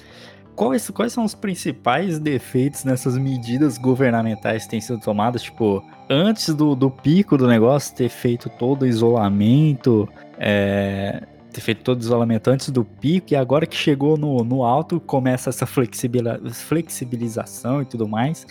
quais, 0.55 0.89
quais 0.89 1.13
são 1.13 1.23
os 1.23 1.33
principais 1.33 2.19
defeitos 2.19 2.83
nessas 2.83 3.17
medidas 3.17 3.77
governamentais 3.77 4.63
que 4.63 4.71
têm 4.71 4.81
sido 4.81 4.99
tomadas? 4.99 5.43
Tipo, 5.43 5.83
antes 6.09 6.53
do, 6.53 6.75
do 6.75 6.89
pico 6.89 7.37
do 7.37 7.47
negócio, 7.47 7.95
ter 7.95 8.09
feito 8.09 8.49
todo 8.49 8.83
o 8.83 8.85
isolamento, 8.85 10.07
é, 10.37 11.23
ter 11.51 11.61
feito 11.61 11.83
todo 11.83 11.99
o 11.99 12.01
isolamento 12.01 12.49
antes 12.49 12.69
do 12.69 12.83
pico, 12.83 13.27
e 13.31 13.35
agora 13.35 13.65
que 13.65 13.75
chegou 13.75 14.17
no, 14.17 14.43
no 14.43 14.63
alto, 14.63 14.99
começa 14.99 15.49
essa 15.49 15.65
flexibilização 15.65 17.81
e 17.81 17.85
tudo 17.85 18.07
mais 18.07 18.45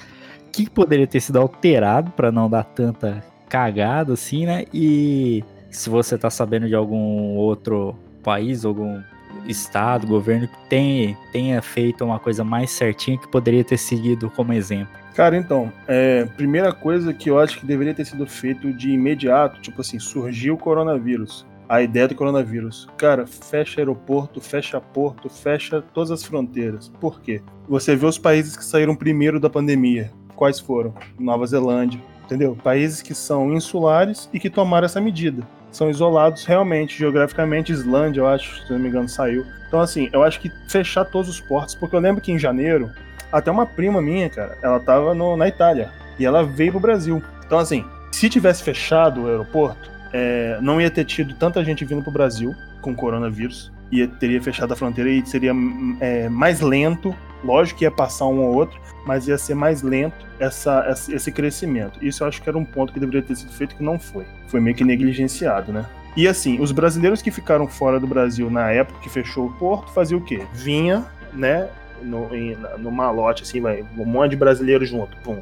que 0.53 0.69
poderia 0.69 1.07
ter 1.07 1.21
sido 1.21 1.39
alterado 1.39 2.11
para 2.13 2.31
não 2.31 2.49
dar 2.49 2.65
tanta 2.65 3.25
cagada 3.49 4.13
assim, 4.13 4.47
né? 4.47 4.65
E 4.73 5.43
se 5.71 5.89
você 5.89 6.19
tá 6.19 6.31
sabendo 6.31 6.69
de 6.69 6.75
algum 6.75 7.37
outro 7.37 7.97
país, 8.23 8.65
algum 8.65 9.01
estado, 9.47 10.07
governo 10.07 10.47
que 10.47 10.69
tenha, 10.69 11.17
tenha 11.33 11.61
feito 11.63 12.05
uma 12.05 12.19
coisa 12.19 12.45
mais 12.45 12.71
certinha 12.71 13.19
que 13.19 13.27
poderia 13.29 13.65
ter 13.65 13.79
seguido 13.79 14.31
como 14.31 14.53
exemplo. 14.53 15.03
Cara, 15.15 15.37
então, 15.37 15.71
é, 15.87 16.25
primeira 16.25 16.73
coisa 16.73 17.13
que 17.13 17.29
eu 17.29 17.39
acho 17.39 17.59
que 17.59 17.67
deveria 17.67 17.93
ter 17.93 18.05
sido 18.05 18.27
feito 18.27 18.73
de 18.73 18.91
imediato, 18.91 19.61
tipo 19.61 19.81
assim, 19.81 19.99
surgiu 19.99 20.55
o 20.55 20.59
coronavírus. 20.59 21.47
A 21.69 21.81
ideia 21.81 22.09
do 22.09 22.15
coronavírus. 22.15 22.87
Cara, 22.99 23.27
fecha 23.27 23.81
aeroporto, 23.81 24.41
fecha 24.41 24.81
porto, 24.81 25.29
fecha 25.31 25.83
todas 25.95 26.11
as 26.11 26.25
fronteiras. 26.25 26.91
Por 27.01 27.21
quê? 27.21 27.41
Você 27.69 27.97
vê 27.97 28.05
os 28.05 28.19
países 28.19 28.57
que 28.57 28.65
saíram 28.65 28.95
primeiro 28.95 29.41
da 29.41 29.49
pandemia. 29.49 30.11
Quais 30.43 30.59
foram? 30.59 30.93
Nova 31.21 31.47
Zelândia, 31.47 32.01
entendeu? 32.25 32.59
Países 32.65 33.01
que 33.01 33.15
são 33.15 33.53
insulares 33.53 34.29
e 34.33 34.41
que 34.41 34.51
tomaram 34.51 34.87
essa 34.87 35.01
medida. 35.01 35.47
São 35.71 35.89
isolados 35.89 36.45
realmente, 36.45 36.99
geograficamente. 36.99 37.71
Islândia, 37.71 38.23
eu 38.23 38.27
acho, 38.27 38.67
se 38.67 38.73
não 38.73 38.81
me 38.81 38.89
engano, 38.89 39.09
saiu. 39.09 39.47
Então, 39.69 39.79
assim, 39.81 40.11
eu 40.13 40.21
acho 40.25 40.41
que 40.41 40.51
fechar 40.69 41.05
todos 41.05 41.31
os 41.31 41.41
portos, 41.41 41.77
porque 41.77 41.95
eu 41.95 42.01
lembro 42.01 42.21
que 42.21 42.33
em 42.33 42.41
janeiro, 42.41 42.91
até 43.31 43.53
uma 43.53 43.65
prima 43.65 44.03
minha, 44.03 44.29
cara, 44.29 44.59
ela 44.61 44.81
tava 44.81 45.15
no- 45.15 45.37
na 45.37 45.47
Itália 45.47 45.93
e 46.19 46.27
ela 46.27 46.43
veio 46.43 46.73
pro 46.73 46.81
Brasil. 46.81 47.23
Então, 47.47 47.61
assim, 47.61 47.85
se 48.11 48.29
tivesse 48.29 48.65
fechado 48.65 49.23
o 49.23 49.29
aeroporto, 49.29 49.89
é, 50.13 50.59
não 50.61 50.81
ia 50.81 50.91
ter 50.91 51.05
tido 51.05 51.35
tanta 51.37 51.65
gente 51.65 51.85
vindo 51.85 52.03
pro 52.03 52.11
Brasil 52.11 52.53
com 52.81 52.97
coronavírus. 52.97 53.71
Ia, 53.93 54.09
teria 54.09 54.43
fechado 54.43 54.73
a 54.73 54.77
fronteira 54.77 55.09
e 55.09 55.25
seria 55.25 55.53
é, 56.01 56.29
mais 56.29 56.61
lento. 56.61 57.15
Lógico 57.45 57.79
que 57.79 57.85
ia 57.85 57.91
passar 57.91 58.27
um 58.27 58.41
ou 58.41 58.55
outro, 58.55 58.81
mas 59.07 59.27
ia 59.27 59.37
ser 59.37 59.55
mais 59.55 59.83
lento 59.83 60.27
essa, 60.39 60.95
esse 61.09 61.33
crescimento. 61.33 62.05
Isso 62.05 62.23
eu 62.23 62.29
acho 62.29 62.43
que 62.43 62.49
era 62.49 62.59
um 62.59 62.65
ponto 62.65 62.93
que 62.93 63.01
deveria 63.01 63.23
ter 63.23 63.37
sido 63.37 63.53
feito 63.53 63.77
que 63.77 63.83
não 63.83 63.99
foi. 63.99 64.25
Foi 64.47 64.61
meio 64.61 64.77
que 64.77 64.85
negligenciado, 64.85 65.73
né? 65.73 65.87
E 66.17 66.29
assim, 66.29 66.61
os 66.61 66.73
brasileiros 66.73 67.23
que 67.23 67.31
ficaram 67.31 67.67
fora 67.67 67.99
do 67.99 68.07
Brasil 68.07 68.51
na 68.51 68.71
época 68.71 69.01
que 69.01 69.09
fechou 69.09 69.47
o 69.47 69.53
porto, 69.55 69.91
fazia 69.93 70.17
o 70.17 70.21
quê? 70.21 70.43
Vinha, 70.53 71.07
né, 71.33 71.69
no, 72.03 72.35
em, 72.35 72.57
no 72.79 72.91
malote, 72.91 73.43
assim, 73.43 73.61
vai, 73.61 73.85
um 73.97 74.05
monte 74.05 74.33
de 74.33 74.37
brasileiro 74.37 74.85
junto, 74.85 75.17
pum. 75.19 75.41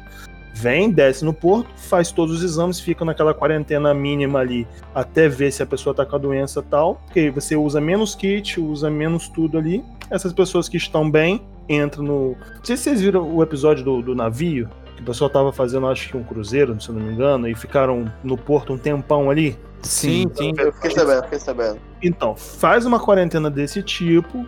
Vem, 0.53 0.91
desce 0.91 1.23
no 1.25 1.33
porto, 1.33 1.69
faz 1.75 2.11
todos 2.11 2.37
os 2.37 2.43
exames, 2.43 2.79
fica 2.79 3.03
naquela 3.03 3.33
quarentena 3.33 3.93
mínima 3.93 4.39
ali, 4.39 4.67
até 4.93 5.27
ver 5.27 5.51
se 5.51 5.63
a 5.63 5.65
pessoa 5.65 5.95
tá 5.95 6.05
com 6.05 6.15
a 6.15 6.19
doença 6.19 6.61
tal, 6.61 6.95
porque 7.05 7.31
você 7.31 7.55
usa 7.55 7.81
menos 7.81 8.15
kit, 8.15 8.59
usa 8.59 8.89
menos 8.89 9.27
tudo 9.27 9.57
ali. 9.57 9.83
Essas 10.09 10.33
pessoas 10.33 10.67
que 10.67 10.77
estão 10.77 11.09
bem, 11.09 11.41
entram 11.67 12.03
no... 12.03 12.29
Não 12.31 12.63
sei 12.63 12.77
se 12.77 12.83
vocês 12.83 13.01
viram 13.01 13.33
o 13.33 13.41
episódio 13.41 13.83
do, 13.83 14.01
do 14.01 14.15
navio, 14.15 14.69
que 14.95 15.01
o 15.01 15.05
pessoal 15.05 15.29
tava 15.29 15.51
fazendo, 15.51 15.87
acho 15.87 16.09
que 16.09 16.17
um 16.17 16.23
cruzeiro, 16.23 16.79
se 16.79 16.89
eu 16.89 16.95
não 16.95 17.01
me 17.01 17.13
engano, 17.13 17.47
e 17.47 17.55
ficaram 17.55 18.11
no 18.23 18.37
porto 18.37 18.73
um 18.73 18.77
tempão 18.77 19.29
ali. 19.29 19.57
Sim, 19.81 20.29
sim. 20.35 20.53
Eu 20.57 20.71
fiquei 20.73 20.91
sabendo, 20.91 21.23
fiquei 21.23 21.39
sabendo. 21.39 21.79
Então, 22.01 22.35
faz 22.35 22.85
uma 22.85 22.99
quarentena 22.99 23.49
desse 23.49 23.81
tipo. 23.81 24.45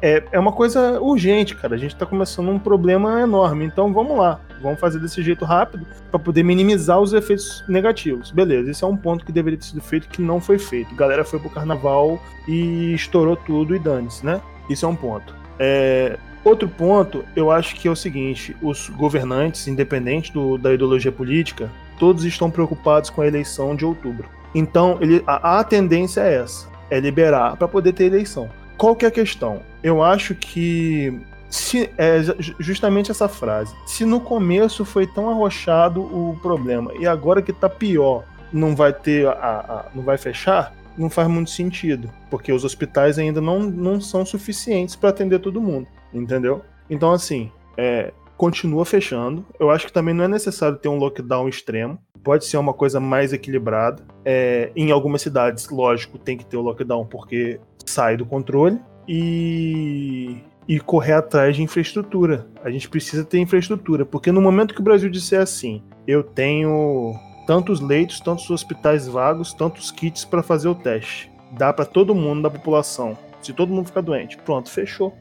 É, 0.00 0.22
é 0.30 0.38
uma 0.38 0.52
coisa 0.52 1.00
urgente, 1.00 1.54
cara. 1.54 1.74
A 1.74 1.78
gente 1.78 1.96
tá 1.96 2.06
começando 2.06 2.50
um 2.50 2.58
problema 2.58 3.20
enorme. 3.20 3.64
Então 3.64 3.92
vamos 3.92 4.16
lá. 4.16 4.40
Vamos 4.62 4.78
fazer 4.78 4.98
desse 5.00 5.22
jeito 5.22 5.44
rápido 5.44 5.86
para 6.10 6.20
poder 6.20 6.42
minimizar 6.42 7.00
os 7.00 7.12
efeitos 7.12 7.64
negativos. 7.68 8.30
Beleza, 8.30 8.70
esse 8.70 8.84
é 8.84 8.86
um 8.86 8.96
ponto 8.96 9.24
que 9.24 9.32
deveria 9.32 9.58
ter 9.58 9.64
sido 9.64 9.80
feito 9.80 10.08
que 10.08 10.20
não 10.20 10.40
foi 10.40 10.58
feito. 10.58 10.92
A 10.92 10.96
galera 10.96 11.24
foi 11.24 11.38
pro 11.38 11.50
carnaval 11.50 12.20
e 12.46 12.94
estourou 12.94 13.36
tudo 13.36 13.74
e 13.74 13.78
dane-se, 13.78 14.24
né? 14.24 14.40
Isso 14.68 14.84
é 14.84 14.88
um 14.88 14.94
ponto. 14.94 15.34
É, 15.58 16.18
Outro 16.44 16.68
ponto, 16.68 17.24
eu 17.36 17.50
acho 17.50 17.74
que 17.76 17.86
é 17.86 17.90
o 17.90 17.96
seguinte: 17.96 18.56
os 18.62 18.88
governantes, 18.88 19.68
independente 19.68 20.32
do- 20.32 20.56
da 20.56 20.72
ideologia 20.72 21.12
política, 21.12 21.70
todos 21.98 22.24
estão 22.24 22.50
preocupados 22.50 23.10
com 23.10 23.20
a 23.20 23.26
eleição 23.26 23.76
de 23.76 23.84
outubro. 23.84 24.28
Então, 24.54 24.96
ele- 25.00 25.22
a, 25.26 25.58
a 25.60 25.64
tendência 25.64 26.22
é 26.22 26.36
essa: 26.36 26.66
é 26.90 26.98
liberar 26.98 27.56
para 27.56 27.68
poder 27.68 27.92
ter 27.92 28.04
eleição. 28.04 28.48
Qual 28.78 28.96
que 28.96 29.04
é 29.04 29.08
a 29.08 29.10
questão? 29.10 29.60
Eu 29.82 30.02
acho 30.02 30.34
que 30.34 31.20
se, 31.50 31.90
é 31.98 32.22
ju- 32.22 32.54
justamente 32.58 33.10
essa 33.10 33.28
frase. 33.28 33.74
Se 33.86 34.04
no 34.06 34.20
começo 34.20 34.84
foi 34.84 35.06
tão 35.06 35.28
arrochado 35.28 36.00
o 36.00 36.38
problema 36.40 36.90
e 36.98 37.06
agora 37.06 37.42
que 37.42 37.52
tá 37.52 37.68
pior, 37.68 38.24
não 38.50 38.74
vai 38.74 38.92
ter 38.94 39.26
a, 39.26 39.32
a- 39.32 39.84
não 39.94 40.02
vai 40.02 40.16
fechar, 40.16 40.74
não 40.96 41.10
faz 41.10 41.28
muito 41.28 41.50
sentido, 41.50 42.10
porque 42.30 42.50
os 42.52 42.64
hospitais 42.64 43.18
ainda 43.18 43.40
não, 43.40 43.60
não 43.60 44.00
são 44.00 44.24
suficientes 44.24 44.96
para 44.96 45.10
atender 45.10 45.38
todo 45.40 45.60
mundo, 45.60 45.86
entendeu? 46.12 46.62
Então 46.88 47.12
assim, 47.12 47.50
é, 47.76 48.12
continua 48.40 48.86
fechando. 48.86 49.44
Eu 49.58 49.70
acho 49.70 49.86
que 49.86 49.92
também 49.92 50.14
não 50.14 50.24
é 50.24 50.28
necessário 50.28 50.78
ter 50.78 50.88
um 50.88 50.96
lockdown 50.96 51.46
extremo. 51.46 51.98
Pode 52.24 52.46
ser 52.46 52.56
uma 52.56 52.72
coisa 52.72 52.98
mais 52.98 53.34
equilibrada. 53.34 54.02
É, 54.24 54.72
em 54.74 54.90
algumas 54.90 55.20
cidades, 55.20 55.68
lógico, 55.68 56.18
tem 56.18 56.38
que 56.38 56.46
ter 56.46 56.56
o 56.56 56.62
lockdown 56.62 57.04
porque 57.04 57.60
sai 57.84 58.16
do 58.16 58.24
controle. 58.24 58.80
E, 59.06 60.38
e 60.66 60.80
correr 60.80 61.12
atrás 61.12 61.56
de 61.56 61.62
infraestrutura. 61.62 62.46
A 62.62 62.70
gente 62.70 62.88
precisa 62.88 63.24
ter 63.24 63.38
infraestrutura. 63.40 64.06
Porque 64.06 64.32
no 64.32 64.40
momento 64.40 64.72
que 64.72 64.80
o 64.80 64.84
Brasil 64.84 65.10
disser 65.10 65.42
assim, 65.42 65.82
eu 66.06 66.22
tenho 66.22 67.14
tantos 67.46 67.80
leitos, 67.80 68.20
tantos 68.20 68.48
hospitais 68.48 69.06
vagos, 69.06 69.52
tantos 69.52 69.90
kits 69.90 70.24
para 70.24 70.42
fazer 70.42 70.68
o 70.68 70.74
teste. 70.74 71.30
Dá 71.58 71.72
para 71.72 71.84
todo 71.84 72.14
mundo 72.14 72.42
da 72.42 72.50
população. 72.50 73.18
Se 73.42 73.52
todo 73.52 73.72
mundo 73.72 73.86
ficar 73.86 74.00
doente, 74.00 74.38
pronto, 74.38 74.70
fechou. 74.70 75.14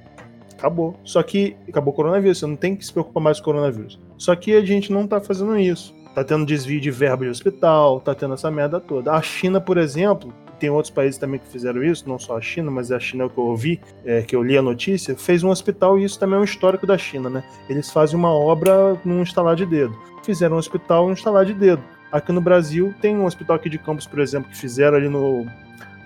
Acabou. 0.60 1.00
Só 1.04 1.24
que 1.24 1.56
acabou 1.68 1.94
o 1.94 1.96
coronavírus, 1.96 2.38
você 2.38 2.46
não 2.46 2.58
tem 2.58 2.76
que 2.76 2.86
se 2.86 2.92
preocupar 2.92 3.24
mais 3.24 3.40
com 3.40 3.50
o 3.50 3.54
coronavírus. 3.54 3.98
Só 4.18 4.36
que 4.36 4.54
a 4.54 4.62
gente 4.62 4.92
não 4.92 5.08
tá 5.08 5.20
fazendo 5.22 5.58
isso. 5.58 5.96
Tá 6.14 6.24
tendo 6.24 6.46
desvio 6.46 6.82
de 6.82 6.92
verba 6.92 7.24
de 7.24 7.32
hospital, 7.32 8.02
tá 8.02 8.14
tendo 8.14 8.34
essa 8.34 8.52
merda 8.52 8.80
toda. 8.80 9.14
A 9.14 9.22
China, 9.22 9.62
por 9.62 9.78
exemplo, 9.78 10.34
tem 10.60 10.70
outros 10.70 10.94
países 10.94 11.18
também 11.18 11.40
que 11.40 11.48
fizeram 11.48 11.82
isso, 11.82 12.08
não 12.08 12.20
só 12.20 12.38
a 12.38 12.42
China, 12.42 12.70
mas 12.70 12.92
a 12.92 13.00
China 13.00 13.24
é 13.24 13.30
que 13.30 13.38
eu 13.38 13.46
ouvi, 13.46 13.80
é, 14.04 14.22
que 14.22 14.36
eu 14.36 14.44
li 14.44 14.58
a 14.58 14.62
notícia, 14.62 15.16
fez 15.16 15.44
um 15.44 15.50
hospital 15.50 15.98
e 15.98 16.04
isso 16.04 16.20
também 16.20 16.38
é 16.38 16.42
um 16.42 16.44
histórico 16.44 16.86
da 16.86 16.98
China, 16.98 17.30
né? 17.30 17.44
Eles 17.70 17.90
fazem 17.90 18.18
uma 18.18 18.34
obra 18.34 19.00
num 19.06 19.22
instalar 19.22 19.56
de 19.56 19.66
dedo. 19.66 19.98
Fizeram 20.24 20.58
um 20.58 20.60
hospital 20.60 21.08
num 21.08 21.14
instalar 21.14 21.46
de 21.46 21.54
dedo. 21.54 21.82
Aqui 22.12 22.32
no 22.32 22.42
Brasil 22.42 22.94
tem 23.02 23.16
um 23.16 23.26
hospital 23.26 23.56
aqui 23.56 23.70
de 23.70 23.78
Campos, 23.78 24.06
por 24.06 24.20
exemplo, 24.20 24.50
que 24.50 24.58
fizeram 24.58 24.98
ali 24.98 25.08
no, 25.08 25.46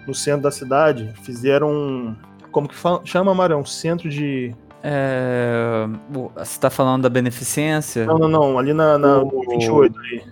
no 0.05 0.13
centro 0.13 0.41
da 0.41 0.51
cidade, 0.51 1.11
fizeram 1.23 1.71
um, 1.71 2.15
como 2.53 2.69
que 2.69 2.75
fala, 2.75 3.01
chama, 3.03 3.33
Mário? 3.33 3.55
É 3.55 3.57
um 3.57 3.65
centro 3.65 4.09
de... 4.09 4.55
É, 4.81 5.87
você 6.35 6.59
tá 6.59 6.69
falando 6.69 7.03
da 7.03 7.09
beneficência? 7.09 8.05
Não, 8.05 8.17
não, 8.17 8.27
não, 8.29 8.59
ali 8.59 8.73
na, 8.73 8.97
na 8.97 9.17
O- 9.23 9.45
28 9.49 9.97
ali. 9.99 10.23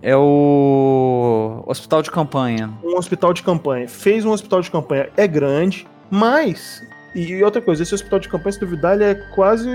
É 0.00 0.16
o 0.16 1.62
hospital 1.66 2.02
de 2.02 2.10
campanha. 2.10 2.70
um 2.84 2.96
hospital 2.96 3.32
de 3.32 3.42
campanha. 3.42 3.88
Fez 3.88 4.24
um 4.24 4.30
hospital 4.30 4.60
de 4.60 4.70
campanha, 4.70 5.08
é 5.16 5.26
grande, 5.26 5.86
mas. 6.10 6.80
E 7.14 7.42
outra 7.42 7.60
coisa, 7.60 7.82
esse 7.82 7.94
hospital 7.94 8.20
de 8.20 8.28
campanha, 8.28 8.52
se 8.52 8.60
duvidar, 8.60 8.94
ele 8.94 9.04
é 9.04 9.14
quase 9.34 9.68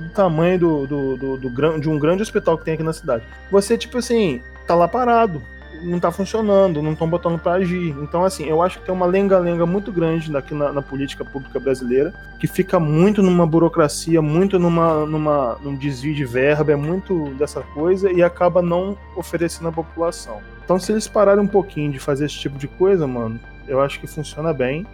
do 0.00 0.10
tamanho 0.14 0.58
do, 0.58 0.86
do, 0.86 1.16
do- 1.18 1.36
do 1.38 1.80
de 1.80 1.88
um 1.90 1.98
grande 1.98 2.22
hospital 2.22 2.56
que 2.56 2.64
tem 2.64 2.74
aqui 2.74 2.82
na 2.82 2.92
cidade. 2.94 3.24
Você, 3.50 3.76
tipo 3.76 3.98
assim, 3.98 4.40
tá 4.66 4.74
lá 4.74 4.88
parado, 4.88 5.42
não 5.82 6.00
tá 6.00 6.10
funcionando, 6.10 6.82
não 6.82 6.92
estão 6.92 7.08
botando 7.08 7.38
pra 7.38 7.54
agir. 7.54 7.94
Então, 8.00 8.24
assim, 8.24 8.44
eu 8.46 8.62
acho 8.62 8.78
que 8.78 8.86
tem 8.86 8.94
uma 8.94 9.06
lenga-lenga 9.06 9.66
muito 9.66 9.92
grande 9.92 10.34
aqui 10.36 10.54
na, 10.54 10.72
na 10.72 10.82
política 10.82 11.24
pública 11.24 11.58
brasileira, 11.58 12.12
que 12.38 12.46
fica 12.46 12.78
muito 12.78 13.22
numa 13.22 13.46
burocracia, 13.46 14.20
muito 14.20 14.58
numa, 14.58 15.06
numa, 15.06 15.58
num 15.62 15.74
desvio 15.74 16.14
de 16.14 16.24
verba, 16.24 16.72
é 16.72 16.76
muito 16.76 17.30
dessa 17.38 17.60
coisa 17.60 18.10
e 18.12 18.22
acaba 18.22 18.62
não 18.62 18.96
oferecendo 19.16 19.68
à 19.68 19.72
população. 19.72 20.40
Então, 20.64 20.78
se 20.78 20.92
eles 20.92 21.08
pararem 21.08 21.42
um 21.42 21.48
pouquinho 21.48 21.90
de 21.90 21.98
fazer 21.98 22.26
esse 22.26 22.38
tipo 22.38 22.58
de 22.58 22.68
coisa, 22.68 23.06
mano, 23.06 23.40
eu 23.66 23.80
acho 23.80 23.98
que 24.00 24.06
funciona 24.06 24.52
bem, 24.52 24.86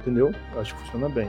entendeu? 0.00 0.32
Eu 0.54 0.60
acho 0.60 0.74
que 0.74 0.80
funciona 0.82 1.08
bem. 1.08 1.28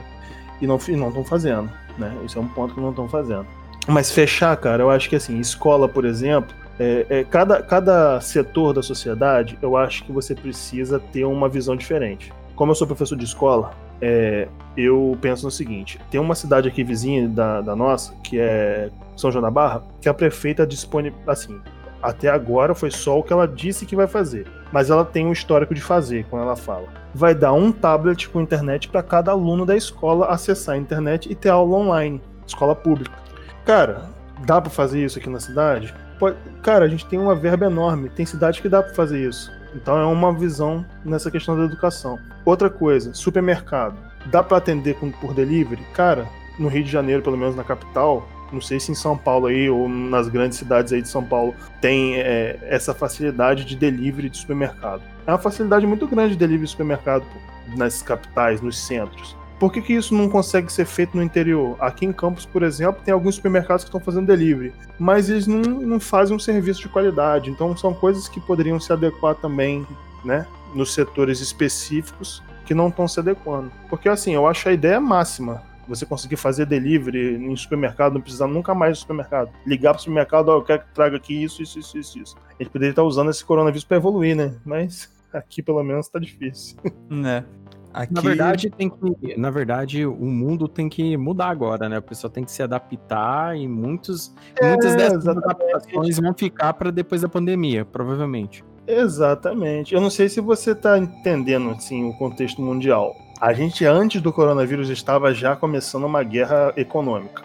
E 0.60 0.66
não 0.66 0.76
estão 0.76 1.24
fazendo, 1.24 1.70
né? 1.98 2.16
Isso 2.24 2.38
é 2.38 2.42
um 2.42 2.48
ponto 2.48 2.74
que 2.74 2.80
não 2.80 2.90
estão 2.90 3.08
fazendo. 3.08 3.46
Mas 3.88 4.10
fechar, 4.12 4.56
cara, 4.56 4.82
eu 4.82 4.90
acho 4.90 5.08
que 5.08 5.16
assim, 5.16 5.38
escola, 5.40 5.88
por 5.88 6.04
exemplo, 6.04 6.54
é, 6.78 7.06
é, 7.08 7.24
cada, 7.24 7.62
cada 7.62 8.20
setor 8.20 8.72
da 8.72 8.82
sociedade, 8.82 9.58
eu 9.60 9.76
acho 9.76 10.04
que 10.04 10.12
você 10.12 10.34
precisa 10.34 10.98
ter 10.98 11.24
uma 11.24 11.48
visão 11.48 11.76
diferente. 11.76 12.32
Como 12.54 12.70
eu 12.70 12.74
sou 12.74 12.86
professor 12.86 13.16
de 13.16 13.24
escola, 13.24 13.72
é, 14.00 14.48
eu 14.76 15.16
penso 15.20 15.44
no 15.44 15.50
seguinte: 15.50 16.00
tem 16.10 16.20
uma 16.20 16.34
cidade 16.34 16.68
aqui 16.68 16.82
vizinha 16.82 17.28
da, 17.28 17.60
da 17.60 17.76
nossa, 17.76 18.14
que 18.22 18.38
é 18.38 18.90
São 19.16 19.30
João 19.30 19.42
da 19.42 19.50
Barra, 19.50 19.82
que 20.00 20.08
a 20.08 20.14
prefeita 20.14 20.66
dispone, 20.66 21.14
assim, 21.26 21.60
até 22.02 22.28
agora 22.28 22.74
foi 22.74 22.90
só 22.90 23.18
o 23.18 23.22
que 23.22 23.32
ela 23.32 23.46
disse 23.46 23.86
que 23.86 23.94
vai 23.94 24.08
fazer. 24.08 24.46
Mas 24.72 24.90
ela 24.90 25.04
tem 25.04 25.26
um 25.26 25.32
histórico 25.32 25.74
de 25.74 25.80
fazer, 25.80 26.26
quando 26.28 26.42
ela 26.42 26.56
fala. 26.56 26.88
Vai 27.14 27.34
dar 27.34 27.52
um 27.52 27.70
tablet 27.70 28.28
com 28.28 28.40
internet 28.40 28.88
para 28.88 29.02
cada 29.02 29.30
aluno 29.30 29.64
da 29.64 29.76
escola 29.76 30.26
acessar 30.26 30.74
a 30.74 30.78
internet 30.78 31.30
e 31.30 31.34
ter 31.34 31.50
aula 31.50 31.76
online, 31.76 32.20
escola 32.46 32.74
pública. 32.74 33.16
Cara, 33.64 34.10
dá 34.44 34.60
para 34.60 34.70
fazer 34.70 35.04
isso 35.04 35.18
aqui 35.18 35.30
na 35.30 35.38
cidade? 35.38 35.94
Pode- 36.22 36.36
Cara, 36.62 36.84
a 36.84 36.88
gente 36.88 37.04
tem 37.06 37.18
uma 37.18 37.34
verba 37.34 37.66
enorme, 37.66 38.08
tem 38.08 38.24
cidades 38.24 38.60
que 38.60 38.68
dá 38.68 38.80
para 38.80 38.94
fazer 38.94 39.28
isso. 39.28 39.50
Então 39.74 39.98
é 39.98 40.04
uma 40.06 40.32
visão 40.32 40.86
nessa 41.04 41.32
questão 41.32 41.58
da 41.58 41.64
educação. 41.64 42.16
Outra 42.44 42.70
coisa, 42.70 43.12
supermercado. 43.12 43.96
Dá 44.26 44.40
para 44.40 44.58
atender 44.58 44.94
com- 44.94 45.10
por 45.10 45.34
delivery? 45.34 45.82
Cara, 45.92 46.28
no 46.60 46.68
Rio 46.68 46.84
de 46.84 46.92
Janeiro, 46.92 47.22
pelo 47.22 47.36
menos 47.36 47.56
na 47.56 47.64
capital, 47.64 48.24
não 48.52 48.60
sei 48.60 48.78
se 48.78 48.92
em 48.92 48.94
São 48.94 49.18
Paulo 49.18 49.46
aí 49.48 49.68
ou 49.68 49.88
nas 49.88 50.28
grandes 50.28 50.58
cidades 50.58 50.92
aí 50.92 51.02
de 51.02 51.08
São 51.08 51.24
Paulo 51.24 51.56
tem 51.80 52.20
é, 52.20 52.56
essa 52.68 52.94
facilidade 52.94 53.64
de 53.64 53.74
delivery 53.74 54.30
de 54.30 54.36
supermercado. 54.38 55.02
É 55.26 55.32
uma 55.32 55.38
facilidade 55.38 55.84
muito 55.88 56.06
grande 56.06 56.34
de 56.34 56.38
delivery 56.38 56.66
de 56.66 56.70
supermercado 56.70 57.22
pô, 57.24 57.76
nas 57.76 58.00
capitais, 58.00 58.60
nos 58.60 58.78
centros. 58.78 59.36
Por 59.62 59.72
que, 59.72 59.80
que 59.80 59.92
isso 59.92 60.12
não 60.12 60.28
consegue 60.28 60.72
ser 60.72 60.84
feito 60.84 61.16
no 61.16 61.22
interior? 61.22 61.76
Aqui 61.78 62.04
em 62.04 62.12
Campos, 62.12 62.44
por 62.44 62.64
exemplo, 62.64 63.00
tem 63.04 63.14
alguns 63.14 63.36
supermercados 63.36 63.84
que 63.84 63.90
estão 63.90 64.00
fazendo 64.00 64.26
delivery, 64.26 64.74
mas 64.98 65.30
eles 65.30 65.46
não, 65.46 65.60
não 65.60 66.00
fazem 66.00 66.34
um 66.34 66.38
serviço 66.40 66.80
de 66.80 66.88
qualidade. 66.88 67.48
Então 67.48 67.76
são 67.76 67.94
coisas 67.94 68.28
que 68.28 68.40
poderiam 68.40 68.80
se 68.80 68.92
adequar 68.92 69.36
também, 69.36 69.86
né, 70.24 70.48
nos 70.74 70.92
setores 70.92 71.38
específicos 71.38 72.42
que 72.66 72.74
não 72.74 72.88
estão 72.88 73.06
se 73.06 73.20
adequando. 73.20 73.70
Porque 73.88 74.08
assim, 74.08 74.34
eu 74.34 74.48
acho 74.48 74.68
a 74.68 74.72
ideia 74.72 75.00
máxima. 75.00 75.62
Você 75.86 76.04
conseguir 76.04 76.38
fazer 76.38 76.66
delivery 76.66 77.36
em 77.36 77.54
supermercado, 77.54 78.14
não 78.14 78.20
precisar 78.20 78.48
nunca 78.48 78.74
mais 78.74 78.98
do 78.98 79.02
supermercado. 79.02 79.48
Ligar 79.64 79.92
pro 79.92 80.02
supermercado, 80.02 80.48
ó, 80.48 80.56
eu 80.56 80.62
quero 80.62 80.82
que 80.82 80.92
traga 80.92 81.16
aqui 81.18 81.40
isso, 81.40 81.62
isso, 81.62 81.78
isso, 81.78 81.98
isso, 81.98 82.18
isso. 82.18 82.36
A 82.58 82.60
gente 82.64 82.72
poderia 82.72 82.90
estar 82.90 83.04
usando 83.04 83.30
esse 83.30 83.44
coronavírus 83.44 83.84
para 83.84 83.96
evoluir, 83.96 84.34
né? 84.34 84.56
Mas 84.66 85.08
aqui 85.32 85.62
pelo 85.62 85.84
menos 85.84 86.08
tá 86.08 86.18
difícil. 86.18 86.76
Né? 87.08 87.44
Aqui, 87.92 88.14
Na 88.14 88.20
verdade, 88.20 88.70
tem 88.70 88.88
que, 88.88 89.36
na 89.36 89.50
verdade, 89.50 90.06
o 90.06 90.24
mundo 90.24 90.66
tem 90.66 90.88
que 90.88 91.16
mudar 91.16 91.48
agora, 91.48 91.88
né? 91.88 91.98
O 91.98 92.02
pessoal 92.02 92.30
tem 92.30 92.42
que 92.42 92.50
se 92.50 92.62
adaptar 92.62 93.56
e 93.56 93.68
muitos, 93.68 94.34
É, 94.58 94.68
muitas 94.68 94.94
dessas 94.96 95.28
adaptações 95.28 96.18
vão 96.18 96.32
ficar 96.32 96.72
para 96.72 96.90
depois 96.90 97.20
da 97.20 97.28
pandemia, 97.28 97.84
provavelmente. 97.84 98.64
Exatamente. 98.86 99.94
Eu 99.94 100.00
não 100.00 100.10
sei 100.10 100.28
se 100.28 100.40
você 100.40 100.74
tá 100.74 100.98
entendendo 100.98 101.70
assim 101.70 102.08
o 102.08 102.12
contexto 102.14 102.62
mundial. 102.62 103.14
A 103.40 103.52
gente 103.52 103.84
antes 103.84 104.20
do 104.20 104.32
coronavírus 104.32 104.88
estava 104.88 105.34
já 105.34 105.54
começando 105.54 106.04
uma 106.04 106.22
guerra 106.22 106.72
econômica. 106.76 107.42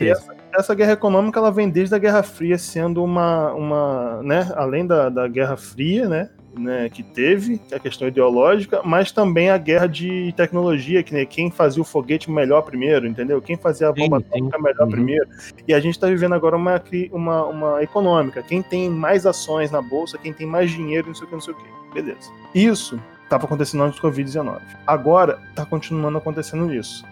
Essa, 0.00 0.34
essa 0.54 0.74
guerra 0.74 0.92
econômica 0.92 1.38
ela 1.38 1.50
vem 1.50 1.68
desde 1.68 1.94
a 1.94 1.98
Guerra 1.98 2.22
Fria 2.22 2.58
sendo 2.58 3.02
uma, 3.04 3.52
uma 3.52 4.22
né, 4.22 4.50
além 4.54 4.86
da, 4.86 5.08
da 5.08 5.28
Guerra 5.28 5.56
Fria, 5.56 6.08
né, 6.08 6.30
né, 6.56 6.88
que 6.88 7.02
teve 7.02 7.60
a 7.72 7.78
questão 7.78 8.06
ideológica, 8.08 8.82
mas 8.84 9.10
também 9.10 9.50
a 9.50 9.58
guerra 9.58 9.86
de 9.86 10.32
tecnologia, 10.36 11.02
que 11.02 11.12
né, 11.14 11.24
quem 11.24 11.50
fazia 11.50 11.80
o 11.80 11.84
foguete 11.84 12.30
melhor 12.30 12.62
primeiro, 12.62 13.06
entendeu? 13.06 13.40
Quem 13.40 13.56
fazia 13.56 13.88
a 13.88 13.92
bomba 13.92 14.18
atômica 14.18 14.58
melhor 14.58 14.84
Uhum. 14.84 14.90
primeiro. 14.90 15.28
E 15.66 15.72
a 15.74 15.80
gente 15.80 15.94
está 15.94 16.06
vivendo 16.06 16.34
agora 16.34 16.56
uma, 16.56 16.82
uma, 17.12 17.44
uma 17.46 17.82
econômica. 17.82 18.42
Quem 18.42 18.62
tem 18.62 18.90
mais 18.90 19.26
ações 19.26 19.70
na 19.70 19.80
bolsa, 19.80 20.18
quem 20.18 20.32
tem 20.32 20.46
mais 20.46 20.70
dinheiro, 20.70 21.08
não 21.08 21.14
sei 21.14 21.24
o 21.24 21.28
que, 21.28 21.34
não 21.34 21.40
sei 21.40 21.54
o 21.54 21.56
que. 21.56 21.64
Beleza. 21.94 22.30
Isso 22.54 23.00
estava 23.24 23.44
acontecendo 23.44 23.84
antes 23.84 24.00
do 24.00 24.08
Covid-19. 24.08 24.60
Agora 24.86 25.38
está 25.50 25.64
continuando 25.64 26.18
acontecendo 26.18 26.72
isso. 26.72 27.04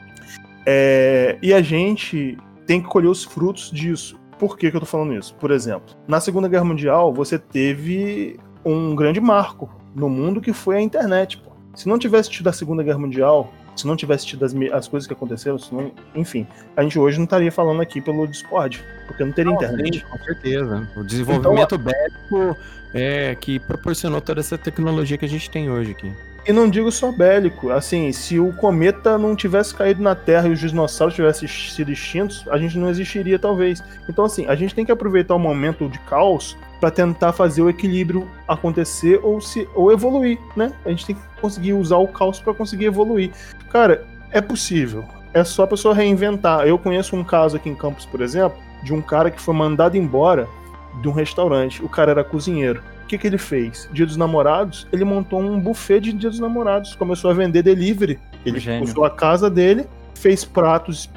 É, 0.67 1.39
e 1.43 1.53
a 1.55 1.63
gente 1.63 2.37
tem 2.67 2.81
que 2.81 2.89
colher 2.89 3.09
os 3.09 3.25
frutos 3.25 3.71
disso. 3.71 4.19
Por 4.39 4.57
que, 4.57 4.71
que 4.71 4.77
eu 4.77 4.81
tô 4.81 4.87
falando 4.87 5.15
isso? 5.15 5.35
Por 5.35 5.51
exemplo, 5.51 5.95
na 6.09 6.21
Segunda 6.21 6.49
Guerra 6.49 6.65
Mundial, 6.65 7.13
você 7.13 7.39
teve 7.39 8.39
um 8.65 8.95
grande 8.95 9.21
marco 9.21 9.69
no 9.95 10.09
mundo 10.09 10.41
que 10.41 10.53
foi 10.53 10.77
a 10.77 10.81
internet. 10.81 11.39
Pô. 11.39 11.51
Se 11.75 11.89
não 11.89 11.99
tivesse 11.99 12.31
tido 12.31 12.49
a 12.49 12.53
Segunda 12.53 12.83
Guerra 12.83 12.99
Mundial, 12.99 13.53
se 13.77 13.87
não 13.87 13.97
tivesse 13.97 14.27
tido 14.27 14.45
as, 14.45 14.55
as 14.73 14.89
coisas 14.89 15.07
que 15.07 15.13
aconteceram, 15.13 15.57
não- 15.73 15.91
enfim, 16.15 16.47
a 16.77 16.83
gente 16.83 16.99
hoje 16.99 17.17
não 17.17 17.25
estaria 17.25 17.51
falando 17.51 17.81
aqui 17.81 18.01
pelo 18.01 18.27
Discord, 18.27 18.83
porque 19.07 19.25
não 19.25 19.33
teria 19.33 19.53
internet. 19.53 19.99
Sim, 20.01 20.05
com 20.11 20.19
certeza. 20.19 20.89
O 20.97 21.05
desenvolvimento 21.05 21.79
bélico 21.79 22.57
é 22.93 23.35
que 23.41 23.59
proporcionou 23.61 24.21
toda 24.21 24.41
essa 24.41 24.59
tecnologia 24.59 25.17
que 25.17 25.25
a 25.25 25.29
gente 25.29 25.49
tem 25.49 25.71
hoje 25.71 25.93
aqui. 25.93 26.13
E 26.47 26.53
não 26.53 26.69
digo 26.69 26.91
só 26.91 27.13
bélico, 27.13 27.71
assim, 27.71 28.11
se 28.13 28.39
o 28.39 28.53
cometa 28.55 29.19
não 29.19 29.37
tivesse 29.37 29.75
caído 29.75 30.03
na 30.03 30.15
Terra 30.15 30.49
e 30.49 30.53
os 30.53 30.59
dinossauros 30.59 31.15
tivessem 31.15 31.47
sido 31.47 31.93
extintos, 31.93 32.45
a 32.51 32.57
gente 32.57 32.79
não 32.79 32.89
existiria 32.89 33.39
talvez. 33.39 33.83
Então 34.09 34.25
assim, 34.25 34.47
a 34.47 34.55
gente 34.55 34.75
tem 34.75 34.85
que 34.85 34.91
aproveitar 34.91 35.35
o 35.35 35.39
momento 35.39 35.87
de 35.89 35.99
caos 36.01 36.57
para 36.81 36.91
tentar 36.91 37.33
fazer 37.33 37.63
o 37.63 37.69
equilíbrio 37.69 38.27
acontecer 38.49 39.21
ou 39.23 39.41
se 39.41 39.69
ou 39.75 39.93
evoluir, 39.93 40.39
né? 40.57 40.73
A 40.85 40.89
gente 40.89 41.07
tem 41.07 41.15
que 41.15 41.23
conseguir 41.41 41.75
usar 41.75 41.99
o 41.99 42.09
caos 42.09 42.41
para 42.41 42.55
conseguir 42.55 42.87
evoluir. 42.87 43.31
Cara, 43.71 44.07
é 44.31 44.41
possível. 44.41 45.05
É 45.35 45.45
só 45.45 45.65
a 45.65 45.67
pessoa 45.67 45.95
reinventar. 45.95 46.67
Eu 46.67 46.79
conheço 46.79 47.15
um 47.15 47.23
caso 47.23 47.57
aqui 47.57 47.69
em 47.69 47.75
Campos, 47.75 48.07
por 48.07 48.21
exemplo, 48.21 48.59
de 48.83 48.93
um 48.95 49.03
cara 49.03 49.31
que 49.31 49.41
foi 49.41 49.55
mandado 49.55 49.97
embora 49.97 50.49
de 51.01 51.09
um 51.09 51.13
restaurante. 51.13 51.85
O 51.85 51.89
cara 51.89 52.11
era 52.11 52.25
cozinheiro. 52.25 52.83
O 53.05 53.07
que, 53.07 53.19
que 53.19 53.27
ele 53.27 53.39
fez? 53.39 53.89
Dia 53.93 54.07
dos 54.07 54.17
namorados, 54.17 54.87
ele 54.93 55.05
montou 55.05 55.41
um 55.41 55.59
buffet 55.59 56.01
de 56.01 56.13
Dia 56.13 56.31
dos 56.31 56.39
Namorados. 56.39 56.95
Começou 56.95 57.31
a 57.31 57.35
vender 57.35 57.63
delivery. 57.63 58.19
Ele 58.47 58.61
usou 58.83 59.05
a 59.05 59.11
casa 59.11 59.51
dele, 59.51 59.87
fez 60.15 60.45
pratos 60.45 61.11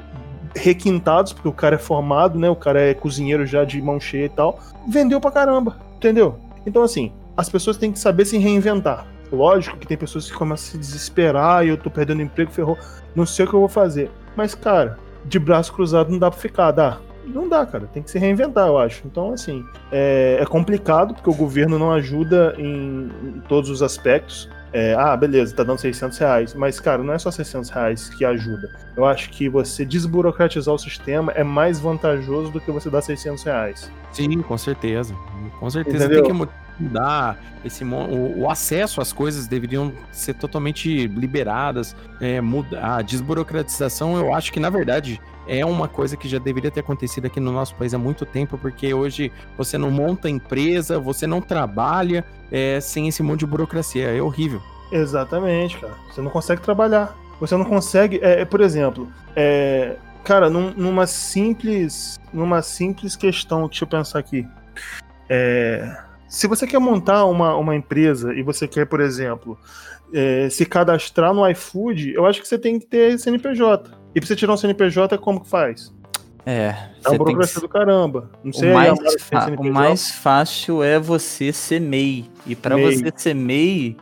requintados, 0.56 1.34
porque 1.34 1.48
o 1.48 1.54
cara 1.54 1.76
é 1.76 1.80
formado, 1.80 2.38
né? 2.38 2.50
O 2.50 2.56
cara 2.56 2.80
é 2.80 2.94
cozinheiro 2.94 3.46
já 3.46 3.64
de 3.64 3.82
mão 3.82 4.00
cheia 4.00 4.26
e 4.26 4.30
tal. 4.30 4.60
Vendeu 4.88 5.20
pra 5.20 5.32
caramba, 5.32 5.78
entendeu? 5.96 6.38
Então, 6.66 6.84
assim, 6.84 7.12
as 7.36 7.50
pessoas 7.50 7.78
têm 7.78 7.92
que 7.92 8.00
saber 8.00 8.26
se 8.26 8.38
reinventar. 8.38 9.08
Lógico 9.32 9.78
que 9.78 9.88
tem 9.88 9.98
pessoas 9.98 10.30
que 10.30 10.38
começam 10.38 10.70
a 10.70 10.72
se 10.72 10.78
desesperar 10.78 11.66
e 11.66 11.70
eu 11.70 11.78
tô 11.78 11.90
perdendo 11.90 12.22
emprego, 12.22 12.52
ferrou. 12.52 12.78
Não 13.16 13.26
sei 13.26 13.46
o 13.46 13.48
que 13.48 13.56
eu 13.56 13.60
vou 13.60 13.70
fazer. 13.70 14.12
Mas, 14.36 14.54
cara, 14.54 14.98
de 15.26 15.40
braço 15.40 15.74
cruzado 15.74 16.12
não 16.12 16.20
dá 16.20 16.30
pra 16.30 16.40
ficar, 16.40 16.72
dá? 16.72 17.00
Não 17.26 17.48
dá, 17.48 17.66
cara. 17.66 17.88
Tem 17.92 18.04
que 18.04 18.12
se 18.12 18.20
reinventar, 18.20 18.68
eu 18.68 18.78
acho. 18.78 19.02
Então, 19.06 19.34
assim, 19.34 19.66
é, 19.92 20.38
é 20.40 20.46
complicado 20.46 21.14
porque 21.14 21.30
o 21.30 21.34
governo 21.34 21.80
não 21.80 21.92
ajuda 21.92 22.54
em, 22.58 23.10
em 23.24 23.42
todos 23.48 23.70
os 23.70 23.82
aspectos. 23.82 24.50
É, 24.74 24.96
ah, 24.96 25.16
beleza, 25.16 25.56
tá 25.56 25.64
dando 25.64 25.78
600 25.78 26.18
reais. 26.18 26.54
Mas, 26.56 26.80
cara, 26.80 27.04
não 27.04 27.14
é 27.14 27.20
só 27.20 27.30
600 27.30 27.70
reais 27.70 28.10
que 28.10 28.26
ajuda. 28.26 28.72
Eu 28.98 29.06
acho 29.06 29.30
que 29.30 29.48
você 29.48 29.86
desburocratizar 29.86 30.74
o 30.74 30.80
sistema 30.80 31.32
é 31.34 31.44
mais 31.44 31.80
vantajoso 31.80 32.52
do 32.52 32.60
que 32.60 32.72
você 32.72 32.90
dar 32.90 33.04
600 33.04 33.44
reais. 33.44 33.92
Sim, 34.12 34.42
com 34.42 34.58
certeza. 34.58 35.16
Com 35.60 35.70
certeza 35.70 36.06
Entendeu? 36.06 36.24
tem 36.24 36.32
que 36.32 36.38
mudar 36.84 37.38
esse 37.66 37.84
o, 37.84 38.40
o 38.42 38.50
acesso 38.50 39.00
às 39.02 39.14
coisas 39.14 39.48
deveriam 39.48 39.92
ser 40.12 40.34
totalmente 40.34 41.08
liberadas, 41.08 41.96
é, 42.20 42.42
mudar 42.42 42.98
a 42.98 43.02
desburocratização. 43.02 44.18
Eu 44.18 44.34
acho 44.34 44.52
que 44.52 44.60
na 44.60 44.70
verdade 44.70 45.20
é 45.48 45.66
uma 45.66 45.88
coisa 45.88 46.16
que 46.16 46.28
já 46.28 46.40
deveria 46.40 46.72
ter 46.72 46.82
acontecido 46.82 47.26
aqui 47.26 47.40
no 47.40 47.52
nosso 47.52 47.76
país 47.76 47.94
há 47.94 47.98
muito 47.98 48.26
tempo, 48.26 48.58
porque 48.58 48.94
hoje 48.94 49.32
você 49.58 49.78
não 49.78 49.92
monta 49.92 50.30
empresa, 50.30 51.00
você 51.00 51.26
não 51.28 51.42
trabalha 51.42 52.26
é, 52.52 52.80
sem 52.80 53.08
esse 53.08 53.24
monte 53.24 53.40
de 53.42 53.46
burocracia. 53.46 54.10
É 54.10 54.22
horrível. 54.22 54.62
Exatamente, 54.92 55.78
cara. 55.80 55.94
Você 56.12 56.22
não 56.22 56.30
consegue 56.30 56.62
trabalhar. 56.62 57.16
Você 57.40 57.58
não 57.58 57.66
consegue. 57.66 58.20
é, 58.22 58.42
é, 58.42 58.46
por 58.46 58.62
exemplo, 58.62 59.12
é, 59.36 59.96
cara, 60.24 60.50
num- 60.50 60.74
numa 60.76 61.08
simples. 61.08 62.20
Numa 62.32 62.62
simples 62.62 63.16
questão, 63.16 63.68
deixa 63.68 63.84
eu 63.84 63.88
pensar 63.88 64.20
aqui. 64.20 64.48
É, 65.30 65.98
se 66.34 66.48
você 66.48 66.66
quer 66.66 66.80
montar 66.80 67.26
uma, 67.26 67.56
uma 67.56 67.76
empresa 67.76 68.34
e 68.34 68.42
você 68.42 68.68
quer, 68.68 68.88
por 68.88 69.00
exemplo, 69.00 69.56
é, 70.12 70.50
se 70.50 70.66
cadastrar 70.66 71.32
no 71.32 71.48
iFood, 71.48 72.12
eu 72.16 72.26
acho 72.26 72.42
que 72.42 72.48
você 72.48 72.58
tem 72.58 72.80
que 72.80 72.88
ter 72.88 73.20
CNPJ. 73.20 73.92
E 74.16 74.20
pra 74.20 74.28
você 74.28 74.36
tirar 74.36 74.54
um 74.54 74.58
CNPJ, 74.58 75.16
como 75.20 75.42
que 75.42 75.48
faz? 75.48 75.94
É, 76.44 76.70
É 76.70 76.74
uma 76.74 76.90
tem 77.04 77.12
que 77.12 77.18
burocracia 77.18 77.62
do 77.62 77.70
caramba. 77.70 78.32
Não 78.44 78.52
sei, 78.52 78.72
o, 78.72 78.74
mais 78.74 79.00
se 79.00 79.18
tem 79.30 79.40
fa- 79.40 79.56
o 79.60 79.72
mais 79.72 80.12
fácil 80.12 80.82
é 80.82 80.98
você 80.98 81.54
ser 81.54 81.80
MEI. 81.80 82.28
E 82.48 82.58
MEI. 82.68 82.96
você 82.98 83.14
ser 83.16 83.36
MEI, 83.36 83.96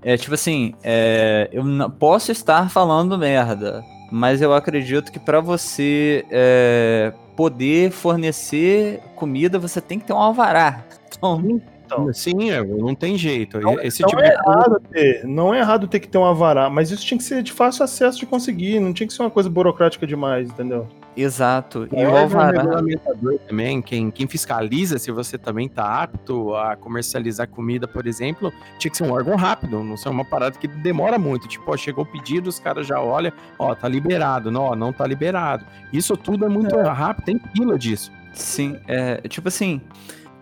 é 0.00 0.16
tipo 0.16 0.32
assim, 0.32 0.74
é, 0.82 1.50
eu 1.52 1.62
não 1.62 1.90
posso 1.90 2.32
estar 2.32 2.70
falando 2.70 3.18
merda, 3.18 3.84
mas 4.10 4.40
eu 4.40 4.54
acredito 4.54 5.12
que 5.12 5.20
pra 5.20 5.38
você 5.42 6.24
é, 6.30 7.12
poder 7.36 7.90
fornecer 7.90 9.00
comida, 9.16 9.58
você 9.58 9.82
tem 9.82 9.98
que 9.98 10.06
ter 10.06 10.14
um 10.14 10.18
alvará. 10.18 10.82
Então, 11.16 11.60
Então. 11.84 12.12
Sim, 12.12 12.50
é, 12.50 12.62
não 12.64 12.94
tem 12.94 13.16
jeito. 13.18 13.60
Não, 13.60 13.80
Esse 13.80 14.02
não 14.02 14.08
tipo 14.08 14.20
é 14.22 14.28
de 14.28 14.34
errado 14.34 14.80
ter, 14.90 15.24
não 15.24 15.54
é 15.54 15.58
errado 15.58 15.86
ter 15.86 16.00
que 16.00 16.08
ter 16.08 16.18
um 16.18 16.24
avará, 16.24 16.70
mas 16.70 16.90
isso 16.90 17.04
tinha 17.04 17.18
que 17.18 17.24
ser 17.24 17.42
de 17.42 17.52
fácil 17.52 17.84
acesso 17.84 18.18
de 18.18 18.26
conseguir, 18.26 18.80
não 18.80 18.92
tinha 18.92 19.06
que 19.06 19.12
ser 19.12 19.22
uma 19.22 19.30
coisa 19.30 19.48
burocrática 19.50 20.06
demais, 20.06 20.48
entendeu? 20.48 20.86
exato. 21.16 21.88
E 21.92 21.96
É, 22.00 22.08
o 22.08 22.16
alvará. 22.16 22.60
regulamentador 22.62 23.38
também, 23.46 23.80
quem, 23.80 24.10
quem 24.10 24.26
fiscaliza 24.26 24.98
se 24.98 25.12
você 25.12 25.38
também 25.38 25.68
tá 25.68 26.02
apto 26.02 26.54
a 26.56 26.74
comercializar 26.74 27.48
comida, 27.48 27.86
por 27.86 28.04
exemplo, 28.06 28.52
tinha 28.78 28.90
que 28.90 28.96
ser 28.96 29.04
um 29.04 29.12
órgão 29.12 29.36
rápido, 29.36 29.84
não 29.84 29.96
ser 29.96 30.08
uma 30.08 30.24
parada 30.24 30.58
que 30.58 30.66
demora 30.66 31.16
muito. 31.18 31.46
Tipo, 31.46 31.70
ó, 31.70 31.76
chegou 31.76 32.02
o 32.02 32.06
pedido, 32.06 32.48
os 32.48 32.58
caras 32.58 32.84
já 32.86 33.00
olham, 33.00 33.32
ó, 33.58 33.74
tá 33.76 33.86
liberado, 33.86 34.50
não, 34.50 34.62
ó, 34.62 34.74
não 34.74 34.92
tá 34.92 35.06
liberado. 35.06 35.64
Isso 35.92 36.16
tudo 36.16 36.46
é 36.46 36.48
muito 36.48 36.76
rápido, 36.76 37.26
tem 37.26 37.40
fila 37.54 37.78
disso. 37.78 38.10
Sim, 38.32 38.76
é 38.88 39.20
tipo 39.28 39.46
assim, 39.46 39.80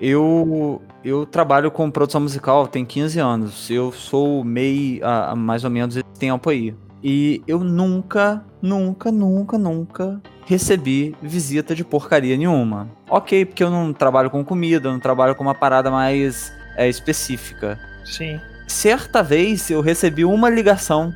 eu 0.03 0.83
eu 1.05 1.25
trabalho 1.25 1.71
com 1.71 1.91
produção 1.91 2.21
musical 2.21 2.67
tem 2.67 2.85
15 2.85 3.21
anos. 3.21 3.71
Eu 3.71 3.93
sou 3.93 4.43
MEI 4.43 5.01
há, 5.03 5.31
há 5.31 5.37
mais 5.37 5.63
ou 5.63 5.71
menos 5.71 5.97
esse 5.97 6.19
tempo 6.19 6.51
aí. 6.51 6.75
E 7.03 7.43
eu 7.47 7.61
nunca, 7.61 8.45
nunca, 8.61 9.11
nunca, 9.11 9.59
nunca 9.59 10.21
recebi 10.45 11.17
visita 11.23 11.75
de 11.75 11.85
porcaria 11.85 12.37
nenhuma. 12.37 12.89
Ok, 13.09 13.45
porque 13.45 13.63
eu 13.63 13.71
não 13.71 13.93
trabalho 13.93 14.31
com 14.31 14.45
comida, 14.45 14.89
eu 14.89 14.93
não 14.93 15.01
trabalho 15.01 15.35
com 15.35 15.43
uma 15.43 15.55
parada 15.55 15.91
mais 15.91 16.53
é, 16.77 16.89
específica. 16.89 17.79
Sim. 18.05 18.41
Certa 18.67 19.23
vez 19.23 19.71
eu 19.71 19.81
recebi 19.81 20.25
uma 20.25 20.49
ligação 20.49 21.13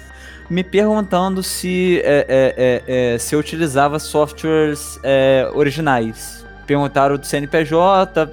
me 0.50 0.62
perguntando 0.62 1.42
se, 1.42 2.00
é, 2.04 2.26
é, 2.28 2.54
é, 2.56 3.14
é, 3.14 3.18
se 3.18 3.34
eu 3.34 3.38
utilizava 3.38 3.98
softwares 3.98 4.98
é, 5.02 5.50
originais. 5.54 6.39
Perguntaram 6.70 7.16
do 7.16 7.26
CNPJ, 7.26 8.28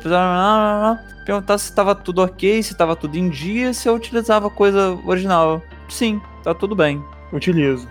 perguntaram 1.25 1.57
se 1.57 1.65
estava 1.65 1.95
tudo 1.95 2.21
ok, 2.21 2.61
se 2.61 2.71
estava 2.71 2.95
tudo 2.95 3.17
em 3.17 3.29
dia, 3.29 3.73
se 3.73 3.89
eu 3.89 3.95
utilizava 3.95 4.47
coisa 4.47 4.95
original. 5.07 5.59
Sim, 5.89 6.21
tá 6.43 6.53
tudo 6.53 6.75
bem. 6.75 7.03
Utilizo. 7.33 7.87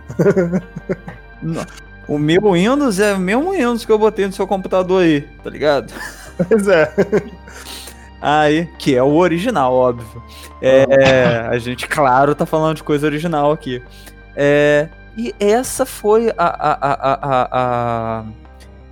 O 2.07 2.17
meu 2.17 2.53
Windows 2.53 3.01
é 3.01 3.15
o 3.15 3.19
mesmo 3.19 3.51
Windows 3.51 3.85
que 3.85 3.91
eu 3.91 3.99
botei 3.99 4.25
no 4.25 4.33
seu 4.33 4.47
computador 4.47 5.03
aí, 5.03 5.23
tá 5.43 5.51
ligado? 5.51 5.93
Pois 6.49 6.69
é. 6.69 6.95
Aí, 8.23 8.67
que 8.79 8.95
é 8.95 9.03
o 9.03 9.17
original, 9.17 9.75
óbvio. 9.75 10.23
É, 10.63 11.49
a 11.51 11.59
gente, 11.59 11.89
claro, 11.89 12.37
tá 12.37 12.47
falando 12.47 12.77
de 12.77 12.85
coisa 12.85 13.05
original 13.09 13.51
aqui. 13.51 13.83
É, 14.37 14.89
e 15.17 15.35
essa 15.41 15.85
foi 15.85 16.31
a, 16.31 16.47
a, 16.47 16.73
a, 16.73 17.15
a, 17.15 17.49
a- 18.21 18.25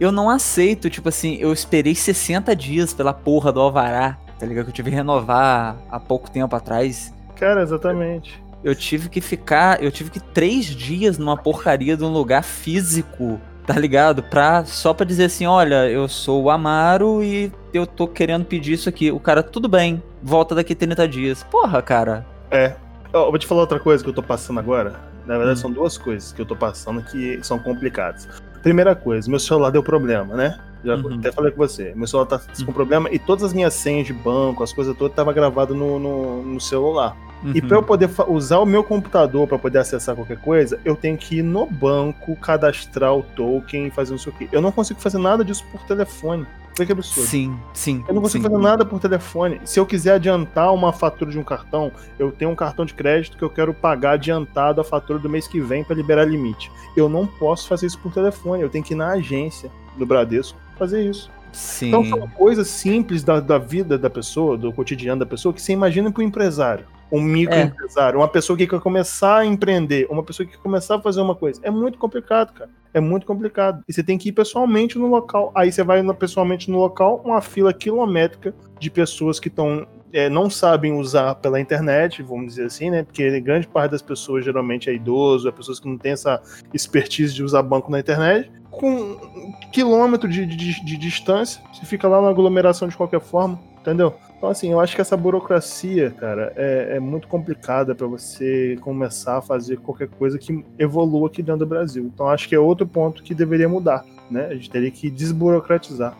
Eu 0.00 0.10
não 0.10 0.28
aceito, 0.28 0.90
tipo 0.90 1.08
assim, 1.08 1.36
eu 1.40 1.52
esperei 1.52 1.94
60 1.94 2.54
dias 2.56 2.92
pela 2.92 3.12
porra 3.12 3.52
do 3.52 3.60
Alvará, 3.60 4.18
tá 4.38 4.44
ligado? 4.46 4.64
Que 4.64 4.70
eu 4.70 4.74
tive 4.74 4.90
que 4.90 4.96
renovar 4.96 5.76
há 5.90 6.00
pouco 6.00 6.30
tempo 6.30 6.54
atrás. 6.56 7.14
Cara, 7.36 7.62
exatamente. 7.62 8.42
Eu 8.62 8.74
tive 8.74 9.08
que 9.08 9.20
ficar, 9.20 9.82
eu 9.82 9.92
tive 9.92 10.10
que 10.10 10.20
três 10.20 10.64
dias 10.66 11.18
numa 11.18 11.36
porcaria 11.36 11.96
de 11.96 12.02
um 12.02 12.08
lugar 12.12 12.42
físico, 12.42 13.40
tá 13.66 13.74
ligado? 13.78 14.22
Pra, 14.22 14.64
só 14.64 14.92
pra 14.94 15.04
dizer 15.06 15.24
assim, 15.26 15.46
olha, 15.46 15.88
eu 15.88 16.08
sou 16.08 16.42
o 16.44 16.50
Amaro 16.50 17.22
e 17.22 17.52
eu 17.72 17.86
tô 17.86 18.08
querendo 18.08 18.44
pedir 18.44 18.72
isso 18.72 18.88
aqui. 18.88 19.12
O 19.12 19.20
cara, 19.20 19.42
tudo 19.42 19.68
bem, 19.68 20.02
volta 20.22 20.54
daqui 20.54 20.74
30 20.74 21.06
dias. 21.06 21.42
Porra, 21.44 21.80
cara. 21.82 22.26
É. 22.50 22.74
Eu 23.12 23.30
vou 23.30 23.38
te 23.38 23.46
falar 23.46 23.60
outra 23.60 23.78
coisa 23.78 24.02
que 24.02 24.10
eu 24.10 24.14
tô 24.14 24.22
passando 24.22 24.58
agora. 24.58 24.98
Na 25.24 25.34
Hum. 25.34 25.38
verdade, 25.38 25.60
são 25.60 25.70
duas 25.70 25.96
coisas 25.96 26.32
que 26.32 26.40
eu 26.42 26.46
tô 26.46 26.56
passando 26.56 27.02
que 27.02 27.38
são 27.42 27.58
complicadas. 27.58 28.26
Primeira 28.64 28.94
coisa, 28.96 29.30
meu 29.30 29.38
celular 29.38 29.70
deu 29.70 29.82
problema, 29.82 30.34
né? 30.34 30.58
Já 30.82 30.96
Uhum. 30.96 31.16
até 31.18 31.30
falei 31.30 31.50
com 31.52 31.58
você. 31.58 31.92
Meu 31.94 32.06
celular 32.06 32.26
tá 32.26 32.40
com 32.64 32.72
problema 32.72 33.08
e 33.12 33.18
todas 33.18 33.44
as 33.44 33.52
minhas 33.52 33.74
senhas 33.74 34.06
de 34.06 34.12
banco, 34.14 34.62
as 34.64 34.72
coisas 34.72 34.96
todas, 34.96 35.14
tava 35.14 35.32
gravado 35.34 35.74
no, 35.74 35.98
no, 35.98 36.42
no 36.42 36.60
celular. 36.60 37.14
E 37.54 37.60
Uhum. 37.60 37.68
para 37.68 37.76
eu 37.76 37.82
poder 37.82 38.08
usar 38.26 38.58
o 38.60 38.64
meu 38.66 38.82
computador 38.82 39.46
para 39.46 39.58
poder 39.58 39.78
acessar 39.78 40.14
qualquer 40.14 40.38
coisa, 40.38 40.80
eu 40.82 40.96
tenho 40.96 41.16
que 41.18 41.36
ir 41.38 41.42
no 41.42 41.66
banco, 41.66 42.34
cadastrar 42.36 43.14
o 43.14 43.22
token 43.22 43.86
e 43.86 43.90
fazer 43.90 44.12
não 44.12 44.18
sei 44.18 44.32
o 44.32 44.34
quê. 44.36 44.48
Eu 44.50 44.62
não 44.62 44.72
consigo 44.72 44.98
fazer 44.98 45.18
nada 45.18 45.44
disso 45.44 45.62
por 45.70 45.82
telefone. 45.82 46.46
Olha 46.76 46.86
que 46.86 46.92
absurdo. 46.92 47.28
Sim, 47.28 47.56
sim. 47.72 48.04
Eu 48.08 48.14
não 48.14 48.22
consigo 48.22 48.44
sim. 48.44 48.50
fazer 48.50 48.62
nada 48.62 48.84
por 48.84 48.98
telefone. 48.98 49.60
Se 49.64 49.78
eu 49.78 49.86
quiser 49.86 50.14
adiantar 50.14 50.72
uma 50.74 50.92
fatura 50.92 51.30
de 51.30 51.38
um 51.38 51.44
cartão, 51.44 51.92
eu 52.18 52.32
tenho 52.32 52.50
um 52.50 52.56
cartão 52.56 52.84
de 52.84 52.94
crédito 52.94 53.38
que 53.38 53.44
eu 53.44 53.50
quero 53.50 53.72
pagar 53.72 54.12
adiantado 54.12 54.80
a 54.80 54.84
fatura 54.84 55.18
do 55.18 55.28
mês 55.28 55.46
que 55.46 55.60
vem 55.60 55.84
para 55.84 55.94
liberar 55.94 56.24
limite. 56.24 56.70
Eu 56.96 57.08
não 57.08 57.26
posso 57.26 57.68
fazer 57.68 57.86
isso 57.86 57.98
por 57.98 58.12
telefone. 58.12 58.62
Eu 58.62 58.68
tenho 58.68 58.84
que 58.84 58.92
ir 58.92 58.96
na 58.96 59.10
agência 59.12 59.70
do 59.96 60.04
Bradesco 60.04 60.58
fazer 60.76 61.08
isso. 61.08 61.30
Sim. 61.52 61.88
Então 61.88 62.04
são 62.04 62.28
coisas 62.28 62.66
simples 62.66 63.22
da, 63.22 63.38
da 63.38 63.58
vida 63.58 63.96
da 63.96 64.10
pessoa, 64.10 64.58
do 64.58 64.72
cotidiano 64.72 65.20
da 65.20 65.26
pessoa, 65.26 65.52
que 65.52 65.62
você 65.62 65.72
imagina 65.72 66.10
para 66.10 66.22
um 66.22 66.26
empresário, 66.26 66.84
um 67.12 67.20
microempresário, 67.20 68.18
uma 68.18 68.28
pessoa 68.28 68.56
que 68.56 68.66
quer 68.66 68.80
começar 68.80 69.38
a 69.38 69.46
empreender, 69.46 70.06
uma 70.10 70.22
pessoa 70.22 70.46
que 70.46 70.52
quer 70.56 70.62
começar 70.62 70.96
a 70.96 71.00
fazer 71.00 71.20
uma 71.20 71.34
coisa. 71.34 71.60
É 71.62 71.70
muito 71.70 71.98
complicado, 71.98 72.52
cara. 72.52 72.70
É 72.92 73.00
muito 73.00 73.26
complicado. 73.26 73.82
E 73.88 73.92
você 73.92 74.02
tem 74.02 74.16
que 74.16 74.28
ir 74.28 74.32
pessoalmente 74.32 74.98
no 74.98 75.06
local. 75.08 75.50
Aí 75.54 75.70
você 75.72 75.82
vai 75.82 76.02
pessoalmente 76.14 76.70
no 76.70 76.78
local, 76.78 77.20
uma 77.24 77.40
fila 77.40 77.72
quilométrica 77.74 78.54
de 78.78 78.90
pessoas 78.90 79.40
que 79.40 79.48
estão. 79.48 79.86
não 80.30 80.48
sabem 80.48 80.92
usar 80.92 81.34
pela 81.36 81.60
internet, 81.60 82.22
vamos 82.22 82.46
dizer 82.54 82.66
assim, 82.66 82.90
né? 82.90 83.02
Porque 83.02 83.40
grande 83.40 83.66
parte 83.66 83.90
das 83.90 84.02
pessoas 84.02 84.44
geralmente 84.44 84.88
é 84.88 84.94
idoso, 84.94 85.48
é 85.48 85.52
pessoas 85.52 85.80
que 85.80 85.88
não 85.88 85.98
têm 85.98 86.12
essa 86.12 86.40
expertise 86.72 87.34
de 87.34 87.42
usar 87.42 87.62
banco 87.62 87.90
na 87.90 87.98
internet. 87.98 88.50
Com 88.70 88.90
um 88.92 89.52
quilômetro 89.72 90.28
de, 90.28 90.46
de- 90.46 90.84
de 90.84 90.96
distância, 90.96 91.60
você 91.72 91.84
fica 91.86 92.06
lá 92.08 92.20
na 92.22 92.28
aglomeração 92.28 92.86
de 92.88 92.96
qualquer 92.96 93.20
forma, 93.20 93.58
entendeu? 93.84 94.14
Então, 94.36 94.48
assim, 94.48 94.72
eu 94.72 94.80
acho 94.80 94.94
que 94.94 95.00
essa 95.00 95.16
burocracia, 95.16 96.10
cara, 96.10 96.52
é, 96.56 96.96
é 96.96 97.00
muito 97.00 97.28
complicada 97.28 97.94
para 97.94 98.06
você 98.06 98.78
começar 98.80 99.38
a 99.38 99.42
fazer 99.42 99.78
qualquer 99.78 100.08
coisa 100.08 100.38
que 100.38 100.64
evolua 100.78 101.28
aqui 101.28 101.42
dentro 101.42 101.60
do 101.60 101.66
Brasil. 101.66 102.10
Então, 102.12 102.28
acho 102.28 102.48
que 102.48 102.54
é 102.54 102.58
outro 102.58 102.86
ponto 102.86 103.22
que 103.22 103.34
deveria 103.34 103.68
mudar, 103.68 104.04
né? 104.30 104.46
A 104.46 104.54
gente 104.54 104.70
teria 104.70 104.90
que 104.90 105.10
desburocratizar. 105.10 106.16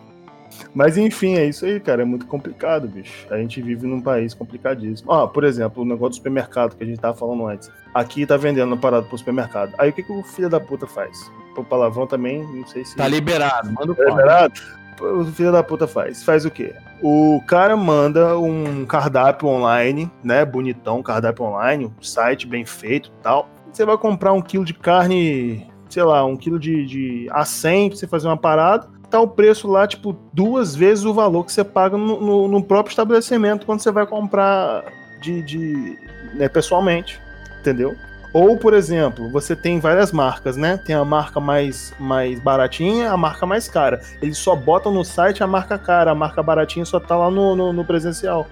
Mas, 0.72 0.96
enfim, 0.96 1.34
é 1.34 1.46
isso 1.46 1.64
aí, 1.64 1.80
cara. 1.80 2.02
É 2.02 2.04
muito 2.04 2.26
complicado, 2.26 2.86
bicho. 2.86 3.26
A 3.28 3.38
gente 3.38 3.60
vive 3.60 3.86
num 3.86 4.00
país 4.00 4.34
complicadíssimo. 4.34 5.10
Ó, 5.10 5.26
por 5.26 5.42
exemplo, 5.42 5.82
o 5.82 5.86
negócio 5.86 6.10
do 6.10 6.16
supermercado 6.16 6.76
que 6.76 6.84
a 6.84 6.86
gente 6.86 7.00
tava 7.00 7.16
falando 7.16 7.46
antes. 7.46 7.70
Aqui 7.92 8.24
tá 8.24 8.36
vendendo 8.36 8.68
uma 8.68 8.76
parada 8.76 9.04
pro 9.06 9.18
supermercado. 9.18 9.74
Aí 9.78 9.90
o 9.90 9.92
que, 9.92 10.02
que 10.02 10.12
o 10.12 10.22
filho 10.22 10.48
da 10.48 10.60
puta 10.60 10.86
faz? 10.86 11.30
o 11.60 11.64
palavrão 11.64 12.06
também, 12.06 12.42
não 12.42 12.66
sei 12.66 12.84
se. 12.84 12.96
Tá 12.96 13.08
liberado, 13.08 13.70
manda 13.72 13.92
o 13.92 13.94
Tá 13.94 14.04
liberado? 14.04 14.60
O 15.00 15.24
filho 15.24 15.50
da 15.52 15.62
puta 15.62 15.86
faz. 15.86 16.22
Faz 16.22 16.44
o 16.44 16.50
quê? 16.50 16.74
O 17.02 17.42
cara 17.46 17.76
manda 17.76 18.38
um 18.38 18.84
cardápio 18.86 19.48
online, 19.48 20.10
né? 20.22 20.44
Bonitão, 20.44 21.02
cardápio 21.02 21.44
online, 21.44 21.86
um 21.86 22.02
site 22.02 22.46
bem 22.46 22.64
feito 22.64 23.10
tal. 23.22 23.48
Você 23.72 23.84
vai 23.84 23.98
comprar 23.98 24.32
um 24.32 24.40
quilo 24.40 24.64
de 24.64 24.72
carne, 24.72 25.66
sei 25.88 26.02
lá, 26.04 26.24
um 26.24 26.36
quilo 26.36 26.58
de, 26.58 26.86
de 26.86 27.26
A100 27.32 27.88
pra 27.88 27.96
você 27.98 28.06
fazer 28.06 28.28
uma 28.28 28.36
parada. 28.36 28.88
Tá 29.10 29.20
o 29.20 29.28
preço 29.28 29.68
lá, 29.68 29.86
tipo, 29.86 30.16
duas 30.32 30.74
vezes 30.74 31.04
o 31.04 31.12
valor 31.12 31.44
que 31.44 31.52
você 31.52 31.62
paga 31.64 31.96
no, 31.96 32.20
no- 32.20 32.48
no 32.48 32.62
próprio 32.62 32.90
estabelecimento 32.92 33.66
quando 33.66 33.80
você 33.80 33.90
vai 33.90 34.06
comprar 34.06 34.84
de, 35.20 35.42
de 35.42 35.98
né, 36.34 36.48
pessoalmente. 36.48 37.20
Entendeu? 37.60 37.94
Ou, 38.34 38.56
por 38.56 38.74
exemplo, 38.74 39.28
você 39.28 39.54
tem 39.54 39.78
várias 39.78 40.10
marcas, 40.10 40.56
né? 40.56 40.76
Tem 40.76 40.92
a 40.92 41.04
marca 41.04 41.38
mais, 41.38 41.94
mais 42.00 42.40
baratinha, 42.40 43.12
a 43.12 43.16
marca 43.16 43.46
mais 43.46 43.68
cara. 43.68 44.00
Eles 44.20 44.38
só 44.38 44.56
botam 44.56 44.92
no 44.92 45.04
site 45.04 45.44
a 45.44 45.46
marca 45.46 45.78
cara, 45.78 46.10
a 46.10 46.14
marca 46.16 46.42
baratinha 46.42 46.84
só 46.84 46.98
tá 46.98 47.16
lá 47.16 47.30
no, 47.30 47.54
no, 47.54 47.72
no 47.72 47.84
presencial. 47.84 48.48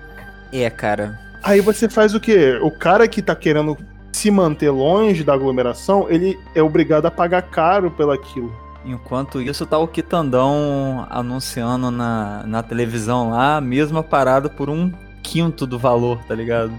É, 0.53 0.71
cara. 0.71 1.19
Aí 1.43 1.61
você 1.61 1.89
faz 1.89 2.15
o 2.15 2.21
quê? 2.21 2.61
O 2.63 2.71
cara 2.71 3.09
que 3.09 3.21
tá 3.21 3.35
querendo 3.35 3.77
se 4.13 4.31
manter 4.31 4.71
longe 4.71 5.25
da 5.25 5.35
aglomeração, 5.35 6.07
ele 6.09 6.39
é 6.55 6.63
obrigado 6.63 7.07
a 7.07 7.11
pagar 7.11 7.43
caro 7.43 7.91
pelaquilo. 7.91 8.55
Enquanto 8.85 9.41
isso, 9.41 9.67
tá 9.67 9.79
o 9.79 9.89
Quitandão 9.89 11.09
anunciando 11.11 11.91
na, 11.91 12.45
na 12.47 12.63
televisão 12.63 13.31
lá, 13.31 13.57
a 13.57 13.61
mesma 13.61 14.01
parada 14.01 14.49
por 14.49 14.71
um 14.71 14.93
quinto 15.25 15.67
do 15.67 15.77
valor, 15.77 16.23
tá 16.29 16.37
ligado? 16.37 16.73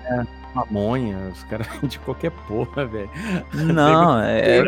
Pamonha, 0.54 1.18
os 1.32 1.44
caras 1.44 1.68
de 1.84 2.00
qualquer 2.00 2.32
porra, 2.48 2.86
velho. 2.86 3.10
Não, 3.54 4.20
é. 4.24 4.64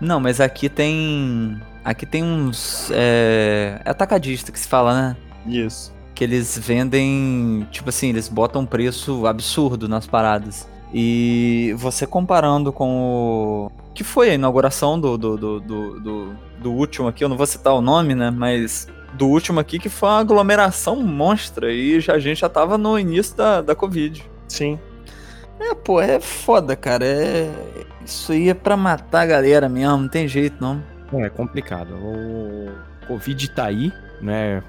Não, 0.00 0.20
mas 0.20 0.40
aqui 0.40 0.68
tem. 0.68 1.60
Aqui 1.84 2.06
tem 2.06 2.22
uns. 2.22 2.90
É, 2.92 3.80
é 3.84 3.90
atacadista 3.90 4.52
que 4.52 4.58
se 4.58 4.68
fala, 4.68 4.94
né? 4.94 5.16
Isso. 5.46 5.92
Que 6.14 6.24
eles 6.24 6.58
vendem. 6.58 7.66
Tipo 7.70 7.88
assim, 7.88 8.08
eles 8.10 8.28
botam 8.28 8.62
um 8.62 8.66
preço 8.66 9.26
absurdo 9.26 9.88
nas 9.88 10.06
paradas. 10.06 10.68
E 10.92 11.74
você 11.78 12.06
comparando 12.06 12.72
com 12.72 13.00
o. 13.02 13.72
Que 13.94 14.04
foi 14.04 14.30
a 14.30 14.34
inauguração 14.34 14.98
do, 15.00 15.16
do, 15.18 15.36
do, 15.36 15.60
do, 15.60 16.00
do- 16.00 16.36
do 16.60 16.72
último 16.72 17.08
aqui, 17.08 17.24
eu 17.24 17.28
não 17.28 17.36
vou 17.38 17.46
citar 17.46 17.72
o 17.74 17.80
nome, 17.80 18.14
né? 18.14 18.30
Mas 18.30 18.86
do 19.14 19.26
último 19.26 19.58
aqui, 19.60 19.78
que 19.78 19.88
foi 19.88 20.08
uma 20.08 20.18
aglomeração 20.20 20.96
monstra. 20.96 21.72
E 21.72 22.00
já, 22.00 22.14
a 22.14 22.18
gente 22.18 22.40
já 22.40 22.48
tava 22.48 22.76
no 22.76 22.98
início 22.98 23.36
da, 23.36 23.60
da 23.62 23.74
Covid. 23.74 24.22
Sim. 24.46 24.78
É, 25.60 25.74
pô, 25.74 26.00
é 26.00 26.18
foda, 26.18 26.74
cara. 26.74 27.04
É... 27.04 27.50
Isso 28.04 28.32
aí 28.32 28.48
é 28.48 28.54
pra 28.54 28.76
matar 28.76 29.22
a 29.22 29.26
galera 29.26 29.68
mesmo, 29.68 29.98
não 29.98 30.08
tem 30.08 30.26
jeito 30.26 30.56
não. 30.60 30.82
É 31.12 31.28
complicado. 31.28 31.94
O 31.94 32.70
Covid 33.06 33.50
tá 33.50 33.66
aí, 33.66 33.92
né? 34.20 34.62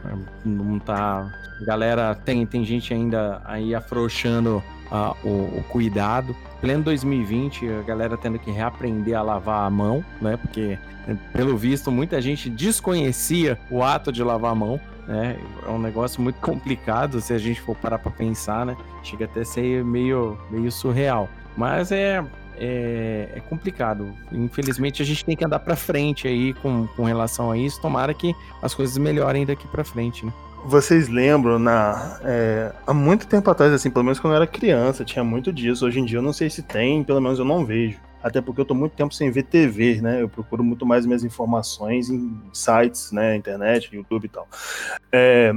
Não 0.44 0.80
tá. 0.80 1.32
Galera, 1.66 2.16
tem, 2.16 2.46
tem 2.46 2.66
gente 2.66 2.94
ainda 2.94 3.42
aí 3.46 3.74
afrouxando 3.74 4.62
ah, 4.92 5.16
o, 5.24 5.30
o 5.30 5.66
cuidado. 5.70 6.36
Pleno 6.60 6.84
2020, 6.84 7.68
a 7.68 7.82
galera 7.82 8.18
tendo 8.18 8.38
que 8.38 8.52
reaprender 8.52 9.18
a 9.18 9.22
lavar 9.22 9.66
a 9.66 9.70
mão, 9.70 10.04
né? 10.22 10.38
Porque, 10.38 10.78
eh, 11.08 11.16
pelo 11.34 11.58
visto, 11.58 11.90
muita 11.90 12.22
gente 12.22 12.50
desconhecia 12.50 13.58
o 13.70 13.82
ato 13.82 14.12
de 14.12 14.24
lavar 14.24 14.52
a 14.52 14.56
mão. 14.56 14.80
Né? 15.08 15.40
É 15.66 15.70
um 15.70 15.80
negócio 15.80 16.22
muito 16.22 16.38
complicado 16.42 17.20
se 17.22 17.34
a 17.34 17.38
gente 17.38 17.60
for 17.62 17.76
parar 17.76 17.98
pra 17.98 18.12
pensar, 18.12 18.66
né? 18.66 18.78
Chega 19.02 19.26
até 19.26 19.42
a 19.42 19.46
ser 19.46 19.84
meio, 19.84 20.38
meio 20.52 20.72
surreal. 20.72 21.28
Mas 21.58 21.92
é, 21.92 22.24
é, 22.58 23.30
é 23.36 23.40
complicado. 23.50 24.14
Infelizmente, 24.32 25.02
a 25.02 25.06
gente 25.06 25.26
tem 25.26 25.36
que 25.36 25.44
andar 25.44 25.60
pra 25.60 25.76
frente 25.76 26.28
aí 26.28 26.54
com, 26.54 26.86
com 26.96 27.04
relação 27.04 27.50
a 27.50 27.58
isso. 27.58 27.82
Tomara 27.82 28.14
que 28.14 28.36
as 28.62 28.76
coisas 28.76 28.98
melhorem 28.98 29.46
daqui 29.46 29.68
pra 29.68 29.84
frente, 29.84 30.26
né? 30.26 30.32
Vocês 30.66 31.08
lembram, 31.10 31.58
na, 31.58 32.20
é, 32.24 32.72
há 32.86 32.94
muito 32.94 33.28
tempo 33.28 33.50
atrás, 33.50 33.74
assim, 33.74 33.90
pelo 33.90 34.06
menos 34.06 34.20
quando 34.20 34.34
eu 34.34 34.38
era 34.38 34.48
criança, 34.48 35.04
tinha 35.04 35.24
muito 35.24 35.52
disso. 35.52 35.86
Hoje 35.86 36.00
em 36.00 36.06
dia 36.06 36.20
eu 36.20 36.22
não 36.22 36.34
sei 36.34 36.50
se 36.50 36.62
tem, 36.62 37.04
pelo 37.04 37.20
menos 37.20 37.40
eu 37.40 37.46
não 37.46 37.66
vejo. 37.66 38.00
Até 38.24 38.40
porque 38.40 38.62
eu 38.62 38.66
tô 38.66 38.76
muito 38.76 38.94
tempo 38.94 39.14
sem 39.14 39.32
ver 39.32 39.44
TV, 39.44 40.00
né? 40.00 40.22
Eu 40.22 40.30
procuro 40.30 40.64
muito 40.64 40.86
mais 40.86 41.06
minhas 41.08 41.24
informações 41.24 42.10
em 42.10 42.40
sites, 42.54 43.12
né? 43.12 43.36
Internet, 43.36 43.90
YouTube 43.96 44.26
e 44.26 44.30
tal. 44.30 44.48
É, 45.12 45.52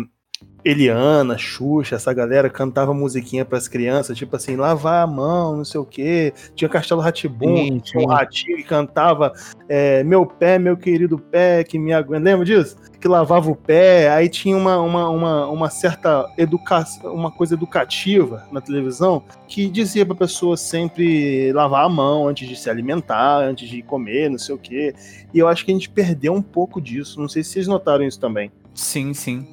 Eliana, 0.65 1.37
Xuxa, 1.37 1.97
essa 1.97 2.11
galera 2.15 2.49
cantava 2.49 2.95
musiquinha 2.95 3.45
pras 3.45 3.69
crianças, 3.69 4.17
tipo 4.17 4.35
assim, 4.35 4.57
lavar 4.57 5.05
a 5.05 5.07
mão, 5.07 5.59
não 5.59 5.65
sei 5.65 5.79
o 5.79 5.85
quê. 5.85 6.33
Tinha 6.55 6.71
Castelo 6.71 7.03
Ratibum, 7.03 7.79
tinha 7.81 8.03
um 8.03 8.07
ratinho 8.07 8.57
que 8.57 8.63
cantava 8.63 9.31
é, 9.69 10.03
Meu 10.03 10.25
pé, 10.25 10.59
meu 10.59 10.75
querido 10.75 11.19
pé, 11.19 11.63
que 11.65 11.79
me 11.79 11.93
aguenta. 11.93 12.25
Lembra 12.25 12.47
disso? 12.47 12.79
Que 12.99 13.07
lavava 13.07 13.51
o 13.51 13.55
pé, 13.55 14.09
aí 14.09 14.27
tinha 14.27 14.57
uma, 14.57 14.79
uma, 14.81 15.11
uma, 15.11 15.47
uma 15.49 15.69
certa 15.69 16.27
educação, 16.39 17.15
uma 17.15 17.31
coisa 17.31 17.53
educativa 17.53 18.49
na 18.51 18.63
televisão 18.63 19.23
que 19.47 19.69
dizia 19.69 20.07
pra 20.07 20.15
pessoa 20.15 20.57
sempre 20.57 21.53
lavar 21.53 21.85
a 21.85 21.89
mão 21.91 22.27
antes 22.27 22.49
de 22.49 22.57
se 22.57 22.71
alimentar, 22.71 23.41
antes 23.41 23.69
de 23.69 23.83
comer, 23.83 24.31
não 24.31 24.39
sei 24.39 24.55
o 24.55 24.59
quê. 24.59 24.95
E 25.35 25.39
eu 25.39 25.47
acho 25.47 25.63
que 25.63 25.71
a 25.71 25.75
gente 25.75 25.91
perdeu 25.91 26.33
um 26.33 26.41
pouco 26.41 26.81
disso. 26.81 27.21
Não 27.21 27.29
sei 27.29 27.45
se 27.45 27.51
vocês 27.51 27.67
notaram 27.67 28.03
isso 28.03 28.19
também. 28.19 28.51
Sim, 28.75 29.13
sim. 29.13 29.47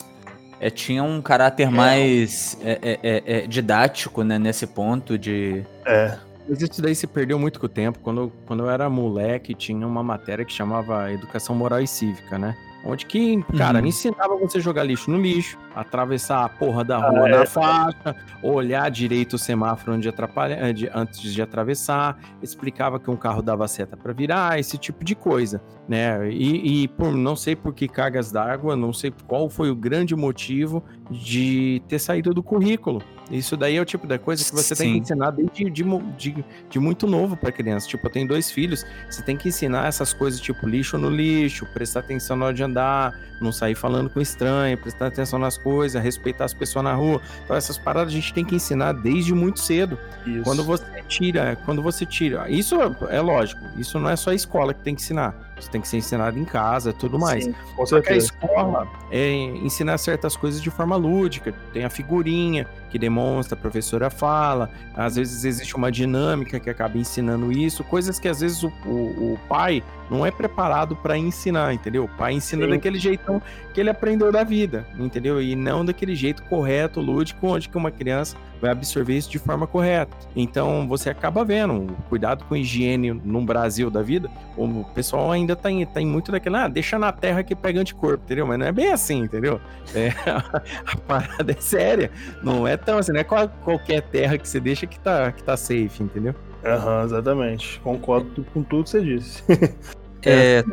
É, 0.62 0.70
tinha 0.70 1.04
um 1.04 1.20
caráter 1.24 1.72
mais 1.72 2.56
é, 2.62 2.78
é, 2.84 3.00
é, 3.02 3.24
é, 3.26 3.48
didático, 3.48 4.24
né, 4.24 4.38
nesse 4.38 4.68
ponto 4.68 5.18
de. 5.18 5.66
É. 5.84 6.16
Mas 6.48 6.62
isso 6.62 6.80
daí 6.80 6.94
se 6.94 7.08
perdeu 7.08 7.40
muito 7.40 7.60
com 7.60 7.66
o 7.66 7.70
tempo. 7.70 7.98
Quando, 7.98 8.32
quando 8.46 8.64
eu 8.64 8.70
era 8.70 8.88
moleque, 8.88 9.56
tinha 9.56 9.88
uma 9.88 10.04
matéria 10.04 10.46
que 10.46 10.54
chamava 10.54 11.12
Educação 11.12 11.56
Moral 11.56 11.82
e 11.82 11.88
Cívica, 11.88 12.38
né? 12.38 12.56
Onde 12.84 13.06
que, 13.06 13.42
cara, 13.58 13.80
Uhum. 13.80 13.86
ensinava 13.86 14.36
você 14.38 14.58
a 14.58 14.62
jogar 14.62 14.84
lixo 14.84 15.12
no 15.12 15.18
lixo, 15.22 15.58
atravessar 15.76 16.44
a 16.44 16.50
porra 16.50 16.84
da 16.84 16.98
rua 16.98 17.28
Ah, 17.28 17.30
na 17.30 17.38
é. 17.42 17.46
faixa, 17.46 18.16
olhar 18.42 18.90
direito 18.90 19.34
o 19.34 19.38
semáforo 19.38 19.94
onde 19.96 20.10
atrapalha, 20.10 20.56
eh, 20.56 20.74
de- 20.74 20.90
antes 20.94 21.32
de 21.34 21.42
atravessar, 21.42 22.18
explicava 22.42 23.00
que 23.00 23.10
um 23.12 23.16
carro 23.16 23.42
dava 23.44 23.68
seta 23.68 23.96
para 23.96 24.12
virar, 24.14 24.60
esse 24.60 24.78
tipo 24.80 25.04
de 25.04 25.14
coisa, 25.14 25.62
né? 25.88 26.32
E, 26.32 26.84
e 26.84 26.88
por 26.88 27.12
não 27.14 27.36
sei 27.36 27.56
por 27.56 27.74
que 27.74 27.88
cargas 27.88 28.32
d'água, 28.32 28.76
não 28.76 28.92
sei 28.92 29.14
qual 29.28 29.48
foi 29.50 29.70
o 29.70 29.76
grande 29.76 30.16
motivo 30.16 30.84
de 31.10 31.82
ter 31.88 32.00
saído 32.00 32.34
do 32.34 32.42
currículo. 32.42 33.02
Isso 33.32 33.56
daí 33.56 33.78
é 33.78 33.82
o 33.82 33.86
tipo 33.86 34.06
da 34.06 34.20
coisa 34.20 34.44
que 34.44 34.52
você 34.52 34.76
tem 34.76 34.88
Sim. 34.88 34.94
que 34.94 35.00
ensinar 35.00 35.32
desde 35.32 35.70
de, 35.70 35.84
de, 36.18 36.46
de 36.70 36.80
muito 36.80 37.08
novo 37.08 37.38
para 37.38 37.52
criança. 37.52 37.88
Tipo, 37.88 38.08
eu 38.08 38.12
tenho 38.12 38.28
dois 38.28 38.52
filhos, 38.52 38.86
você 39.10 39.22
tem 39.22 39.38
que 39.38 39.48
ensinar 39.48 39.88
essas 39.88 40.14
coisas 40.14 40.40
tipo 40.40 40.68
lixo 40.68 40.98
no 40.98 41.10
lixo, 41.10 41.66
prestar 41.74 42.02
atenção 42.02 42.36
na 42.36 42.48
hora 42.48 42.54
de 42.54 42.64
andar, 42.64 43.18
não 43.40 43.52
sair 43.52 43.76
falando 43.76 44.10
com 44.10 44.20
estranho, 44.20 44.78
prestar 44.78 45.08
atenção 45.08 45.40
nas 45.40 45.58
coisas, 45.58 46.02
respeitar 46.02 46.46
as 46.46 46.54
pessoas 46.54 46.84
na 46.84 46.94
rua. 46.94 47.22
Então 47.44 47.56
essas 47.56 47.78
paradas 47.78 48.14
a 48.14 48.16
gente 48.16 48.34
tem 48.34 48.44
que 48.44 48.56
ensinar 48.56 48.94
desde 48.94 49.34
muito 49.34 49.60
cedo. 49.60 49.98
Isso. 50.26 50.44
Quando 50.44 50.64
você 50.64 50.86
tira, 51.08 51.58
quando 51.66 51.82
você 51.82 52.06
tira, 52.06 52.50
isso 52.50 52.76
é 53.10 53.22
lógico, 53.22 53.62
isso 53.78 53.98
não 53.98 54.10
é 54.10 54.16
só 54.16 54.32
a 54.32 54.36
escola 54.36 54.74
que 54.74 54.82
tem 54.82 54.94
que 54.94 55.02
ensinar. 55.02 55.51
Isso 55.62 55.70
tem 55.70 55.80
que 55.80 55.88
ser 55.88 55.98
ensinado 55.98 56.38
em 56.40 56.44
casa, 56.44 56.92
tudo 56.92 57.20
mais. 57.20 57.46
Sim, 57.46 57.56
com 57.76 57.86
Só 57.86 58.02
que 58.02 58.12
a 58.12 58.18
escola 58.18 58.88
é 59.12 59.32
ensinar 59.32 59.98
certas 60.00 60.36
coisas 60.36 60.62
de 60.62 60.70
forma 60.72 60.96
lúdica. 60.96 61.54
Tem 61.72 61.86
a 61.86 61.90
figurinha 61.90 62.68
que 62.90 62.98
demonstra, 62.98 63.56
a 63.58 63.62
professora 63.62 64.10
fala. 64.10 64.70
Às 64.96 65.16
vezes 65.16 65.44
existe 65.46 65.76
uma 65.76 65.92
dinâmica 65.92 66.60
que 66.60 66.70
acaba 66.70 66.98
ensinando 66.98 67.52
isso, 67.52 67.84
coisas 67.84 68.20
que 68.20 68.28
às 68.28 68.42
vezes 68.42 68.64
o, 68.64 68.72
o- 68.86 69.34
o 69.34 69.40
pai 69.48 69.84
não 70.12 70.26
é 70.26 70.30
preparado 70.30 70.96
para 70.96 71.18
ensinar, 71.18 71.74
entendeu? 71.74 72.04
O 72.04 72.08
pai 72.10 72.34
ensina 72.34 72.66
Sim. 72.66 72.72
daquele 72.72 73.00
jeitão 73.00 73.42
que 73.74 73.80
ele 73.80 73.90
aprendeu 73.90 74.30
da 74.32 74.44
vida, 74.44 74.86
entendeu? 75.00 75.42
E 75.42 75.56
não 75.56 75.86
daquele 75.86 76.14
jeito 76.16 76.44
correto, 76.44 77.00
lúdico, 77.00 77.48
onde 77.48 77.70
que 77.70 77.78
uma 77.78 77.90
criança 77.90 78.36
vai 78.62 78.70
absorver 78.72 79.18
isso 79.18 79.32
de 79.32 79.40
forma 79.40 79.66
correta. 79.66 80.16
Então 80.36 80.86
você 80.88 81.10
acaba 81.10 81.46
vendo, 81.46 81.96
cuidado 82.10 82.44
com 82.46 82.56
higiene 82.56 83.12
no 83.14 83.42
Brasil 83.42 83.90
da 83.90 84.02
vida, 84.02 84.30
o 84.58 84.84
pessoal 84.94 85.32
ainda 85.32 85.56
tá 85.56 85.72
em, 85.72 85.86
tá 85.86 86.02
em 86.02 86.06
muito 86.06 86.32
daquele, 86.32 86.58
ah, 86.58 86.68
deixa 86.68 87.00
na 87.00 87.12
terra 87.14 87.42
que 87.42 87.56
pega 87.56 87.80
anticorpo, 87.80 88.24
entendeu? 88.26 88.46
Mas 88.46 88.60
não 88.60 88.66
é 88.68 88.72
bem 88.72 88.92
assim, 88.92 89.20
entendeu? 89.20 89.62
É, 89.96 90.10
a 90.86 90.98
parada 91.08 91.54
é 91.58 91.62
séria. 91.62 92.12
Não 92.44 92.68
é 92.68 92.76
tão 92.76 92.98
assim, 92.98 93.14
não 93.14 93.22
é 93.22 93.24
qual- 93.24 93.48
qualquer 93.64 94.02
terra 94.02 94.38
que 94.38 94.48
você 94.48 94.60
deixa 94.60 94.86
que 94.86 95.00
tá, 95.00 95.32
que 95.32 95.42
tá 95.42 95.56
safe, 95.56 96.04
entendeu? 96.04 96.36
Aham, 96.64 97.06
exatamente. 97.06 97.80
Concordo 97.80 98.46
com 98.54 98.62
tudo 98.62 98.84
que 98.84 98.90
você 98.92 99.02
disse. 99.02 99.44
É, 100.26 100.64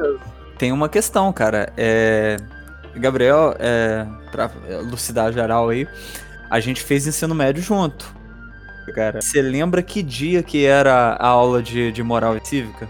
tem 0.58 0.72
uma 0.72 0.88
questão, 0.88 1.32
cara. 1.32 1.72
É, 1.76 2.36
Gabriel, 2.96 3.54
é, 3.58 4.06
pra 4.30 4.50
elucidar 4.68 5.32
geral 5.32 5.68
aí, 5.68 5.86
a 6.50 6.60
gente 6.60 6.82
fez 6.82 7.06
ensino 7.06 7.34
médio 7.34 7.62
junto. 7.62 8.14
Cara, 8.94 9.20
você 9.20 9.42
lembra 9.42 9.82
que 9.82 10.02
dia 10.02 10.42
que 10.42 10.64
era 10.64 11.16
a 11.18 11.26
aula 11.26 11.62
de, 11.62 11.92
de 11.92 12.02
moral 12.02 12.36
e 12.36 12.46
cívica? 12.46 12.88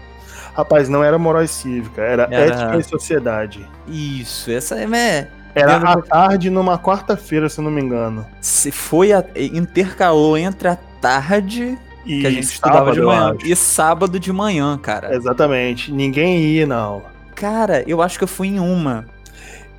Rapaz, 0.53 0.87
não 0.89 1.03
era 1.03 1.17
moral 1.17 1.43
e 1.43 1.47
cívica, 1.47 2.01
era, 2.01 2.23
Era- 2.31 2.45
ética 2.45 2.77
e 2.77 2.83
sociedade. 2.83 3.69
Isso, 3.87 4.49
essa 4.51 4.75
é. 4.79 5.27
Era 5.55 5.73
Lembra 5.73 5.91
à 5.93 6.01
tarde 6.01 6.49
numa 6.49 6.77
quarta-feira, 6.77 7.49
se 7.49 7.59
eu 7.59 7.63
não 7.63 7.71
me 7.71 7.81
engano. 7.81 8.25
Se 8.39 8.71
foi 8.71 9.11
a, 9.11 9.23
intercalou 9.35 10.37
entre 10.37 10.67
a 10.69 10.75
tarde 11.01 11.77
E 12.09 12.21
que 12.21 12.27
a 12.27 12.31
gente 12.31 12.43
estudava 12.43 12.93
sábado, 12.93 12.93
de 12.93 13.01
manhã 13.01 13.37
e 13.43 13.55
sábado 13.55 14.19
de 14.19 14.33
manhã, 14.33 14.77
cara. 14.77 15.15
Exatamente. 15.15 15.91
Ninguém 15.91 16.39
ia 16.43 16.65
na 16.65 16.77
aula. 16.77 17.11
Cara, 17.35 17.83
eu 17.87 18.01
acho 18.01 18.17
que 18.17 18.23
eu 18.23 18.27
fui 18.27 18.47
em 18.47 18.59
uma. 18.59 19.05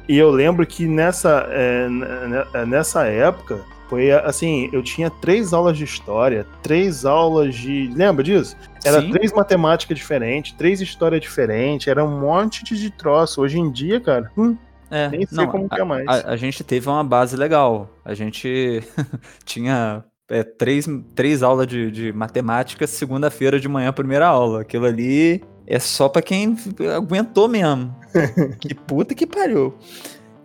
E 0.09 0.17
eu 0.17 0.31
lembro 0.31 0.67
que 0.67 0.87
nessa, 0.87 1.47
é, 1.51 1.89
ne- 1.89 2.67
nessa 2.67 3.05
época, 3.07 3.61
foi 3.89 4.13
assim, 4.13 4.69
eu 4.73 4.83
tinha 4.83 5.11
três 5.11 5.53
aulas 5.53 5.77
de 5.77 5.85
história, 5.85 6.47
três 6.63 7.05
aulas 7.05 7.55
de. 7.55 7.91
Lembra 7.95 8.23
disso? 8.23 8.57
Era 8.85 9.01
Sim. 9.01 9.11
três 9.11 9.33
matemáticas 9.33 9.97
diferentes, 9.99 10.53
três 10.53 10.81
histórias 10.81 11.21
diferentes, 11.21 11.89
era 11.89 12.05
um 12.05 12.21
monte 12.21 12.63
de, 12.65 12.91
troço. 12.91 13.41
Hoje 13.43 13.59
em 13.59 13.71
dia, 13.71 14.01
cara, 14.01 14.31
hum, 14.37 14.57
É, 14.91 15.09
nem 15.09 15.27
sei 15.27 15.37
não, 15.37 15.49
como 15.49 15.69
que 15.69 15.81
é 15.81 15.85
mais. 15.85 16.07
A, 16.09 16.31
a 16.31 16.37
gente 16.37 16.63
teve 16.65 16.89
uma 16.89 17.03
base 17.05 17.37
legal. 17.37 17.91
A 18.05 18.15
gente 18.15 18.83
tinha 19.45 20.05
é, 20.31 20.45
três, 20.45 20.87
três 21.15 21.43
aulas 21.43 21.67
de, 21.67 21.91
de 21.91 22.13
matemática, 22.13 22.87
segunda-feira 22.87 23.59
de 23.59 23.69
manhã, 23.69 23.93
primeira 23.93 24.27
aula. 24.27 24.63
Aquilo 24.63 24.87
ali 24.87 25.43
é 25.67 25.79
só 25.79 26.09
pra 26.09 26.23
quem 26.23 26.57
aguentou 26.97 27.49
mesmo. 27.49 27.95
que 28.61 28.75
puta 28.75 29.15
que 29.15 29.27
pariu. 29.27 29.77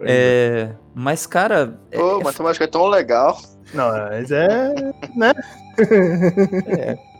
É. 0.02 0.72
É, 0.72 0.76
mas, 0.94 1.26
cara, 1.26 1.80
é- 1.91 1.98
Pô, 1.98 2.20
é 2.20 2.24
matemática 2.24 2.66
é 2.66 2.68
tão 2.68 2.88
legal. 2.88 3.40
Não, 3.74 3.90
mas 3.90 4.32
é. 4.32 4.74
né? 5.16 5.34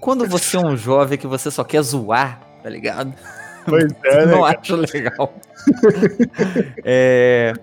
quando 0.02 0.28
você 0.28 0.58
é 0.58 0.60
um 0.60 0.76
jovem 0.76 1.18
que 1.18 1.28
você 1.28 1.50
só 1.50 1.64
quer 1.64 1.82
zoar, 1.82 2.40
tá 2.62 2.70
ligado? 2.70 3.14
Pois 3.66 3.92
é, 4.06 4.26
né? 4.26 4.32
não 4.32 4.42
cara? 4.44 4.60
acho 4.60 4.76
legal. 4.76 5.34
É, 6.84 7.54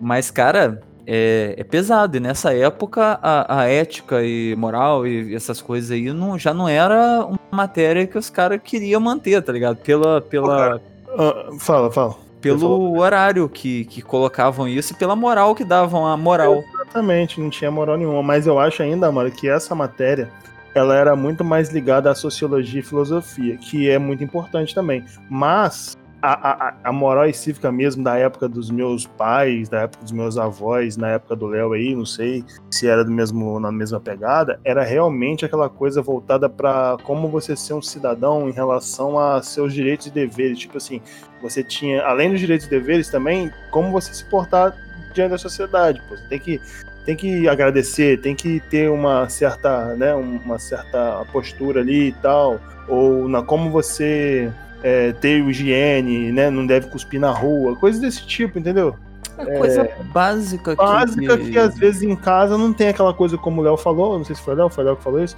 mas, 0.00 0.30
cara, 0.30 0.80
é, 1.06 1.54
é 1.58 1.64
pesado. 1.64 2.16
E 2.16 2.20
nessa 2.20 2.54
época, 2.54 3.18
a, 3.22 3.60
a 3.60 3.64
ética 3.68 4.22
e 4.22 4.54
moral 4.56 5.06
e 5.06 5.34
essas 5.34 5.60
coisas 5.60 5.90
aí 5.90 6.12
não, 6.12 6.38
já 6.38 6.52
não 6.54 6.68
era 6.68 7.24
uma 7.26 7.38
matéria 7.50 8.06
que 8.06 8.16
os 8.18 8.30
caras 8.30 8.60
queriam 8.62 9.00
manter, 9.00 9.42
tá 9.42 9.52
ligado? 9.52 9.76
Pela, 9.78 10.20
pela, 10.20 10.80
Ah, 11.18 11.48
fala, 11.58 11.90
fala. 11.90 12.16
pelo 12.40 12.98
horário 12.98 13.48
que, 13.48 13.84
que 13.86 14.02
colocavam 14.02 14.66
isso 14.68 14.92
e 14.92 14.96
pela 14.96 15.14
moral 15.16 15.54
que 15.54 15.64
davam 15.64 16.06
a 16.06 16.16
moral. 16.16 16.62
Exatamente, 16.74 17.40
não 17.40 17.50
tinha 17.50 17.70
moral 17.70 17.96
nenhuma. 17.96 18.22
Mas 18.22 18.46
eu 18.46 18.58
acho 18.58 18.82
ainda, 18.82 19.10
mano, 19.10 19.30
que 19.30 19.48
essa 19.48 19.74
matéria 19.74 20.30
ela 20.74 20.96
era 20.96 21.14
muito 21.14 21.44
mais 21.44 21.68
ligada 21.70 22.10
à 22.10 22.14
sociologia 22.14 22.80
e 22.80 22.82
filosofia, 22.82 23.56
que 23.58 23.90
é 23.90 23.98
muito 23.98 24.24
importante 24.24 24.74
também. 24.74 25.04
Mas 25.28 25.96
a, 26.22 26.74
a, 26.84 26.92
moral 26.92 27.26
e 27.26 27.34
cívica 27.34 27.72
mesmo 27.72 28.04
da 28.04 28.16
época 28.16 28.48
dos 28.48 28.70
meus 28.70 29.06
pais, 29.06 29.68
da 29.68 29.80
época 29.80 30.04
dos 30.04 30.12
meus 30.12 30.38
avós, 30.38 30.96
na 30.96 31.08
época 31.08 31.34
do 31.34 31.46
Léo 31.46 31.72
aí, 31.72 31.94
não 31.94 32.06
sei 32.06 32.44
se 32.70 32.86
era 32.86 33.04
do 33.04 33.10
mesmo 33.10 33.58
na 33.58 33.72
mesma 33.72 33.98
pegada, 33.98 34.60
era 34.64 34.84
realmente 34.84 35.44
aquela 35.44 35.68
coisa 35.68 36.00
voltada 36.00 36.48
para 36.48 36.96
como 37.02 37.28
você 37.28 37.56
ser 37.56 37.74
um 37.74 37.82
cidadão 37.82 38.48
em 38.48 38.52
relação 38.52 39.18
a 39.18 39.42
seus 39.42 39.74
direitos 39.74 40.06
e 40.06 40.10
deveres. 40.10 40.60
Tipo 40.60 40.76
assim, 40.76 41.00
você 41.42 41.64
tinha, 41.64 42.04
além 42.04 42.30
dos 42.30 42.38
direitos 42.38 42.66
e 42.66 42.70
deveres 42.70 43.10
também, 43.10 43.50
como 43.72 43.90
você 43.90 44.14
se 44.14 44.24
portar 44.26 44.74
diante 45.12 45.32
da 45.32 45.38
sociedade. 45.38 46.00
Pô. 46.08 46.16
Você 46.16 46.28
tem 46.28 46.38
que 46.38 46.60
tem 47.04 47.16
que 47.16 47.48
agradecer, 47.48 48.20
tem 48.20 48.32
que 48.32 48.60
ter 48.70 48.88
uma 48.88 49.28
certa, 49.28 49.96
né, 49.96 50.14
uma 50.14 50.56
certa 50.56 51.24
postura 51.32 51.80
ali 51.80 52.10
e 52.10 52.12
tal, 52.12 52.60
ou 52.86 53.28
na 53.28 53.42
como 53.42 53.70
você 53.72 54.52
é, 54.82 55.12
ter 55.12 55.42
higiene, 55.46 56.32
né, 56.32 56.50
não 56.50 56.66
deve 56.66 56.88
cuspir 56.88 57.20
na 57.20 57.30
rua, 57.30 57.76
coisas 57.76 58.00
desse 58.00 58.26
tipo, 58.26 58.58
entendeu? 58.58 58.96
É 59.38 59.58
coisa 59.58 59.88
básica, 60.12 60.74
Básica 60.74 61.38
que 61.38 61.58
às 61.58 61.76
vezes 61.76 62.02
em 62.02 62.14
casa 62.14 62.58
não 62.58 62.72
tem 62.72 62.88
aquela 62.88 63.14
coisa 63.14 63.38
como 63.38 63.60
o 63.60 63.64
Léo 63.64 63.76
falou, 63.76 64.18
não 64.18 64.24
sei 64.24 64.36
se 64.36 64.42
foi 64.42 64.54
o 64.54 64.56
Léo, 64.56 64.68
foi 64.68 64.84
o 64.84 64.86
Léo 64.88 64.96
que 64.96 65.02
falou 65.02 65.22
isso, 65.22 65.36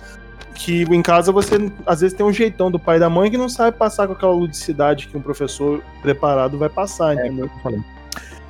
que 0.55 0.83
em 0.83 1.03
casa 1.03 1.31
você 1.31 1.71
às 1.87 2.01
vezes 2.01 2.17
tem 2.17 2.25
um 2.25 2.33
jeitão 2.33 2.71
do 2.71 2.79
pai 2.79 2.97
e 2.97 3.01
da 3.01 3.09
mãe 3.09 3.31
que 3.31 3.37
não 3.37 3.49
sabe 3.49 3.77
passar 3.77 4.07
com 4.07 4.13
aquela 4.15 4.33
ludicidade 4.33 5.09
que 5.09 5.17
um 5.17 5.21
professor 5.21 5.83
preparado 6.03 6.59
vai 6.59 6.69
passar, 6.69 7.15
entendeu? 7.15 7.51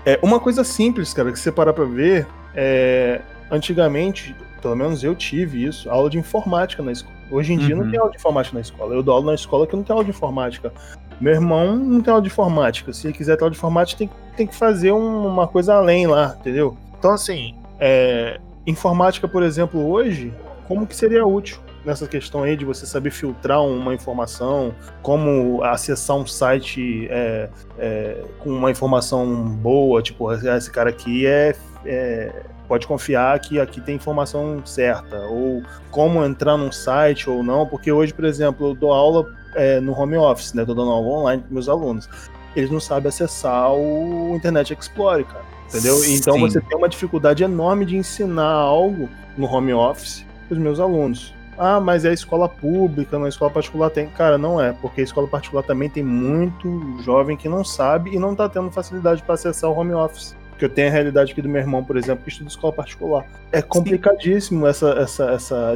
É, 0.06 0.18
uma 0.22 0.38
coisa 0.38 0.64
simples, 0.64 1.12
cara, 1.14 1.32
que 1.32 1.38
você 1.38 1.50
parar 1.50 1.72
pra 1.72 1.84
ver, 1.84 2.26
é, 2.54 3.20
antigamente, 3.50 4.34
pelo 4.60 4.76
menos 4.76 5.02
eu 5.02 5.14
tive 5.14 5.64
isso, 5.64 5.90
aula 5.90 6.10
de 6.10 6.18
informática 6.18 6.82
na 6.82 6.92
escola. 6.92 7.14
Hoje 7.30 7.52
em 7.52 7.59
dia 7.59 7.74
não 7.74 7.84
Uhum. 7.84 7.90
tem 7.90 7.98
aula 7.98 8.10
de 8.10 8.16
informática 8.18 8.55
na 8.55 8.60
escola. 8.60 8.94
Eu 8.94 9.02
dou 9.02 9.14
aula 9.14 9.26
na 9.26 9.34
escola 9.34 9.66
que 9.66 9.74
não 9.74 9.82
tem 9.82 9.92
aula 9.92 10.05
de 10.05 10.10
informática. 10.10 10.72
Meu 11.20 11.32
irmão 11.32 11.76
não 11.76 12.01
tem 12.01 12.10
aula 12.10 12.22
de 12.22 12.28
informática. 12.28 12.92
Se 12.92 13.06
ele 13.06 13.14
quiser 13.14 13.36
ter 13.36 13.42
aula 13.44 13.51
de 13.51 13.56
informática, 13.56 13.98
tem, 13.98 14.10
tem 14.36 14.46
que 14.46 14.55
fazer 14.55 14.92
um- 14.92 15.26
uma 15.26 15.46
coisa 15.48 15.74
além 15.74 16.06
lá, 16.06 16.36
entendeu? 16.40 16.76
Então, 16.98 17.12
assim, 17.12 17.55
é, 17.80 18.38
informática, 18.66 19.26
por 19.28 19.42
exemplo, 19.42 19.84
hoje, 19.88 20.32
como 20.66 20.86
que 20.86 20.96
seria 20.96 21.26
útil 21.26 21.59
nessa 21.84 22.06
questão 22.09 22.42
aí 22.42 22.56
de 22.56 22.64
você 22.64 22.86
saber 22.86 23.10
filtrar 23.10 23.62
uma 23.62 23.92
informação, 23.94 24.74
como 25.02 25.62
acessar 25.62 26.16
um 26.16 26.26
site 26.26 27.06
é, 27.10 27.51
é, 27.78 28.22
com 28.38 28.48
uma 28.51 28.70
informação 28.70 29.26
boa, 29.46 30.01
tipo, 30.02 30.28
"Ah, 30.30 30.56
esse 30.56 30.70
cara 30.70 30.88
aqui 30.88 31.26
é, 31.26 31.55
é- 31.84 32.42
pode 32.66 32.86
confiar 32.86 33.39
que 33.39 33.61
aqui 33.61 33.81
tem 33.81 33.97
informação 33.97 34.65
certa, 34.65 35.19
ou 35.27 35.62
como 35.91 36.24
entrar 36.24 36.57
num 36.57 36.73
site 36.73 37.28
ou 37.28 37.43
não, 37.43 37.66
porque 37.66 37.91
hoje, 37.93 38.12
por 38.12 38.24
exemplo, 38.24 38.69
eu 38.69 38.74
dou 38.74 38.93
aula 38.93 39.27
é, 39.55 39.81
no 39.81 39.99
home 39.99 40.16
office, 40.16 40.53
né? 40.53 40.65
Tô 40.65 40.74
dando 40.74 40.91
aula 40.91 41.20
online 41.20 41.43
para 41.43 41.53
meus 41.53 41.69
alunos. 41.69 42.09
Eles 42.57 42.70
não 42.70 42.81
sabem 42.81 43.09
acessar 43.09 43.73
o 43.73 44.35
Internet 44.35 44.73
Explorer, 44.73 45.24
cara. 45.27 45.45
Entendeu? 45.69 46.05
Então 46.05 46.35
Sim. 46.35 46.41
você 46.41 46.61
tem 46.61 46.77
uma 46.77 46.89
dificuldade 46.89 47.43
enorme 47.43 47.85
de 47.85 47.97
ensinar 47.97 48.53
algo 48.53 49.09
no 49.36 49.47
home 49.47 49.73
office 49.73 50.24
para 50.47 50.55
os 50.55 50.61
meus 50.61 50.78
alunos. 50.78 51.35
Ah, 51.57 51.81
mas 51.81 52.05
é 52.05 52.12
escola 52.12 52.49
pública, 52.49 53.19
não 53.19 53.27
é 53.27 53.28
escola 53.28 53.51
particular 53.51 53.91
tem. 53.91 54.09
Cara, 54.09 54.36
não 54.36 54.61
é, 54.61 54.73
porque 54.73 55.01
a 55.01 55.05
escola 55.05 55.28
particular 55.28 55.62
também 55.62 55.89
tem 55.89 56.03
muito 56.03 57.01
jovem 57.03 57.36
que 57.36 57.49
não 57.49 57.65
sabe 57.65 58.15
e 58.15 58.19
não 58.19 58.35
tá 58.35 58.49
tendo 58.49 58.70
facilidade 58.70 59.23
para 59.23 59.35
acessar 59.35 59.70
o 59.70 59.78
home 59.78 59.93
office. 59.93 60.36
Porque 60.65 60.66
eu 60.66 60.69
tenho 60.70 60.89
a 60.89 60.91
realidade 60.91 61.32
aqui 61.32 61.43
do 61.43 61.49
meu 61.49 61.61
irmão, 61.61 61.85
por 61.85 61.97
exemplo, 61.97 62.24
que 62.24 62.31
estuda 62.31 62.49
escola 62.49 62.73
particular. 62.73 63.27
É 63.53 63.61
complicadíssimo 63.61 64.66
essa, 64.66 64.91
essa, 64.93 65.24
essa, 65.31 65.74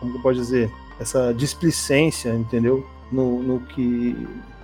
como 0.00 0.22
pode 0.22 0.38
dizer, 0.38 0.70
essa 0.98 1.34
displicência, 1.34 2.30
entendeu? 2.30 2.86
No, 3.10 3.42
no 3.42 3.60
que 3.60 4.16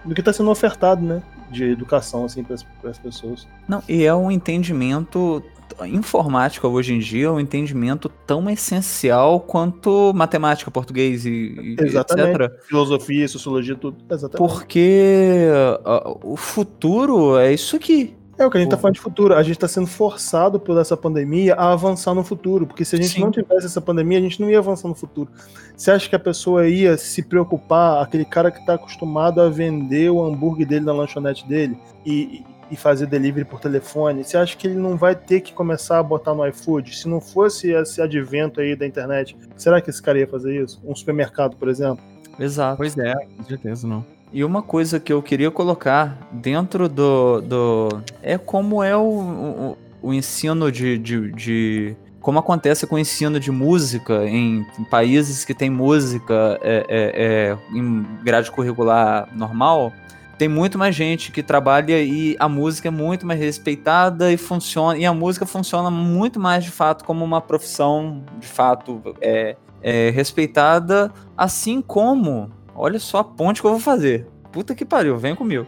no 0.05 0.15
que 0.15 0.21
está 0.21 0.33
sendo 0.33 0.51
ofertado, 0.51 1.05
né? 1.05 1.23
De 1.51 1.65
educação, 1.65 2.25
assim, 2.25 2.43
para 2.43 2.57
as 2.91 2.99
pessoas. 2.99 3.47
Não, 3.69 3.83
e 3.89 4.05
é 4.05 4.15
um 4.15 4.31
entendimento. 4.31 5.43
Informática 5.85 6.67
hoje 6.67 6.95
em 6.95 6.99
dia 6.99 7.27
é 7.27 7.31
um 7.31 7.39
entendimento 7.39 8.09
tão 8.27 8.49
essencial 8.49 9.39
quanto 9.39 10.13
matemática, 10.15 10.71
português 10.71 11.27
e, 11.27 11.31
e 11.31 11.73
etc. 11.75 12.65
Filosofia, 12.67 13.29
sociologia, 13.29 13.77
tudo. 13.77 13.99
Exatamente. 14.11 14.39
Porque 14.39 15.47
ah, 15.85 16.17
o 16.23 16.37
futuro 16.37 17.37
é 17.39 17.53
isso 17.53 17.77
aqui. 17.77 18.18
É 18.39 18.47
o 18.47 18.51
que 18.51 18.57
a 18.57 18.61
gente 18.61 18.71
tá 18.71 18.77
Pô. 18.77 18.83
falando 18.83 18.95
de 18.95 19.01
futuro. 19.01 19.35
A 19.35 19.43
gente 19.43 19.59
tá 19.59 19.67
sendo 19.67 19.89
forçado 19.89 20.61
por 20.61 20.79
essa 20.79 20.97
pandemia 20.97 21.55
a 21.55 21.73
avançar 21.73 22.15
no 22.15 22.23
futuro. 22.23 22.69
Porque 22.69 22.85
se 22.85 22.95
a 22.95 22.99
gente 22.99 23.15
Sim. 23.15 23.21
não 23.21 23.33
tivesse 23.33 23.67
essa 23.67 23.81
pandemia, 23.81 24.19
a 24.19 24.21
gente 24.21 24.41
não 24.41 24.49
ia 24.49 24.59
avançar 24.59 24.87
no 24.87 24.95
futuro. 24.95 25.29
Você 25.77 25.91
acha 25.91 26.09
que 26.09 26.15
a 26.15 26.21
pessoa 26.21 26.69
ia 26.69 26.97
se 26.97 27.21
preocupar, 27.23 28.01
aquele 28.01 28.25
cara 28.25 28.53
que 28.53 28.65
tá 28.65 28.75
acostumado 28.75 29.41
a 29.41 29.51
vender 29.51 30.09
o 30.11 30.25
hambúrguer 30.25 30.69
dele 30.69 30.85
na 30.85 30.93
lanchonete 30.93 31.49
dele 31.49 31.77
e, 32.07 32.45
e 32.71 32.77
fazer 32.77 33.07
delivery 33.07 33.45
por 33.45 33.59
telefone? 33.59 34.23
Você 34.23 34.37
acha 34.37 34.57
que 34.57 34.69
ele 34.69 34.77
não 34.77 34.97
vai 34.97 35.17
ter 35.17 35.41
que 35.41 35.53
começar 35.53 35.99
a 35.99 36.03
botar 36.03 36.33
no 36.33 36.47
iFood? 36.47 36.97
Se 36.97 37.09
não 37.09 37.21
fosse 37.21 37.73
esse 37.73 38.01
advento 38.01 38.61
aí 38.61 38.77
da 38.77 38.87
internet, 38.87 39.37
será 39.57 39.81
que 39.81 39.91
esse 39.91 40.01
cara 40.01 40.17
ia 40.17 40.29
fazer 40.29 40.63
isso? 40.63 40.81
Um 40.85 40.95
supermercado, 40.95 41.57
por 41.57 41.69
exemplo? 41.69 42.05
Exato. 42.39 42.77
Pois 42.77 42.97
é, 42.97 43.15
com 43.37 43.43
certeza 43.43 43.89
não. 43.89 44.18
E 44.33 44.45
uma 44.45 44.63
coisa 44.63 45.01
que 45.01 45.13
eu 45.13 45.23
queria 45.23 45.51
colocar 45.51 46.19
dentro 46.33 46.89
do. 46.89 47.41
do 47.41 47.89
é 48.23 48.37
como 48.37 48.83
é 48.83 48.97
o, 48.97 49.01
o, 49.01 49.79
o 50.03 50.13
ensino 50.15 50.71
de, 50.71 50.99
de, 50.99 51.33
de- 51.33 51.97
Como 52.21 52.39
acontece 52.39 52.87
com 52.87 52.97
o 52.97 52.99
ensino 52.99 53.41
de 53.41 53.51
música 53.51 54.27
em, 54.27 54.67
em 54.79 54.85
países 54.85 55.45
que 55.45 55.55
tem 55.55 55.71
música 55.71 56.59
é, 56.63 56.85
é, 56.89 57.57
é, 57.75 57.77
em 57.77 58.05
grade 58.23 58.51
curricular 58.51 59.29
normal. 59.35 59.93
Tem 60.37 60.47
muito 60.47 60.79
mais 60.79 60.95
gente 60.95 61.33
que 61.33 61.43
trabalha 61.43 62.01
e 62.01 62.37
a 62.39 62.49
música 62.49 62.87
é 62.89 62.91
muito 62.93 63.27
mais 63.27 63.41
respeitada 63.41 64.31
e 64.31 64.37
funciona. 64.37 64.97
E 64.97 65.05
a 65.05 65.13
música 65.13 65.45
funciona 65.47 65.91
muito 65.91 66.39
mais 66.39 66.63
de 66.63 66.71
fato 66.71 67.03
como 67.05 67.25
uma 67.25 67.41
profissão 67.41 68.23
de 68.39 68.47
fato 68.47 69.01
é, 69.21 69.57
é 69.83 70.11
respeitada, 70.11 71.11
assim 71.37 71.81
como 71.83 72.51
Olha 72.79 72.99
só 72.99 73.19
a 73.19 73.25
ponte 73.25 73.61
que 73.61 73.67
eu 73.67 73.73
vou 73.73 73.81
fazer. 73.81 74.27
Puta 74.53 74.75
que 74.75 74.85
pariu, 74.85 75.19
vem 75.19 75.35
comigo. 75.35 75.67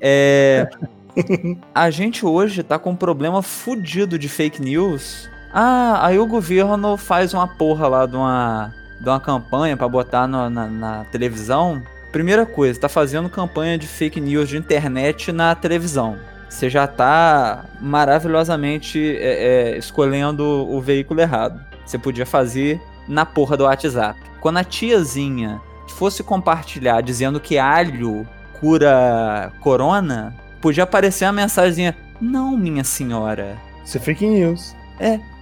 É, 0.00 0.68
a 1.74 1.90
gente 1.90 2.24
hoje 2.24 2.62
tá 2.62 2.78
com 2.78 2.90
um 2.90 2.96
problema 2.96 3.42
fudido 3.42 4.18
de 4.18 4.28
fake 4.28 4.60
news. 4.62 5.28
Ah, 5.52 6.06
aí 6.06 6.18
o 6.18 6.26
governo 6.26 6.96
faz 6.96 7.34
uma 7.34 7.48
porra 7.48 7.88
lá 7.88 8.06
de 8.06 8.14
uma, 8.14 8.72
de 9.00 9.08
uma 9.08 9.18
campanha 9.18 9.76
pra 9.76 9.88
botar 9.88 10.26
no- 10.28 10.48
na, 10.50 10.66
na 10.66 11.04
televisão. 11.06 11.82
Primeira 12.12 12.44
coisa, 12.44 12.78
tá 12.80 12.88
fazendo 12.88 13.28
campanha 13.28 13.78
de 13.78 13.86
fake 13.86 14.20
news 14.20 14.48
de 14.48 14.56
internet 14.56 15.32
na 15.32 15.54
televisão. 15.54 16.18
Você 16.48 16.68
já 16.68 16.86
tá 16.86 17.64
maravilhosamente 17.80 19.16
é, 19.18 19.72
é, 19.72 19.78
escolhendo 19.78 20.44
o 20.44 20.80
veículo 20.80 21.20
errado. 21.20 21.60
Você 21.86 21.96
podia 21.98 22.26
fazer 22.26 22.80
na 23.08 23.24
porra 23.24 23.56
do 23.56 23.64
WhatsApp. 23.64 24.18
Quando 24.40 24.58
a 24.58 24.64
tiazinha 24.64 25.60
fosse 26.00 26.22
compartilhar 26.22 27.02
dizendo 27.02 27.38
que 27.38 27.58
alho 27.58 28.26
cura 28.58 29.52
corona, 29.60 30.34
podia 30.58 30.84
aparecer 30.84 31.26
a 31.26 31.32
mensagenzinha, 31.32 31.94
não, 32.18 32.56
minha 32.56 32.82
senhora. 32.82 33.58
Isso 33.84 33.98
é 33.98 34.00
fake 34.00 34.26
news. 34.26 34.74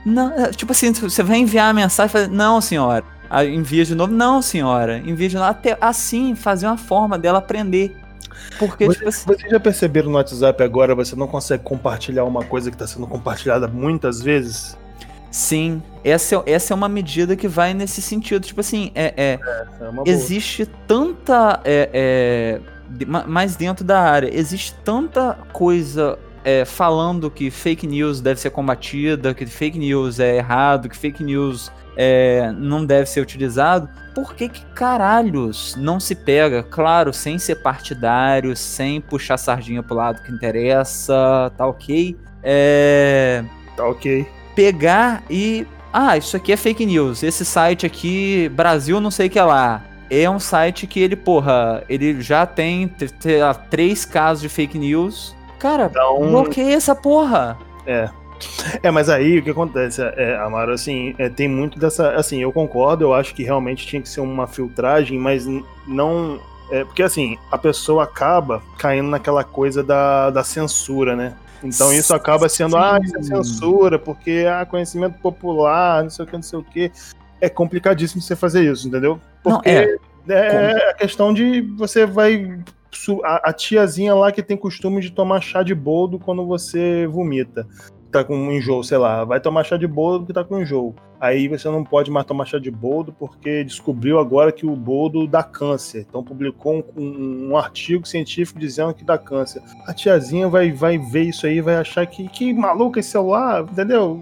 Não, 0.04 0.32
é, 0.36 0.50
tipo 0.50 0.72
assim, 0.72 0.92
você 0.92 1.22
vai 1.22 1.38
enviar 1.38 1.70
a 1.70 1.72
mensagem 1.72 2.08
e 2.08 2.12
fala, 2.12 2.26
não, 2.26 2.60
senhora. 2.60 3.04
Aí 3.30 3.54
envia 3.54 3.84
de 3.84 3.94
novo, 3.94 4.12
não, 4.12 4.42
senhora. 4.42 4.98
Envia 4.98 5.28
de 5.28 5.36
novo, 5.36 5.48
até 5.48 5.78
assim, 5.80 6.34
fazer 6.34 6.66
uma 6.66 6.76
forma 6.76 7.16
dela 7.16 7.38
aprender. 7.38 7.96
Porque, 8.58 8.86
Você- 8.86 8.96
tipo 8.98 9.08
assim, 9.10 9.26
Vocês 9.26 9.52
já 9.52 9.60
perceberam 9.60 10.10
no 10.10 10.16
WhatsApp 10.16 10.60
agora, 10.64 10.92
você 10.92 11.14
não 11.14 11.28
consegue 11.28 11.62
compartilhar 11.62 12.24
uma 12.24 12.42
coisa 12.42 12.68
que 12.68 12.74
está 12.74 12.86
sendo 12.86 13.06
compartilhada 13.06 13.68
muitas 13.68 14.20
vezes? 14.20 14.76
Sim, 15.30 15.82
essa 16.04 16.36
é, 16.36 16.52
essa 16.52 16.72
é 16.72 16.74
uma 16.74 16.88
medida 16.88 17.36
que 17.36 17.48
vai 17.48 17.74
nesse 17.74 18.00
sentido. 18.00 18.44
Tipo 18.44 18.60
assim, 18.60 18.90
é, 18.94 19.14
é, 19.16 19.40
É 19.80 19.90
boa. 19.90 20.08
existe 20.08 20.66
tanta. 20.86 21.60
é, 21.64 21.90
é, 21.92 22.60
mais 23.26 23.54
dentro 23.54 23.84
da 23.84 24.00
área, 24.00 24.34
existe 24.34 24.74
tanta 24.82 25.34
coisa 25.52 26.18
é, 26.42 26.64
falando 26.64 27.30
que 27.30 27.50
fake 27.50 27.86
news 27.86 28.20
deve 28.20 28.40
ser 28.40 28.48
combatida, 28.50 29.34
que 29.34 29.44
fake 29.44 29.78
news 29.78 30.18
é 30.18 30.36
errado, 30.36 30.88
que 30.88 30.96
fake 30.96 31.22
news 31.22 31.70
é, 31.94 32.50
não 32.56 32.86
deve 32.86 33.06
ser 33.06 33.20
utilizado. 33.20 33.88
Por 34.14 34.34
que, 34.34 34.48
que 34.48 34.64
caralhos 34.66 35.76
não 35.76 36.00
se 36.00 36.14
pega? 36.14 36.62
Claro, 36.62 37.12
sem 37.12 37.38
ser 37.38 37.56
partidário, 37.56 38.56
sem 38.56 39.00
puxar 39.00 39.36
sardinha 39.36 39.82
pro 39.82 39.96
lado 39.96 40.22
que 40.22 40.32
interessa, 40.32 41.52
tá 41.56 41.66
ok. 41.66 42.16
É 42.42 43.44
Tá 43.78 43.86
ok. 43.86 44.26
Pegar 44.58 45.22
e. 45.30 45.64
Ah, 45.92 46.16
isso 46.16 46.36
aqui 46.36 46.52
é 46.52 46.56
fake 46.56 46.84
news. 46.84 47.22
Esse 47.22 47.44
site 47.44 47.86
aqui, 47.86 48.50
Brasil 48.52 49.00
não 49.00 49.10
sei 49.10 49.28
o 49.28 49.30
que 49.30 49.40
lá. 49.40 49.84
É 50.10 50.28
um 50.28 50.40
site 50.40 50.86
que 50.86 50.98
ele, 50.98 51.14
porra, 51.14 51.84
ele 51.88 52.20
já 52.20 52.44
tem 52.44 52.92
três 53.70 54.04
casos 54.04 54.42
de 54.42 54.48
fake 54.48 54.76
news. 54.76 55.34
Cara, 55.58 55.86
Então, 55.90 56.28
bloqueia 56.28 56.74
essa 56.74 56.94
porra. 56.94 57.56
É. 57.86 58.10
É, 58.82 58.90
mas 58.90 59.08
aí 59.08 59.38
o 59.38 59.42
que 59.42 59.50
acontece, 59.50 60.02
é, 60.02 60.36
Amaro, 60.36 60.72
assim, 60.72 61.14
é, 61.18 61.28
tem 61.28 61.48
muito 61.48 61.78
dessa. 61.78 62.10
Assim, 62.10 62.42
eu 62.42 62.52
concordo, 62.52 63.04
eu 63.04 63.14
acho 63.14 63.34
que 63.34 63.42
realmente 63.42 63.86
tinha 63.86 64.02
que 64.02 64.08
ser 64.08 64.20
uma 64.20 64.46
filtragem, 64.46 65.18
mas 65.18 65.46
não. 65.86 66.40
É, 66.70 66.84
porque 66.84 67.02
assim, 67.02 67.38
a 67.50 67.56
pessoa 67.58 68.04
acaba 68.04 68.62
caindo 68.76 69.08
naquela 69.08 69.42
coisa 69.42 69.82
da, 69.82 70.30
da 70.30 70.44
censura, 70.44 71.16
né? 71.16 71.34
Então 71.62 71.92
isso 71.92 72.14
acaba 72.14 72.48
sendo, 72.48 72.76
ah, 72.76 72.98
isso 73.02 73.16
é 73.16 73.22
censura, 73.22 73.98
porque 73.98 74.46
ah, 74.48 74.64
conhecimento 74.64 75.18
popular, 75.18 76.02
não 76.02 76.10
sei 76.10 76.24
o 76.24 76.28
que, 76.28 76.34
não 76.34 76.42
sei 76.42 76.58
o 76.58 76.62
que. 76.62 76.92
É 77.40 77.48
complicadíssimo 77.48 78.20
você 78.20 78.36
fazer 78.36 78.70
isso, 78.70 78.88
entendeu? 78.88 79.20
Não, 79.44 79.54
Porque 79.54 79.68
é. 79.68 79.96
é 80.28 80.90
a 80.90 80.94
questão 80.94 81.32
de 81.32 81.60
você 81.76 82.06
vai. 82.06 82.60
A, 83.24 83.50
a 83.50 83.52
tiazinha 83.52 84.14
lá 84.14 84.32
que 84.32 84.42
tem 84.42 84.56
costume 84.56 85.00
de 85.00 85.10
tomar 85.10 85.40
chá 85.40 85.62
de 85.62 85.74
boldo 85.74 86.18
quando 86.18 86.46
você 86.46 87.06
vomita. 87.06 87.66
Tá 88.10 88.24
com 88.24 88.34
um 88.34 88.50
enjoo, 88.52 88.82
sei 88.82 88.96
lá, 88.96 89.22
vai 89.24 89.38
tomar 89.38 89.64
chá 89.64 89.76
de 89.76 89.86
boldo 89.86 90.20
porque 90.20 90.32
tá 90.32 90.42
com 90.42 90.58
enjoo. 90.60 90.94
Aí 91.20 91.46
você 91.46 91.68
não 91.68 91.84
pode 91.84 92.10
mais 92.10 92.24
tomar 92.24 92.46
chá 92.46 92.58
de 92.58 92.70
boldo 92.70 93.12
porque 93.12 93.62
descobriu 93.64 94.18
agora 94.18 94.50
que 94.50 94.64
o 94.64 94.74
boldo 94.74 95.26
dá 95.26 95.42
câncer. 95.42 96.06
Então 96.08 96.22
publicou 96.24 96.76
um, 96.96 97.02
um- 97.02 97.48
um 97.50 97.56
artigo 97.56 98.06
científico 98.08 98.58
dizendo 98.58 98.94
que 98.94 99.04
dá 99.04 99.18
câncer. 99.18 99.60
A 99.86 99.92
tiazinha 99.92 100.48
vai, 100.48 100.70
vai 100.72 100.96
ver 100.96 101.24
isso 101.24 101.46
aí, 101.46 101.60
vai 101.60 101.76
achar 101.76 102.06
que, 102.06 102.28
que 102.28 102.54
maluco 102.54 102.98
esse 102.98 103.10
celular, 103.10 103.62
entendeu? 103.64 104.18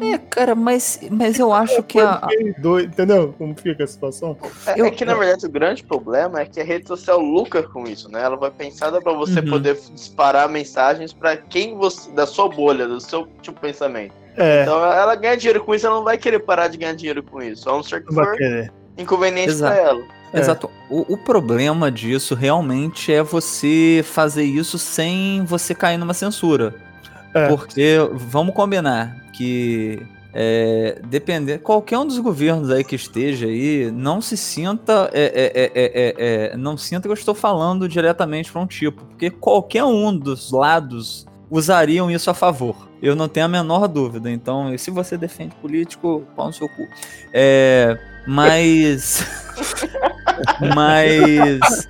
É, 0.00 0.18
cara, 0.18 0.54
mas, 0.54 1.00
mas 1.10 1.38
eu 1.38 1.52
acho 1.52 1.82
que 1.82 2.00
a. 2.00 2.20
Doido, 2.58 2.88
entendeu? 2.88 3.34
Como 3.36 3.54
fica 3.54 3.84
a 3.84 3.86
situação? 3.86 4.36
É, 4.66 4.80
Eu- 4.80 4.86
é 4.86 4.90
que 4.90 5.04
na 5.04 5.14
verdade 5.14 5.46
o 5.46 5.50
grande 5.50 5.84
problema 5.84 6.40
é 6.40 6.46
que 6.46 6.60
a 6.60 6.64
rede 6.64 6.88
social 6.88 7.18
lucra 7.20 7.62
com 7.62 7.84
isso, 7.84 8.10
né? 8.10 8.22
Ela 8.22 8.36
vai 8.36 8.50
pensada 8.50 9.00
pra 9.00 9.12
você 9.12 9.40
Uhum. 9.40 9.50
poder 9.50 9.78
disparar 9.94 10.48
mensagens 10.48 11.12
pra 11.12 11.36
quem 11.36 11.76
você 11.76 12.10
da 12.12 12.26
sua 12.26 12.48
bolha, 12.48 12.86
do 12.88 13.00
seu 13.00 13.26
tipo 13.42 13.54
de 13.54 13.60
pensamento. 13.60 14.14
É, 14.36 14.62
Então 14.62 14.82
ela 14.82 15.14
ganha 15.14 15.36
dinheiro 15.36 15.62
com 15.62 15.74
isso, 15.74 15.86
ela 15.86 15.96
não 15.96 16.04
vai 16.04 16.16
querer 16.16 16.38
parar 16.38 16.68
de 16.68 16.78
ganhar 16.78 16.94
dinheiro 16.94 17.22
com 17.22 17.42
isso, 17.42 17.68
a 17.68 17.72
não 17.72 17.82
ser 17.82 18.00
que 18.02 18.12
não 18.12 18.24
vai 18.24 18.36
for 18.36 18.72
inconveniente 18.96 19.50
Exato. 19.50 19.74
pra 19.74 19.82
ela. 19.84 20.02
É. 20.32 20.38
Exato. 20.40 20.70
O, 20.88 21.12
o 21.14 21.18
problema 21.18 21.90
disso 21.92 22.34
realmente 22.34 23.12
é 23.12 23.22
você 23.22 24.02
fazer 24.02 24.44
isso 24.44 24.78
sem 24.78 25.44
você 25.44 25.74
cair 25.74 25.98
numa 25.98 26.14
censura. 26.14 26.74
É. 27.34 27.48
Porque 27.48 27.96
vamos 28.12 28.54
combinar 28.54 29.16
que 29.32 30.06
é, 30.34 30.98
depender 31.04 31.58
qualquer 31.58 31.98
um 31.98 32.06
dos 32.06 32.18
governos 32.18 32.70
aí 32.70 32.82
que 32.82 32.96
esteja 32.96 33.46
aí 33.46 33.90
não 33.90 34.20
se 34.20 34.36
sinta 34.36 35.10
é, 35.12 35.24
é, 35.24 35.62
é, 35.62 35.72
é, 35.74 36.52
é, 36.52 36.56
não 36.56 36.76
sinta 36.76 37.02
que 37.02 37.08
eu 37.08 37.14
estou 37.14 37.34
falando 37.34 37.86
diretamente 37.86 38.50
para 38.50 38.60
um 38.60 38.66
tipo 38.66 39.04
porque 39.04 39.30
qualquer 39.30 39.84
um 39.84 40.16
dos 40.16 40.50
lados 40.50 41.26
usariam 41.50 42.10
isso 42.10 42.30
a 42.30 42.34
favor. 42.34 42.88
Eu 43.02 43.14
não 43.14 43.28
tenho 43.28 43.44
a 43.44 43.48
menor 43.48 43.86
dúvida. 43.86 44.30
Então 44.30 44.76
se 44.78 44.90
você 44.90 45.18
defende 45.18 45.54
político 45.56 46.22
pau 46.34 46.46
no 46.46 46.52
seu 46.52 46.66
cu. 46.66 46.88
É, 47.30 47.98
mas 48.26 49.26
mas 50.74 51.86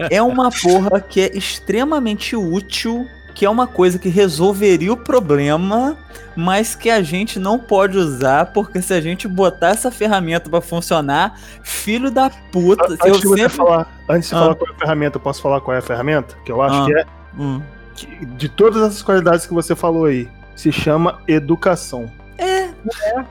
é 0.10 0.22
uma 0.22 0.50
porra 0.50 1.00
que 1.00 1.20
é 1.20 1.36
extremamente 1.36 2.34
útil 2.34 3.06
que 3.36 3.44
é 3.44 3.50
uma 3.50 3.66
coisa 3.66 3.98
que 3.98 4.08
resolveria 4.08 4.90
o 4.90 4.96
problema, 4.96 5.94
mas 6.34 6.74
que 6.74 6.88
a 6.88 7.02
gente 7.02 7.38
não 7.38 7.58
pode 7.58 7.98
usar, 7.98 8.46
porque 8.46 8.80
se 8.80 8.94
a 8.94 9.00
gente 9.00 9.28
botar 9.28 9.68
essa 9.68 9.90
ferramenta 9.90 10.48
pra 10.48 10.62
funcionar, 10.62 11.38
filho 11.62 12.10
da 12.10 12.30
puta. 12.50 12.94
Antes 12.94 13.06
eu 13.06 13.18
de 13.20 13.26
você 13.28 13.42
sempre- 13.42 13.56
falar, 13.58 13.92
antes 14.08 14.30
de 14.30 14.34
Ah. 14.34 14.38
falar 14.38 14.54
qual 14.54 14.70
é 14.70 14.74
a 14.74 14.78
ferramenta, 14.78 15.16
eu 15.18 15.20
posso 15.20 15.42
falar 15.42 15.60
qual 15.60 15.74
é 15.74 15.78
a 15.78 15.82
ferramenta? 15.82 16.34
Que 16.46 16.50
eu 16.50 16.62
acho 16.62 16.76
Ah. 16.82 16.86
que 16.86 16.94
é 16.98 17.04
Hum. 17.38 17.60
que, 17.94 18.24
de 18.24 18.48
todas 18.48 18.80
essas 18.82 19.02
qualidades 19.02 19.44
que 19.44 19.52
você 19.52 19.76
falou 19.76 20.06
aí, 20.06 20.26
se 20.54 20.72
chama 20.72 21.18
educação. 21.28 22.10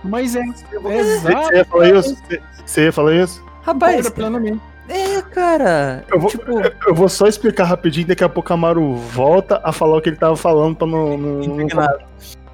Mas 0.04 0.36
é. 0.36 0.44
Você 0.44 0.88
Exato. 0.94 1.54
ia 1.56 1.66
falar 1.66 1.90
isso? 1.90 2.16
Você- 2.28 2.42
Você 2.64 2.84
ia 2.86 2.92
falar 2.92 3.16
isso? 3.16 3.44
Rapaz, 3.64 4.08
plenamente. 4.12 4.62
É, 4.88 5.22
cara. 5.22 6.04
Eu 6.12 6.20
vou, 6.20 6.30
Tipo, 6.30 6.52
eu 6.88 6.96
vou 6.96 7.10
só 7.10 7.28
explicar 7.28 7.66
rapidinho, 7.66 8.08
daqui 8.08 8.24
a 8.24 8.30
pouco 8.30 8.54
a 8.54 8.58
Maru 8.58 8.96
volta 8.96 9.60
a 9.64 9.72
falar 9.72 9.98
o 9.98 10.02
que 10.02 10.10
ele 10.10 10.16
tava 10.16 10.36
falando 10.36 10.76
pra 10.76 10.88
não. 10.88 11.18
não. 11.18 11.40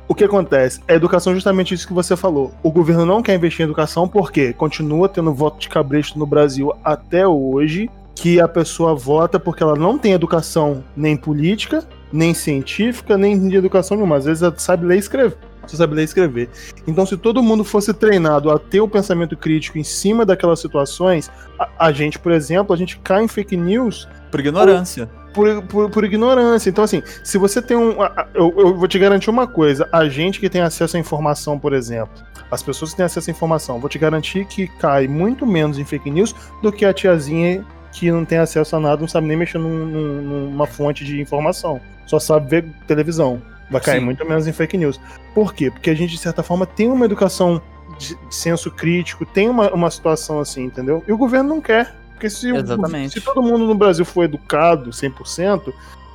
O 0.08 0.16
que 0.16 0.26
acontece? 0.26 0.82
A 0.90 0.94
educação 0.94 1.32
é 1.32 1.36
justamente 1.36 1.74
isso 1.74 1.88
que 1.88 1.94
você 1.94 2.18
falou. 2.18 2.52
O 2.62 2.70
governo 2.70 3.06
não 3.06 3.24
quer 3.24 3.36
investir 3.36 3.62
em 3.62 3.64
educação 3.64 4.10
porque 4.10 4.52
continua 4.52 5.08
tendo 5.08 5.34
voto 5.34 5.58
de 5.58 5.70
cabresto 5.70 6.20
no 6.20 6.26
Brasil 6.26 6.74
até 6.84 7.26
hoje, 7.26 7.90
que 8.14 8.40
a 8.40 8.48
pessoa 8.48 8.94
vota 8.94 9.40
porque 9.40 9.64
ela 9.64 9.76
não 9.76 9.98
tem 9.98 10.12
educação 10.12 10.84
nem 10.98 11.16
política, 11.16 11.84
nem 12.12 12.34
científica, 12.34 13.18
nem 13.18 13.48
de 13.48 13.56
educação 13.56 13.96
nenhuma. 13.96 14.18
Às 14.18 14.26
vezes 14.26 14.44
ela 14.44 14.54
sabe 14.58 14.86
ler 14.86 14.98
e 14.98 15.00
escrever. 15.00 15.38
Só 15.72 15.78
sabe 15.78 15.96
ler 15.96 16.02
e 16.02 16.06
escrever. 16.06 16.50
Então, 16.86 17.06
se 17.06 17.16
todo 17.18 17.42
mundo 17.42 17.64
fosse 17.64 17.94
treinado 17.94 18.52
a 18.52 18.60
ter 18.60 18.82
o 18.82 18.88
pensamento 18.88 19.38
crítico 19.38 19.78
em 19.78 19.84
cima 19.84 20.26
daquelas 20.26 20.60
situações, 20.60 21.32
a, 21.58 21.70
a 21.88 21.92
gente, 21.92 22.20
por 22.20 22.32
exemplo, 22.32 22.74
a 22.74 22.78
gente 22.78 23.00
cai 23.00 23.24
em 23.24 23.28
fake 23.28 23.56
news 23.56 24.08
por 24.30 24.40
ignorância. 24.40 25.10
por, 25.34 25.64
por, 25.64 25.90
por 25.90 26.04
ignorância. 26.04 26.70
Então, 26.70 26.84
assim, 26.84 27.02
se 27.24 27.38
você 27.38 27.62
tem 27.62 27.78
um. 27.78 27.96
Eu, 28.34 28.54
eu 28.58 28.76
vou 28.78 28.88
te 28.88 29.00
garantir 29.00 29.30
uma 29.30 29.48
coisa: 29.48 29.88
a 29.92 30.08
gente 30.10 30.40
que 30.40 30.50
tem 30.50 30.62
acesso 30.62 30.98
à 30.98 31.00
informação, 31.00 31.58
por 31.58 31.72
exemplo, 31.74 32.22
as 32.52 32.62
pessoas 32.62 32.92
que 32.92 32.98
têm 32.98 33.06
acesso 33.06 33.30
à 33.30 33.32
informação, 33.32 33.80
vou 33.80 33.90
te 33.90 33.98
garantir 33.98 34.46
que 34.46 34.68
cai 34.80 35.08
muito 35.08 35.46
menos 35.48 35.78
em 35.80 35.86
fake 35.86 36.12
news 36.12 36.36
do 36.62 36.72
que 36.72 36.84
a 36.86 36.94
tiazinha 36.94 37.64
que 37.94 38.10
não 38.12 38.24
tem 38.26 38.38
acesso 38.38 38.76
a 38.76 38.80
nada, 38.80 39.02
não 39.02 39.08
sabe 39.08 39.28
nem 39.28 39.36
mexer 39.38 39.58
num- 39.58 39.86
num- 39.86 40.22
numa 40.50 40.66
fonte 40.66 41.04
de 41.04 41.20
informação, 41.22 41.80
só 42.06 42.20
sabe 42.20 42.50
ver 42.50 42.66
televisão. 42.88 43.42
Vai 43.72 43.82
cair 43.82 44.00
Sim. 44.00 44.06
muito 44.06 44.24
menos 44.28 44.46
em 44.46 44.52
fake 44.52 44.78
news. 44.78 45.00
Por 45.34 45.54
quê? 45.54 45.72
Porque 45.72 45.90
a 45.90 45.96
gente, 45.96 46.12
de 46.12 46.18
certa 46.18 46.44
forma, 46.44 46.66
tem 46.66 46.92
uma 46.92 47.06
educação 47.06 47.62
de 47.98 48.18
senso 48.30 48.70
crítico, 48.70 49.26
tem 49.26 49.50
uma, 49.50 49.72
uma 49.74 49.90
situação 49.90 50.40
assim, 50.40 50.66
entendeu? 50.66 51.04
E 51.08 51.12
o 51.14 51.18
governo 51.18 51.50
não 51.50 51.62
quer. 51.62 51.96
Porque 52.12 52.30
se, 52.30 52.52
o- 52.52 53.10
se 53.10 53.22
todo 53.22 53.42
mundo 53.42 53.66
no 53.66 53.74
Brasil 53.74 54.06
for 54.06 54.24
educado 54.26 54.92
100%, 54.92 55.74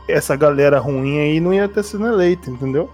essa 0.09 0.37
galera 0.37 0.79
ruim 0.79 1.19
aí 1.19 1.41
não 1.41 1.53
ia 1.53 1.69
ter 1.69 1.83
sido 1.83 2.07
eleita, 2.07 2.51
entendeu? 2.51 2.89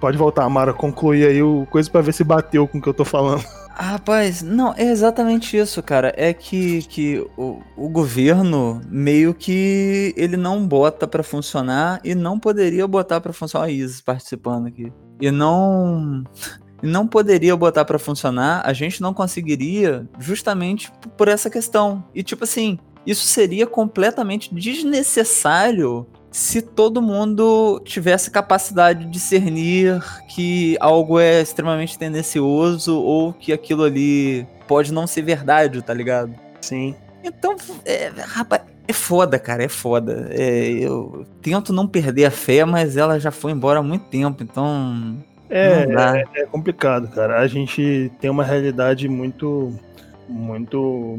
Pode 0.00 0.18
voltar, 0.18 0.48
Mara, 0.48 0.72
concluir 0.74 1.26
aí 1.26 1.42
o 1.42 1.66
coisa 1.70 1.88
pra 1.88 2.00
ver 2.00 2.12
se 2.12 2.24
bateu 2.24 2.66
com 2.66 2.78
o 2.78 2.82
que 2.82 2.88
eu 2.88 2.94
tô 2.94 3.04
falando. 3.04 3.44
Ah, 3.74 3.92
Rapaz, 3.92 4.42
não, 4.42 4.74
é 4.76 4.84
exatamente 4.84 5.56
isso, 5.56 5.82
cara. 5.82 6.12
É 6.16 6.32
que, 6.32 6.82
que 6.82 7.26
o, 7.36 7.60
o 7.76 7.88
governo 7.88 8.80
meio 8.88 9.32
que 9.34 10.14
ele 10.16 10.36
não 10.36 10.66
bota 10.66 11.06
pra 11.06 11.22
funcionar 11.22 12.00
e 12.04 12.14
não 12.14 12.38
poderia 12.38 12.86
botar 12.86 13.20
pra 13.20 13.32
funcionar. 13.32 13.64
Olha 13.64 13.72
a 13.72 13.74
Isis 13.74 14.00
participando 14.00 14.66
aqui. 14.66 14.92
E 15.20 15.30
não. 15.30 16.24
Não 16.84 17.06
poderia 17.06 17.56
botar 17.56 17.84
pra 17.84 17.96
funcionar, 17.96 18.60
a 18.66 18.72
gente 18.72 19.00
não 19.00 19.14
conseguiria 19.14 20.04
justamente 20.18 20.90
por 21.16 21.28
essa 21.28 21.48
questão. 21.48 22.02
E 22.12 22.24
tipo 22.24 22.42
assim, 22.42 22.76
isso 23.06 23.24
seria 23.24 23.68
completamente 23.68 24.52
desnecessário 24.52 26.04
se 26.32 26.62
todo 26.62 27.02
mundo 27.02 27.80
tivesse 27.84 28.30
capacidade 28.30 29.04
de 29.04 29.10
discernir 29.10 30.02
que 30.28 30.78
algo 30.80 31.20
é 31.20 31.42
extremamente 31.42 31.98
tendencioso 31.98 32.98
ou 32.98 33.34
que 33.34 33.52
aquilo 33.52 33.84
ali 33.84 34.46
pode 34.66 34.92
não 34.92 35.06
ser 35.06 35.20
verdade, 35.22 35.82
tá 35.82 35.92
ligado? 35.92 36.34
Sim. 36.62 36.94
Então, 37.22 37.54
é, 37.84 38.10
rapaz, 38.18 38.62
É 38.88 38.92
foda, 38.92 39.38
cara, 39.38 39.62
é 39.62 39.68
foda. 39.68 40.28
É, 40.30 40.70
eu 40.70 41.26
tento 41.42 41.72
não 41.72 41.86
perder 41.86 42.24
a 42.24 42.30
fé, 42.30 42.64
mas 42.64 42.96
ela 42.96 43.20
já 43.20 43.30
foi 43.30 43.52
embora 43.52 43.78
há 43.80 43.82
muito 43.82 44.06
tempo, 44.06 44.42
então. 44.42 45.22
É, 45.50 45.84
é, 45.84 46.42
é 46.42 46.46
complicado, 46.46 47.08
cara. 47.08 47.40
A 47.40 47.46
gente 47.46 48.10
tem 48.20 48.30
uma 48.30 48.42
realidade 48.42 49.06
muito, 49.06 49.78
muito 50.26 51.18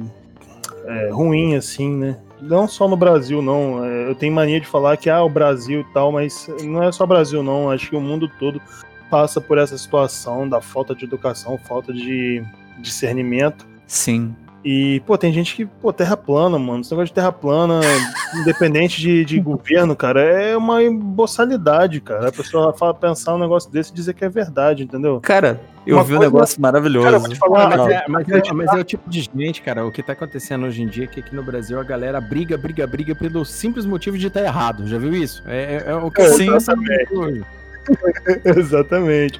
é, 0.85 1.09
ruim, 1.11 1.55
assim, 1.55 1.95
né? 1.95 2.17
Não 2.43 2.67
só 2.67 2.87
no 2.87 2.97
Brasil, 2.97 3.41
não. 3.41 3.83
É, 3.85 4.09
Eu 4.09 4.15
tenho 4.15 4.33
mania 4.33 4.59
de 4.59 4.67
falar 4.67 4.97
que 4.97 5.09
ah, 5.09 5.23
o 5.23 5.29
Brasil 5.29 5.81
e 5.81 5.93
tal, 5.93 6.11
mas 6.11 6.49
não 6.63 6.83
é 6.83 6.91
só 6.91 7.05
Brasil, 7.05 7.41
não. 7.41 7.69
Acho 7.71 7.89
que 7.89 7.95
o 7.95 8.01
mundo 8.01 8.29
todo 8.39 8.61
passa 9.09 9.39
por 9.39 9.57
essa 9.57 9.77
situação 9.77 10.47
da 10.47 10.59
falta 10.59 10.93
de 10.93 11.05
educação, 11.05 11.57
falta 11.57 11.93
de 11.93 12.43
discernimento. 12.79 13.65
Sim. 13.87 14.35
E, 14.65 15.01
pô, 15.05 15.17
tem 15.17 15.33
gente 15.33 15.55
que, 15.55 15.65
pô, 15.65 15.91
terra 15.91 16.15
plana, 16.15 16.57
mano. 16.57 16.79
Esse 16.81 16.91
negócio 16.91 17.07
de 17.07 17.13
terra 17.13 17.31
plana, 17.33 17.81
independente 18.33 19.01
de, 19.01 19.25
de 19.25 19.39
governo, 19.39 19.93
cara, 19.95 20.21
é 20.21 20.55
uma 20.55 20.79
boçalidade, 20.91 21.99
cara. 21.99 22.29
A 22.29 22.31
pessoa 22.31 22.71
fala, 22.73 22.93
pensar 22.93 23.35
um 23.35 23.39
negócio 23.39 23.69
desse 23.69 23.91
e 23.91 23.93
dizer 23.95 24.13
que 24.13 24.23
é 24.23 24.29
verdade, 24.29 24.83
entendeu? 24.83 25.19
Cara, 25.19 25.59
eu 25.85 25.97
Uma 25.97 26.03
vi 26.05 26.15
um 26.15 26.19
negócio 26.19 26.61
maravilhoso. 26.61 27.03
Cara, 27.05 27.17
eu 27.17 27.19
vou 27.19 27.29
te 27.29 27.35
falar, 27.35 27.67
mas, 27.67 27.77
não, 27.77 27.89
é, 27.89 28.05
mas, 28.07 28.29
é, 28.29 28.53
mas 28.53 28.73
é 28.73 28.79
o 28.79 28.83
tipo 28.85 29.09
de 29.09 29.29
gente, 29.35 29.61
cara, 29.61 29.85
o 29.85 29.91
que 29.91 30.01
tá 30.01 30.13
acontecendo 30.13 30.65
hoje 30.65 30.81
em 30.81 30.87
dia 30.87 31.03
é 31.03 31.07
que 31.07 31.19
aqui 31.19 31.35
no 31.35 31.43
Brasil 31.43 31.77
a 31.77 31.83
galera 31.83 32.21
briga, 32.21 32.57
briga, 32.57 32.87
briga 32.87 33.13
pelo 33.13 33.43
simples 33.43 33.85
motivo 33.85 34.17
de 34.17 34.27
estar 34.27 34.41
errado. 34.41 34.87
Já 34.87 34.97
viu 34.97 35.11
isso? 35.13 35.43
É, 35.45 35.83
é- 35.85 35.91
é 35.91 35.95
o 35.95 36.09
que 36.09 36.21
É, 36.21 36.25
acontece 36.25 36.49
exatamente. 36.49 37.43
Exatamente. 38.57 39.39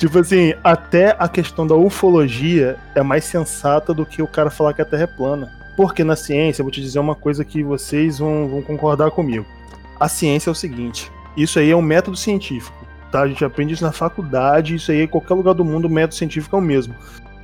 Tipo 0.00 0.18
assim, 0.18 0.54
até 0.64 1.14
a 1.18 1.28
questão 1.28 1.66
da 1.66 1.74
ufologia 1.74 2.78
é 2.94 3.02
mais 3.02 3.22
sensata 3.22 3.92
do 3.92 4.06
que 4.06 4.22
o 4.22 4.26
cara 4.26 4.48
falar 4.48 4.72
que 4.72 4.80
a 4.80 4.84
Terra 4.86 5.02
é 5.02 5.06
plana. 5.06 5.52
Porque 5.76 6.02
na 6.02 6.16
ciência, 6.16 6.62
eu 6.62 6.64
vou 6.64 6.72
te 6.72 6.80
dizer 6.80 6.98
uma 6.98 7.14
coisa 7.14 7.44
que 7.44 7.62
vocês 7.62 8.18
vão, 8.18 8.48
vão 8.48 8.62
concordar 8.62 9.10
comigo. 9.10 9.44
A 10.00 10.08
ciência 10.08 10.48
é 10.48 10.52
o 10.52 10.54
seguinte: 10.54 11.12
isso 11.36 11.58
aí 11.58 11.70
é 11.70 11.76
um 11.76 11.82
método 11.82 12.16
científico. 12.16 12.82
Tá? 13.12 13.20
A 13.20 13.28
gente 13.28 13.44
aprende 13.44 13.74
isso 13.74 13.84
na 13.84 13.92
faculdade, 13.92 14.74
isso 14.74 14.90
aí 14.90 15.02
em 15.02 15.06
qualquer 15.06 15.34
lugar 15.34 15.52
do 15.52 15.66
mundo, 15.66 15.84
o 15.84 15.90
método 15.90 16.14
científico 16.14 16.56
é 16.56 16.58
o 16.58 16.62
mesmo. 16.62 16.94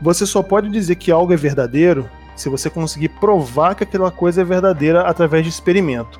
Você 0.01 0.25
só 0.25 0.43
pode 0.43 0.71
dizer 0.71 0.95
que 0.95 1.13
algo 1.13 1.35
é 1.35 1.37
verdadeiro 1.37 2.09
se 2.35 2.49
você 2.49 2.71
conseguir 2.71 3.11
provar 3.11 3.75
que 3.75 3.85
aquela 3.85 4.11
coisa 4.11 4.41
é 4.41 4.45
verdadeira 4.45 5.03
através 5.03 5.45
de 5.45 5.51
experimento. 5.51 6.19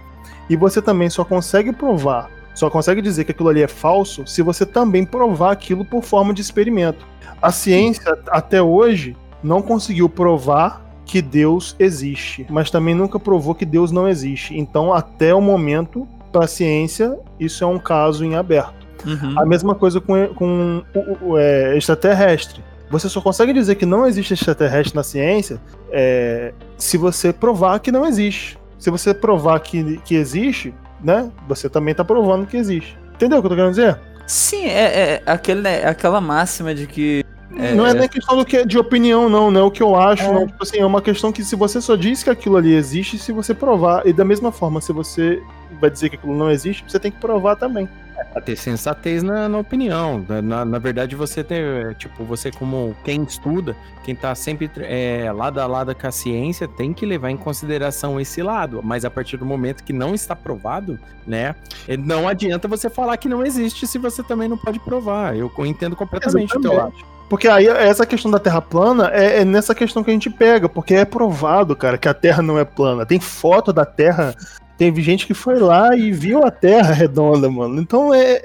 E 0.51 0.57
você 0.57 0.83
também 0.83 1.09
só 1.09 1.25
consegue 1.25 1.73
provar 1.73 2.29
só 2.57 2.69
consegue 2.69 3.01
dizer 3.01 3.25
que 3.25 3.31
aquilo 3.31 3.49
ali 3.49 3.63
é 3.63 3.69
falso 3.69 4.27
se 4.27 4.43
você 4.43 4.67
também 4.67 5.05
provar 5.05 5.53
aquilo 5.53 5.85
por 5.85 6.03
forma 6.03 6.35
de 6.35 6.41
experimento. 6.41 7.07
A 7.41 7.53
ciência, 7.53 8.19
até 8.29 8.61
hoje, 8.61 9.15
não 9.43 9.63
conseguiu 9.63 10.09
provar 10.09 10.85
que 11.05 11.23
Deus 11.23 11.77
existe, 11.79 12.45
mas 12.51 12.69
também 12.71 12.95
nunca 12.95 13.21
provou 13.21 13.55
que 13.55 13.65
Deus 13.65 13.93
não 13.93 14.09
existe. 14.09 14.59
Então, 14.59 14.93
até 14.93 15.33
o 15.33 15.41
momento, 15.41 16.09
para 16.33 16.47
a 16.47 16.49
ciência, 16.49 17.17
isso 17.39 17.63
é 17.63 17.67
um 17.67 17.79
caso 17.79 18.25
em 18.25 18.35
aberto. 18.35 18.75
Uhum. 19.07 19.39
A 19.39 19.47
mesma 19.47 19.75
coisa 19.75 20.01
com, 20.01 20.27
com 20.35 20.83
o, 20.95 21.33
o- 21.33 21.39
é, 21.39 21.77
extraterrestre. 21.77 22.65
Você 22.91 23.09
só 23.09 23.21
consegue 23.21 23.53
dizer 23.53 23.75
que 23.77 23.85
não 23.87 24.07
existe 24.07 24.33
extraterrestre 24.35 24.97
na 24.97 25.03
ciência 25.03 25.61
é, 25.93 26.53
se 26.79 26.97
você 26.97 27.33
provar 27.33 27.79
que 27.81 27.93
não 27.93 28.07
existe. 28.07 28.59
Se 28.79 28.91
você 28.91 29.13
provar 29.15 29.61
que, 29.61 29.99
que 30.05 30.15
existe, 30.15 30.75
né? 31.03 31.31
Você 31.49 31.69
também 31.69 31.95
tá 31.95 32.05
provando 32.05 32.47
que 32.47 32.57
existe. 32.57 32.99
Entendeu 33.15 33.39
o 33.39 33.41
que 33.41 33.47
eu 33.47 33.51
tô 33.51 33.57
querendo 33.57 33.71
dizer? 33.71 33.99
Sim, 34.27 34.67
é, 34.67 35.15
é 35.15 35.23
aquele, 35.25 35.69
é 35.69 35.87
aquela 35.87 36.21
máxima 36.21 36.75
de 36.75 36.87
que. 36.87 37.25
É, 37.57 37.75
não 37.75 37.87
é 37.87 37.95
nem 37.95 38.09
questão 38.09 38.37
do 38.37 38.45
que, 38.45 38.67
de 38.67 38.77
opinião, 38.77 39.29
não, 39.29 39.51
não 39.51 39.61
é 39.61 39.65
o 39.65 39.71
que 39.71 39.83
eu 39.83 39.97
acho. 39.97 40.31
Não. 40.31 40.47
Tipo 40.47 40.63
assim, 40.63 40.79
é 40.79 40.85
uma 40.85 41.01
questão 41.01 41.33
que 41.33 41.45
se 41.45 41.57
você 41.57 41.81
só 41.81 41.97
diz 41.97 42.23
que 42.23 42.29
aquilo 42.29 42.57
ali 42.57 42.75
existe, 42.75 43.19
se 43.19 43.33
você 43.33 43.55
provar. 43.55 44.07
E 44.07 44.13
da 44.13 44.25
mesma 44.25 44.53
forma, 44.53 44.81
se 44.81 44.93
você 44.93 45.41
vai 45.81 45.89
dizer 45.89 46.11
que 46.11 46.17
aquilo 46.17 46.37
não 46.37 46.51
existe, 46.51 46.85
você 46.87 46.99
tem 46.99 47.11
que 47.11 47.19
provar 47.19 47.57
também. 47.57 47.89
Pra 48.33 48.41
ter 48.43 48.57
sensatez 48.57 49.23
na, 49.23 49.49
na 49.49 49.59
opinião. 49.59 50.25
Na- 50.29 50.43
Na, 50.43 50.65
na 50.65 50.79
verdade, 50.79 51.15
você 51.17 51.43
tem, 51.45 51.59
é, 51.59 51.95
tipo, 51.95 52.25
você 52.25 52.51
como 52.51 52.95
quem 53.05 53.23
estuda, 53.25 53.77
quem 54.05 54.15
tá 54.15 54.35
sempre 54.35 54.71
é, 54.79 55.31
lado 55.33 55.61
a 55.61 55.67
lado 55.67 55.95
com 55.95 56.07
a 56.07 56.11
ciência, 56.11 56.67
tem 56.69 56.93
que 56.93 57.05
levar 57.07 57.31
em 57.31 57.37
consideração 57.37 58.21
esse 58.21 58.43
lado. 58.43 58.81
Mas 58.83 59.05
a 59.05 59.11
partir 59.11 59.37
do 59.37 59.45
momento 59.47 59.83
que 59.85 59.93
não 59.93 60.15
está 60.15 60.35
provado, 60.37 60.99
né, 61.27 61.55
é, 61.89 61.97
não 61.97 62.29
adianta 62.29 62.69
você 62.69 62.89
falar 62.91 63.17
que 63.17 63.29
não 63.29 63.45
existe 63.45 63.87
se 63.87 63.99
você 63.99 64.23
também 64.23 64.49
não 64.49 64.57
pode 64.59 64.79
provar. 64.81 65.37
Eu 65.37 65.51
entendo 65.67 65.97
completamente 65.97 66.57
o 66.57 66.61
teu 66.61 66.73
lado. 66.75 66.95
Porque 67.29 67.49
aí 67.49 67.67
essa 67.67 68.07
questão 68.07 68.31
da 68.31 68.39
Terra 68.39 68.63
plana 68.63 69.11
é, 69.13 69.41
é 69.41 69.45
nessa 69.45 69.75
questão 69.75 70.05
que 70.05 70.11
a 70.11 70.13
gente 70.13 70.31
pega, 70.31 70.69
porque 70.69 70.95
é 70.95 71.05
provado, 71.05 71.75
cara, 71.75 71.99
que 71.99 72.09
a 72.09 72.15
Terra 72.15 72.41
não 72.41 72.57
é 72.57 72.65
plana. 72.65 73.05
Tem 73.05 73.19
foto 73.19 73.73
da 73.73 73.85
Terra, 73.85 74.33
teve 74.79 75.03
gente 75.03 75.27
que 75.27 75.35
foi 75.35 75.59
lá 75.59 75.97
e 75.97 76.13
viu 76.13 76.45
a 76.45 76.51
Terra 76.51 76.93
redonda, 76.93 77.51
mano. 77.51 77.81
Então 77.81 78.13
é. 78.13 78.43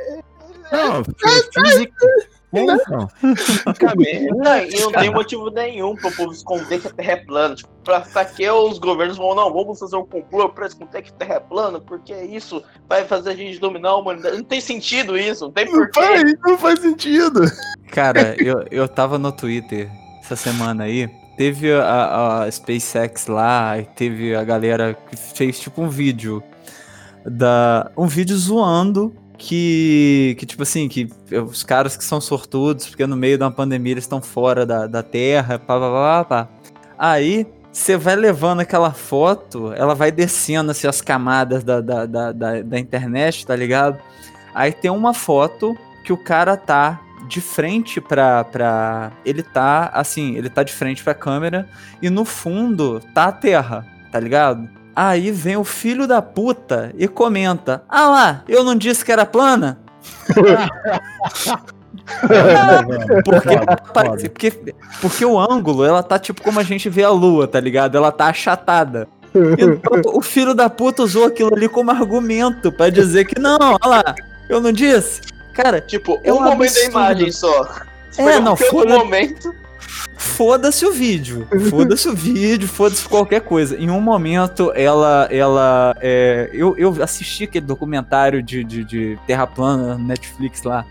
Não, 0.72 1.04
física. 1.04 2.08
Então, 2.54 3.08
basicamente, 3.66 4.28
Não, 4.28 4.58
e 4.58 4.80
não 4.82 4.92
tem 4.92 5.10
motivo 5.10 5.50
nenhum 5.52 5.96
pro 5.96 6.12
povo 6.12 6.34
esconder 6.34 6.82
que 6.82 6.88
a 6.88 6.92
Terra 6.92 7.12
é 7.14 7.16
plana. 7.16 7.56
Tipo, 7.56 7.70
pra, 7.84 8.02
pra 8.02 8.26
que 8.26 8.50
os 8.50 8.78
governos 8.78 9.18
vão, 9.18 9.34
não, 9.34 9.54
vamos 9.54 9.80
fazer 9.80 9.96
um 9.96 10.06
complô 10.06 10.50
pra 10.50 10.68
esconder 10.68 11.02
que 11.02 11.12
a 11.12 11.14
Terra 11.14 11.36
é 11.36 11.40
plana, 11.40 11.80
porque 11.80 12.14
isso 12.14 12.62
vai 12.90 13.06
fazer 13.06 13.30
a 13.30 13.36
gente 13.36 13.58
dominar 13.58 13.90
a 13.92 13.98
humanidade. 13.98 14.38
Não 14.38 14.44
tem 14.44 14.60
sentido 14.60 15.18
isso, 15.18 15.46
não 15.46 15.52
tem 15.52 15.66
Não 15.66 15.74
porquê. 15.74 16.02
faz, 16.02 16.34
não 16.46 16.58
faz 16.58 16.80
sentido. 16.80 17.42
Cara, 17.90 18.36
eu, 18.38 18.66
eu 18.70 18.88
tava 18.88 19.18
no 19.18 19.32
Twitter 19.32 19.90
essa 20.22 20.36
semana 20.36 20.84
aí. 20.84 21.10
Teve 21.42 21.74
a, 21.74 22.44
a 22.44 22.52
SpaceX 22.52 23.26
lá, 23.26 23.76
teve 23.96 24.36
a 24.36 24.44
galera 24.44 24.96
que 25.10 25.18
fez 25.18 25.60
tipo 25.60 25.82
um 25.82 25.90
vídeo. 25.90 26.44
da 27.26 27.90
Um 27.98 28.06
vídeo 28.06 28.38
zoando 28.38 29.12
que, 29.40 30.36
que, 30.38 30.46
tipo 30.46 30.62
assim, 30.62 30.88
que 30.88 31.10
os 31.32 31.64
caras 31.64 31.98
que 31.98 32.04
são 32.04 32.22
sortudos, 32.22 32.86
porque 32.86 33.08
no 33.08 33.16
meio 33.16 33.40
uma 33.40 33.50
pandemia 33.50 33.94
eles 33.94 34.04
estão 34.04 34.22
fora 34.22 34.68
da, 34.68 34.86
da 34.86 35.02
Terra, 35.02 35.58
pá, 35.58 35.80
pá, 35.80 35.90
pá, 35.90 36.26
pá. 36.26 36.50
Aí 36.96 37.48
você 37.72 37.98
vai 37.98 38.16
levando 38.16 38.60
aquela 38.60 38.92
foto, 38.92 39.74
ela 39.74 39.96
vai 39.96 40.12
descendo 40.12 40.70
assim, 40.70 40.86
as 40.86 41.02
camadas 41.02 41.64
da, 41.64 41.82
da, 41.82 42.06
da, 42.06 42.32
da, 42.32 42.62
da 42.62 42.80
internet, 42.80 43.48
tá 43.48 43.56
ligado? 43.56 44.00
Aí 44.54 44.72
tem 44.72 44.92
uma 44.92 45.12
foto 45.12 45.76
que 46.06 46.14
o 46.14 46.18
cara 46.18 46.56
tá 46.56 47.02
de 47.28 47.42
frente 47.42 48.00
pra, 48.02 48.44
pra. 48.44 49.12
Ele 49.26 49.44
tá 49.44 49.90
assim, 49.94 50.36
ele 50.36 50.50
tá 50.50 50.64
de 50.64 50.74
frente 50.74 51.04
pra 51.04 51.14
câmera 51.14 51.68
e 52.02 52.10
no 52.10 52.26
fundo 52.26 53.00
tá 53.14 53.26
a 53.26 53.32
terra, 53.32 53.86
tá 54.12 54.20
ligado? 54.20 54.68
Aí 54.96 55.32
vem 55.32 55.56
o 55.58 55.64
filho 55.64 56.06
da 56.08 56.22
puta 56.22 56.92
e 56.98 57.08
comenta: 57.08 57.84
Ah 57.88 58.10
lá, 58.10 58.44
eu 58.48 58.64
não 58.64 58.76
disse 58.76 59.04
que 59.06 59.12
era 59.12 59.26
plana? 59.26 59.80
Porque, 63.24 63.50
parece- 63.94 64.30
porque, 64.30 64.74
porque 65.02 65.26
o 65.26 65.40
ângulo, 65.40 65.84
ela 65.86 66.02
tá 66.04 66.18
tipo 66.20 66.42
como 66.42 66.60
a 66.60 66.64
gente 66.64 66.90
vê 66.90 67.04
a 67.04 67.10
lua, 67.10 67.48
tá 67.48 67.60
ligado? 67.60 67.96
Ela 67.98 68.12
tá 68.12 68.28
achatada. 68.28 69.08
Então, 69.34 70.14
o 70.14 70.22
filho 70.22 70.54
da 70.54 70.70
puta 70.70 71.04
usou 71.04 71.26
aquilo 71.26 71.54
ali 71.56 71.70
como 71.70 71.90
argumento 71.92 72.72
pra 72.72 72.90
dizer 72.90 73.26
que 73.26 73.40
não, 73.40 73.58
olha 73.62 73.80
lá, 73.86 74.16
eu 74.50 74.60
não 74.60 74.72
disse. 74.72 75.22
Cara, 75.54 75.82
Tipo, 75.82 76.20
É 76.24 76.32
um 76.32 76.38
um 76.38 76.44
momento 76.44 76.60
da 76.60 76.66
absurdo. 76.66 76.90
imagem 76.90 77.32
só. 77.32 77.64
É, 78.18 78.24
Foi 78.24 78.40
não, 78.40 78.52
outro 78.52 78.66
foda- 78.68 78.98
momento. 78.98 79.54
foda-se 80.18 80.86
o 80.86 80.92
vídeo. 80.92 81.48
Foda-se 81.70 82.08
o 82.10 82.16
vídeo, 82.16 82.68
foda-se 82.68 83.08
qualquer 83.08 83.42
coisa. 83.42 83.78
Em 83.78 83.90
um 83.90 84.02
momento, 84.02 84.72
ela. 84.76 85.28
ela 85.32 85.96
é, 86.02 86.50
eu, 86.54 86.76
eu 86.78 86.96
assisti 87.02 87.46
aquele 87.46 87.66
documentário 87.66 88.42
de, 88.44 88.64
de, 88.64 88.84
de 88.84 89.20
Terra 89.28 89.48
Plana 89.48 89.98
Netflix 89.98 90.64
lá. 90.64 90.86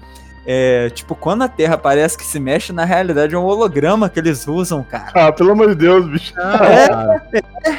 É, 0.46 0.88
tipo, 0.90 1.14
quando 1.14 1.42
a 1.42 1.48
Terra 1.48 1.76
parece 1.76 2.16
que 2.16 2.24
se 2.24 2.40
mexe, 2.40 2.72
na 2.72 2.84
realidade 2.84 3.34
é 3.34 3.38
um 3.38 3.44
holograma 3.44 4.08
que 4.08 4.18
eles 4.18 4.46
usam, 4.48 4.82
cara. 4.82 5.10
Ah, 5.14 5.30
pelo 5.32 5.52
amor 5.52 5.68
de 5.68 5.74
Deus, 5.74 6.08
bicho. 6.08 6.32
Não, 6.34 6.64
É. 6.64 6.88
cara. 6.88 7.22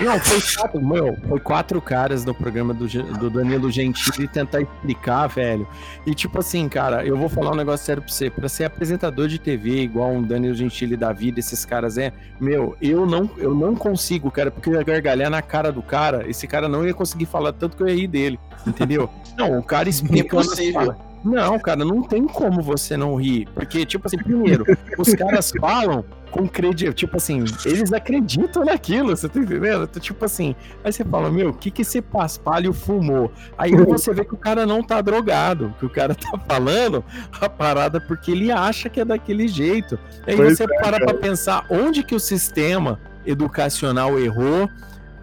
Não, 0.01 0.19
foi 0.19 0.41
quatro, 0.55 0.81
meu, 0.85 1.17
foi 1.27 1.39
quatro 1.39 1.81
caras 1.81 2.23
no 2.23 2.33
programa 2.35 2.71
do, 2.73 2.85
do 2.87 3.29
Danilo 3.29 3.71
Gentili 3.71 4.27
tentar 4.27 4.61
explicar, 4.61 5.27
velho. 5.27 5.67
E 6.05 6.13
tipo 6.13 6.39
assim, 6.39 6.69
cara, 6.69 7.03
eu 7.05 7.17
vou 7.17 7.27
falar 7.29 7.51
um 7.51 7.55
negócio 7.55 7.85
sério 7.85 8.01
pra 8.03 8.11
você. 8.11 8.29
Pra 8.29 8.47
ser 8.47 8.65
apresentador 8.65 9.27
de 9.27 9.39
TV, 9.39 9.81
igual 9.81 10.11
um 10.11 10.21
Danilo 10.21 10.53
Gentili 10.53 10.95
da 10.95 11.11
vida, 11.11 11.39
esses 11.39 11.65
caras 11.65 11.97
é, 11.97 12.13
meu, 12.39 12.77
eu 12.81 13.05
não, 13.05 13.29
eu 13.37 13.55
não 13.55 13.75
consigo, 13.75 14.29
cara, 14.29 14.51
porque 14.51 14.69
eu 14.69 14.73
ia 14.73 14.83
gargalhar 14.83 15.29
na 15.31 15.41
cara 15.41 15.71
do 15.71 15.81
cara, 15.81 16.29
esse 16.29 16.47
cara 16.47 16.69
não 16.69 16.85
ia 16.85 16.93
conseguir 16.93 17.25
falar 17.25 17.53
tanto 17.53 17.75
que 17.75 17.83
eu 17.83 17.89
ia 17.89 17.95
rir 17.95 18.07
dele, 18.07 18.39
entendeu? 18.65 19.09
Não, 19.37 19.57
o 19.59 19.63
cara 19.63 19.87
explicando. 19.87 20.43
Impossível. 20.43 20.95
Não, 21.23 21.59
cara, 21.59 21.85
não 21.85 22.01
tem 22.01 22.25
como 22.25 22.61
você 22.61 22.97
não 22.97 23.15
rir. 23.15 23.47
Porque, 23.53 23.85
tipo 23.85 24.07
assim, 24.07 24.17
primeiro, 24.17 24.65
os 24.97 25.13
caras 25.13 25.51
falam 25.59 26.03
com 26.31 26.47
credibilidade. 26.47 26.95
Tipo 26.95 27.17
assim, 27.17 27.43
eles 27.65 27.93
acreditam 27.93 28.65
naquilo, 28.65 29.09
você 29.15 29.29
tá 29.29 29.39
entendendo? 29.39 29.83
Então, 29.83 30.01
tipo 30.01 30.23
assim, 30.25 30.55
aí 30.83 30.91
você 30.91 31.03
fala, 31.03 31.29
meu, 31.29 31.49
o 31.49 31.53
que 31.53 31.69
que 31.69 31.83
esse 31.83 32.01
paspalho 32.01 32.73
fumou? 32.73 33.31
Aí 33.57 33.75
você 33.75 34.13
vê 34.13 34.25
que 34.25 34.33
o 34.33 34.37
cara 34.37 34.65
não 34.65 34.81
tá 34.81 35.01
drogado, 35.01 35.75
que 35.77 35.85
o 35.85 35.89
cara 35.89 36.15
tá 36.15 36.39
falando 36.47 37.03
a 37.39 37.49
parada 37.49 37.99
porque 38.01 38.31
ele 38.31 38.51
acha 38.51 38.89
que 38.89 38.99
é 38.99 39.05
daquele 39.05 39.47
jeito. 39.47 39.99
Aí 40.25 40.35
Pois 40.35 40.57
você 40.57 40.65
para 40.67 40.99
pra 40.99 41.13
pensar 41.13 41.65
onde 41.69 42.01
que 42.03 42.15
o 42.15 42.19
sistema 42.19 42.99
educacional 43.25 44.17
errou 44.19 44.69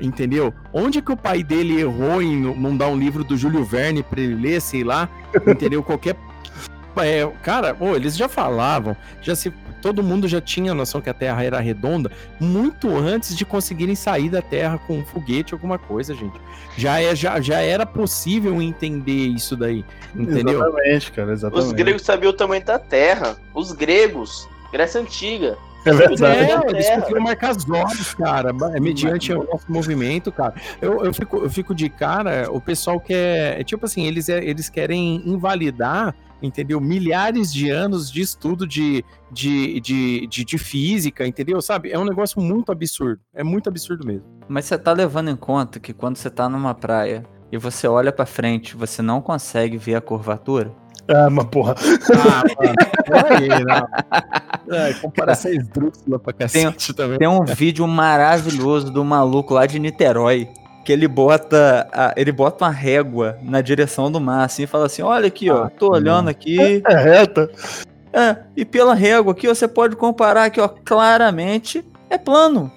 Entendeu? 0.00 0.54
Onde 0.72 1.02
que 1.02 1.12
o 1.12 1.16
pai 1.16 1.42
dele 1.42 1.80
errou 1.80 2.22
em 2.22 2.40
não 2.54 2.76
dar 2.76 2.88
um 2.88 2.96
livro 2.96 3.24
do 3.24 3.36
Júlio 3.36 3.64
Verne 3.64 4.02
pra 4.02 4.20
ele 4.20 4.34
ler, 4.34 4.60
sei 4.60 4.84
lá, 4.84 5.08
entendeu? 5.46 5.82
Qualquer. 5.82 6.16
É, 6.96 7.26
cara, 7.42 7.76
ô, 7.78 7.94
eles 7.94 8.16
já 8.16 8.28
falavam, 8.28 8.96
já 9.20 9.34
se. 9.34 9.52
Todo 9.80 10.02
mundo 10.02 10.26
já 10.26 10.40
tinha 10.40 10.72
a 10.72 10.74
noção 10.74 11.00
que 11.00 11.08
a 11.08 11.14
Terra 11.14 11.44
era 11.44 11.60
redonda 11.60 12.10
muito 12.40 12.96
antes 12.96 13.36
de 13.36 13.44
conseguirem 13.44 13.94
sair 13.94 14.28
da 14.28 14.42
Terra 14.42 14.76
com 14.76 14.98
um 14.98 15.04
foguete, 15.04 15.54
alguma 15.54 15.78
coisa, 15.78 16.12
gente. 16.14 16.34
Já, 16.76 17.00
é, 17.00 17.14
já, 17.14 17.40
já 17.40 17.60
era 17.60 17.86
possível 17.86 18.60
entender 18.60 19.28
isso 19.28 19.56
daí, 19.56 19.84
entendeu? 20.16 20.60
Exatamente, 20.60 21.12
cara, 21.12 21.32
exatamente. 21.32 21.66
Os 21.66 21.72
gregos 21.72 22.02
sabiam 22.02 22.30
o 22.30 22.32
tamanho 22.32 22.64
da 22.64 22.76
Terra. 22.76 23.36
Os 23.54 23.70
gregos, 23.70 24.48
Grécia 24.72 25.00
Antiga. 25.00 25.56
É 25.84 25.92
verdade. 25.92 26.50
É, 26.50 26.70
eles 26.70 26.90
conseguiram 26.90 27.22
marcar 27.22 27.50
as 27.50 27.68
horas, 27.70 28.14
cara, 28.14 28.50
é 28.74 28.80
mediante 28.80 29.32
o 29.32 29.44
nosso 29.44 29.70
movimento, 29.70 30.30
cara. 30.32 30.54
Eu, 30.80 31.04
eu, 31.04 31.14
fico, 31.14 31.36
eu 31.38 31.50
fico 31.50 31.74
de 31.74 31.88
cara, 31.88 32.48
o 32.50 32.60
pessoal 32.60 32.98
quer. 33.00 33.60
É 33.60 33.64
tipo 33.64 33.86
assim, 33.86 34.04
eles, 34.06 34.28
é- 34.28 34.44
eles 34.44 34.68
querem 34.68 35.22
invalidar, 35.24 36.14
entendeu? 36.42 36.80
Milhares 36.80 37.52
de 37.52 37.70
anos 37.70 38.10
de 38.10 38.20
estudo 38.20 38.66
de, 38.66 39.04
de, 39.30 39.80
de, 39.80 40.26
de, 40.26 40.44
de 40.44 40.58
física, 40.58 41.26
entendeu? 41.26 41.60
Sabe? 41.62 41.90
É 41.90 41.98
um 41.98 42.04
negócio 42.04 42.40
muito 42.40 42.70
absurdo. 42.72 43.20
É 43.34 43.42
muito 43.44 43.68
absurdo 43.68 44.06
mesmo. 44.06 44.24
Mas 44.48 44.64
você 44.66 44.76
tá 44.78 44.92
levando 44.92 45.30
em 45.30 45.36
conta 45.36 45.78
que 45.80 45.92
quando 45.92 46.16
você 46.16 46.28
tá 46.30 46.48
numa 46.48 46.74
praia 46.74 47.24
e 47.50 47.56
você 47.56 47.86
olha 47.88 48.12
pra 48.12 48.26
frente, 48.26 48.76
você 48.76 49.00
não 49.00 49.20
consegue 49.22 49.76
ver 49.78 49.94
a 49.94 50.00
curvatura? 50.00 50.70
Ah, 51.08 51.30
mas 51.30 51.46
porra. 51.46 51.74
Ah, 52.14 52.42
mano. 52.62 52.74
Peraí, 53.06 53.48
não. 53.64 54.76
É, 54.76 54.92
comparação 55.00 55.50
esdrúxula 55.52 56.18
pra 56.18 56.32
cacete 56.32 56.92
também. 56.92 57.18
Tem 57.18 57.28
um 57.28 57.44
vídeo 57.44 57.86
maravilhoso 57.88 58.90
do 58.90 59.04
maluco 59.04 59.54
lá 59.54 59.64
de 59.66 59.78
Niterói. 59.78 60.48
Que 60.84 60.92
ele 60.92 61.06
bota, 61.08 61.86
a- 61.92 62.14
ele 62.16 62.32
bota 62.32 62.64
uma 62.64 62.70
régua 62.70 63.38
na 63.42 63.60
direção 63.60 64.10
do 64.10 64.18
mar, 64.20 64.44
assim, 64.44 64.62
e 64.62 64.66
fala 64.66 64.86
assim: 64.86 65.02
Olha 65.02 65.26
aqui, 65.26 65.50
ó, 65.50 65.68
tô 65.68 65.92
olhando 65.92 66.28
aqui. 66.28 66.82
É 66.86 66.96
reta. 66.96 67.50
É, 68.10 68.36
e 68.56 68.64
pela 68.64 68.94
régua 68.94 69.32
aqui, 69.32 69.46
ó, 69.48 69.54
você 69.54 69.68
pode 69.68 69.96
comparar 69.96 70.44
aqui, 70.44 70.58
ó, 70.60 70.66
claramente 70.68 71.84
é 72.08 72.16
plano. 72.16 72.72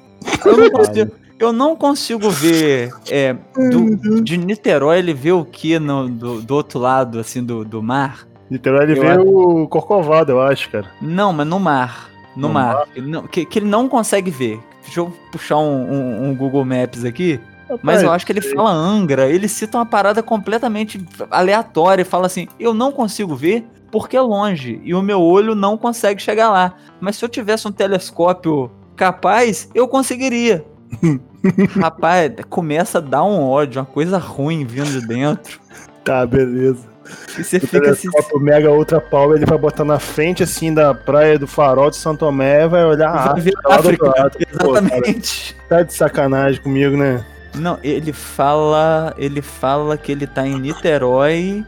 Eu 0.45 0.57
não 0.57 0.69
consigo, 0.71 1.11
eu 1.43 1.51
não 1.53 1.75
consigo 1.75 2.29
ver 2.29 2.93
é, 3.09 3.33
do- 3.71 4.21
de 4.21 4.37
Niterói 4.37 4.99
ele 4.99 5.13
vê 5.13 5.31
o 5.31 5.43
que 5.45 5.77
no, 5.79 6.07
do, 6.09 6.41
do 6.41 6.55
outro 6.55 6.79
lado, 6.79 7.19
assim, 7.19 7.43
do, 7.43 7.63
do 7.65 7.81
mar. 7.81 8.27
Literal, 8.49 8.83
ele 8.83 8.97
Eu 8.97 9.01
vê 9.01 9.07
acho- 9.09 9.21
o 9.21 9.67
Corcovado, 9.67 10.31
eu 10.33 10.41
acho, 10.41 10.69
cara. 10.69 10.87
Não, 11.01 11.31
mas 11.31 11.47
no 11.47 11.59
mar. 11.59 12.09
No, 12.35 12.47
No 12.47 12.53
mar. 12.53 12.85
Que, 12.93 13.01
não- 13.01 13.27
que- 13.27 13.45
que 13.45 13.59
ele 13.59 13.65
não 13.67 13.87
consegue 13.89 14.29
ver. 14.31 14.59
Deixa 14.83 14.99
eu 14.99 15.13
puxar 15.31 15.57
um, 15.57 15.91
um- 15.91 16.29
um 16.29 16.35
Google 16.35 16.65
Maps 16.65 17.03
aqui. 17.05 17.39
Mas 17.81 18.03
eu 18.03 18.11
acho 18.11 18.25
que 18.25 18.33
ele 18.33 18.41
fala 18.41 18.69
Angra. 18.71 19.29
Ele 19.29 19.47
cita 19.47 19.77
uma 19.77 19.85
parada 19.85 20.21
completamente 20.21 21.01
aleatória 21.29 22.01
e 22.01 22.05
fala 22.05 22.25
assim: 22.25 22.47
Eu 22.59 22.73
não 22.73 22.91
consigo 22.91 23.33
ver 23.33 23.65
porque 23.89 24.17
é 24.17 24.21
longe 24.21 24.81
e 24.83 24.93
o 24.93 25.01
meu 25.01 25.21
olho 25.21 25.55
não 25.55 25.77
consegue 25.77 26.21
chegar 26.21 26.49
lá. 26.49 26.73
Mas 26.99 27.15
se 27.15 27.23
eu 27.23 27.29
tivesse 27.29 27.65
um 27.67 27.71
telescópio 27.71 28.69
capaz, 28.97 29.69
eu 29.73 29.87
conseguiria. 29.87 30.65
Rapaz, 31.79 32.31
começa 32.49 32.97
a 32.99 33.01
dar 33.01 33.23
um 33.23 33.41
ódio, 33.41 33.79
uma 33.81 33.85
coisa 33.85 34.17
ruim 34.17 34.65
vindo 34.65 34.89
de 34.99 35.07
dentro. 35.07 35.59
Tá, 36.03 36.25
beleza. 36.25 36.89
E 37.37 37.43
você 37.43 37.57
O 37.57 37.61
fica 37.61 37.91
assim. 37.91 38.09
telescópio 38.09 38.39
Mega 38.39 38.71
Ultra 38.71 39.01
Power 39.01 39.35
ele 39.37 39.45
vai 39.45 39.57
botar 39.57 39.83
na 39.83 39.99
frente, 39.99 40.43
assim, 40.43 40.73
da 40.73 40.93
praia 40.93 41.37
do 41.37 41.45
farol 41.47 41.89
de 41.89 41.97
Santo 41.97 42.19
Tomé, 42.19 42.67
vai 42.67 42.85
olhar 42.85 43.09
a 43.09 43.33
Vai 43.33 43.41
ver 43.41 43.53
África 43.65 44.05
lá 44.05 44.11
do 44.13 44.21
lado. 44.23 44.37
Pô, 44.59 44.77
Exatamente. 44.77 45.55
tá 45.67 45.83
de 45.83 45.93
sacanagem 45.93 46.61
comigo, 46.61 46.95
né? 46.95 47.23
Não, 47.55 47.77
ele 47.83 48.13
fala, 48.13 49.13
ele 49.17 49.41
fala 49.41 49.97
que 49.97 50.11
ele 50.11 50.25
tá 50.25 50.47
em 50.47 50.57
Niterói 50.57 51.65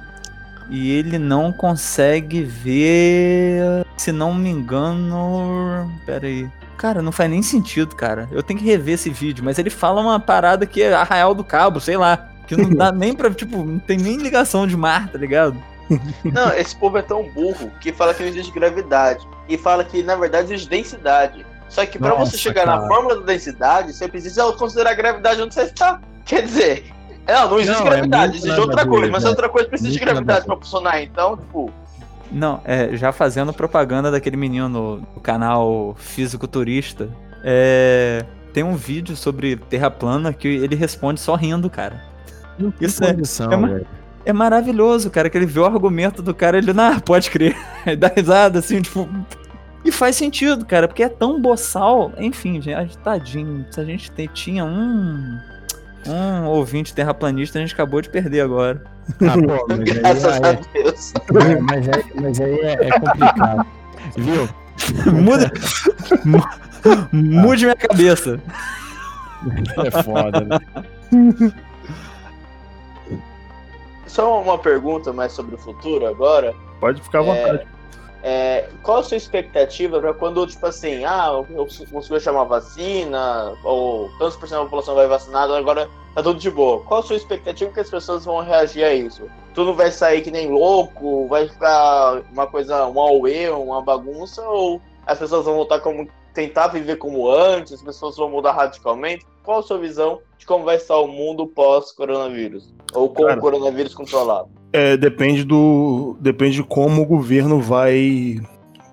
e 0.69 0.91
ele 0.97 1.17
não 1.19 1.51
consegue 1.51 2.41
ver, 2.41 3.82
se 4.03 4.11
não 4.11 4.33
me 4.33 4.49
engano, 4.49 5.89
pera 6.05 6.27
aí. 6.27 6.49
Cara, 6.77 7.01
não 7.01 7.11
faz 7.13 7.29
nem 7.29 7.41
sentido, 7.41 7.95
cara. 7.95 8.27
Eu 8.33 8.43
tenho 8.43 8.59
que 8.59 8.65
rever 8.65 8.95
esse 8.95 9.09
vídeo, 9.09 9.45
mas 9.45 9.57
ele 9.57 9.69
fala 9.69 10.01
uma 10.01 10.19
parada 10.19 10.65
que 10.65 10.81
é 10.81 10.93
Arraial 10.93 11.33
do 11.33 11.41
Cabo, 11.41 11.79
sei 11.79 11.95
lá, 11.95 12.29
que 12.45 12.57
não 12.57 12.69
dá 12.69 12.91
nem 12.93 13.15
pra, 13.15 13.31
tipo, 13.33 13.63
não 13.63 13.79
tem 13.79 13.97
nem 13.97 14.17
ligação 14.17 14.67
de 14.67 14.75
mar, 14.75 15.07
tá 15.07 15.17
ligado? 15.17 15.55
Não, 16.23 16.53
esse 16.53 16.75
povo 16.75 16.97
é 16.97 17.01
tão 17.01 17.23
burro 17.29 17.71
que 17.79 17.93
fala 17.93 18.13
que 18.13 18.23
não 18.23 18.29
existe 18.29 18.51
gravidade. 18.51 19.25
E 19.47 19.57
fala 19.57 19.85
que, 19.85 20.03
na 20.03 20.17
verdade, 20.17 20.53
existe 20.53 20.69
densidade. 20.69 21.45
Só 21.69 21.85
que 21.85 21.97
pra 21.97 22.09
Nossa, 22.09 22.31
você 22.31 22.37
chegar 22.37 22.65
na 22.65 22.75
cara. 22.77 22.87
fórmula 22.87 23.19
da 23.21 23.25
densidade, 23.25 23.93
você 23.93 24.07
precisa 24.09 24.51
considerar 24.53 24.91
a 24.91 24.95
gravidade 24.95 25.41
onde 25.41 25.53
você 25.53 25.63
está. 25.63 26.01
Quer 26.25 26.43
dizer, 26.43 26.91
não, 27.25 27.51
não 27.51 27.59
existe 27.59 27.79
Não, 27.79 27.87
é 27.87 27.89
gravidade, 27.89 28.33
muito 28.33 28.45
existe 28.45 28.59
outra 28.59 28.85
coisa. 28.85 29.11
Mas 29.11 29.23
velho. 29.23 29.31
outra 29.31 29.49
coisa 29.49 29.69
precisa 29.69 29.89
de 29.89 29.97
Muito 29.97 30.05
gravidade 30.05 30.45
pra 30.45 30.55
funcionar. 30.57 31.01
Então, 31.01 31.37
tipo, 31.37 31.71
Não, 32.33 32.59
é, 32.65 32.95
já 32.97 33.11
fazendo 33.11 33.53
propaganda 33.53 34.09
daquele 34.09 34.35
menino 34.35 34.67
no, 34.67 34.97
no 34.97 35.21
canal 35.21 35.95
Fisiculturista, 35.99 37.09
é, 37.43 38.25
tem 38.51 38.63
um 38.63 38.75
vídeo 38.75 39.15
sobre 39.15 39.55
terra 39.55 39.91
plana 39.91 40.33
que 40.33 40.47
ele 40.47 40.75
responde 40.75 41.19
só 41.19 41.35
rindo, 41.35 41.69
cara. 41.69 42.01
Não 42.57 42.73
Isso 42.81 43.03
é- 43.03 43.13
condição, 43.13 43.51
é 43.51 43.55
uma-. 43.55 43.81
É 44.25 44.31
maravilhoso, 44.31 45.09
cara, 45.09 45.29
que 45.29 45.37
ele 45.37 45.45
vê 45.45 45.59
o 45.59 45.65
argumento 45.65 46.21
do 46.21 46.33
cara, 46.33 46.57
ele, 46.57 46.71
não, 46.71 46.97
pode 46.99 47.29
crer. 47.29 47.57
Ele 47.85 47.97
dá 47.97 48.07
risada, 48.07 48.59
assim, 48.59 48.81
tipo... 48.81 49.09
E 49.83 49.91
faz 49.91 50.15
sentido, 50.15 50.65
cara, 50.65 50.87
porque 50.87 51.03
é 51.03 51.09
tão 51.09 51.41
boçal. 51.41 52.13
Enfim, 52.17 52.61
gente, 52.61 52.97
tadinho, 52.99 53.65
se 53.69 53.81
a 53.81 53.83
gente 53.83 54.09
te- 54.11 54.29
tinha 54.29 54.63
um... 54.63 55.37
Um 56.07 56.45
ouvinte 56.47 56.93
terraplanista, 56.93 57.57
a 57.57 57.61
gente 57.61 57.73
acabou 57.73 58.01
de 58.01 58.09
perder 58.09 58.41
agora. 58.41 58.83
Ah, 59.21 59.33
pô, 59.33 59.65
mas 59.69 59.79
aí, 59.79 59.85
graças 59.85 60.25
a 60.25 60.51
Deus. 60.73 61.13
é, 61.15 61.59
mas 61.59 61.89
aí, 61.89 62.03
mas 62.21 62.41
aí 62.41 62.59
é, 62.59 62.73
é 62.87 62.99
complicado. 62.99 63.65
Viu? 64.17 64.49
Muda... 65.13 65.51
mu- 66.25 66.43
Mude 67.13 67.65
minha 67.65 67.75
cabeça. 67.75 68.39
É 69.85 70.03
foda, 70.03 70.41
né? 70.41 70.59
Só 74.07 74.41
uma 74.41 74.57
pergunta 74.57 75.11
mais 75.13 75.31
sobre 75.31 75.55
o 75.55 75.57
futuro 75.57 76.05
agora. 76.05 76.53
Pode 76.79 77.01
ficar 77.01 77.19
à 77.19 77.23
vontade. 77.23 77.59
É, 77.59 77.65
qual 78.81 78.99
a 78.99 79.03
sua 79.03 79.17
expectativa 79.17 79.99
para 79.99 80.13
quando, 80.13 80.45
tipo 80.47 80.65
assim, 80.65 81.03
ah, 81.03 81.43
eu 81.49 81.67
consigo 81.91 82.19
chamar 82.19 82.45
vacina, 82.45 83.53
ou 83.63 84.09
tantos 84.17 84.37
por 84.37 84.47
cento 84.47 84.59
da 84.59 84.63
população 84.65 84.95
vai 84.95 85.07
vacinada, 85.07 85.57
agora 85.57 85.89
tá 86.15 86.23
tudo 86.23 86.39
de 86.39 86.49
boa. 86.49 86.81
Qual 86.83 87.01
a 87.01 87.03
sua 87.03 87.15
expectativa 87.15 87.71
que 87.71 87.79
as 87.79 87.89
pessoas 87.89 88.23
vão 88.25 88.41
reagir 88.41 88.83
a 88.83 88.93
isso? 88.93 89.29
Tudo 89.53 89.73
vai 89.73 89.91
sair 89.91 90.21
que 90.21 90.31
nem 90.31 90.49
louco, 90.49 91.27
vai 91.27 91.47
ficar 91.47 92.21
uma 92.31 92.47
coisa, 92.47 92.87
um 92.87 92.99
auê, 92.99 93.49
uma 93.49 93.81
bagunça, 93.81 94.41
ou 94.41 94.81
as 95.05 95.19
pessoas 95.19 95.45
vão 95.45 95.55
voltar 95.55 95.79
como 95.81 96.07
tentar 96.33 96.67
viver 96.67 96.95
como 96.95 97.29
antes, 97.29 97.73
as 97.73 97.81
pessoas 97.81 98.17
vão 98.17 98.29
mudar 98.29 98.53
radicalmente? 98.53 99.25
Qual 99.43 99.59
a 99.59 99.63
sua 99.63 99.77
visão 99.77 100.21
de 100.37 100.45
como 100.45 100.63
vai 100.63 100.77
estar 100.77 100.97
o 100.97 101.07
mundo 101.07 101.45
pós-coronavírus? 101.45 102.73
Ou 102.93 103.09
com 103.09 103.23
Cara. 103.23 103.37
o 103.37 103.41
coronavírus 103.41 103.93
controlado? 103.93 104.49
É, 104.73 104.97
depende 104.97 105.43
do. 105.43 106.17
Depende 106.19 106.55
de 106.55 106.63
como 106.63 107.03
o 107.03 107.05
governo 107.05 107.61
vai, 107.61 108.41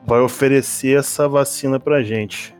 vai 0.06 0.20
oferecer 0.20 0.98
essa 0.98 1.26
vacina 1.26 1.80
pra 1.80 2.02
gente. 2.02 2.54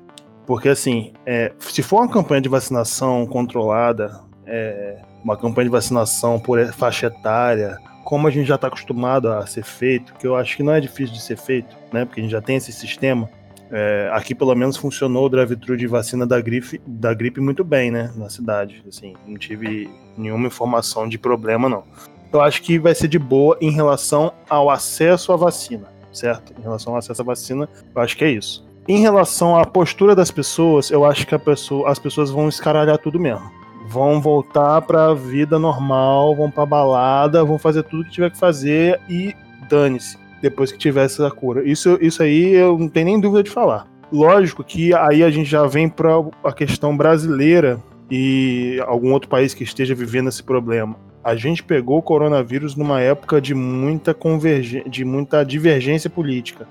Porque 0.46 0.70
assim, 0.70 1.12
é, 1.26 1.52
se 1.58 1.82
for 1.82 1.98
uma 1.98 2.08
campanha 2.08 2.40
de 2.40 2.48
vacinação 2.48 3.26
controlada, 3.26 4.22
é, 4.46 5.02
uma 5.22 5.36
campanha 5.36 5.66
de 5.66 5.70
vacinação 5.70 6.40
por 6.40 6.64
faixa 6.72 7.08
etária, 7.08 7.76
como 8.04 8.26
a 8.26 8.30
gente 8.30 8.46
já 8.46 8.54
está 8.54 8.68
acostumado 8.68 9.30
a 9.30 9.46
ser 9.46 9.64
feito, 9.64 10.14
que 10.14 10.26
eu 10.26 10.34
acho 10.34 10.56
que 10.56 10.62
não 10.62 10.72
é 10.72 10.80
difícil 10.80 11.14
de 11.14 11.20
ser 11.20 11.36
feito, 11.36 11.76
né? 11.92 12.06
Porque 12.06 12.20
a 12.20 12.22
gente 12.22 12.32
já 12.32 12.40
tem 12.40 12.56
esse 12.56 12.72
sistema. 12.72 13.28
É, 13.70 14.10
aqui 14.14 14.34
pelo 14.34 14.54
menos 14.54 14.78
funcionou 14.78 15.26
o 15.26 15.28
drive-thru 15.28 15.76
de 15.76 15.86
vacina 15.86 16.26
da 16.26 16.40
gripe, 16.40 16.80
da 16.86 17.12
gripe 17.12 17.38
muito 17.38 17.62
bem, 17.62 17.90
né? 17.90 18.10
Na 18.16 18.30
cidade. 18.30 18.82
Assim, 18.88 19.14
não 19.26 19.36
tive 19.36 19.90
nenhuma 20.16 20.46
informação 20.46 21.06
de 21.06 21.18
problema, 21.18 21.68
não 21.68 21.84
eu 22.32 22.40
acho 22.40 22.62
que 22.62 22.78
vai 22.78 22.94
ser 22.94 23.08
de 23.08 23.18
boa 23.18 23.56
em 23.60 23.70
relação 23.70 24.32
ao 24.48 24.70
acesso 24.70 25.32
à 25.32 25.36
vacina, 25.36 25.88
certo? 26.12 26.52
Em 26.58 26.62
relação 26.62 26.92
ao 26.92 26.98
acesso 26.98 27.22
à 27.22 27.24
vacina, 27.24 27.68
eu 27.94 28.02
acho 28.02 28.16
que 28.16 28.24
é 28.24 28.30
isso. 28.30 28.64
Em 28.88 28.98
relação 29.00 29.56
à 29.56 29.64
postura 29.64 30.14
das 30.14 30.30
pessoas, 30.30 30.90
eu 30.90 31.04
acho 31.04 31.26
que 31.26 31.34
a 31.34 31.38
pessoa- 31.38 31.88
as 31.90 31.98
pessoas 31.98 32.30
vão 32.30 32.48
escaralhar 32.48 32.98
tudo 32.98 33.18
mesmo. 33.20 33.50
Vão 33.88 34.20
voltar 34.20 34.82
pra 34.82 35.14
vida 35.14 35.58
normal, 35.58 36.34
vão 36.36 36.50
pra 36.50 36.64
balada, 36.66 37.44
vão 37.44 37.58
fazer 37.58 37.82
tudo 37.84 38.04
que 38.04 38.10
tiver 38.10 38.30
que 38.30 38.38
fazer 38.38 39.00
e 39.08 39.34
dane-se, 39.68 40.16
depois 40.40 40.70
que 40.72 40.78
tiver 40.78 41.04
essa 41.04 41.30
cura. 41.30 41.68
Isso, 41.68 41.98
isso 42.00 42.22
aí 42.22 42.52
eu 42.54 42.78
não 42.78 42.88
tenho 42.88 43.06
nem 43.06 43.20
dúvida 43.20 43.42
de 43.42 43.50
falar. 43.50 43.86
Lógico 44.12 44.64
que 44.64 44.92
aí 44.94 45.22
a 45.22 45.30
gente 45.30 45.48
já 45.48 45.66
vem 45.66 45.88
pra 45.88 46.14
a 46.42 46.52
questão 46.52 46.96
brasileira 46.96 47.80
e 48.10 48.82
algum 48.86 49.12
outro 49.12 49.28
país 49.28 49.54
que 49.54 49.62
esteja 49.62 49.94
vivendo 49.94 50.28
esse 50.28 50.42
problema 50.42 50.96
a 51.22 51.34
gente 51.34 51.62
pegou 51.62 51.98
o 51.98 52.02
coronavírus 52.02 52.74
numa 52.74 53.00
época 53.00 53.40
de 53.40 53.54
muita 53.54 54.14
convergência, 54.14 54.88
de 54.88 55.04
muita 55.04 55.44
divergência 55.44 56.08
política, 56.08 56.66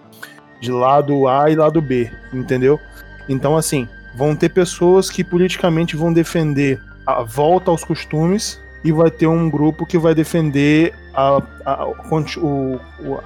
de 0.60 0.72
lado 0.72 1.28
A 1.28 1.50
e 1.50 1.56
lado 1.56 1.82
B, 1.82 2.12
entendeu? 2.34 2.80
Então 3.28 3.56
assim, 3.56 3.88
vão 4.18 4.36
ter 4.36 4.50
pessoas 4.50 5.10
que 5.10 5.24
politicamente 5.24 5.96
vão 5.96 6.12
defender 6.12 6.82
a 7.06 7.24
volta 7.24 7.72
aos 7.72 7.84
costumes 7.84 8.60
e 8.84 8.92
vai 8.92 9.12
ter 9.12 9.28
um 9.28 9.50
grupo 9.50 9.86
que 9.86 9.98
vai 9.98 10.16
defender 10.16 10.94
a, 11.14 11.42
a, 11.66 11.88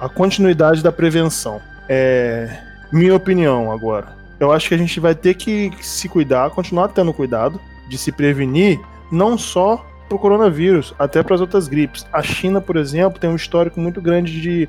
a 0.00 0.08
continuidade 0.08 0.82
da 0.82 0.92
prevenção. 0.92 1.60
É 1.88 2.74
minha 2.94 3.14
opinião 3.14 3.72
agora. 3.72 4.16
Eu 4.38 4.52
acho 4.52 4.68
que 4.68 4.74
a 4.74 4.78
gente 4.78 5.00
vai 5.00 5.14
ter 5.16 5.34
que 5.34 5.72
se 5.80 6.08
cuidar, 6.08 6.50
continuar 6.50 6.88
tendo 6.88 7.12
cuidado 7.12 7.60
de 7.88 7.98
se 7.98 8.12
prevenir, 8.12 8.78
não 9.10 9.36
só 9.36 9.84
para 10.08 10.16
o 10.16 10.18
coronavírus, 10.18 10.94
até 10.98 11.22
para 11.22 11.34
as 11.34 11.40
outras 11.40 11.68
gripes. 11.68 12.06
A 12.12 12.22
China, 12.22 12.60
por 12.60 12.76
exemplo, 12.76 13.18
tem 13.18 13.30
um 13.30 13.36
histórico 13.36 13.80
muito 13.80 14.00
grande 14.00 14.40
de, 14.40 14.68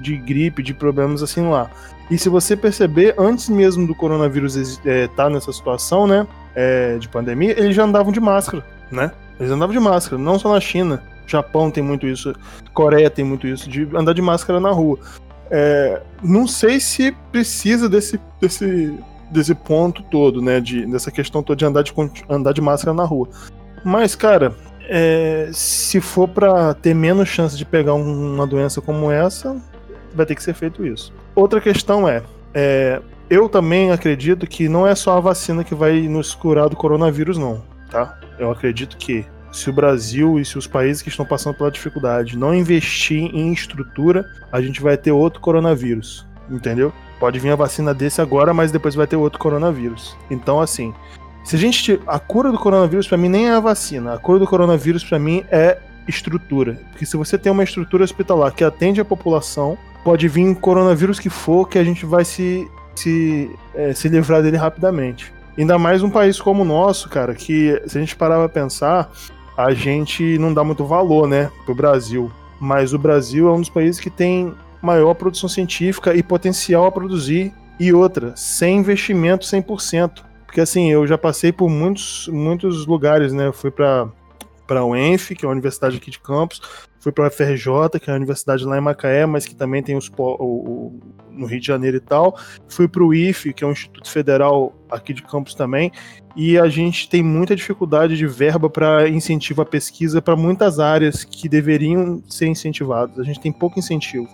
de 0.00 0.16
gripe, 0.16 0.62
de 0.62 0.74
problemas 0.74 1.22
assim 1.22 1.48
lá. 1.48 1.70
E 2.10 2.18
se 2.18 2.28
você 2.28 2.56
perceber, 2.56 3.14
antes 3.16 3.48
mesmo 3.48 3.86
do 3.86 3.94
coronavírus 3.94 4.56
estar 4.56 5.30
nessa 5.30 5.52
situação, 5.52 6.06
né, 6.06 6.26
é, 6.54 6.98
de 6.98 7.08
pandemia, 7.08 7.52
eles 7.58 7.76
já 7.76 7.84
andavam 7.84 8.12
de 8.12 8.18
máscara, 8.18 8.64
né? 8.90 9.12
Eles 9.38 9.52
andavam 9.52 9.72
de 9.72 9.80
máscara, 9.80 10.20
não 10.20 10.38
só 10.38 10.52
na 10.52 10.60
China. 10.60 11.02
Japão 11.26 11.70
tem 11.70 11.82
muito 11.82 12.08
isso, 12.08 12.34
Coreia 12.74 13.08
tem 13.08 13.24
muito 13.24 13.46
isso, 13.46 13.70
de 13.70 13.88
andar 13.94 14.12
de 14.12 14.20
máscara 14.20 14.58
na 14.58 14.70
rua. 14.70 14.98
É, 15.48 16.02
não 16.22 16.48
sei 16.48 16.80
se 16.80 17.12
precisa 17.30 17.88
desse, 17.88 18.20
desse, 18.40 18.92
desse 19.30 19.54
ponto 19.54 20.02
todo, 20.02 20.42
né? 20.42 20.60
De, 20.60 20.84
dessa 20.86 21.12
questão 21.12 21.44
toda 21.44 21.56
de 21.56 21.64
andar 21.64 21.82
de, 21.82 21.94
andar 22.28 22.52
de 22.52 22.60
máscara 22.60 22.92
na 22.92 23.04
rua. 23.04 23.28
Mas, 23.84 24.16
cara, 24.16 24.54
é, 24.92 25.48
se 25.52 26.00
for 26.00 26.26
pra 26.28 26.74
ter 26.74 26.92
menos 26.94 27.28
chance 27.28 27.56
de 27.56 27.64
pegar 27.64 27.94
um- 27.94 28.34
uma 28.34 28.46
doença 28.46 28.80
como 28.80 29.10
essa, 29.10 29.56
vai 30.12 30.26
ter 30.26 30.34
que 30.34 30.42
ser 30.42 30.52
feito 30.52 30.84
isso. 30.84 31.12
Outra 31.34 31.60
questão 31.60 32.08
é, 32.08 32.22
é, 32.52 33.00
eu 33.30 33.48
também 33.48 33.92
acredito 33.92 34.46
que 34.48 34.68
não 34.68 34.84
é 34.84 34.94
só 34.96 35.16
a 35.16 35.20
vacina 35.20 35.62
que 35.62 35.74
vai 35.76 36.00
nos 36.02 36.34
curar 36.34 36.68
do 36.68 36.74
coronavírus, 36.74 37.38
não, 37.38 37.62
tá? 37.88 38.18
Eu 38.36 38.50
acredito 38.50 38.96
que 38.96 39.24
se 39.52 39.70
o 39.70 39.72
Brasil 39.72 40.38
e 40.40 40.44
se 40.44 40.58
os 40.58 40.66
países 40.66 41.02
que 41.02 41.08
estão 41.08 41.24
passando 41.24 41.54
pela 41.54 41.70
dificuldade 41.70 42.36
não 42.36 42.52
investir 42.52 43.30
em 43.34 43.52
estrutura, 43.52 44.24
a 44.50 44.60
gente 44.60 44.80
vai 44.82 44.96
ter 44.96 45.12
outro 45.12 45.40
coronavírus, 45.40 46.26
entendeu? 46.50 46.92
Pode 47.20 47.38
vir 47.38 47.50
a 47.50 47.56
vacina 47.56 47.92
desse 47.94 48.20
agora, 48.20 48.52
mas 48.52 48.72
depois 48.72 48.94
vai 48.94 49.06
ter 49.06 49.16
outro 49.16 49.38
coronavírus. 49.38 50.16
Então, 50.30 50.60
assim, 50.60 50.92
se 51.44 51.56
a 51.56 51.58
gente. 51.58 52.00
A 52.06 52.18
cura 52.18 52.52
do 52.52 52.58
coronavírus, 52.58 53.08
pra 53.08 53.18
mim, 53.18 53.28
nem 53.28 53.48
é 53.48 53.52
a 53.52 53.60
vacina. 53.60 54.14
A 54.14 54.18
cura 54.18 54.38
do 54.38 54.46
coronavírus, 54.46 55.04
pra 55.04 55.18
mim, 55.18 55.44
é 55.50 55.78
estrutura. 56.06 56.78
Porque 56.90 57.06
se 57.06 57.16
você 57.16 57.38
tem 57.38 57.50
uma 57.50 57.64
estrutura 57.64 58.04
hospitalar 58.04 58.52
que 58.52 58.64
atende 58.64 59.00
a 59.00 59.04
população, 59.04 59.78
pode 60.04 60.28
vir 60.28 60.54
coronavírus 60.56 61.18
que 61.18 61.30
for, 61.30 61.68
que 61.68 61.78
a 61.78 61.84
gente 61.84 62.04
vai 62.04 62.24
se, 62.24 62.68
se, 62.94 63.50
eh, 63.74 63.92
se 63.94 64.08
livrar 64.08 64.42
dele 64.42 64.56
rapidamente. 64.56 65.32
Ainda 65.56 65.78
mais 65.78 66.02
um 66.02 66.10
país 66.10 66.40
como 66.40 66.62
o 66.62 66.64
nosso, 66.64 67.08
cara, 67.08 67.34
que 67.34 67.80
se 67.86 67.98
a 67.98 68.00
gente 68.00 68.16
parar 68.16 68.38
pra 68.38 68.48
pensar, 68.48 69.10
a 69.56 69.72
gente 69.72 70.38
não 70.38 70.54
dá 70.54 70.64
muito 70.64 70.84
valor, 70.84 71.28
né, 71.28 71.50
pro 71.64 71.74
Brasil. 71.74 72.30
Mas 72.60 72.92
o 72.92 72.98
Brasil 72.98 73.48
é 73.48 73.52
um 73.52 73.60
dos 73.60 73.68
países 73.68 74.00
que 74.00 74.10
tem 74.10 74.54
maior 74.82 75.14
produção 75.14 75.48
científica 75.48 76.14
e 76.14 76.22
potencial 76.22 76.86
a 76.86 76.92
produzir. 76.92 77.52
E 77.78 77.92
outra, 77.92 78.32
sem 78.36 78.78
investimento 78.78 79.46
100%. 79.46 80.22
Porque 80.50 80.60
assim, 80.60 80.90
eu 80.90 81.06
já 81.06 81.16
passei 81.16 81.52
por 81.52 81.70
muitos, 81.70 82.26
muitos 82.26 82.84
lugares, 82.84 83.32
né? 83.32 83.46
Eu 83.46 83.52
fui 83.52 83.70
para 83.70 84.08
para 84.66 84.80
a 84.80 84.84
UENF, 84.84 85.34
que 85.34 85.44
é 85.44 85.48
a 85.48 85.50
universidade 85.50 85.96
aqui 85.96 86.10
de 86.12 86.20
Campos, 86.20 86.60
fui 87.00 87.10
para 87.10 87.26
a 87.26 87.30
FRJ, 87.30 87.98
que 88.00 88.08
é 88.08 88.12
a 88.12 88.16
universidade 88.16 88.64
lá 88.64 88.78
em 88.78 88.80
Macaé, 88.80 89.26
mas 89.26 89.44
que 89.44 89.54
também 89.54 89.80
tem 89.82 89.96
os 89.96 90.08
o, 90.16 90.22
o- 90.22 91.00
no 91.30 91.46
Rio 91.46 91.60
de 91.60 91.66
Janeiro 91.66 91.96
e 91.96 92.00
tal. 92.00 92.36
Fui 92.68 92.86
para 92.88 93.02
o 93.02 93.12
IFE, 93.14 93.52
que 93.52 93.62
é 93.64 93.66
um 93.66 93.72
instituto 93.72 94.08
federal 94.10 94.72
aqui 94.90 95.12
de 95.12 95.22
Campos 95.22 95.54
também, 95.54 95.90
e 96.36 96.56
a 96.58 96.68
gente 96.68 97.08
tem 97.08 97.20
muita 97.22 97.54
dificuldade 97.56 98.16
de 98.16 98.26
verba 98.28 98.68
para 98.70 99.08
incentivo 99.08 99.62
à 99.62 99.64
pesquisa 99.66 100.20
para 100.22 100.36
muitas 100.36 100.78
áreas 100.80 101.22
que 101.24 101.48
deveriam 101.48 102.22
ser 102.28 102.46
incentivadas. 102.46 103.18
A 103.18 103.24
gente 103.24 103.40
tem 103.40 103.50
pouco 103.52 103.78
incentivo. 103.78 104.28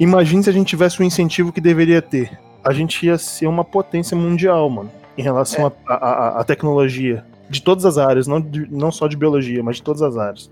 Imagine 0.00 0.42
se 0.42 0.50
a 0.50 0.52
gente 0.52 0.68
tivesse 0.68 1.00
o 1.00 1.04
incentivo 1.04 1.52
que 1.52 1.60
deveria 1.60 2.00
ter. 2.02 2.38
A 2.62 2.72
gente 2.72 3.04
ia 3.06 3.16
ser 3.18 3.46
uma 3.46 3.64
potência 3.64 4.16
mundial, 4.16 4.68
mano, 4.70 4.90
em 5.16 5.22
relação 5.22 5.72
à 5.86 5.94
à- 5.94 6.40
à 6.40 6.44
tecnologia. 6.44 7.24
De 7.48 7.62
todas 7.62 7.84
as 7.84 7.98
áreas, 7.98 8.26
não, 8.26 8.40
de- 8.40 8.66
não 8.70 8.90
só 8.90 9.06
de 9.06 9.16
biologia, 9.16 9.62
mas 9.62 9.76
de 9.76 9.82
todas 9.82 10.02
as 10.02 10.16
áreas. 10.16 10.50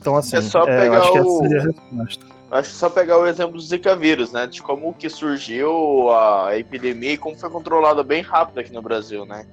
Então, 0.00 0.16
assim, 0.16 0.36
É 0.36 0.40
só 0.42 0.60
é, 0.66 0.78
eu 0.78 0.82
pegar 0.82 0.98
acho 0.98 1.12
que 1.12 1.18
essa 1.18 1.30
seria 1.38 1.58
a 1.58 1.62
resposta. 1.62 2.26
Acho 2.50 2.70
que 2.70 2.76
só 2.76 2.88
pegar 2.90 3.18
o 3.18 3.26
exemplo 3.26 3.52
do 3.54 3.60
Zika 3.60 3.96
vírus, 3.96 4.32
né? 4.32 4.46
De 4.46 4.62
como 4.62 4.94
que 4.94 5.08
surgiu 5.08 6.10
a 6.10 6.56
epidemia 6.56 7.12
e 7.12 7.16
como 7.16 7.36
foi 7.36 7.50
controlada 7.50 8.02
bem 8.02 8.22
rápido 8.22 8.58
aqui 8.58 8.72
no 8.72 8.80
Brasil, 8.82 9.24
né? 9.26 9.44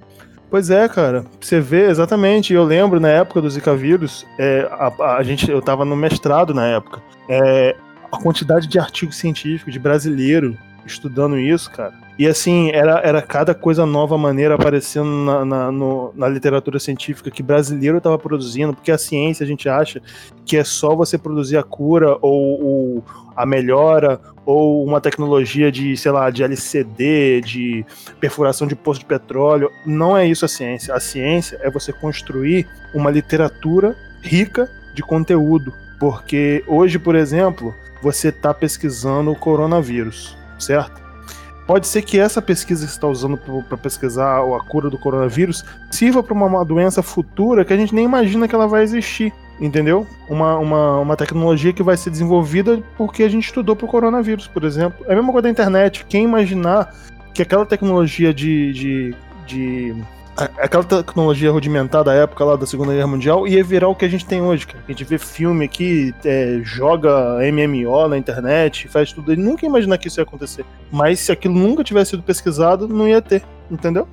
Pois 0.50 0.70
é, 0.70 0.86
cara. 0.88 1.24
Você 1.40 1.60
vê 1.60 1.88
exatamente. 1.88 2.52
Eu 2.52 2.62
lembro 2.64 3.00
na 3.00 3.08
época 3.08 3.40
do 3.40 3.48
Zika 3.50 3.74
vírus, 3.74 4.26
é, 4.38 4.68
a, 4.70 5.16
a 5.16 5.22
gente, 5.22 5.50
eu 5.50 5.60
tava 5.62 5.84
no 5.84 5.96
mestrado 5.96 6.52
na 6.54 6.66
época. 6.66 7.02
É, 7.28 7.74
a 8.10 8.18
quantidade 8.18 8.66
de 8.68 8.78
artigo 8.78 9.10
científico 9.12 9.70
de 9.70 9.78
brasileiro 9.78 10.56
estudando 10.86 11.38
isso, 11.38 11.70
cara. 11.70 11.94
E 12.18 12.26
assim, 12.26 12.70
era, 12.72 13.00
era 13.00 13.22
cada 13.22 13.54
coisa 13.54 13.86
nova 13.86 14.18
maneira 14.18 14.54
aparecendo 14.54 15.08
na, 15.08 15.44
na, 15.44 15.72
no- 15.72 16.12
na 16.14 16.28
literatura 16.28 16.78
científica 16.78 17.30
que 17.30 17.42
brasileiro 17.42 17.96
estava 17.98 18.18
produzindo, 18.18 18.74
porque 18.74 18.92
a 18.92 18.98
ciência 18.98 19.42
a 19.44 19.46
gente 19.46 19.68
acha 19.68 20.00
que 20.44 20.56
é 20.58 20.62
só 20.64 20.94
você 20.94 21.16
produzir 21.16 21.56
a 21.56 21.62
cura 21.62 22.18
ou, 22.20 22.62
ou 22.62 23.04
a 23.34 23.46
melhora 23.46 24.20
ou 24.44 24.84
uma 24.84 25.00
tecnologia 25.00 25.72
de, 25.72 25.96
sei 25.96 26.12
lá, 26.12 26.28
de 26.28 26.42
LCD, 26.42 27.40
de 27.40 27.84
perfuração 28.20 28.66
de 28.66 28.76
poço 28.76 29.00
de 29.00 29.06
petróleo. 29.06 29.70
Não 29.86 30.16
é 30.16 30.26
isso 30.26 30.44
a 30.44 30.48
ciência. 30.48 30.94
A 30.94 31.00
ciência 31.00 31.58
é 31.62 31.70
você 31.70 31.92
construir 31.92 32.68
uma 32.94 33.10
literatura 33.10 33.96
rica 34.20 34.68
de 34.94 35.02
conteúdo. 35.02 35.72
Porque 35.98 36.62
hoje, 36.66 36.98
por 36.98 37.14
exemplo, 37.14 37.74
você 38.02 38.28
está 38.28 38.52
pesquisando 38.52 39.30
o 39.30 39.36
coronavírus, 39.36 40.36
certo? 40.58 41.01
Pode 41.66 41.86
ser 41.86 42.02
que 42.02 42.18
essa 42.18 42.42
pesquisa 42.42 42.84
que 42.84 42.90
você 42.90 42.96
está 42.96 43.06
usando 43.06 43.38
para 43.68 43.78
pesquisar 43.78 44.40
a 44.40 44.60
cura 44.60 44.90
do 44.90 44.98
coronavírus 44.98 45.64
sirva 45.90 46.22
para 46.22 46.34
uma, 46.34 46.64
doença 46.64 47.02
futura 47.02 47.64
que 47.64 47.72
a 47.72 47.76
gente 47.76 47.94
nem 47.94 48.04
imagina 48.04 48.48
que 48.48 48.54
ela 48.54 48.66
vai 48.66 48.82
existir, 48.82 49.32
entendeu? 49.60 50.06
Uma, 50.28 50.58
uma, 50.58 50.98
uma 50.98 51.16
tecnologia 51.16 51.72
que 51.72 51.82
vai 51.82 51.96
ser 51.96 52.10
desenvolvida 52.10 52.82
porque 52.96 53.22
a 53.22 53.28
gente 53.28 53.44
estudou 53.44 53.76
para 53.76 53.86
o 53.86 53.88
coronavírus, 53.88 54.48
por 54.48 54.64
exemplo. 54.64 55.04
É 55.06 55.12
a 55.12 55.16
mesma 55.16 55.30
coisa 55.30 55.44
da 55.44 55.50
internet. 55.50 56.04
Quem 56.08 56.24
imaginar 56.24 56.92
que 57.32 57.42
aquela 57.42 57.64
tecnologia 57.64 58.34
de. 58.34 58.72
de, 58.72 59.14
de 59.46 59.94
aquela 60.36 60.84
tecnologia 60.84 61.50
rudimentar 61.50 62.02
da 62.04 62.14
época 62.14 62.44
lá 62.44 62.56
da 62.56 62.66
Segunda 62.66 62.92
Guerra 62.92 63.06
Mundial 63.06 63.46
ia 63.46 63.62
virar 63.62 63.88
o 63.88 63.94
que 63.94 64.04
a 64.04 64.08
gente 64.08 64.24
tem 64.24 64.40
hoje, 64.40 64.66
cara. 64.66 64.82
A 64.86 64.90
gente 64.90 65.04
vê 65.04 65.18
filme 65.18 65.64
aqui, 65.64 66.14
é, 66.24 66.60
joga 66.62 67.38
MMO 67.52 68.08
na 68.08 68.16
internet, 68.16 68.88
faz 68.88 69.12
tudo. 69.12 69.32
Ele 69.32 69.42
nunca 69.42 69.64
ia 69.64 69.68
imaginar 69.68 69.98
que 69.98 70.08
isso 70.08 70.20
ia 70.20 70.24
acontecer. 70.24 70.64
Mas 70.90 71.20
se 71.20 71.32
aquilo 71.32 71.54
nunca 71.54 71.84
tivesse 71.84 72.10
sido 72.10 72.22
pesquisado, 72.22 72.88
não 72.88 73.06
ia 73.06 73.20
ter, 73.20 73.42
entendeu? 73.70 74.08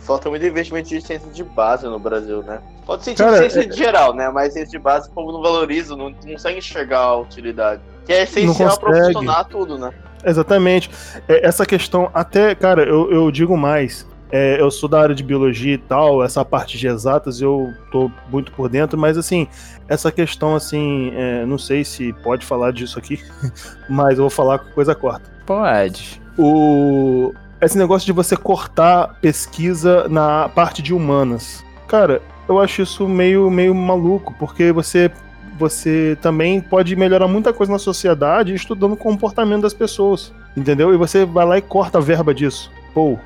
Falta 0.00 0.28
muito 0.28 0.44
investimento 0.44 0.88
de 0.88 1.00
ciência 1.00 1.30
de 1.30 1.44
base 1.44 1.86
no 1.86 1.98
Brasil, 1.98 2.42
né? 2.42 2.60
Pode 2.84 3.04
ser 3.04 3.14
Cara, 3.14 3.38
ciência 3.38 3.60
é- 3.60 3.66
de 3.66 3.76
geral, 3.76 4.12
né? 4.12 4.28
Mas 4.30 4.54
ciência 4.54 4.72
de 4.72 4.78
base 4.78 5.08
o 5.08 5.12
povo 5.12 5.30
não 5.30 5.40
valoriza, 5.40 5.94
não, 5.94 6.10
não 6.10 6.32
consegue 6.32 6.58
enxergar 6.58 6.98
a 6.98 7.16
utilidade. 7.18 7.80
Que 8.04 8.12
é 8.14 8.22
essencial 8.24 8.76
pra 8.80 9.04
funcionar 9.04 9.44
tudo, 9.44 9.78
né? 9.78 9.92
Exatamente. 10.24 10.90
É, 11.28 11.46
essa 11.46 11.64
questão, 11.64 12.10
até, 12.12 12.54
cara, 12.54 12.82
eu, 12.82 13.10
eu 13.12 13.30
digo 13.30 13.56
mais. 13.56 14.06
É, 14.32 14.60
eu 14.60 14.70
sou 14.70 14.88
da 14.88 15.00
área 15.00 15.14
de 15.14 15.24
biologia 15.24 15.74
e 15.74 15.78
tal, 15.78 16.22
essa 16.22 16.44
parte 16.44 16.78
de 16.78 16.86
exatas 16.86 17.40
eu 17.40 17.72
tô 17.90 18.10
muito 18.30 18.52
por 18.52 18.68
dentro, 18.68 18.98
mas 18.98 19.18
assim, 19.18 19.48
essa 19.88 20.12
questão, 20.12 20.54
assim, 20.54 21.12
é, 21.14 21.44
não 21.44 21.58
sei 21.58 21.84
se 21.84 22.12
pode 22.22 22.46
falar 22.46 22.72
disso 22.72 22.98
aqui, 22.98 23.20
mas 23.90 24.18
eu 24.18 24.24
vou 24.24 24.30
falar 24.30 24.60
com 24.60 24.70
coisa 24.70 24.94
corta. 24.94 25.28
Pode. 25.44 26.22
O, 26.38 27.34
esse 27.60 27.76
negócio 27.76 28.06
de 28.06 28.12
você 28.12 28.36
cortar 28.36 29.18
pesquisa 29.20 30.08
na 30.08 30.48
parte 30.48 30.80
de 30.80 30.94
humanas. 30.94 31.64
Cara, 31.88 32.22
eu 32.48 32.60
acho 32.60 32.82
isso 32.82 33.08
meio, 33.08 33.50
meio 33.50 33.74
maluco, 33.74 34.34
porque 34.38 34.70
você, 34.70 35.10
você 35.58 36.16
também 36.22 36.60
pode 36.60 36.94
melhorar 36.94 37.26
muita 37.26 37.52
coisa 37.52 37.72
na 37.72 37.78
sociedade 37.78 38.54
estudando 38.54 38.92
o 38.92 38.96
comportamento 38.96 39.62
das 39.62 39.74
pessoas, 39.74 40.32
entendeu? 40.56 40.94
E 40.94 40.96
você 40.96 41.24
vai 41.24 41.44
lá 41.44 41.58
e 41.58 41.62
corta 41.62 41.98
a 41.98 42.00
verba 42.00 42.32
disso. 42.32 42.70
Pô, 42.94 43.18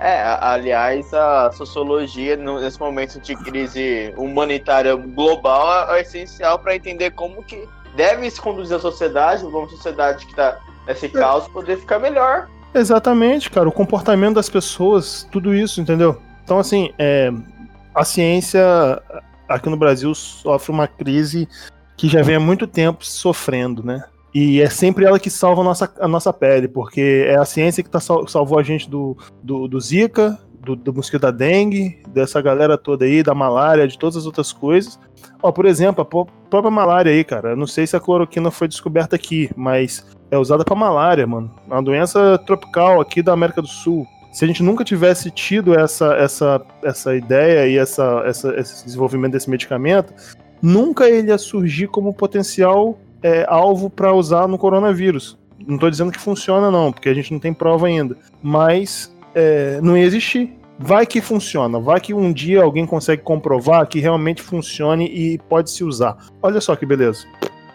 É, 0.00 0.22
aliás, 0.40 1.12
a 1.12 1.50
sociologia, 1.52 2.36
nesse 2.36 2.78
momento 2.78 3.20
de 3.20 3.34
crise 3.34 4.14
humanitária 4.16 4.94
global, 4.94 5.90
é, 5.90 5.98
é 5.98 6.02
essencial 6.02 6.58
para 6.58 6.76
entender 6.76 7.10
como 7.10 7.42
que 7.42 7.68
deve 7.96 8.30
se 8.30 8.40
conduzir 8.40 8.76
a 8.76 8.80
sociedade, 8.80 9.42
como 9.42 9.66
a 9.66 9.68
sociedade 9.68 10.24
que 10.24 10.32
está 10.32 10.58
nesse 10.86 11.08
caos 11.08 11.48
poder 11.48 11.78
ficar 11.78 11.98
melhor. 11.98 12.48
Exatamente, 12.72 13.50
cara, 13.50 13.68
o 13.68 13.72
comportamento 13.72 14.36
das 14.36 14.48
pessoas, 14.48 15.26
tudo 15.32 15.52
isso, 15.52 15.80
entendeu? 15.80 16.20
Então, 16.44 16.58
assim, 16.58 16.92
é, 16.98 17.32
a 17.94 18.04
ciência 18.04 18.62
aqui 19.48 19.68
no 19.68 19.76
Brasil 19.76 20.14
sofre 20.14 20.70
uma 20.70 20.86
crise 20.86 21.48
que 21.96 22.08
já 22.08 22.22
vem 22.22 22.36
há 22.36 22.40
muito 22.40 22.66
tempo 22.66 23.04
sofrendo, 23.04 23.82
né? 23.82 24.04
E 24.34 24.60
é 24.60 24.68
sempre 24.68 25.04
ela 25.04 25.18
que 25.18 25.30
salva 25.30 25.62
a 25.62 25.64
nossa, 25.64 25.92
a 26.00 26.06
nossa 26.08 26.32
pele, 26.32 26.68
porque 26.68 27.24
é 27.26 27.36
a 27.36 27.44
ciência 27.44 27.82
que 27.82 27.88
tá, 27.90 27.98
sal- 28.00 28.26
salvou 28.28 28.58
a 28.58 28.62
gente 28.62 28.88
do, 28.88 29.16
do, 29.42 29.66
do 29.66 29.80
Zika, 29.80 30.38
do, 30.60 30.76
do 30.76 30.92
mosquito 30.92 31.22
da 31.22 31.30
dengue, 31.30 32.02
dessa 32.08 32.40
galera 32.42 32.76
toda 32.76 33.04
aí, 33.06 33.22
da 33.22 33.34
malária, 33.34 33.88
de 33.88 33.98
todas 33.98 34.16
as 34.16 34.26
outras 34.26 34.52
coisas. 34.52 34.98
Ó, 35.42 35.50
por 35.50 35.64
exemplo, 35.64 36.02
a 36.02 36.04
própria 36.04 36.70
malária 36.70 37.10
aí, 37.10 37.24
cara. 37.24 37.50
Eu 37.50 37.56
não 37.56 37.66
sei 37.66 37.86
se 37.86 37.96
a 37.96 38.00
cloroquina 38.00 38.50
foi 38.50 38.68
descoberta 38.68 39.16
aqui, 39.16 39.48
mas 39.56 40.04
é 40.30 40.36
usada 40.36 40.64
pra 40.64 40.74
malária, 40.76 41.26
mano. 41.26 41.50
É 41.70 41.72
uma 41.72 41.82
doença 41.82 42.36
tropical 42.46 43.00
aqui 43.00 43.22
da 43.22 43.32
América 43.32 43.62
do 43.62 43.68
Sul. 43.68 44.06
Se 44.30 44.44
a 44.44 44.48
gente 44.48 44.62
nunca 44.62 44.84
tivesse 44.84 45.30
tido 45.30 45.74
essa, 45.78 46.12
essa, 46.16 46.60
essa 46.84 47.16
ideia 47.16 47.66
e 47.66 47.78
essa, 47.78 48.22
essa- 48.26 48.54
esse 48.60 48.84
desenvolvimento 48.84 49.32
desse 49.32 49.48
medicamento, 49.48 50.12
nunca 50.60 51.08
ele 51.08 51.28
ia 51.28 51.38
surgir 51.38 51.86
como 51.86 52.12
potencial 52.12 52.98
é, 53.22 53.44
alvo 53.48 53.90
para 53.90 54.12
usar 54.12 54.46
no 54.46 54.58
coronavírus. 54.58 55.38
Não 55.66 55.78
tô 55.78 55.90
dizendo 55.90 56.12
que 56.12 56.20
funciona, 56.20 56.70
não, 56.70 56.92
porque 56.92 57.08
a 57.08 57.14
gente 57.14 57.32
não 57.32 57.40
tem 57.40 57.52
prova 57.52 57.86
ainda. 57.86 58.16
Mas 58.42 59.12
é, 59.34 59.80
não 59.82 59.96
ia 59.96 60.04
existir. 60.04 60.56
Vai 60.78 61.04
que 61.04 61.20
funciona, 61.20 61.80
vai 61.80 62.00
que 62.00 62.14
um 62.14 62.32
dia 62.32 62.62
alguém 62.62 62.86
consegue 62.86 63.22
comprovar 63.22 63.86
que 63.88 63.98
realmente 63.98 64.40
funcione 64.40 65.06
e 65.06 65.36
pode 65.36 65.72
se 65.72 65.82
usar. 65.82 66.16
Olha 66.40 66.60
só 66.60 66.76
que 66.76 66.86
beleza. 66.86 67.26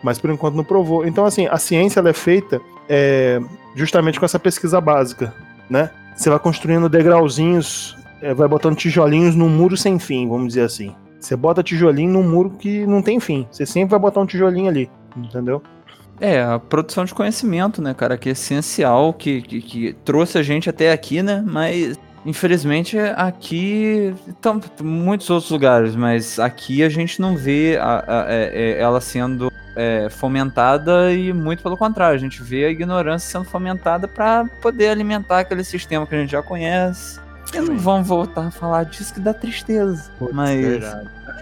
Mas 0.02 0.18
por 0.18 0.30
enquanto 0.30 0.56
não 0.56 0.64
provou. 0.64 1.06
Então, 1.06 1.26
assim, 1.26 1.46
a 1.48 1.58
ciência 1.58 2.00
é 2.00 2.14
feita 2.14 2.62
é, 2.88 3.42
justamente 3.76 4.20
com 4.20 4.26
essa 4.26 4.40
pesquisa 4.40 4.80
básica, 4.80 5.34
né? 5.70 5.90
Você 6.16 6.30
vai 6.30 6.40
construindo 6.40 6.88
degrauzinhos, 6.88 7.98
é, 8.22 8.34
vai 8.34 8.48
botando 8.48 8.78
tijolinhos 8.78 9.36
num 9.36 9.50
muro 9.50 9.76
sem 9.76 10.00
fim, 10.00 10.28
vamos 10.28 10.50
dizer 10.50 10.62
assim. 10.62 10.96
Você 11.20 11.36
bota 11.36 11.64
tijolinho 11.64 12.12
num 12.12 12.24
muro 12.24 12.52
que 12.52 12.86
não 12.86 13.02
tem 13.02 13.20
fim. 13.20 13.48
Você 13.50 13.66
sempre 13.66 13.92
vai 13.92 14.00
botar 14.00 14.20
um 14.22 14.26
tijolinho 14.26 14.70
ali, 14.70 14.90
entendeu? 15.16 15.62
É, 16.20 16.42
a 16.44 16.60
produção 16.60 17.04
de 17.06 17.14
conhecimento, 17.14 17.82
né, 17.82 17.94
cara, 17.94 18.18
que 18.18 18.30
é 18.30 18.32
essencial, 18.34 19.14
que, 19.14 19.42
que, 19.42 19.62
que 19.62 19.94
trouxe 20.06 20.38
a 20.38 20.44
gente 20.44 20.70
até 20.70 20.92
aqui, 20.92 21.22
né, 21.24 21.44
mas 21.46 21.98
infelizmente 22.26 22.98
aqui, 22.98 24.14
então, 24.28 24.62
muitos 24.82 25.30
outros 25.30 25.52
lugares, 25.52 25.96
mas 25.96 26.40
aqui 26.40 26.84
a 26.84 26.88
gente 26.90 27.20
não 27.20 27.36
vê 27.36 27.78
a- 27.82 28.04
a- 28.08 28.26
é- 28.32 28.52
é, 28.54 28.80
ela 28.82 29.02
sendo 29.02 29.52
é, 29.76 30.08
fomentada 30.08 31.12
e 31.12 31.34
muito 31.34 31.64
pelo 31.64 31.76
contrário, 31.76 32.16
a 32.16 32.20
gente 32.20 32.44
vê 32.44 32.64
a 32.66 32.70
ignorância 32.70 33.28
sendo 33.32 33.46
fomentada 33.50 34.08
para 34.08 34.46
poder 34.62 34.90
alimentar 34.90 35.40
aquele 35.40 35.64
sistema 35.64 36.06
que 36.06 36.14
a 36.14 36.20
gente 36.20 36.32
já 36.32 36.44
conhece. 36.44 37.20
E 37.52 37.60
não 37.60 37.76
vamos 37.78 38.08
voltar 38.08 38.46
a 38.48 38.52
falar 38.52 38.84
disso 38.86 39.12
que 39.16 39.20
dá 39.20 39.34
tristeza, 39.34 40.12
mas... 40.32 40.84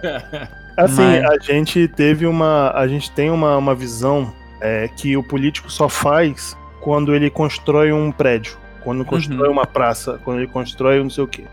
Assim, 0.78 1.02
Mas- 1.02 1.26
a 1.26 1.38
gente 1.40 1.88
teve 1.88 2.26
uma. 2.26 2.72
A 2.72 2.88
gente 2.88 3.12
tem 3.12 3.30
uma, 3.30 3.58
uma 3.58 3.76
visão 3.76 4.34
é, 4.62 4.88
que 4.88 5.18
o 5.18 5.24
político 5.24 5.72
só 5.72 5.90
faz 5.90 6.56
quando 6.80 7.14
ele 7.14 7.30
constrói 7.30 7.92
um 7.92 8.12
prédio, 8.12 8.58
quando 8.84 9.06
constrói 9.06 9.50
uma 9.50 9.66
praça, 9.66 10.20
quando 10.24 10.40
ele 10.40 10.48
constrói 10.48 11.00
um 11.00 11.04
não 11.04 11.10
sei 11.10 11.24
o 11.24 11.28
quê. 11.28 11.44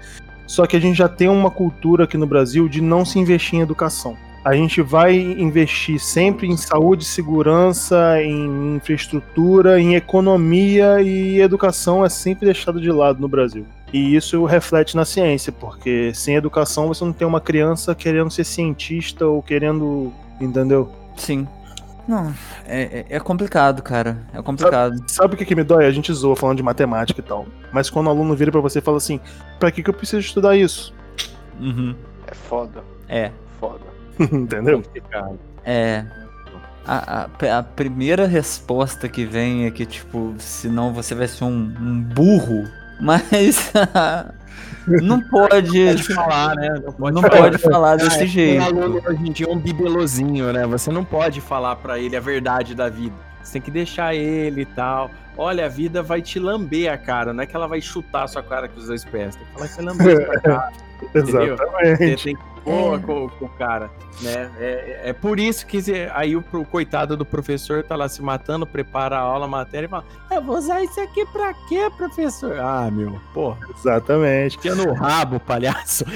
Só 0.46 0.66
que 0.66 0.76
a 0.76 0.80
gente 0.80 0.96
já 0.96 1.08
tem 1.08 1.28
uma 1.28 1.50
cultura 1.50 2.04
aqui 2.04 2.16
no 2.16 2.26
Brasil 2.26 2.68
de 2.68 2.80
não 2.80 3.04
se 3.04 3.18
investir 3.18 3.58
em 3.58 3.62
educação. 3.62 4.16
A 4.44 4.54
gente 4.54 4.80
vai 4.80 5.16
investir 5.16 5.98
sempre 6.00 6.46
em 6.46 6.56
saúde, 6.56 7.04
segurança, 7.04 8.22
em 8.22 8.76
infraestrutura, 8.76 9.80
em 9.80 9.94
economia 9.94 11.02
e 11.02 11.40
educação 11.40 12.04
é 12.04 12.08
sempre 12.08 12.46
deixado 12.46 12.80
de 12.80 12.90
lado 12.90 13.20
no 13.20 13.28
Brasil. 13.28 13.66
E 13.92 14.14
isso 14.14 14.44
reflete 14.44 14.94
na 14.96 15.04
ciência, 15.04 15.52
porque 15.52 16.12
sem 16.14 16.36
educação 16.36 16.88
você 16.88 17.04
não 17.04 17.12
tem 17.12 17.26
uma 17.26 17.40
criança 17.40 17.94
querendo 17.94 18.30
ser 18.30 18.44
cientista 18.44 19.26
ou 19.26 19.42
querendo. 19.42 20.12
Entendeu? 20.40 20.90
Sim. 21.16 21.46
Não, 22.06 22.32
é, 22.66 23.04
é- 23.10 23.16
é 23.16 23.20
complicado, 23.20 23.82
cara. 23.82 24.18
É 24.32 24.40
complicado. 24.40 24.94
Sabe 25.08 25.34
o 25.34 25.36
que, 25.36 25.44
que 25.44 25.54
me 25.54 25.64
dói? 25.64 25.84
A 25.84 25.90
gente 25.90 26.12
zoa 26.12 26.36
falando 26.36 26.56
de 26.58 26.62
matemática 26.62 27.20
e 27.20 27.24
tal. 27.24 27.46
Mas 27.72 27.90
quando 27.90 28.06
o 28.06 28.10
aluno 28.10 28.34
vira 28.36 28.50
pra 28.52 28.60
você 28.62 28.78
e 28.78 28.82
fala 28.82 28.96
assim: 28.96 29.20
pra 29.58 29.70
que, 29.70 29.82
que 29.82 29.90
eu 29.90 29.94
preciso 29.94 30.20
estudar 30.20 30.56
isso? 30.56 30.94
Uhum. 31.60 31.94
É 32.26 32.34
foda, 32.34 32.82
É. 33.08 33.30
Entendeu? 34.32 34.82
É. 35.64 36.04
A, 36.86 37.26
a- 37.46 37.58
a 37.58 37.62
primeira 37.62 38.26
resposta 38.26 39.08
que 39.08 39.24
vem 39.26 39.66
é 39.66 39.70
que, 39.70 39.84
tipo, 39.84 40.34
senão 40.38 40.92
você 40.92 41.14
vai 41.14 41.28
ser 41.28 41.44
um, 41.44 41.74
um 41.80 42.00
burro. 42.02 42.64
Mas. 43.00 43.70
não 44.86 45.20
pode. 45.20 45.84
Pode 45.86 46.14
falar, 46.14 46.54
né? 46.56 46.68
Não 46.82 46.92
pode 46.92 47.14
Não 47.14 47.22
falar. 47.22 47.36
pode 47.42 47.58
falar 47.58 47.96
desse 47.96 48.20
Ah, 48.20 48.24
é, 48.24 48.26
jeito. 48.26 48.62
Um 48.62 48.64
aluno 48.64 49.02
hoje 49.06 49.28
em 49.28 49.32
dia 49.32 49.46
é 49.46 49.50
um 49.50 49.58
bibelozinho, 49.58 50.52
né? 50.52 50.66
Você 50.66 50.90
não 50.90 51.04
pode 51.04 51.40
falar 51.40 51.76
pra 51.76 51.98
ele 51.98 52.16
a 52.16 52.20
verdade 52.20 52.74
da 52.74 52.88
vida. 52.88 53.14
Você 53.42 53.52
tem 53.54 53.62
que 53.62 53.70
deixar 53.70 54.14
ele 54.14 54.62
e 54.62 54.66
tal. 54.66 55.10
Olha, 55.36 55.66
a 55.66 55.68
vida 55.68 56.02
vai 56.02 56.20
te 56.20 56.38
lamber 56.40 56.92
a 56.92 56.98
cara, 56.98 57.32
não 57.32 57.42
é 57.42 57.46
que 57.46 57.54
ela 57.54 57.68
vai 57.68 57.80
chutar 57.80 58.24
a 58.24 58.26
sua 58.26 58.42
cara 58.42 58.66
com 58.68 58.80
os 58.80 58.86
dois 58.88 59.04
pés. 59.04 59.36
Tem 59.36 59.46
que 59.46 59.52
falar 59.52 59.68
que 59.68 59.76
vai 59.76 59.84
lamber 59.84 60.30
a 60.30 60.40
cara. 60.40 60.72
Entendeu? 61.14 61.56
Você 61.56 61.62
Exatamente. 61.62 62.24
tem 62.24 62.36
que 62.36 62.42
boa 62.64 62.98
com, 62.98 63.28
com 63.30 63.44
o 63.46 63.48
cara, 63.50 63.90
né? 64.20 64.50
É, 64.58 65.00
é 65.06 65.12
por 65.12 65.38
isso 65.40 65.66
que 65.66 65.80
aí 66.12 66.36
o, 66.36 66.42
pro- 66.42 66.64
coitado 66.64 67.16
do 67.16 67.24
professor 67.24 67.82
tá 67.82 67.96
lá 67.96 68.08
se 68.08 68.20
matando, 68.20 68.66
prepara 68.66 69.16
a 69.16 69.20
aula, 69.20 69.46
a 69.46 69.48
matéria 69.48 69.86
e 69.86 69.88
fala: 69.88 70.04
Eu 70.30 70.42
vou 70.42 70.56
usar 70.58 70.82
isso 70.82 71.00
aqui 71.00 71.24
pra 71.26 71.54
quê, 71.68 71.88
professor? 71.96 72.58
Ah, 72.58 72.90
meu, 72.92 73.18
porra, 73.32 73.58
Exatamente. 73.74 74.58
tinha 74.58 74.74
no 74.74 74.92
rabo, 74.92 75.40
palhaço. 75.40 76.04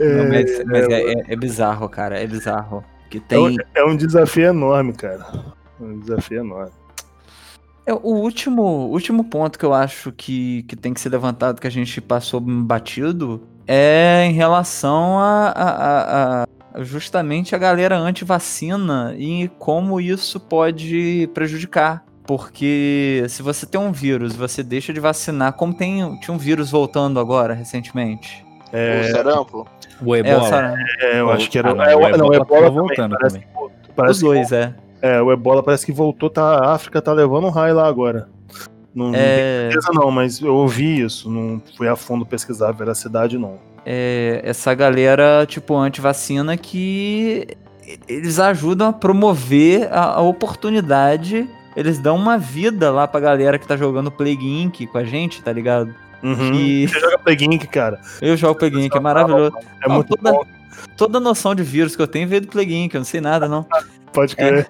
Não, 0.00 0.28
mas 0.28 0.50
É, 0.50 0.64
mas 0.64 0.88
é, 0.88 1.12
é- 1.12 1.24
é 1.28 1.36
bizarro, 1.36 1.88
cara. 1.88 2.18
É 2.20 2.26
bizarro. 2.26 2.84
Que 3.10 3.18
é, 3.28 3.38
um, 3.38 3.46
tem. 3.48 3.58
é 3.74 3.84
um 3.84 3.96
desafio 3.96 4.46
enorme, 4.46 4.92
cara. 4.92 5.26
É 5.80 5.84
Um 5.84 5.98
desafio 5.98 6.40
enorme. 6.40 6.72
É, 7.86 7.92
o 7.94 7.98
último, 8.14 8.62
último 8.88 9.24
ponto 9.24 9.58
que 9.58 9.64
eu 9.64 9.72
acho 9.74 10.12
que, 10.12 10.62
que 10.64 10.76
tem 10.76 10.92
que 10.94 11.00
ser 11.00 11.08
levantado, 11.08 11.60
que 11.60 11.66
a 11.66 11.70
gente 11.70 12.00
passou 12.00 12.40
batido, 12.40 13.42
é 13.66 14.24
em 14.26 14.32
relação 14.32 15.18
a, 15.18 15.48
a- 15.48 15.70
a- 15.70 16.42
a- 16.74 16.82
justamente 16.82 17.54
a 17.54 17.58
galera 17.58 17.96
anti-vacina 17.98 19.14
e 19.18 19.48
como 19.58 20.00
isso 20.00 20.38
pode 20.38 21.28
prejudicar. 21.34 22.04
Porque 22.26 23.24
se 23.28 23.42
você 23.42 23.66
tem 23.66 23.80
um 23.80 23.90
vírus, 23.90 24.36
você 24.36 24.62
deixa 24.62 24.92
de 24.92 25.00
vacinar, 25.00 25.54
como 25.54 25.74
tem, 25.74 26.16
tinha 26.20 26.32
um 26.32 26.38
vírus 26.38 26.70
voltando 26.70 27.18
agora, 27.18 27.54
recentemente. 27.54 28.44
O 28.72 28.76
É, 28.76 29.10
sarampo? 29.10 29.66
O 30.00 30.14
É, 30.14 30.20
Ebola. 30.20 30.38
o 30.44 30.48
saram- 30.48 30.74
é, 31.00 31.20
eu 31.20 31.30
acho 31.32 31.50
que 31.50 31.58
era. 31.58 31.70
Ah, 31.72 31.74
não, 31.74 31.82
é, 31.84 31.96
o 31.96 31.98
o- 31.98 32.16
não, 32.16 32.28
o 32.28 32.34
Ebola 32.34 32.36
Ebola 32.36 32.38
tá 32.38 32.66
também, 32.66 32.70
voltando 32.72 33.16
parece 33.18 33.34
também. 33.34 33.48
que 33.48 33.54
voltou- 33.54 33.76
parece 33.96 34.12
Os 34.12 34.18
que 34.20 34.24
dois, 34.26 34.52
é. 34.52 34.74
É, 35.02 35.20
o 35.22 35.32
Ebola 35.32 35.62
parece 35.62 35.86
que 35.86 35.92
voltou, 35.92 36.28
tá, 36.28 36.42
a 36.58 36.74
África 36.74 37.00
tá 37.00 37.12
levando 37.12 37.46
um 37.46 37.50
raio 37.50 37.74
lá 37.76 37.86
agora. 37.88 38.28
Não, 38.94 39.08
não 39.08 39.14
É, 39.14 39.70
certeza 39.70 39.92
não, 39.92 40.10
mas 40.10 40.40
eu 40.40 40.54
ouvi 40.54 41.00
isso, 41.00 41.30
não 41.30 41.62
fui 41.76 41.86
a 41.88 41.94
fundo 41.96 42.26
pesquisar 42.26 42.68
a 42.68 42.72
veracidade 42.72 43.38
não. 43.38 43.58
é, 43.86 44.40
essa 44.44 44.74
galera, 44.74 45.46
tipo, 45.46 45.76
anti-vacina 45.76 46.56
que 46.56 47.46
eles 48.08 48.38
ajudam 48.38 48.88
a 48.88 48.92
promover 48.92 49.88
a, 49.92 50.14
a 50.16 50.20
oportunidade. 50.20 51.48
Eles 51.76 51.98
dão 51.98 52.16
uma 52.16 52.36
vida 52.36 52.90
lá 52.90 53.06
pra 53.06 53.20
galera 53.20 53.58
que 53.58 53.66
tá 53.66 53.76
jogando 53.76 54.10
Plague 54.10 54.44
Inc. 54.62 54.86
com 54.88 54.98
a 54.98 55.04
gente, 55.04 55.40
tá 55.42 55.52
ligado? 55.52 55.94
Uhum. 56.22 56.86
Você 56.86 57.00
joga 57.00 57.18
Plague 57.18 57.44
Inc, 57.46 57.66
cara. 57.68 58.00
eu 58.20 58.36
jogo 58.36 58.58
Plague 58.58 58.84
Inc, 58.84 58.94
é 58.94 59.00
maravilhoso. 59.00 59.56
É 59.56 59.86
Ah, 59.86 59.88
muito 59.88 60.14
toda- 60.16 60.32
bom, 60.32 60.42
Toda 60.96 61.20
noção 61.20 61.54
de 61.54 61.62
vírus 61.62 61.96
que 61.96 62.02
eu 62.02 62.06
tenho 62.06 62.28
veio 62.28 62.42
do 62.42 62.48
Plague 62.48 62.74
Inc, 62.74 62.94
eu 62.94 63.00
não 63.00 63.04
sei 63.04 63.20
nada, 63.20 63.48
não. 63.48 63.66
pode 64.12 64.36
crer. 64.36 64.68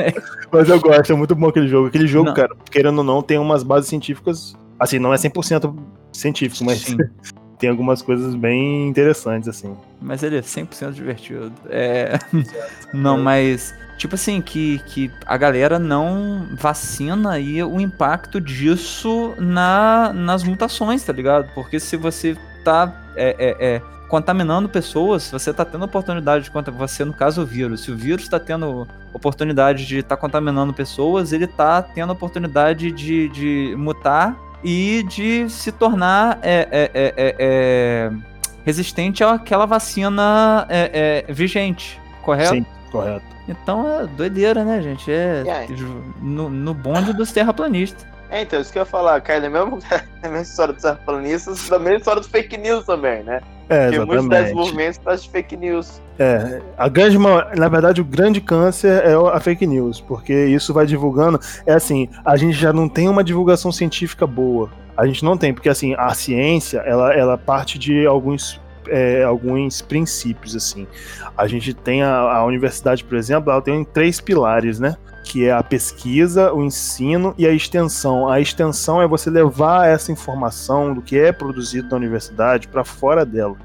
mas 0.50 0.68
eu 0.68 0.80
gosto, 0.80 1.12
é 1.12 1.16
muito 1.16 1.34
bom 1.34 1.48
aquele 1.48 1.68
jogo. 1.68 1.88
Aquele 1.88 2.06
jogo, 2.06 2.28
Não. 2.28 2.34
cara, 2.34 2.54
querendo 2.70 2.98
ou 2.98 3.04
não, 3.04 3.22
tem 3.22 3.38
umas 3.38 3.62
bases 3.62 3.88
científicas, 3.88 4.54
assim, 4.78 4.98
não 4.98 5.12
é 5.12 5.16
100% 5.16 5.74
científico, 6.12 6.64
mas 6.64 6.80
Sim. 6.80 6.96
tem 7.58 7.70
algumas 7.70 8.02
coisas 8.02 8.34
bem 8.34 8.88
interessantes, 8.88 9.48
assim. 9.48 9.76
Mas 10.00 10.22
ele 10.22 10.36
é 10.36 10.40
100% 10.40 10.92
divertido. 10.92 11.52
É. 11.68 12.18
Não, 12.92 13.16
mas. 13.16 13.72
Tipo 13.96 14.16
assim, 14.16 14.40
que, 14.40 14.80
que 14.86 15.12
a 15.24 15.36
galera 15.36 15.78
não 15.78 16.48
vacina 16.58 17.38
e 17.38 17.62
o 17.62 17.80
impacto 17.80 18.40
disso 18.40 19.32
na, 19.38 20.12
nas 20.12 20.42
mutações, 20.42 21.04
tá 21.04 21.12
ligado? 21.12 21.48
Porque 21.54 21.78
se 21.78 21.96
você 21.96 22.36
tá 22.64 22.92
é, 23.14 23.36
é, 23.38 23.74
é, 23.74 23.82
contaminando 24.12 24.68
pessoas, 24.68 25.30
você 25.30 25.54
tá 25.54 25.64
tendo 25.64 25.86
oportunidade 25.86 26.44
de 26.44 26.50
conta 26.50 26.70
você, 26.70 27.02
no 27.02 27.14
caso, 27.14 27.40
o 27.40 27.46
vírus. 27.46 27.80
Se 27.80 27.90
o 27.90 27.96
vírus 27.96 28.28
tá 28.28 28.38
tendo 28.38 28.86
oportunidade 29.10 29.86
de 29.86 30.00
estar 30.00 30.18
contaminando 30.18 30.70
pessoas, 30.74 31.32
ele 31.32 31.46
tá 31.46 31.80
tendo 31.80 32.12
oportunidade 32.12 32.92
de, 32.92 33.30
de 33.30 33.74
mutar 33.78 34.36
e 34.62 35.02
de 35.04 35.48
se 35.48 35.72
tornar 35.72 36.38
é, 36.42 36.68
é, 36.70 36.90
é, 36.92 37.14
é, 37.16 37.36
é, 37.38 38.12
resistente 38.66 39.24
àquela 39.24 39.64
vacina 39.64 40.66
é, 40.68 41.24
é, 41.26 41.32
vigente, 41.32 41.98
correto? 42.20 42.50
Sim, 42.50 42.66
correto. 42.90 43.24
Então 43.48 43.88
é 43.98 44.06
doideira, 44.08 44.62
né, 44.62 44.82
gente? 44.82 45.10
É 45.10 45.42
E 45.72 46.22
no, 46.22 46.50
no 46.50 46.74
bonde 46.74 47.14
dos 47.14 47.32
terraplanistas. 47.32 48.11
É, 48.32 48.40
então, 48.40 48.58
isso 48.58 48.72
que 48.72 48.78
eu 48.78 48.80
ia 48.80 48.86
falar, 48.86 49.20
cai 49.20 49.40
na 49.40 49.50
mesma, 49.50 49.78
na 50.22 50.28
mesma 50.30 50.40
história 50.40 50.72
dos 50.72 50.82
terraplanistas, 50.82 51.68
da 51.68 51.78
mesma 51.78 51.98
história 51.98 52.20
dos 52.22 52.30
fake 52.30 52.56
news 52.56 52.86
também, 52.86 53.22
né? 53.22 53.42
É, 53.68 53.90
Porque 53.90 54.04
muitos 54.06 54.28
desses 54.28 54.54
movimentos 54.54 54.98
trazem 54.98 55.26
de 55.26 55.30
fake 55.30 55.56
news. 55.58 56.00
É, 56.18 56.62
a 56.78 56.88
grande, 56.88 57.18
na 57.18 57.68
verdade, 57.68 58.00
o 58.00 58.04
grande 58.04 58.40
câncer 58.40 59.04
é 59.04 59.12
a 59.12 59.38
fake 59.38 59.66
news, 59.66 60.00
porque 60.00 60.32
isso 60.46 60.72
vai 60.72 60.86
divulgando. 60.86 61.38
É 61.66 61.74
assim, 61.74 62.08
a 62.24 62.34
gente 62.36 62.54
já 62.54 62.72
não 62.72 62.88
tem 62.88 63.06
uma 63.06 63.22
divulgação 63.22 63.70
científica 63.70 64.26
boa. 64.26 64.70
A 64.96 65.06
gente 65.06 65.22
não 65.22 65.36
tem, 65.36 65.52
porque 65.52 65.68
assim, 65.68 65.94
a 65.98 66.14
ciência, 66.14 66.78
ela, 66.86 67.14
ela 67.14 67.36
parte 67.36 67.78
de 67.78 68.06
alguns, 68.06 68.58
é, 68.88 69.24
alguns 69.24 69.82
princípios, 69.82 70.56
assim. 70.56 70.86
A 71.36 71.46
gente 71.46 71.74
tem 71.74 72.02
a, 72.02 72.14
a 72.14 72.44
universidade, 72.46 73.04
por 73.04 73.18
exemplo, 73.18 73.52
ela 73.52 73.60
tem 73.60 73.84
três 73.84 74.22
pilares, 74.22 74.80
né? 74.80 74.96
Que 75.24 75.46
é 75.46 75.52
a 75.52 75.62
pesquisa, 75.62 76.52
o 76.52 76.62
ensino 76.62 77.34
e 77.38 77.46
a 77.46 77.52
extensão. 77.52 78.28
A 78.28 78.40
extensão 78.40 79.00
é 79.00 79.06
você 79.06 79.30
levar 79.30 79.88
essa 79.88 80.10
informação 80.10 80.92
do 80.94 81.00
que 81.00 81.18
é 81.18 81.32
produzido 81.32 81.88
na 81.90 81.96
universidade 81.96 82.68
para 82.68 82.84
fora 82.84 83.24
dela. 83.24 83.56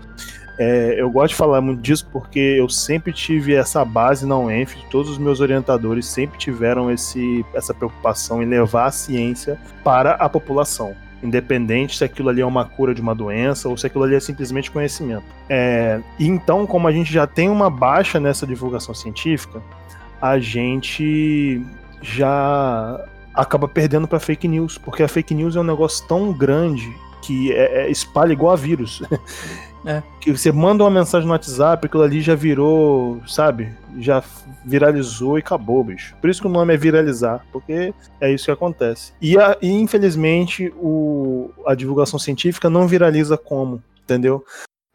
É, 0.59 0.99
eu 0.99 1.09
gosto 1.11 1.29
de 1.29 1.35
falar 1.35 1.61
muito 1.61 1.81
disso 1.81 2.07
porque 2.11 2.39
eu 2.39 2.67
sempre 2.67 3.13
tive 3.13 3.53
essa 3.53 3.85
base 3.85 4.25
na 4.25 4.37
UENF, 4.37 4.75
todos 4.89 5.11
os 5.11 5.17
meus 5.19 5.39
orientadores 5.39 6.07
sempre 6.07 6.39
tiveram 6.39 6.89
esse, 6.89 7.45
essa 7.53 7.75
preocupação 7.75 8.41
em 8.41 8.45
levar 8.47 8.85
a 8.85 8.91
ciência 8.91 9.59
para 9.83 10.13
a 10.13 10.27
população 10.27 10.95
independente 11.21 11.97
se 11.97 12.03
aquilo 12.03 12.29
ali 12.29 12.41
é 12.41 12.45
uma 12.45 12.65
cura 12.65 12.93
de 12.93 13.01
uma 13.01 13.15
doença 13.15 13.67
ou 13.67 13.77
se 13.77 13.87
aquilo 13.87 14.03
ali 14.03 14.15
é 14.15 14.19
simplesmente 14.19 14.69
conhecimento. 14.69 15.23
É, 15.49 15.99
então, 16.19 16.67
como 16.67 16.87
a 16.87 16.91
gente 16.91 17.11
já 17.11 17.25
tem 17.25 17.49
uma 17.49 17.69
baixa 17.69 18.19
nessa 18.19 18.45
divulgação 18.45 18.93
científica, 18.93 19.61
a 20.21 20.39
gente 20.39 21.61
já 22.01 23.03
acaba 23.33 23.67
perdendo 23.67 24.07
para 24.07 24.19
fake 24.19 24.47
news, 24.47 24.77
porque 24.77 25.03
a 25.03 25.07
fake 25.07 25.33
news 25.33 25.55
é 25.55 25.59
um 25.59 25.63
negócio 25.63 26.05
tão 26.07 26.31
grande 26.33 26.87
que 27.21 27.51
é, 27.51 27.83
é- 27.85 27.91
espalha 27.91 28.33
igual 28.33 28.53
a 28.53 28.55
vírus. 28.55 29.01
É. 29.85 30.01
Que 30.19 30.31
você 30.35 30.51
manda 30.51 30.83
uma 30.83 30.89
mensagem 30.89 31.25
no 31.25 31.31
WhatsApp, 31.31 31.85
aquilo 31.85 32.03
ali 32.03 32.19
já 32.19 32.35
virou, 32.35 33.21
sabe? 33.25 33.69
Já 33.99 34.21
viralizou 34.65 35.37
e 35.37 35.39
acabou, 35.39 35.81
bicho. 35.81 36.13
Por 36.19 36.29
isso 36.29 36.41
que 36.41 36.47
o 36.47 36.51
nome 36.51 36.73
é 36.73 36.77
viralizar, 36.77 37.45
porque 37.53 37.93
é 38.19 38.29
isso 38.33 38.45
que 38.45 38.51
acontece. 38.51 39.13
E, 39.21 39.37
a- 39.39 39.55
e, 39.61 39.69
infelizmente 39.71 40.73
o, 40.77 41.51
a 41.65 41.73
divulgação 41.73 42.19
científica 42.19 42.69
não 42.69 42.85
viraliza 42.85 43.37
como, 43.37 43.81
entendeu? 44.03 44.43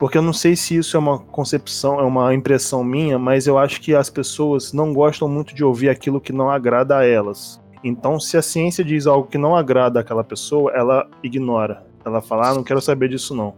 Porque 0.02 0.18
eu 0.18 0.22
não 0.22 0.32
sei 0.32 0.56
se 0.56 0.74
isso 0.74 0.96
é 0.96 0.98
uma 0.98 1.16
concepção, 1.16 2.00
é 2.00 2.02
uma 2.02 2.34
impressão 2.34 2.82
minha, 2.82 3.20
mas 3.20 3.46
eu 3.46 3.56
acho 3.56 3.80
que 3.80 3.94
as 3.94 4.10
pessoas 4.10 4.72
não 4.72 4.92
gostam 4.92 5.28
muito 5.28 5.54
de 5.54 5.62
ouvir 5.62 5.88
aquilo 5.88 6.20
que 6.20 6.32
não 6.32 6.50
agrada 6.50 6.98
a 6.98 7.04
elas. 7.04 7.62
Então, 7.84 8.18
se 8.18 8.36
a 8.36 8.42
ciência 8.42 8.84
diz 8.84 9.06
algo 9.06 9.28
que 9.28 9.38
não 9.38 9.54
agrada 9.54 10.00
àquela 10.00 10.24
pessoa, 10.24 10.72
ela 10.72 11.08
ignora. 11.22 11.86
Ela 12.04 12.20
fala, 12.20 12.48
ah, 12.48 12.54
não 12.54 12.64
quero 12.64 12.80
saber 12.80 13.10
disso 13.10 13.32
não. 13.32 13.54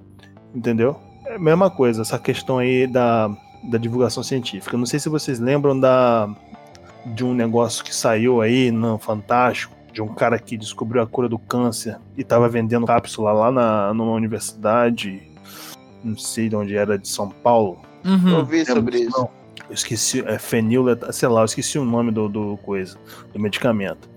Entendeu? 0.55 0.95
É 1.25 1.37
a 1.37 1.39
mesma 1.39 1.71
coisa, 1.71 2.03
essa 2.03 2.19
questão 2.19 2.59
aí 2.59 2.87
da, 2.87 3.31
da 3.63 3.79
divulgação 3.79 4.23
científica. 4.23 4.75
Eu 4.75 4.81
Não 4.81 4.87
sei 4.87 5.01
se 5.01 5.09
vocês 5.09 5.41
lembram 5.41 5.81
da 5.81 6.29
de 7.07 7.25
um 7.25 7.33
negócio 7.33 7.83
que 7.83 7.95
saiu 7.95 8.43
aí 8.43 8.71
no 8.71 8.99
Fantástico, 8.99 9.75
de 9.95 10.03
um 10.03 10.09
cara 10.09 10.39
que 10.39 10.59
descobriu 10.59 11.01
a 11.01 11.07
cura 11.07 11.27
do 11.27 11.39
câncer 11.39 11.99
e 12.19 12.21
estava 12.21 12.51
vendendo 12.51 12.85
cápsula 12.85 13.33
lá 13.33 13.51
na, 13.51 13.95
numa 13.95 14.13
universidade, 14.13 15.33
não 16.05 16.17
sei 16.17 16.49
de 16.49 16.57
onde 16.57 16.77
era, 16.77 16.99
de 16.99 17.09
São 17.09 17.29
Paulo. 17.29 17.79
Eu 18.05 18.13
Uhum. 18.13 18.37
ouvi 18.37 18.65
sobre 18.67 19.01
Não, 19.01 19.09
isso. 19.09 19.29
Eu 19.69 19.75
esqueci, 19.75 20.23
é 20.27 20.39
fenil, 20.39 20.85
sei 21.11 21.29
lá, 21.29 21.41
eu 21.41 21.47
esqueci 21.47 21.79
o 21.79 21.85
nome 21.85 22.13
do, 22.13 22.29
do 22.29 22.59
coisa, 22.59 22.99
do 23.33 23.41
medicamento. 23.41 24.09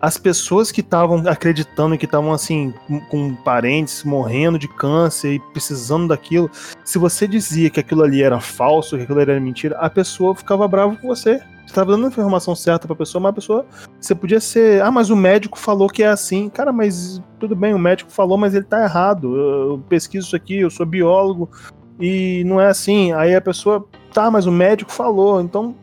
As 0.00 0.18
pessoas 0.18 0.70
que 0.70 0.80
estavam 0.80 1.22
acreditando 1.26 1.96
que 1.96 2.04
estavam 2.04 2.32
assim, 2.32 2.72
com, 2.86 3.00
com 3.00 3.34
parentes 3.36 4.04
morrendo 4.04 4.58
de 4.58 4.68
câncer 4.68 5.34
e 5.34 5.40
precisando 5.52 6.08
daquilo, 6.08 6.50
se 6.84 6.98
você 6.98 7.26
dizia 7.26 7.70
que 7.70 7.80
aquilo 7.80 8.02
ali 8.02 8.22
era 8.22 8.38
falso, 8.38 8.96
que 8.96 9.02
aquilo 9.04 9.18
ali 9.20 9.30
era 9.30 9.40
mentira, 9.40 9.76
a 9.78 9.88
pessoa 9.88 10.34
ficava 10.34 10.68
brava 10.68 10.94
com 10.96 11.08
você. 11.08 11.40
Você 11.66 11.72
estava 11.72 11.92
dando 11.92 12.06
a 12.06 12.08
informação 12.08 12.54
certa 12.54 12.86
pra 12.86 12.94
pessoa, 12.94 13.20
mas 13.20 13.30
a 13.30 13.34
pessoa. 13.34 13.66
Você 14.00 14.14
podia 14.14 14.38
ser. 14.38 14.80
Ah, 14.82 14.90
mas 14.90 15.10
o 15.10 15.16
médico 15.16 15.58
falou 15.58 15.88
que 15.88 16.02
é 16.02 16.06
assim. 16.06 16.48
Cara, 16.48 16.72
mas 16.72 17.20
tudo 17.40 17.56
bem, 17.56 17.74
o 17.74 17.78
médico 17.78 18.10
falou, 18.10 18.38
mas 18.38 18.54
ele 18.54 18.64
tá 18.64 18.84
errado. 18.84 19.36
Eu, 19.36 19.82
pesquiso 19.88 20.28
isso 20.28 20.36
aqui, 20.36 20.60
eu 20.60 20.70
sou 20.70 20.86
biólogo 20.86 21.50
e 21.98 22.44
não 22.46 22.60
é 22.60 22.68
assim. 22.68 23.12
Aí 23.12 23.34
a 23.34 23.40
pessoa. 23.40 23.84
Tá, 24.12 24.30
mas 24.30 24.46
o 24.46 24.52
médico 24.52 24.92
falou. 24.92 25.40
Então 25.40 25.74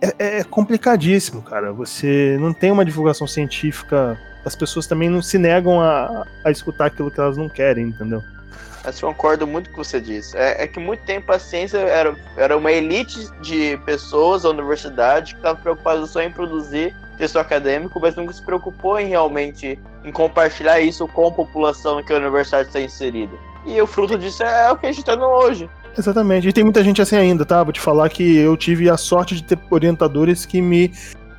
é, 0.00 0.38
é 0.38 0.44
complicadíssimo, 0.44 1.42
cara. 1.42 1.72
Você 1.72 2.36
não 2.40 2.52
tem 2.52 2.70
uma 2.70 2.84
divulgação 2.84 3.26
científica. 3.26 4.16
As 4.44 4.54
pessoas 4.54 4.86
também 4.86 5.08
não 5.08 5.20
se 5.20 5.36
negam 5.36 5.80
a, 5.80 6.26
a 6.44 6.50
escutar 6.50 6.86
aquilo 6.86 7.10
que 7.10 7.18
elas 7.18 7.36
não 7.36 7.48
querem, 7.48 7.88
entendeu? 7.88 8.22
Mas 8.84 9.00
eu 9.00 9.08
concordo 9.08 9.46
muito 9.46 9.70
com 9.70 9.80
o 9.80 9.82
que 9.82 9.88
você 9.88 10.00
disse. 10.00 10.36
É, 10.36 10.64
é 10.64 10.66
que 10.66 10.78
muito 10.78 11.00
tempo 11.04 11.32
a 11.32 11.38
ciência 11.38 11.78
era, 11.78 12.14
era 12.36 12.56
uma 12.56 12.70
elite 12.70 13.28
de 13.40 13.78
pessoas 13.86 14.42
da 14.42 14.50
universidade 14.50 15.32
que 15.32 15.38
estavam 15.38 15.62
preocupadas 15.62 16.10
só 16.10 16.20
em 16.20 16.30
produzir 16.30 16.94
texto 17.16 17.38
acadêmico, 17.38 17.98
mas 18.00 18.14
nunca 18.16 18.32
se 18.32 18.42
preocupou 18.42 18.98
em 18.98 19.08
realmente 19.08 19.78
em 20.04 20.12
compartilhar 20.12 20.80
isso 20.80 21.06
com 21.08 21.28
a 21.28 21.32
população 21.32 22.02
que 22.02 22.12
a 22.12 22.16
universidade 22.16 22.68
está 22.68 22.80
inserida. 22.80 23.32
E 23.64 23.80
o 23.80 23.86
fruto 23.86 24.18
disso 24.18 24.42
é 24.42 24.70
o 24.70 24.76
que 24.76 24.86
a 24.86 24.92
gente 24.92 25.00
está 25.00 25.14
hoje. 25.14 25.70
Exatamente. 25.96 26.48
E 26.48 26.52
tem 26.52 26.64
muita 26.64 26.82
gente 26.82 27.00
assim 27.00 27.16
ainda, 27.16 27.46
tá? 27.46 27.62
Vou 27.62 27.72
te 27.72 27.80
falar 27.80 28.08
que 28.10 28.36
eu 28.36 28.56
tive 28.56 28.90
a 28.90 28.96
sorte 28.96 29.34
de 29.34 29.44
ter 29.44 29.58
orientadores 29.70 30.44
que 30.44 30.60
me, 30.60 30.92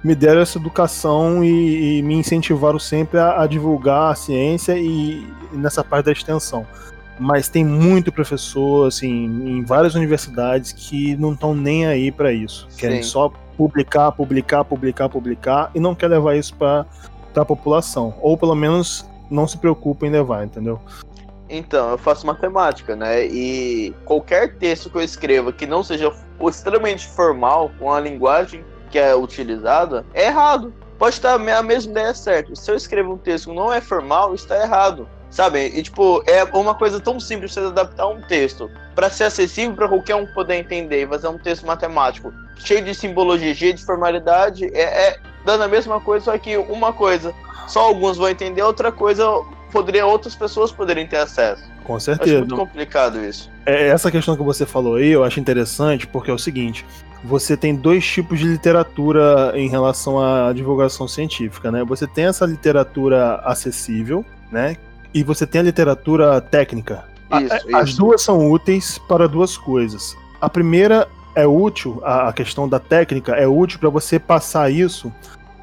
me 0.04 0.16
deram 0.16 0.42
essa 0.42 0.58
educação 0.58 1.44
e, 1.44 2.00
e 2.00 2.02
me 2.02 2.16
incentivaram 2.16 2.80
sempre 2.80 3.20
a, 3.20 3.42
a 3.42 3.48
divulgar 3.48 4.12
a 4.12 4.16
ciência 4.16 4.78
e, 4.78 5.28
e 5.54 5.58
nessa 5.58 5.84
parte 5.84 6.06
da 6.06 6.12
extensão. 6.12 6.66
Mas 7.20 7.48
tem 7.48 7.64
muito 7.64 8.12
professor, 8.12 8.88
assim, 8.88 9.08
em 9.08 9.64
várias 9.64 9.96
universidades 9.96 10.74
que 10.74 11.16
não 11.16 11.34
estão 11.34 11.56
nem 11.56 11.86
aí 11.86 12.12
para 12.12 12.32
isso. 12.32 12.68
Querem 12.78 13.02
Sim. 13.02 13.10
só 13.10 13.32
publicar, 13.58 14.12
publicar, 14.12 14.64
publicar, 14.66 15.10
publicar 15.10 15.72
e 15.74 15.80
não 15.80 15.96
quer 15.96 16.08
levar 16.08 16.36
isso 16.36 16.54
para 16.56 16.86
a 17.36 17.46
população. 17.46 18.16
Ou 18.22 18.38
pelo 18.38 18.56
menos 18.56 19.06
não 19.30 19.48
se 19.48 19.58
preocupa 19.58 20.06
em 20.06 20.10
levar, 20.10 20.46
entendeu? 20.46 20.80
Então, 21.50 21.92
eu 21.92 21.98
faço 21.98 22.26
matemática, 22.26 22.96
né? 22.96 23.26
E 23.26 23.94
qualquer 24.04 24.58
texto 24.58 24.90
que 24.90 24.98
eu 24.98 25.02
escreva 25.02 25.54
que 25.54 25.66
não 25.66 25.84
seja 25.84 26.12
extremamente 26.42 27.08
formal, 27.08 27.72
com 27.80 27.92
a 27.92 28.00
linguagem 28.00 28.66
que 28.90 28.98
é 28.98 29.16
utilizada, 29.16 30.06
é 30.14 30.28
errado. 30.28 30.74
Pode 30.98 31.16
estar 31.16 31.34
a 31.34 31.64
mesma 31.64 31.92
ideia 31.92 32.14
certa. 32.14 32.56
Se 32.56 32.72
eu 32.72 32.76
escrevo 32.76 33.14
um 33.14 33.18
texto 33.18 33.50
que 33.50 33.56
não 33.56 33.72
é 33.72 33.82
formal, 33.82 34.34
está 34.34 34.62
errado. 34.62 35.08
Sabe? 35.30 35.68
E 35.68 35.84
tipo, 35.84 36.24
é 36.26 36.44
uma 36.44 36.76
coisa 36.76 37.00
tão 37.00 37.20
simples 37.20 37.54
você 37.54 37.60
adaptar 37.60 38.08
um 38.08 38.22
texto 38.22 38.72
para 38.94 39.10
ser 39.10 39.26
acessível 39.26 39.76
para 39.76 39.88
qualquer 39.88 40.16
um 40.16 40.26
poder 40.26 40.56
entender 40.56 41.04
e 41.04 41.08
fazer 41.08 41.28
um 41.28 41.38
texto 41.38 41.66
matemático 41.66 42.34
cheio 42.58 42.84
de 42.84 42.96
simbologia, 42.96 43.54
cheio 43.54 43.74
de 43.74 43.84
formalidade, 43.84 44.66
é, 44.74 45.10
é 45.10 45.20
dando 45.44 45.64
a 45.64 45.68
mesma 45.68 46.00
coisa, 46.00 46.26
só 46.26 46.38
que 46.38 46.58
uma 46.58 46.94
coisa 46.94 47.34
só 47.68 47.82
alguns 47.82 48.18
vão 48.18 48.30
entender, 48.30 48.62
outra 48.62 48.92
coisa 48.92 49.26
poderia 49.72 50.06
outras 50.06 50.36
pessoas 50.36 50.72
poderem 50.72 51.06
ter 51.06 51.18
acesso. 51.18 51.64
Com 51.84 51.96
Acho 51.96 52.06
certeza. 52.06 52.40
muito 52.40 52.56
complicado 52.56 53.24
isso. 53.24 53.52
É, 53.66 53.88
essa 53.90 54.10
questão 54.10 54.36
que 54.36 54.44
você 54.44 54.66
falou 54.66 54.96
aí, 54.96 55.10
eu 55.10 55.24
acho 55.24 55.40
interessante, 55.40 56.08
porque 56.08 56.32
é 56.32 56.34
o 56.34 56.40
seguinte: 56.40 56.86
você 57.24 57.56
tem 57.58 57.76
dois 57.76 58.06
tipos 58.06 58.40
de 58.40 58.46
literatura 58.46 59.52
em 59.56 59.68
relação 59.68 60.20
à 60.20 60.52
divulgação 60.54 61.08
científica, 61.08 61.72
né? 61.72 61.84
Você 61.84 62.08
tem 62.08 62.26
essa 62.26 62.46
literatura 62.46 63.36
acessível, 63.44 64.26
né? 64.52 64.78
E 65.16 65.24
você 65.24 65.48
tem 65.48 65.62
a 65.62 65.64
literatura 65.64 66.42
técnica. 66.42 67.06
A- 67.32 67.42
Isso, 67.42 67.56
As 67.76 67.90
isso. 67.90 67.98
duas 67.98 68.22
são 68.22 68.52
úteis 68.52 68.98
para 69.08 69.28
duas 69.28 69.58
coisas. 69.58 70.16
A 70.42 70.50
primeira 70.50 71.08
é 71.34 71.48
útil, 71.48 72.02
a 72.04 72.28
a 72.30 72.34
questão 72.34 72.68
da 72.68 72.80
técnica 72.80 73.32
é 73.34 73.48
útil 73.48 73.80
para 73.80 73.90
você 73.90 74.20
passar 74.20 74.70
isso 74.70 75.12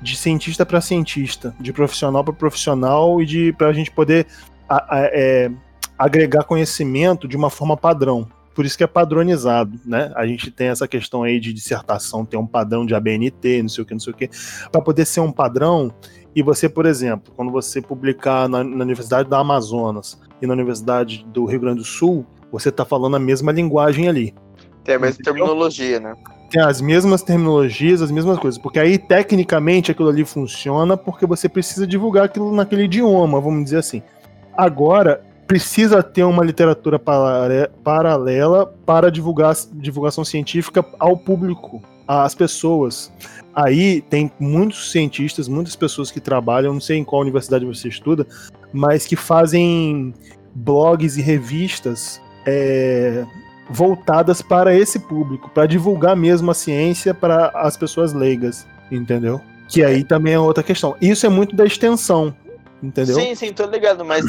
de 0.00 0.16
cientista 0.16 0.64
para 0.66 0.80
cientista, 0.80 1.54
de 1.60 1.72
profissional 1.72 2.24
para 2.24 2.32
profissional 2.34 3.20
e 3.22 3.26
de 3.26 3.52
para 3.52 3.68
a 3.68 3.72
gente 3.74 3.90
poder 3.90 4.26
a- 4.68 4.96
a- 4.96 5.00
é, 5.12 5.50
agregar 5.98 6.44
conhecimento 6.44 7.28
de 7.28 7.36
uma 7.36 7.50
forma 7.50 7.76
padrão. 7.76 8.26
Por 8.54 8.66
isso 8.66 8.76
que 8.76 8.84
é 8.84 8.86
padronizado, 8.86 9.78
né? 9.84 10.12
A 10.14 10.26
gente 10.26 10.50
tem 10.50 10.68
essa 10.68 10.86
questão 10.88 11.22
aí 11.22 11.38
de 11.40 11.52
dissertação, 11.54 12.24
ter 12.24 12.36
um 12.36 12.46
padrão 12.46 12.84
de 12.84 12.94
ABNT, 12.94 13.62
não 13.62 13.68
sei 13.68 13.82
o 13.82 13.86
que, 13.86 13.92
não 13.94 14.00
sei 14.00 14.12
o 14.12 14.16
que, 14.16 14.28
para 14.70 14.80
poder 14.82 15.04
ser 15.06 15.20
um 15.20 15.30
padrão. 15.32 15.92
E 16.34 16.42
você, 16.42 16.68
por 16.68 16.86
exemplo, 16.86 17.32
quando 17.36 17.52
você 17.52 17.80
publicar 17.80 18.48
na, 18.48 18.64
na 18.64 18.84
Universidade 18.84 19.28
da 19.28 19.38
Amazonas 19.38 20.18
e 20.40 20.46
na 20.46 20.54
Universidade 20.54 21.26
do 21.32 21.44
Rio 21.44 21.60
Grande 21.60 21.78
do 21.78 21.84
Sul, 21.84 22.24
você 22.50 22.70
está 22.70 22.84
falando 22.84 23.16
a 23.16 23.18
mesma 23.18 23.52
linguagem 23.52 24.08
ali. 24.08 24.34
Tem 24.84 24.94
a 24.94 24.98
mesma 24.98 25.20
Entendeu? 25.20 25.34
terminologia, 25.44 26.00
né? 26.00 26.14
Tem 26.50 26.60
as 26.60 26.80
mesmas 26.80 27.22
terminologias, 27.22 28.02
as 28.02 28.10
mesmas 28.10 28.38
coisas. 28.38 28.60
Porque 28.60 28.78
aí, 28.78 28.98
tecnicamente, 28.98 29.90
aquilo 29.90 30.08
ali 30.08 30.24
funciona 30.24 30.96
porque 30.96 31.26
você 31.26 31.48
precisa 31.48 31.86
divulgar 31.86 32.24
aquilo 32.24 32.52
naquele 32.54 32.84
idioma, 32.84 33.40
vamos 33.40 33.64
dizer 33.64 33.78
assim. 33.78 34.02
Agora, 34.56 35.24
precisa 35.46 36.02
ter 36.02 36.24
uma 36.24 36.44
literatura 36.44 36.98
para- 36.98 37.70
paralela 37.84 38.66
para 38.84 39.10
divulgar 39.10 39.54
divulgação 39.74 40.24
científica 40.24 40.84
ao 40.98 41.16
público, 41.16 41.82
às 42.06 42.34
pessoas. 42.34 43.12
Aí 43.54 44.00
tem 44.02 44.32
muitos 44.40 44.90
cientistas, 44.90 45.46
muitas 45.46 45.76
pessoas 45.76 46.10
que 46.10 46.20
trabalham, 46.20 46.72
não 46.72 46.80
sei 46.80 46.98
em 46.98 47.04
qual 47.04 47.20
universidade 47.20 47.66
você 47.66 47.88
estuda, 47.88 48.26
mas 48.72 49.06
que 49.06 49.16
fazem 49.16 50.14
blogs 50.54 51.16
e 51.16 51.22
revistas 51.22 52.20
é, 52.46 53.24
voltadas 53.68 54.40
para 54.40 54.74
esse 54.74 54.98
público, 54.98 55.50
para 55.50 55.66
divulgar 55.66 56.16
mesmo 56.16 56.50
a 56.50 56.54
ciência 56.54 57.12
para 57.12 57.48
as 57.54 57.76
pessoas 57.76 58.12
leigas, 58.12 58.66
entendeu? 58.90 59.40
Que 59.68 59.84
aí 59.84 60.04
também 60.04 60.34
é 60.34 60.38
outra 60.38 60.62
questão. 60.62 60.96
Isso 61.00 61.26
é 61.26 61.28
muito 61.28 61.54
da 61.54 61.64
extensão. 61.64 62.34
entendeu? 62.82 63.14
Sim, 63.14 63.34
sim, 63.34 63.52
tô 63.52 63.64
ligado, 63.66 64.04
mas 64.04 64.24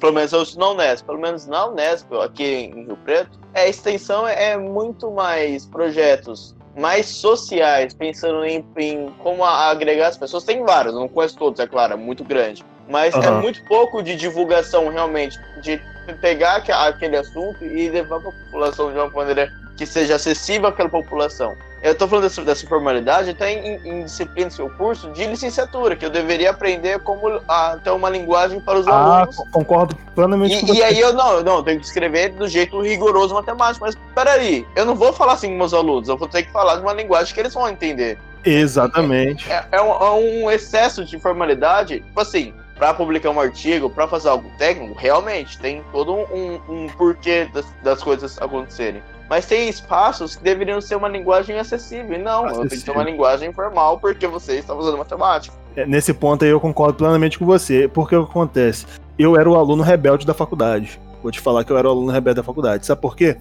pelo 0.00 0.12
menos 0.12 0.56
na 0.56 0.70
Unesp, 0.70 1.06
pelo 1.06 1.20
menos 1.20 1.46
na 1.46 1.66
Unesp, 1.66 2.12
aqui 2.14 2.44
em 2.44 2.84
Rio 2.86 2.96
Preto, 3.04 3.38
a 3.54 3.66
extensão 3.66 4.26
é, 4.26 4.52
é 4.52 4.56
muito 4.56 5.10
mais 5.10 5.66
projetos 5.66 6.54
mais 6.76 7.06
sociais, 7.06 7.94
pensando 7.94 8.44
em, 8.44 8.64
em 8.76 9.10
como 9.18 9.44
agregar 9.44 10.08
as 10.08 10.16
pessoas. 10.16 10.44
Tem 10.44 10.62
vários, 10.64 10.94
não 10.94 11.08
conheço 11.08 11.36
todos, 11.36 11.60
é 11.60 11.66
claro, 11.66 11.94
é 11.94 11.96
muito 11.96 12.24
grande. 12.24 12.64
Mas 12.88 13.14
é 13.14 13.28
Aham. 13.28 13.40
muito 13.40 13.64
pouco 13.64 14.02
de 14.02 14.14
divulgação 14.16 14.88
realmente, 14.88 15.38
de 15.62 15.80
pegar 16.20 16.56
aque- 16.56 16.72
aquele 16.72 17.16
assunto 17.16 17.64
e 17.64 17.88
levar 17.88 18.20
para 18.20 18.28
a 18.28 18.32
população 18.32 18.92
de 18.92 18.98
uma 18.98 19.08
maneira 19.08 19.50
que 19.76 19.86
seja 19.86 20.16
acessível 20.16 20.68
àquela 20.68 20.88
população. 20.88 21.56
Eu 21.82 21.94
tô 21.94 22.08
falando 22.08 22.24
dessa, 22.24 22.42
dessa 22.42 22.66
formalidade 22.66 23.28
até 23.30 23.52
em, 23.52 23.78
em 23.84 24.04
disciplina 24.04 24.48
do 24.48 24.54
seu 24.54 24.70
curso 24.70 25.10
de 25.10 25.26
licenciatura, 25.26 25.94
que 25.94 26.06
eu 26.06 26.08
deveria 26.08 26.50
aprender 26.50 26.98
como 27.00 27.42
a, 27.46 27.76
ter 27.84 27.90
uma 27.90 28.08
linguagem 28.08 28.58
para 28.58 28.78
os 28.78 28.88
Ah, 28.88 28.92
alunos. 29.20 29.36
co- 29.36 29.46
concordo 29.52 29.94
plenamente 30.14 30.60
com 30.60 30.66
E, 30.66 30.68
você. 30.68 30.78
e 30.78 30.82
aí 30.82 30.98
eu 31.00 31.12
não, 31.12 31.42
não, 31.42 31.56
eu 31.56 31.62
tenho 31.62 31.78
que 31.80 31.84
escrever 31.86 32.30
do 32.30 32.48
jeito 32.48 32.80
rigoroso 32.80 33.34
matemático, 33.34 33.84
mas 33.84 33.94
peraí, 34.14 34.66
eu 34.74 34.86
não 34.86 34.94
vou 34.94 35.12
falar 35.12 35.34
assim 35.34 35.48
com 35.48 35.56
meus 35.58 35.74
alunos, 35.74 36.08
eu 36.08 36.16
vou 36.16 36.26
ter 36.26 36.44
que 36.44 36.52
falar 36.52 36.76
de 36.76 36.80
uma 36.82 36.94
linguagem 36.94 37.34
que 37.34 37.40
eles 37.40 37.52
vão 37.52 37.68
entender. 37.68 38.18
Exatamente. 38.64 39.50
É, 39.52 39.64
é 39.72 39.80
um, 39.82 39.90
é 39.90 40.10
um 40.12 40.50
excesso 40.50 41.04
de 41.04 41.18
formalidade, 41.18 42.00
tipo 42.00 42.20
assim, 42.20 42.54
para 42.76 42.94
publicar 42.94 43.30
um 43.30 43.40
artigo, 43.40 43.90
para 43.90 44.08
fazer 44.08 44.30
algo 44.30 44.50
técnico, 44.58 44.94
realmente 44.98 45.58
tem 45.58 45.82
todo 45.92 46.14
um, 46.14 46.60
um 46.68 46.86
porquê 46.96 47.46
das, 47.52 47.66
das 47.82 48.02
coisas 48.02 48.40
acontecerem. 48.40 49.02
Mas 49.28 49.46
tem 49.46 49.68
espaços 49.68 50.36
que 50.36 50.42
deveriam 50.42 50.80
ser 50.80 50.96
uma 50.96 51.08
linguagem 51.08 51.58
acessível. 51.58 52.18
E 52.18 52.22
não, 52.22 52.46
eu 52.46 52.52
tenho 52.52 52.60
que 52.60 52.74
Acessível. 52.74 52.94
uma 52.94 53.04
linguagem 53.04 53.48
informal 53.48 53.98
porque 53.98 54.26
você 54.26 54.58
está 54.58 54.74
usando 54.74 54.98
matemática. 54.98 55.56
É, 55.76 55.86
Nesse 55.86 56.12
ponto 56.12 56.44
aí 56.44 56.50
eu 56.50 56.60
concordo 56.60 56.94
plenamente 56.94 57.38
com 57.38 57.46
você, 57.46 57.88
porque 57.88 58.14
o 58.14 58.24
que 58.24 58.30
acontece? 58.30 58.86
Eu 59.18 59.36
era 59.36 59.48
o 59.48 59.56
aluno 59.56 59.82
rebelde 59.82 60.26
da 60.26 60.34
faculdade. 60.34 61.00
Vou 61.22 61.32
te 61.32 61.40
falar 61.40 61.64
que 61.64 61.72
eu 61.72 61.78
era 61.78 61.88
o 61.88 61.90
aluno 61.90 62.12
rebelde 62.12 62.36
da 62.36 62.42
faculdade. 62.42 62.84
Sabe 62.84 63.00
por 63.00 63.16
quê? 63.16 63.36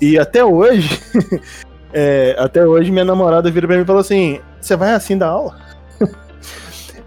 E 0.00 0.18
até 0.18 0.44
hoje, 0.44 1.00
é, 1.92 2.36
até 2.38 2.66
hoje 2.66 2.90
minha 2.90 3.04
namorada 3.04 3.50
vira 3.50 3.66
pra 3.66 3.76
mim 3.76 3.82
e 3.82 3.86
fala 3.86 4.00
assim: 4.00 4.40
Você 4.60 4.76
vai 4.76 4.92
assim 4.92 5.16
dar 5.16 5.28
aula? 5.28 5.56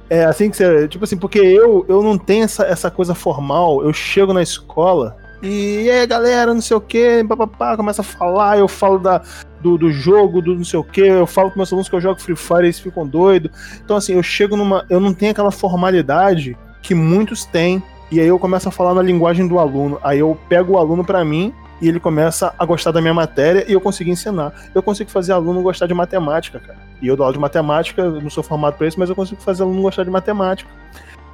É 0.10 0.24
assim 0.24 0.50
que 0.50 0.56
você. 0.56 0.88
Tipo 0.88 1.04
assim, 1.04 1.18
porque 1.18 1.38
eu, 1.38 1.86
eu 1.90 2.02
não 2.02 2.18
tenho 2.18 2.46
essa, 2.46 2.64
essa 2.64 2.90
coisa 2.90 3.14
formal. 3.14 3.84
Eu 3.84 3.92
chego 3.92 4.32
na 4.32 4.42
escola 4.42 5.18
e, 5.42 5.90
aí, 5.90 6.08
galera, 6.08 6.54
não 6.54 6.62
sei 6.62 6.76
o 6.76 6.82
que, 6.82 7.24
papapá, 7.24 7.78
começa 7.78 8.02
a 8.02 8.06
falar. 8.06 8.58
Eu 8.58 8.68
falo 8.68 8.98
da, 8.98 9.22
do, 9.62 9.78
do 9.78 9.92
jogo, 9.92 10.42
do 10.42 10.56
não 10.56 10.64
sei 10.64 10.80
o 10.80 10.84
que. 10.84 11.02
Eu 11.02 11.28
falo 11.28 11.52
com 11.52 11.58
meus 11.58 11.72
alunos 11.72 11.90
que 11.90 11.96
eu 11.96 12.02
jogo 12.02 12.20
Free 12.20 12.36
Fire 12.36 12.60
eles 12.64 12.80
ficam 12.80 13.06
doidos. 13.06 13.52
Então, 13.84 13.98
assim, 13.98 14.14
eu 14.14 14.24
chego 14.24 14.56
numa. 14.56 14.86
Eu 14.90 15.00
não 15.00 15.14
tenho 15.14 15.32
aquela 15.32 15.52
formalidade 15.52 16.58
que 16.82 16.96
muitos 16.96 17.46
têm. 17.46 17.82
E 18.10 18.20
aí 18.20 18.28
eu 18.28 18.40
começo 18.40 18.70
a 18.70 18.72
falar 18.72 18.94
na 18.94 19.02
linguagem 19.02 19.48
do 19.48 19.60
aluno. 19.60 20.00
Aí 20.02 20.20
eu 20.20 20.38
pego 20.48 20.74
o 20.74 20.78
aluno 20.78 21.04
pra 21.04 21.26
mim 21.26 21.54
e 21.82 21.88
ele 21.88 22.00
começa 22.00 22.54
a 22.58 22.66
gostar 22.66 22.92
da 22.92 23.02
minha 23.02 23.14
matéria 23.14 23.66
e 23.68 23.74
eu 23.74 23.82
consigo 23.82 24.10
ensinar. 24.10 24.54
Eu 24.74 24.82
consigo 24.82 25.10
fazer 25.10 25.34
aluno 25.34 25.62
gostar 25.62 25.88
de 25.88 25.94
matemática, 25.94 26.60
cara. 26.60 26.80
E 27.02 27.08
eu 27.08 27.16
dou 27.16 27.26
aula 27.26 27.34
de 27.34 27.40
matemática, 27.40 28.10
não 28.10 28.30
sou 28.30 28.44
formado 28.44 28.78
pra 28.78 28.88
isso, 28.88 29.00
mas 29.00 29.10
eu 29.10 29.16
consigo 29.16 29.42
fazer 29.42 29.64
aluno 29.64 29.82
gostar 29.82 30.04
de 30.04 30.10
matemática. 30.10 30.70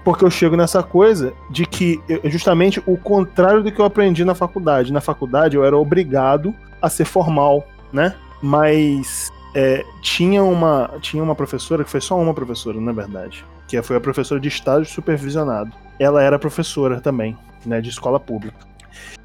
Porque 0.04 0.26
eu 0.26 0.30
chego 0.30 0.56
nessa 0.58 0.84
coisa 0.84 1.34
de 1.50 1.66
que 1.66 2.02
eu- 2.10 2.22
justamente 2.30 2.82
o 2.86 2.98
contrário 2.98 3.64
do 3.64 3.72
que 3.72 3.80
eu 3.80 3.86
aprendi 3.86 4.26
na 4.26 4.36
faculdade. 4.36 4.92
Na 4.92 5.02
faculdade 5.02 5.56
eu 5.56 5.64
era 5.64 5.78
obrigado 5.78 6.54
a 6.82 6.90
ser 6.90 7.06
formal, 7.06 7.66
né? 7.92 8.16
Mas 8.42 9.30
é, 9.56 9.84
tinha, 10.02 10.44
uma, 10.44 10.90
tinha 11.00 11.24
uma 11.24 11.36
professora, 11.36 11.84
que 11.84 11.90
foi 11.90 12.02
só 12.02 12.20
uma 12.20 12.34
professora, 12.34 12.82
na 12.82 12.92
verdade, 12.92 13.46
que 13.68 13.82
foi 13.82 13.96
a 13.96 14.02
professora 14.02 14.42
de 14.42 14.48
estágio 14.50 14.92
supervisionado. 14.92 15.72
Ela 16.00 16.22
era 16.22 16.38
professora 16.40 17.00
também, 17.00 17.38
né, 17.66 17.80
de 17.80 17.90
escola 17.90 18.20
pública. 18.20 18.58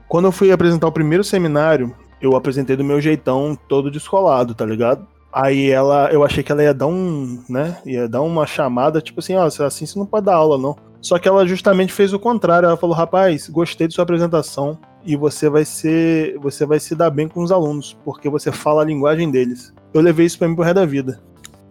Quando 0.07 0.27
eu 0.27 0.33
fui 0.33 0.53
apresentar 0.53 0.87
o 0.87 0.93
primeiro 0.93 1.25
seminário, 1.25 1.95
eu 2.21 2.37
apresentei 2.37 2.77
do 2.77 2.85
meu 2.85 3.01
jeitão 3.01 3.59
todo 3.69 3.91
descolado, 3.91 4.55
tá 4.55 4.65
ligado? 4.65 5.07
Aí 5.33 5.71
ela, 5.71 6.09
eu 6.11 6.25
achei 6.25 6.43
que 6.43 6.51
ela 6.51 6.63
ia 6.63 6.73
dar 6.73 6.87
um, 6.87 7.43
né, 7.49 7.77
ia 7.85 8.09
dar 8.09 8.23
uma 8.23 8.47
chamada, 8.47 9.01
tipo 9.01 9.21
assim, 9.21 9.37
ó, 9.37 9.45
assim 9.45 9.85
você 9.87 9.99
não 9.99 10.07
pode 10.07 10.27
dar 10.27 10.35
aula, 10.35 10.57
não. 10.57 10.75
Só 11.01 11.19
que 11.19 11.29
ela 11.29 11.47
justamente 11.47 11.93
fez 11.93 12.13
o 12.13 12.19
contrário, 12.19 12.67
ela 12.67 12.77
falou, 12.77 12.97
rapaz, 12.97 13.49
gostei 13.49 13.87
de 13.87 13.95
sua 13.95 14.03
apresentação 14.03 14.79
e 15.05 15.17
você 15.17 15.49
vai 15.49 15.65
ser, 15.65 16.37
você 16.39 16.67
vai 16.67 16.81
se 16.81 16.95
dar 16.95 17.11
bem 17.11 17.29
com 17.29 17.43
os 17.43 17.53
alunos, 17.53 17.97
porque 18.05 18.29
você 18.29 18.51
fala 18.51 18.83
a 18.83 18.85
linguagem 18.85 19.31
deles. 19.31 19.73
Eu 19.95 20.01
levei 20.01 20.27
isso 20.27 20.39
pra 20.39 20.49
mim 20.49 20.55
pro 20.55 20.65
resto 20.65 20.77
da 20.77 20.87
vida. 20.87 21.21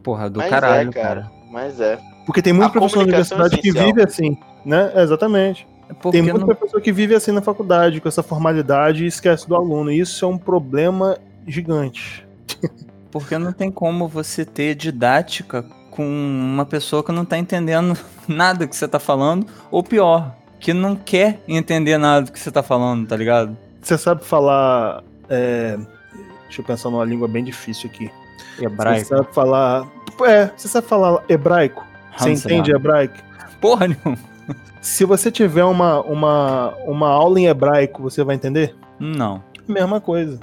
Porra, 0.03 0.29
do 0.29 0.39
Mas 0.39 0.49
caralho, 0.49 0.89
é, 0.89 0.93
cara. 0.93 1.07
cara. 1.23 1.31
Mas 1.51 1.81
é. 1.81 1.99
Porque 2.25 2.41
tem 2.41 2.53
muito 2.53 2.67
A 2.67 2.71
professor 2.71 2.99
na 2.99 3.03
comunicação 3.05 3.37
é 3.37 3.41
universidade 3.41 3.61
que 3.61 3.85
vive 3.85 4.01
assim, 4.03 4.37
né? 4.65 4.91
É, 4.95 5.01
exatamente. 5.01 5.67
É 5.89 5.93
porque 5.93 6.11
Tem 6.17 6.21
muito 6.21 6.39
não- 6.39 6.47
professor 6.47 6.79
que 6.81 6.91
vive 6.91 7.15
assim 7.15 7.31
na 7.31 7.41
faculdade, 7.41 7.99
com 8.01 8.07
essa 8.07 8.21
formalidade 8.23 9.03
e 9.03 9.07
esquece 9.07 9.47
do 9.47 9.55
aluno. 9.55 9.91
E 9.91 9.99
isso 9.99 10.23
é 10.25 10.27
um 10.27 10.37
problema 10.37 11.17
gigante. 11.45 12.26
Porque 13.11 13.37
não 13.37 13.51
tem 13.51 13.71
como 13.71 14.07
você 14.07 14.45
ter 14.45 14.75
didática 14.75 15.63
com 15.91 16.05
uma 16.05 16.65
pessoa 16.65 17.03
que 17.03 17.11
não 17.11 17.25
tá 17.25 17.37
entendendo 17.37 17.97
nada 18.27 18.67
que 18.67 18.75
você 18.75 18.87
tá 18.87 18.99
falando, 18.99 19.47
ou 19.71 19.83
pior, 19.83 20.35
que 20.59 20.73
não 20.73 20.95
quer 20.95 21.41
entender 21.47 21.97
nada 21.97 22.25
do 22.25 22.31
que 22.31 22.39
você 22.39 22.51
tá 22.51 22.61
falando, 22.61 23.07
tá 23.07 23.15
ligado? 23.15 23.57
Você 23.81 23.97
sabe 23.97 24.23
falar. 24.23 25.03
é, 25.29 25.77
Deixa 26.47 26.61
eu 26.61 26.65
pensar 26.65 26.89
numa 26.89 27.05
língua 27.05 27.27
bem 27.27 27.43
difícil 27.43 27.89
aqui. 27.89 28.09
Você 28.55 28.65
Hebraico. 28.65 29.07
sabe 29.07 29.27
falar. 29.33 29.87
É, 30.25 30.49
você 30.55 30.67
sabe 30.67 30.87
falar 30.87 31.23
hebraico? 31.29 31.85
Você 32.17 32.31
entende 32.31 32.71
hebraico? 32.71 33.15
Porra 33.61 33.87
nenhuma. 33.87 34.17
Se 34.81 35.03
você 35.05 35.29
tiver 35.29 35.63
uma, 35.65 36.01
uma, 36.01 36.73
uma 36.85 37.09
aula 37.09 37.39
em 37.39 37.47
hebraico, 37.47 38.01
você 38.01 38.23
vai 38.23 38.35
entender? 38.35 38.75
Não. 38.99 39.43
Mesma 39.67 39.99
coisa. 39.99 40.39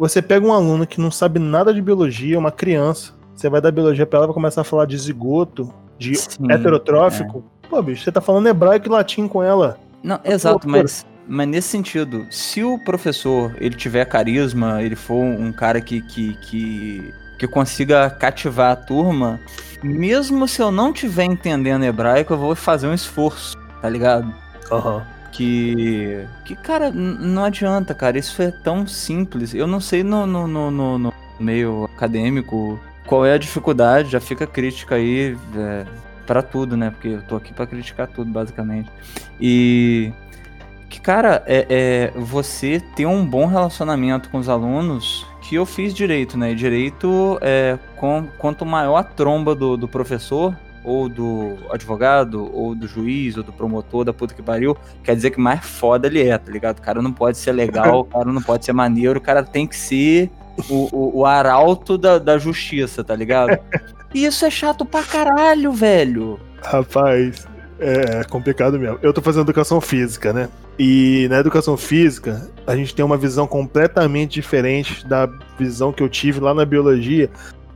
Você 0.00 0.22
pega 0.22 0.46
um 0.46 0.52
aluno 0.54 0.86
que 0.86 0.98
não 0.98 1.10
sabe 1.10 1.38
nada 1.38 1.74
de 1.74 1.82
biologia, 1.82 2.38
uma 2.38 2.50
criança, 2.50 3.12
você 3.34 3.50
vai 3.50 3.60
dar 3.60 3.70
biologia 3.70 4.06
pra 4.06 4.16
ela, 4.16 4.26
vai 4.28 4.32
começar 4.32 4.62
a 4.62 4.64
falar 4.64 4.86
de 4.86 4.96
zigoto, 4.96 5.70
de 5.98 6.14
Sim, 6.14 6.50
heterotrófico. 6.50 7.44
Pô, 7.68 7.82
bicho, 7.82 8.02
você 8.02 8.10
tá 8.10 8.18
falando 8.18 8.46
hebraico 8.46 8.86
e 8.86 8.90
latim 8.90 9.28
com 9.28 9.42
ela. 9.42 9.78
Não, 10.02 10.18
exato, 10.24 10.66
loucura. 10.66 10.84
mas, 10.84 11.04
mas 11.28 11.48
nesse 11.48 11.68
sentido, 11.68 12.26
se 12.30 12.64
o 12.64 12.78
professor 12.78 13.54
ele 13.60 13.74
tiver 13.74 14.06
carisma, 14.06 14.82
ele 14.82 14.96
for 14.96 15.22
um 15.22 15.52
cara 15.52 15.82
que, 15.82 16.00
que, 16.00 16.32
que, 16.48 17.14
que 17.38 17.46
consiga 17.46 18.08
cativar 18.08 18.72
a 18.72 18.76
turma, 18.76 19.38
mesmo 19.82 20.48
se 20.48 20.62
eu 20.62 20.70
não 20.72 20.94
tiver 20.94 21.24
entendendo 21.24 21.84
hebraico, 21.84 22.32
eu 22.32 22.38
vou 22.38 22.54
fazer 22.54 22.86
um 22.86 22.94
esforço, 22.94 23.54
tá 23.82 23.90
ligado? 23.90 24.32
Aham. 24.72 25.19
Que. 25.32 26.26
Que, 26.44 26.56
cara, 26.56 26.90
não 26.90 27.44
adianta, 27.44 27.94
cara. 27.94 28.18
Isso 28.18 28.40
é 28.42 28.50
tão 28.50 28.86
simples. 28.86 29.54
Eu 29.54 29.66
não 29.66 29.80
sei 29.80 30.02
no, 30.02 30.26
no, 30.26 30.46
no, 30.46 30.98
no- 30.98 31.14
meio 31.38 31.84
acadêmico 31.96 32.78
qual 33.06 33.24
é 33.24 33.32
a 33.32 33.38
dificuldade, 33.38 34.10
já 34.10 34.20
fica 34.20 34.46
crítica 34.46 34.94
aí 34.96 35.36
é, 35.56 35.84
para 36.26 36.42
tudo, 36.42 36.76
né? 36.76 36.90
Porque 36.90 37.08
eu 37.08 37.22
tô 37.22 37.36
aqui 37.36 37.52
pra 37.52 37.66
criticar 37.66 38.06
tudo, 38.08 38.30
basicamente. 38.30 38.90
E. 39.40 40.12
Que, 40.88 41.00
cara, 41.00 41.42
é, 41.46 42.10
é 42.14 42.18
você 42.18 42.82
ter 42.96 43.06
um 43.06 43.24
bom 43.24 43.46
relacionamento 43.46 44.28
com 44.28 44.38
os 44.38 44.48
alunos, 44.48 45.24
que 45.42 45.54
eu 45.54 45.64
fiz 45.64 45.94
direito, 45.94 46.36
né? 46.36 46.52
Direito, 46.52 47.38
é, 47.40 47.78
com, 47.96 48.26
quanto 48.36 48.66
maior 48.66 48.96
a 48.96 49.04
tromba 49.04 49.54
do, 49.54 49.76
do 49.76 49.86
professor, 49.86 50.56
ou 50.84 51.08
do 51.08 51.56
advogado, 51.70 52.50
ou 52.54 52.74
do 52.74 52.86
juiz, 52.86 53.36
ou 53.36 53.42
do 53.42 53.52
promotor 53.52 54.04
da 54.04 54.12
puta 54.12 54.34
que 54.34 54.42
pariu, 54.42 54.76
quer 55.02 55.14
dizer 55.14 55.30
que 55.30 55.40
mais 55.40 55.64
foda 55.64 56.06
ele 56.06 56.26
é, 56.26 56.36
tá 56.36 56.50
ligado? 56.50 56.78
O 56.78 56.82
cara 56.82 57.02
não 57.02 57.12
pode 57.12 57.38
ser 57.38 57.52
legal, 57.52 58.00
o 58.00 58.04
cara 58.04 58.32
não 58.32 58.42
pode 58.42 58.64
ser 58.64 58.72
maneiro, 58.72 59.18
o 59.18 59.22
cara 59.22 59.42
tem 59.42 59.66
que 59.66 59.76
ser 59.76 60.30
o, 60.68 60.88
o, 60.92 61.18
o 61.18 61.26
arauto 61.26 61.98
da, 61.98 62.18
da 62.18 62.38
justiça, 62.38 63.04
tá 63.04 63.14
ligado? 63.14 63.58
E 64.12 64.24
isso 64.24 64.44
é 64.44 64.50
chato 64.50 64.84
pra 64.84 65.02
caralho, 65.02 65.72
velho. 65.72 66.40
Rapaz, 66.62 67.46
é 67.78 68.24
complicado 68.24 68.78
mesmo. 68.78 68.98
Eu 69.02 69.12
tô 69.12 69.22
fazendo 69.22 69.42
educação 69.42 69.80
física, 69.80 70.32
né? 70.32 70.48
E 70.78 71.26
na 71.28 71.38
educação 71.38 71.76
física, 71.76 72.48
a 72.66 72.74
gente 72.74 72.94
tem 72.94 73.04
uma 73.04 73.16
visão 73.16 73.46
completamente 73.46 74.32
diferente 74.32 75.06
da 75.06 75.28
visão 75.58 75.92
que 75.92 76.02
eu 76.02 76.08
tive 76.08 76.40
lá 76.40 76.54
na 76.54 76.64
biologia, 76.64 77.30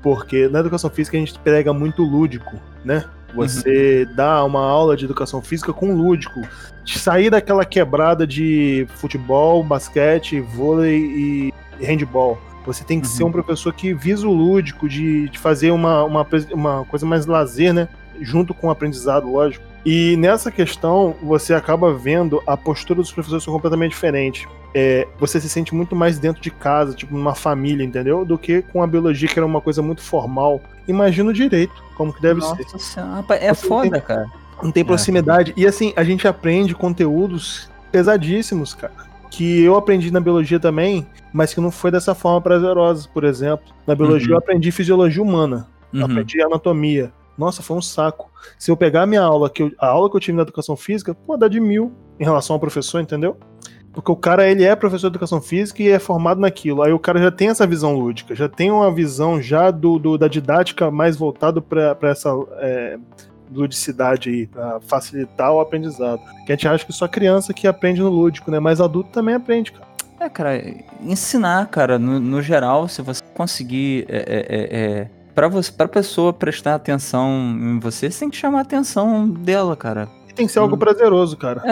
porque 0.05 0.48
na 0.48 0.60
educação 0.60 0.90
física 0.90 1.16
a 1.16 1.20
gente 1.20 1.39
prega 1.39 1.72
muito 1.72 2.02
lúdico, 2.02 2.60
né? 2.85 3.06
Você 3.35 4.06
dá 4.14 4.44
uma 4.44 4.60
aula 4.60 4.98
de 4.98 5.06
educação 5.06 5.40
física 5.40 5.72
com 5.72 5.94
lúdico. 5.94 6.43
De 6.85 6.98
sair 6.98 7.31
daquela 7.31 7.64
quebrada 7.64 8.26
de 8.26 8.86
futebol, 8.97 9.64
basquete, 9.64 10.40
vôlei 10.40 10.98
e 10.98 11.55
handball. 11.81 12.39
Você 12.66 12.85
tem 12.85 13.01
que 13.01 13.06
Uhum. 13.06 13.12
ser 13.14 13.24
um 13.24 13.32
professor 13.32 13.72
que 13.72 13.94
visa 13.94 14.28
o 14.28 14.32
lúdico, 14.32 14.86
de, 14.86 15.31
de 15.31 15.39
fazer 15.39 15.70
uma, 15.70 16.05
uma, 16.05 16.26
uma 16.52 16.85
coisa 16.85 17.06
mais 17.06 17.24
lazer, 17.24 17.72
né? 17.72 17.89
Junto 18.20 18.52
com 18.52 18.66
o 18.66 18.70
aprendizado, 18.70 19.26
lógico. 19.26 19.64
E 19.85 20.16
nessa 20.16 20.51
questão, 20.51 21.15
você 21.23 21.52
acaba 21.55 21.93
vendo 21.93 22.43
a 22.47 22.56
postura 22.56 23.01
dos 23.01 23.12
professores 23.12 23.44
completamente 23.44 23.90
diferente. 23.90 24.48
É, 24.74 25.06
você 25.20 25.40
se 25.40 25.48
sente 25.48 25.74
muito 25.74 25.94
mais 25.94 26.19
dentro 26.19 26.43
de 26.43 26.51
casa, 26.51 26.94
tipo 26.94 27.15
numa 27.15 27.35
família, 27.35 27.85
entendeu? 27.85 28.24
Do 28.24 28.36
que 28.39 28.62
com 28.62 28.82
a 28.82 28.86
biologia, 28.86 29.28
que 29.28 29.39
era 29.39 29.47
uma 29.47 29.61
coisa 29.61 29.82
muito 29.82 30.01
formal. 30.02 30.61
Imagina 30.89 31.31
o 31.31 31.32
direito, 31.35 31.74
como 31.97 32.12
que 32.12 32.20
deve 32.23 32.40
ser. 32.40 32.48
Nossa 32.62 32.78
senhora, 32.78 33.24
é 33.31 33.52
Você 33.55 33.66
foda, 33.69 33.90
tem- 33.90 34.01
cara. 34.01 34.27
Não 34.62 34.73
tem 34.73 34.85
proximidade. 34.85 35.52
E 35.56 35.66
assim, 35.66 35.93
a 35.97 36.02
gente 36.02 36.27
aprende 36.27 36.74
conteúdos 36.74 37.69
pesadíssimos, 37.93 38.73
cara. 38.74 38.93
Que 39.31 39.62
eu 39.62 39.77
aprendi 39.77 40.11
na 40.11 40.20
biologia 40.20 40.59
também, 40.59 41.06
mas 41.32 41.52
que 41.52 41.61
não 41.61 41.70
foi 41.70 41.90
dessa 41.90 42.15
forma 42.15 42.40
prazerosa, 42.40 43.09
por 43.12 43.24
exemplo. 43.24 43.66
Na 43.86 43.94
biologia 43.94 44.28
Uhum. 44.28 44.35
eu 44.35 44.39
aprendi 44.39 44.70
fisiologia 44.73 45.23
humana. 45.23 45.66
Uhum. 45.93 46.05
Aprendi 46.05 46.40
anatomia. 46.43 47.12
Nossa, 47.36 47.62
foi 47.62 47.77
um 47.77 47.82
saco. 47.82 48.31
Se 48.59 48.70
eu 48.70 48.77
pegar 48.77 49.02
a 49.02 49.06
minha 49.06 49.23
aula, 49.23 49.51
que 49.51 49.62
eu- 49.62 49.73
a 49.81 49.89
aula 49.89 50.09
que 50.11 50.16
eu 50.16 50.20
tive 50.20 50.36
na 50.36 50.43
educação 50.43 50.77
física, 50.77 51.15
pô, 51.15 51.36
dá 51.36 51.48
de 51.48 51.59
mil 51.61 51.93
em 52.19 52.24
relação 52.24 52.55
ao 52.55 52.61
professor, 52.61 53.01
entendeu? 53.01 53.36
Porque 53.93 54.11
o 54.11 54.16
cara, 54.16 54.48
ele 54.51 54.65
é 54.65 54.74
professor 54.74 55.09
de 55.09 55.12
educação 55.12 55.40
física 55.40 55.81
e 55.82 55.89
é 55.89 55.98
formado 56.01 56.40
naquilo. 56.40 56.82
Aí 56.82 56.93
o 56.93 56.98
cara 56.98 57.20
já 57.20 57.31
tem 57.31 57.48
essa 57.48 57.65
visão 57.66 57.94
lúdica, 57.97 58.35
já 58.35 58.48
tem 58.48 58.70
uma 58.70 58.90
visão 58.93 59.40
já 59.40 59.70
do, 59.70 59.98
do- 60.01 60.19
da 60.19 60.27
didática 60.27 60.90
mais 60.90 61.16
voltado 61.16 61.62
para 61.62 61.97
essa 62.02 62.31
é, 62.59 62.98
ludicidade 63.52 64.31
aí, 64.31 64.47
pra 64.48 64.81
facilitar 64.81 65.52
o 65.52 65.61
aprendizado. 65.61 66.20
Que 66.44 66.52
a 66.52 66.56
gente 66.56 66.66
acha 66.69 66.85
que 66.85 66.93
só 66.93 67.06
criança 67.06 67.55
que 67.55 67.66
aprende 67.66 68.01
no 68.01 68.09
lúdico, 68.11 68.51
né? 68.51 68.59
Mas 68.59 68.81
adulto 68.81 69.11
também 69.11 69.35
aprende, 69.36 69.70
cara. 69.73 69.86
É, 70.20 70.28
cara, 70.28 70.61
ensinar, 71.01 71.66
cara, 71.69 71.98
no, 71.98 72.19
no 72.19 72.40
geral, 72.43 72.89
se 72.89 73.02
você 73.02 73.20
conseguir. 73.35 74.06
É, 74.09 74.16
é, 74.27 75.11
é, 75.35 75.39
é, 75.40 75.40
pra, 75.40 75.48
você, 75.48 75.73
pra 75.73 75.89
pessoa 75.89 76.32
prestar 76.32 76.74
atenção 76.74 77.28
em 77.61 77.78
você, 77.78 78.11
você 78.11 78.20
tem 78.20 78.31
que 78.31 78.36
chamar 78.36 78.59
a 78.59 78.62
atenção 78.62 79.28
dela, 79.28 79.77
cara. 79.77 80.09
E 80.28 80.32
tem 80.32 80.47
que 80.47 80.52
ser 80.52 80.59
algo 80.61 80.74
Hum. 80.77 80.78
prazeroso, 80.78 81.36
cara. 81.36 81.62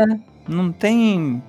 Não 0.48 0.72
tem. 0.72 1.43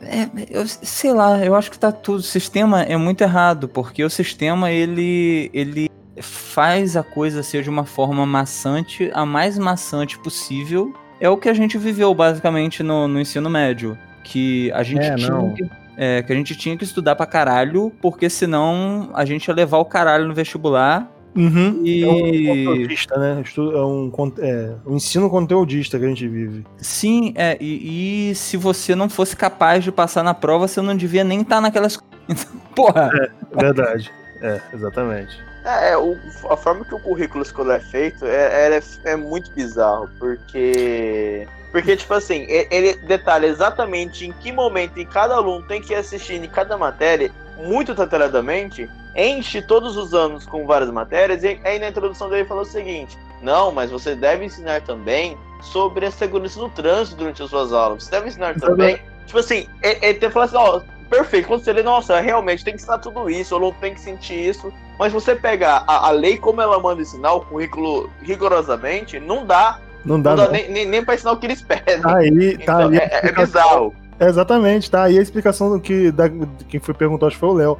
É, 0.00 0.28
eu 0.50 0.66
sei 0.68 1.12
lá, 1.12 1.44
eu 1.44 1.54
acho 1.56 1.70
que 1.70 1.78
tá 1.78 1.90
tudo. 1.90 2.18
O 2.18 2.22
sistema 2.22 2.82
é 2.82 2.96
muito 2.96 3.20
errado, 3.22 3.66
porque 3.68 4.04
o 4.04 4.10
sistema 4.10 4.70
ele, 4.70 5.50
ele 5.52 5.90
faz 6.20 6.96
a 6.96 7.02
coisa 7.02 7.42
ser 7.42 7.62
de 7.64 7.70
uma 7.70 7.84
forma 7.84 8.24
maçante, 8.24 9.10
a 9.12 9.26
mais 9.26 9.58
maçante 9.58 10.18
possível. 10.18 10.94
É 11.20 11.28
o 11.28 11.36
que 11.36 11.48
a 11.48 11.54
gente 11.54 11.76
viveu 11.76 12.14
basicamente 12.14 12.80
no, 12.82 13.08
no 13.08 13.20
ensino 13.20 13.50
médio. 13.50 13.98
Que 14.22 14.70
a 14.72 14.84
gente 14.84 15.04
É, 15.04 15.14
tinha 15.16 15.30
não. 15.30 15.52
que. 15.54 15.68
é, 15.96 16.22
que 16.22 16.32
a 16.32 16.36
gente 16.36 16.54
tinha 16.54 16.76
que 16.76 16.84
estudar 16.84 17.16
pra 17.16 17.26
caralho, 17.26 17.90
porque 18.00 18.30
senão 18.30 19.10
a 19.14 19.24
gente 19.24 19.46
ia 19.48 19.54
levar 19.54 19.78
o 19.78 19.84
caralho 19.84 20.28
no 20.28 20.34
vestibular. 20.34 21.10
Uhum. 21.38 21.82
E. 21.84 22.02
É 22.02 22.08
um 22.08 22.64
conteudista, 22.64 23.16
né? 23.16 23.44
É 23.56 23.60
um, 23.60 24.12
é 24.38 24.74
um 24.84 24.96
ensino 24.96 25.30
conteudista 25.30 25.96
que 25.98 26.04
a 26.04 26.08
gente 26.08 26.26
vive. 26.26 26.66
Sim, 26.78 27.32
é, 27.36 27.56
e, 27.60 28.30
e 28.30 28.34
se 28.34 28.56
você 28.56 28.96
não 28.96 29.08
fosse 29.08 29.36
capaz 29.36 29.84
de 29.84 29.92
passar 29.92 30.24
na 30.24 30.34
prova, 30.34 30.66
você 30.66 30.80
não 30.82 30.96
devia 30.96 31.22
nem 31.22 31.42
estar 31.42 31.60
naquelas. 31.60 31.98
Então, 32.30 32.60
porra! 32.76 33.10
Verdade. 33.54 34.12
é, 34.42 34.60
exatamente. 34.74 35.40
É, 35.64 35.96
o- 35.96 36.14
a 36.50 36.56
forma 36.58 36.84
que 36.84 36.94
o 36.94 36.98
currículo 37.00 37.42
escolar 37.42 37.76
é 37.76 37.80
feito 37.80 38.26
é, 38.26 38.76
é, 38.76 38.80
é 39.04 39.16
muito 39.16 39.50
bizarro, 39.52 40.10
porque. 40.18 41.48
Porque, 41.72 41.96
tipo 41.96 42.12
assim, 42.12 42.46
ele 42.48 42.94
detalha 43.06 43.46
exatamente 43.46 44.26
em 44.26 44.32
que 44.32 44.52
momento 44.52 44.98
em 44.98 45.06
cada 45.06 45.36
aluno 45.36 45.66
tem 45.66 45.80
que 45.80 45.94
assistir 45.94 46.34
em 46.34 46.48
cada 46.48 46.76
matéria, 46.76 47.30
muito 47.58 47.94
detalhadamente, 47.94 48.88
enche 49.18 49.60
todos 49.60 49.96
os 49.96 50.14
anos 50.14 50.46
com 50.46 50.64
várias 50.64 50.90
matérias, 50.90 51.42
e 51.42 51.58
aí 51.64 51.78
na 51.78 51.88
introdução 51.88 52.30
dele 52.30 52.44
falou 52.44 52.62
o 52.62 52.66
seguinte: 52.66 53.18
não, 53.42 53.72
mas 53.72 53.90
você 53.90 54.14
deve 54.14 54.44
ensinar 54.44 54.82
também 54.82 55.36
sobre 55.60 56.06
a 56.06 56.10
segurança 56.10 56.60
no 56.60 56.68
trânsito 56.70 57.16
durante 57.16 57.42
as 57.42 57.50
suas 57.50 57.72
aulas. 57.72 58.04
Você 58.04 58.10
deve 58.12 58.28
ensinar 58.28 58.54
também. 58.58 58.98
Tipo 59.26 59.40
assim, 59.40 59.66
ele, 59.82 59.98
ele 60.00 60.30
falado 60.30 60.48
assim, 60.48 60.56
ó, 60.56 60.80
perfeito. 61.10 61.48
Quando 61.48 61.64
você 61.64 61.72
lê, 61.72 61.82
nossa, 61.82 62.20
realmente 62.20 62.64
tem 62.64 62.74
que 62.74 62.80
ensinar 62.80 62.98
tudo 62.98 63.28
isso, 63.28 63.54
o 63.54 63.58
aluno 63.58 63.76
tem 63.80 63.94
que 63.94 64.00
sentir 64.00 64.34
isso. 64.48 64.72
Mas 64.98 65.12
você 65.12 65.34
pegar 65.34 65.84
a, 65.86 66.08
a 66.08 66.10
lei 66.10 66.36
como 66.36 66.60
ela 66.60 66.78
manda 66.78 67.02
ensinar, 67.02 67.32
o 67.32 67.40
currículo 67.40 68.10
rigorosamente, 68.22 69.18
não 69.20 69.44
dá. 69.44 69.80
Não 70.04 70.20
dá, 70.20 70.30
não 70.30 70.44
dá 70.44 70.50
nem, 70.50 70.70
nem, 70.70 70.86
nem 70.86 71.04
pra 71.04 71.14
ensinar 71.14 71.32
o 71.32 71.36
que 71.36 71.46
eles 71.46 71.60
pedem. 71.62 72.00
Tá 72.00 72.16
aí, 72.16 72.58
tá 72.58 72.62
Então, 72.62 72.88
aí. 72.88 72.96
é, 72.96 73.20
é 73.26 73.32
bizarro. 73.32 73.94
É, 74.20 74.26
exatamente, 74.26 74.90
tá 74.90 75.04
aí 75.04 75.18
a 75.18 75.22
explicação 75.22 75.70
do 75.70 75.80
que 75.80 76.10
da, 76.10 76.24
quem 76.68 76.80
foi 76.80 76.94
perguntar, 76.94 77.26
acho 77.26 77.36
que 77.36 77.40
foi 77.40 77.48
o 77.50 77.54
Léo. 77.54 77.78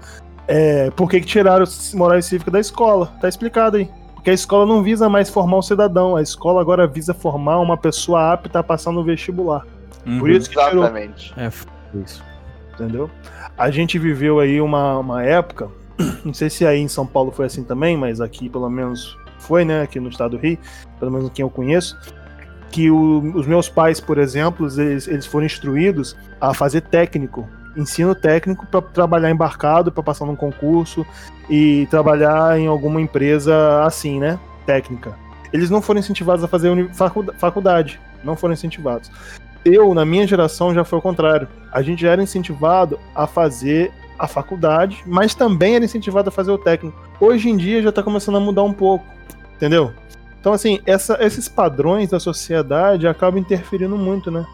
É, 0.48 0.90
por 0.92 1.10
que, 1.10 1.20
que 1.20 1.26
tiraram 1.26 1.66
moral 1.94 2.18
e 2.18 2.22
cívica 2.22 2.50
da 2.50 2.58
escola? 2.58 3.12
Tá 3.20 3.28
explicado 3.28 3.76
aí. 3.76 3.88
Porque 4.14 4.30
a 4.30 4.34
escola 4.34 4.66
não 4.66 4.82
visa 4.82 5.08
mais 5.08 5.28
formar 5.30 5.58
um 5.58 5.62
cidadão, 5.62 6.16
a 6.16 6.22
escola 6.22 6.60
agora 6.60 6.86
visa 6.86 7.14
formar 7.14 7.60
uma 7.60 7.76
pessoa 7.76 8.32
apta 8.32 8.58
a 8.58 8.62
passar 8.62 8.90
no 8.90 9.04
vestibular. 9.04 9.64
Por 10.18 10.30
isso 10.30 10.48
que 10.50 10.56
tirou, 10.56 10.84
Exatamente. 10.84 11.34
É 11.36 11.44
f... 11.46 11.66
isso. 11.94 12.24
entendeu? 12.74 13.10
A 13.56 13.70
gente 13.70 13.98
viveu 13.98 14.40
aí 14.40 14.60
uma, 14.60 14.98
uma 14.98 15.22
época, 15.22 15.68
não 16.24 16.32
sei 16.32 16.48
se 16.48 16.66
aí 16.66 16.80
em 16.80 16.88
São 16.88 17.06
Paulo 17.06 17.30
foi 17.30 17.46
assim 17.46 17.62
também, 17.62 17.96
mas 17.96 18.20
aqui 18.20 18.48
pelo 18.48 18.68
menos 18.70 19.16
foi, 19.38 19.64
né? 19.64 19.82
Aqui 19.82 20.00
no 20.00 20.08
estado 20.08 20.36
do 20.36 20.42
Rio, 20.42 20.58
pelo 20.98 21.12
menos 21.12 21.30
quem 21.32 21.42
eu 21.42 21.50
conheço, 21.50 21.96
que 22.70 22.90
o- 22.90 23.32
os 23.36 23.46
meus 23.46 23.68
pais, 23.68 24.00
por 24.00 24.18
exemplo, 24.18 24.66
eles, 24.80 25.06
eles 25.06 25.26
foram 25.26 25.46
instruídos 25.46 26.16
a 26.40 26.52
fazer 26.54 26.80
técnico, 26.82 27.46
ensino 27.80 28.14
técnico 28.14 28.66
para 28.66 28.82
trabalhar 28.82 29.30
embarcado, 29.30 29.90
para 29.92 30.02
passar 30.02 30.26
num 30.26 30.36
concurso 30.36 31.06
e 31.48 31.86
trabalhar 31.90 32.58
em 32.58 32.66
alguma 32.66 33.00
empresa 33.00 33.82
assim, 33.84 34.18
né? 34.18 34.38
Técnica. 34.66 35.16
Eles 35.52 35.70
não 35.70 35.80
foram 35.80 36.00
incentivados 36.00 36.44
a 36.44 36.48
fazer 36.48 36.70
faculdade, 37.38 37.98
não 38.22 38.36
foram 38.36 38.52
incentivados. 38.52 39.10
Eu, 39.64 39.94
na 39.94 40.04
minha 40.04 40.26
geração, 40.26 40.74
já 40.74 40.84
foi 40.84 40.98
o 40.98 41.02
contrário. 41.02 41.48
A 41.72 41.82
gente 41.82 42.02
já 42.02 42.10
era 42.10 42.22
incentivado 42.22 42.98
a 43.14 43.26
fazer 43.26 43.90
a 44.18 44.26
faculdade, 44.26 45.02
mas 45.06 45.34
também 45.34 45.76
era 45.76 45.84
incentivado 45.84 46.28
a 46.28 46.32
fazer 46.32 46.50
o 46.50 46.58
técnico. 46.58 46.98
Hoje 47.20 47.48
em 47.48 47.56
dia 47.56 47.82
já 47.82 47.92
tá 47.92 48.02
começando 48.02 48.36
a 48.36 48.40
mudar 48.40 48.62
um 48.62 48.72
pouco, 48.72 49.04
entendeu? 49.56 49.92
Então, 50.40 50.52
assim, 50.52 50.80
essa- 50.86 51.18
esses 51.20 51.48
padrões 51.48 52.10
da 52.10 52.20
sociedade 52.20 53.06
acabam 53.08 53.40
interferindo 53.40 53.96
muito, 53.96 54.30
né? 54.30 54.44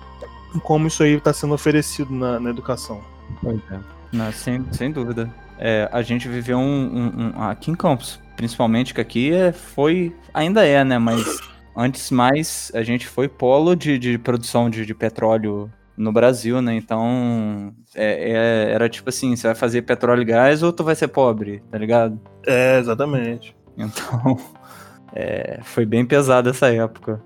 Como 0.62 0.86
isso 0.86 1.02
aí 1.02 1.20
tá 1.20 1.32
sendo 1.32 1.54
oferecido 1.54 2.12
na, 2.14 2.38
na 2.38 2.50
educação. 2.50 3.00
Pois 3.40 3.60
é. 3.70 3.78
Não, 4.12 4.30
sem, 4.32 4.64
sem 4.72 4.90
dúvida. 4.92 5.28
É, 5.58 5.88
a 5.92 6.02
gente 6.02 6.28
viveu 6.28 6.58
um, 6.58 6.62
um- 6.62 7.26
um- 7.36 7.42
Aqui 7.42 7.70
em 7.70 7.74
Campos, 7.74 8.20
principalmente, 8.36 8.92
que 8.94 9.00
aqui 9.00 9.32
é, 9.32 9.52
foi. 9.52 10.14
Ainda 10.32 10.64
é, 10.66 10.82
né? 10.84 10.98
Mas 10.98 11.38
antes 11.76 12.10
mais 12.10 12.70
a 12.74 12.82
gente 12.82 13.06
foi 13.06 13.28
polo 13.28 13.74
de, 13.74 13.98
de 13.98 14.18
produção 14.18 14.68
de, 14.70 14.84
de 14.84 14.94
petróleo 14.94 15.70
no 15.96 16.12
Brasil, 16.12 16.60
né? 16.60 16.74
Então. 16.74 17.72
é- 17.94 18.30
é- 18.32 18.72
era 18.72 18.88
tipo 18.88 19.08
assim: 19.08 19.34
você 19.36 19.46
vai 19.48 19.54
fazer 19.54 19.82
petróleo 19.82 20.22
e 20.22 20.26
gás 20.26 20.62
ou 20.62 20.72
tu 20.72 20.82
vai 20.84 20.94
ser 20.94 21.08
pobre, 21.08 21.62
tá 21.70 21.78
ligado? 21.78 22.20
É, 22.46 22.78
exatamente. 22.78 23.56
Então. 23.76 24.36
é, 25.14 25.60
foi 25.62 25.84
bem 25.86 26.04
pesado 26.04 26.50
essa 26.50 26.66
época. 26.72 27.20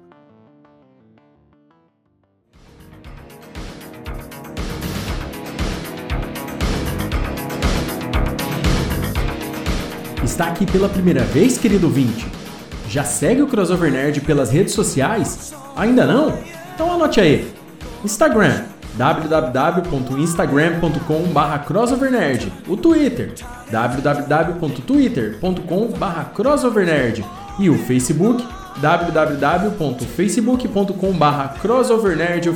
Está 10.39 10.51
aqui 10.51 10.65
pela 10.65 10.89
primeira 10.89 11.25
vez, 11.25 11.59
querido 11.59 11.89
ouvinte? 11.89 12.25
Já 12.89 13.03
segue 13.03 13.43
o 13.43 13.49
Crossover 13.49 13.91
Nerd 13.91 14.21
pelas 14.21 14.53
redes 14.53 14.73
sociais? 14.73 15.53
Ainda 15.75 16.07
não? 16.07 16.39
Então 16.73 16.93
anote 16.93 17.21
aí. 17.21 17.53
Instagram 18.05 18.63
www.instagram.com.br 18.95 21.65
crossovernerd 21.67 22.53
O 22.69 22.77
Twitter 22.77 23.33
www.twitter.com.br 23.69 26.35
crossovernerd 26.37 27.25
E 27.59 27.69
o 27.69 27.77
Facebook 27.77 28.47
www.facebook.com.br 28.77 31.61
crossovernerd 31.61 32.49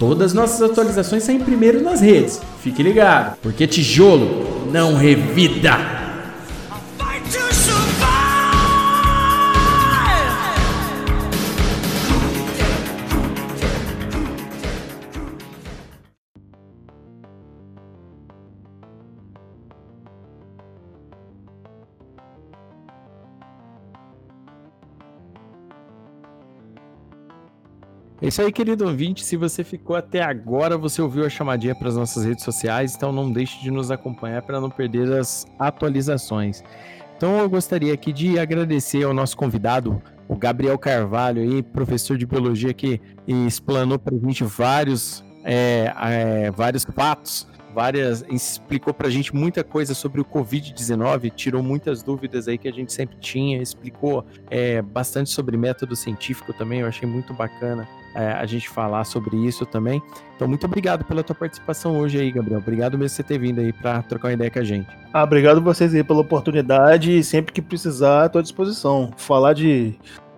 Todas 0.00 0.34
nossas 0.34 0.68
atualizações 0.68 1.22
saem 1.22 1.38
primeiro 1.38 1.80
nas 1.80 2.00
redes. 2.00 2.42
Fique 2.60 2.82
ligado, 2.82 3.36
porque 3.40 3.68
tijolo 3.68 4.66
não 4.72 4.96
revida. 4.96 6.05
É 28.26 28.28
isso 28.28 28.42
aí, 28.42 28.50
querido 28.50 28.84
ouvinte. 28.84 29.24
Se 29.24 29.36
você 29.36 29.62
ficou 29.62 29.94
até 29.94 30.20
agora, 30.20 30.76
você 30.76 31.00
ouviu 31.00 31.24
a 31.24 31.30
chamadinha 31.30 31.76
para 31.76 31.86
as 31.86 31.94
nossas 31.94 32.24
redes 32.24 32.42
sociais, 32.42 32.96
então 32.96 33.12
não 33.12 33.30
deixe 33.30 33.62
de 33.62 33.70
nos 33.70 33.88
acompanhar 33.88 34.42
para 34.42 34.60
não 34.60 34.68
perder 34.68 35.12
as 35.12 35.46
atualizações. 35.56 36.60
Então 37.16 37.38
eu 37.38 37.48
gostaria 37.48 37.94
aqui 37.94 38.12
de 38.12 38.36
agradecer 38.36 39.04
ao 39.04 39.14
nosso 39.14 39.36
convidado, 39.36 40.02
o 40.26 40.34
Gabriel 40.34 40.76
Carvalho, 40.76 41.40
aí, 41.40 41.62
professor 41.62 42.18
de 42.18 42.26
biologia 42.26 42.74
que 42.74 43.00
explanou 43.28 43.96
para 43.96 44.16
a 44.16 44.18
gente 44.18 44.42
vários, 44.42 45.24
é, 45.44 45.94
é, 45.96 46.50
vários 46.50 46.82
fatos, 46.82 47.46
várias. 47.72 48.24
explicou 48.28 48.92
pra 48.92 49.08
gente 49.08 49.36
muita 49.36 49.62
coisa 49.62 49.94
sobre 49.94 50.20
o 50.20 50.24
Covid-19, 50.24 51.30
tirou 51.32 51.62
muitas 51.62 52.02
dúvidas 52.02 52.48
aí 52.48 52.58
que 52.58 52.66
a 52.66 52.72
gente 52.72 52.92
sempre 52.92 53.18
tinha, 53.20 53.62
explicou 53.62 54.26
é, 54.50 54.82
bastante 54.82 55.30
sobre 55.30 55.56
método 55.56 55.94
científico 55.94 56.52
também. 56.52 56.80
Eu 56.80 56.88
achei 56.88 57.08
muito 57.08 57.32
bacana 57.32 57.86
é, 58.16 58.32
a 58.32 58.46
gente 58.46 58.68
falar 58.68 59.04
sobre 59.04 59.36
isso 59.36 59.66
também. 59.66 60.02
Então, 60.34 60.48
muito 60.48 60.64
obrigado 60.64 61.04
pela 61.04 61.22
tua 61.22 61.36
participação 61.36 61.98
hoje 61.98 62.18
aí, 62.18 62.32
Gabriel. 62.32 62.60
Obrigado 62.60 62.96
mesmo 62.96 63.10
por 63.10 63.16
você 63.16 63.22
ter 63.22 63.38
vindo 63.38 63.60
aí 63.60 63.72
pra 63.74 64.02
trocar 64.02 64.28
uma 64.28 64.34
ideia 64.34 64.50
com 64.50 64.58
a 64.58 64.64
gente. 64.64 64.88
Ah, 65.12 65.22
obrigado 65.22 65.60
vocês 65.60 65.94
aí 65.94 66.02
pela 66.02 66.20
oportunidade 66.20 67.18
e 67.18 67.22
sempre 67.22 67.52
que 67.52 67.60
precisar, 67.60 68.30
tô 68.30 68.38
à 68.38 68.42
disposição. 68.42 69.12
Falar 69.18 69.52
de 69.52 69.94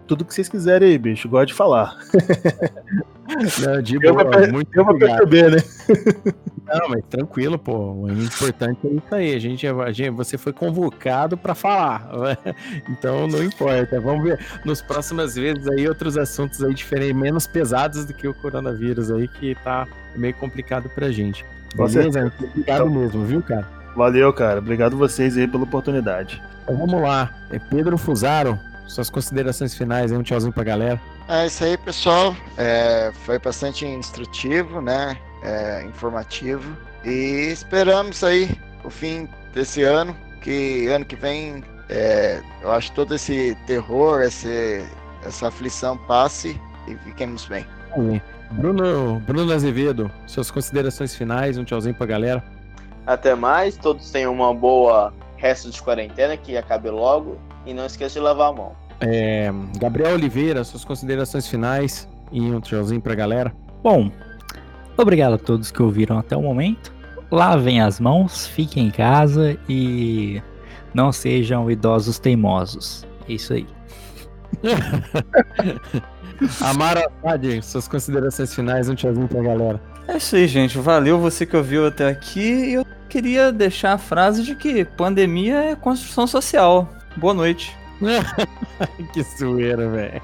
tudo 0.09 0.25
que 0.25 0.35
vocês 0.35 0.49
quiserem 0.49 0.89
aí, 0.89 0.99
bicho. 0.99 1.29
Gosto 1.29 1.49
de 1.49 1.55
falar. 1.55 1.97
Não, 3.65 3.81
de 3.81 3.99
Deu 3.99 4.15
boa, 4.15 4.49
muito 4.49 4.71
pra 4.71 4.83
obrigado. 4.83 5.29
perceber, 5.29 5.51
né? 5.51 5.63
Não, 6.69 6.89
mas 6.91 7.03
tranquilo, 7.09 7.59
pô. 7.59 7.93
O 7.93 8.11
importante 8.11 8.79
é 8.87 8.91
isso 8.91 9.15
aí. 9.15 9.35
A 9.35 9.39
gente, 9.39 9.67
a 9.67 9.93
gente, 9.93 10.11
você 10.11 10.37
foi 10.37 10.53
convocado 10.53 11.37
para 11.37 11.55
falar. 11.55 12.09
Então 12.89 13.27
não 13.27 13.43
importa. 13.43 14.01
Vamos 14.01 14.25
ver 14.25 14.39
nos 14.65 14.81
próximas 14.83 15.35
vezes 15.35 15.67
aí 15.69 15.89
outros 15.89 16.17
assuntos 16.17 16.63
aí 16.63 16.75
diferentes, 16.75 17.17
menos 17.17 17.47
pesados 17.47 18.05
do 18.05 18.13
que 18.15 18.27
o 18.29 18.35
coronavírus 18.35 19.11
aí, 19.11 19.29
que 19.29 19.55
tá 19.57 19.87
meio 20.17 20.35
complicado 20.35 20.89
pra 20.91 21.11
gente. 21.11 21.45
Com 21.77 21.87
Beleza? 21.87 22.33
Obrigado 22.41 22.87
Então- 22.87 22.91
mesmo, 22.91 23.25
viu, 23.25 23.43
cara? 23.43 23.67
Valeu, 23.97 24.33
cara. 24.33 24.59
Obrigado 24.61 24.97
vocês 24.97 25.37
aí 25.37 25.47
pela 25.49 25.65
oportunidade. 25.65 26.41
Então 26.65 26.77
vamos 26.77 27.01
lá. 27.03 27.31
É 27.51 27.59
Pedro 27.59 27.97
Fusaro, 27.99 28.59
suas 28.87 29.11
considerações 29.11 29.75
finais 29.75 30.13
aí, 30.13 30.19
um 30.19 30.23
tchauzinho 30.23 30.53
pra 30.53 30.65
galera. 30.65 31.01
É 31.29 31.47
isso 31.47 31.63
aí, 31.65 31.77
pessoal. 31.77 32.35
É, 32.57 33.11
foi 33.25 33.39
bastante 33.39 33.85
instrutivo, 33.85 34.81
né? 34.81 35.17
É, 35.43 35.85
informativo. 35.85 36.77
E 37.05 37.51
esperamos 37.53 38.25
aí 38.25 38.51
o 38.85 38.91
fim 38.91 39.29
desse 39.55 39.83
ano, 39.83 40.17
que 40.41 40.87
ano 40.89 41.05
que 41.05 41.17
vem 41.17 41.63
é, 41.89 42.43
eu 42.63 42.71
acho 42.71 42.91
que 42.91 42.97
todo 42.97 43.15
esse 43.15 43.57
terror, 43.67 44.21
esse, 44.23 44.85
essa 45.25 45.49
aflição 45.49 45.97
passe 45.97 46.61
e 46.87 46.95
fiquemos 46.97 47.47
bem. 47.47 47.65
Bruno, 48.53 49.21
Bruno 49.21 49.53
Azevedo, 49.53 50.11
suas 50.27 50.51
considerações 50.51 51.15
finais, 51.15 51.57
um 51.57 51.65
tchauzinho 51.65 51.95
pra 51.95 52.07
galera. 52.07 52.45
Até 53.07 53.35
mais, 53.35 53.77
todos 53.77 54.11
tenham 54.11 54.33
uma 54.33 54.53
boa 54.53 55.13
resto 55.37 55.71
de 55.71 55.81
quarentena, 55.81 56.37
que 56.37 56.57
acabe 56.57 56.91
logo. 56.91 57.39
E 57.65 57.73
não 57.73 57.87
esqueça 57.87 58.15
de 58.15 58.21
lavar 58.21 58.51
a 58.51 58.53
mão. 58.53 58.73
É, 59.01 59.51
Gabriel 59.79 60.15
Oliveira, 60.15 60.65
suas 60.65 60.85
considerações 60.85 61.47
finais 61.47 62.09
e 62.33 62.41
um 62.41 62.61
tchauzinho 62.61 63.01
pra 63.01 63.15
galera. 63.15 63.53
Bom, 63.83 64.11
obrigado 65.03 65.35
a 65.35 65.39
todos 65.39 65.71
que 65.71 65.83
ouviram 65.83 66.19
até 66.19 66.37
o 66.37 66.43
momento. 66.43 66.93
Lavem 67.31 67.81
as 67.81 68.01
mãos, 68.01 68.47
fiquem 68.47 68.87
em 68.87 68.91
casa 68.91 69.59
e 69.69 70.43
não 70.95 71.13
sejam 71.13 71.71
idosos 71.71 72.19
teimosos. 72.19 73.07
É 73.29 73.33
isso 73.33 73.53
aí. 73.53 73.67
Amara 76.61 77.11
Sade, 77.23 77.63
suas 77.63 77.89
considerações 77.89 78.55
finais, 78.55 78.89
um 78.89 78.95
tchauzinho 78.95 79.29
pra 79.29 79.43
galera. 79.43 79.81
É 80.07 80.17
isso 80.17 80.37
aí, 80.37 80.47
gente. 80.47 80.79
Valeu 80.79 81.19
você 81.19 81.45
que 81.45 81.57
ouviu 81.57 81.87
até 81.87 82.09
aqui. 82.09 82.41
E 82.41 82.75
eu 82.75 82.87
queria 83.09 83.53
deixar 83.53 83.93
a 83.93 83.99
frase 83.99 84.43
de 84.43 84.55
que 84.55 84.85
pandemia 84.85 85.59
é 85.65 85.77
construção 85.77 86.27
social. 86.27 86.89
Boa 87.17 87.35
noite. 87.35 87.77
que 89.13 89.23
zoeira, 89.23 89.89
velho. 89.89 90.23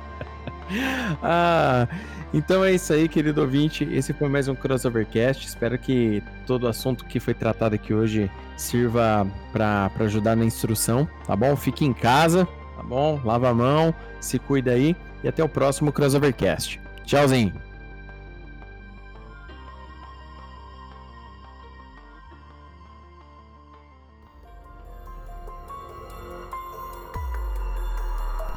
Ah, 1.23 1.87
então 2.37 2.65
é 2.65 2.73
isso 2.73 2.93
aí, 2.93 3.09
querido 3.09 3.41
ouvinte. 3.41 3.89
Esse 3.93 4.13
foi 4.13 4.29
mais 4.29 4.49
um 4.49 4.57
Crossovercast. 4.57 5.47
Espero 5.47 5.79
que 5.79 6.21
todo 6.45 6.65
o 6.65 6.69
assunto 6.69 7.05
que 7.05 7.21
foi 7.21 7.33
tratado 7.33 7.77
aqui 7.77 7.95
hoje 7.95 8.29
sirva 8.57 9.25
para 9.53 9.89
ajudar 10.01 10.35
na 10.35 10.45
instrução, 10.45 11.09
tá 11.29 11.37
bom? 11.37 11.55
Fique 11.55 11.85
em 11.85 11.93
casa, 11.93 12.45
tá 12.77 12.83
bom? 12.83 13.21
Lava 13.25 13.51
a 13.51 13.55
mão, 13.55 13.95
se 14.21 14.41
cuida 14.41 14.73
aí 14.73 14.97
e 15.23 15.29
até 15.29 15.45
o 15.45 15.49
próximo 15.49 15.93
Crossovercast. 15.93 16.81
Tchauzinho. 17.05 17.53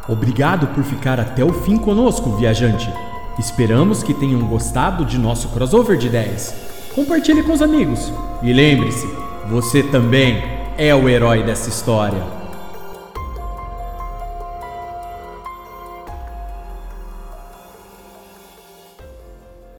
Obrigado 0.09 0.65
por 0.73 0.83
ficar 0.83 1.19
até 1.19 1.43
o 1.45 1.53
fim 1.53 1.77
conosco, 1.77 2.35
viajante. 2.37 2.89
Esperamos 3.39 4.01
que 4.01 4.13
tenham 4.13 4.41
gostado 4.41 5.05
de 5.05 5.17
nosso 5.17 5.49
crossover 5.49 5.97
de 5.97 6.07
ideias. 6.07 6.53
Compartilhe 6.95 7.43
com 7.43 7.53
os 7.53 7.61
amigos. 7.61 8.11
E 8.41 8.51
lembre-se, 8.51 9.07
você 9.47 9.83
também 9.83 10.43
é 10.77 10.93
o 10.95 11.07
herói 11.07 11.43
dessa 11.43 11.69
história. 11.69 12.36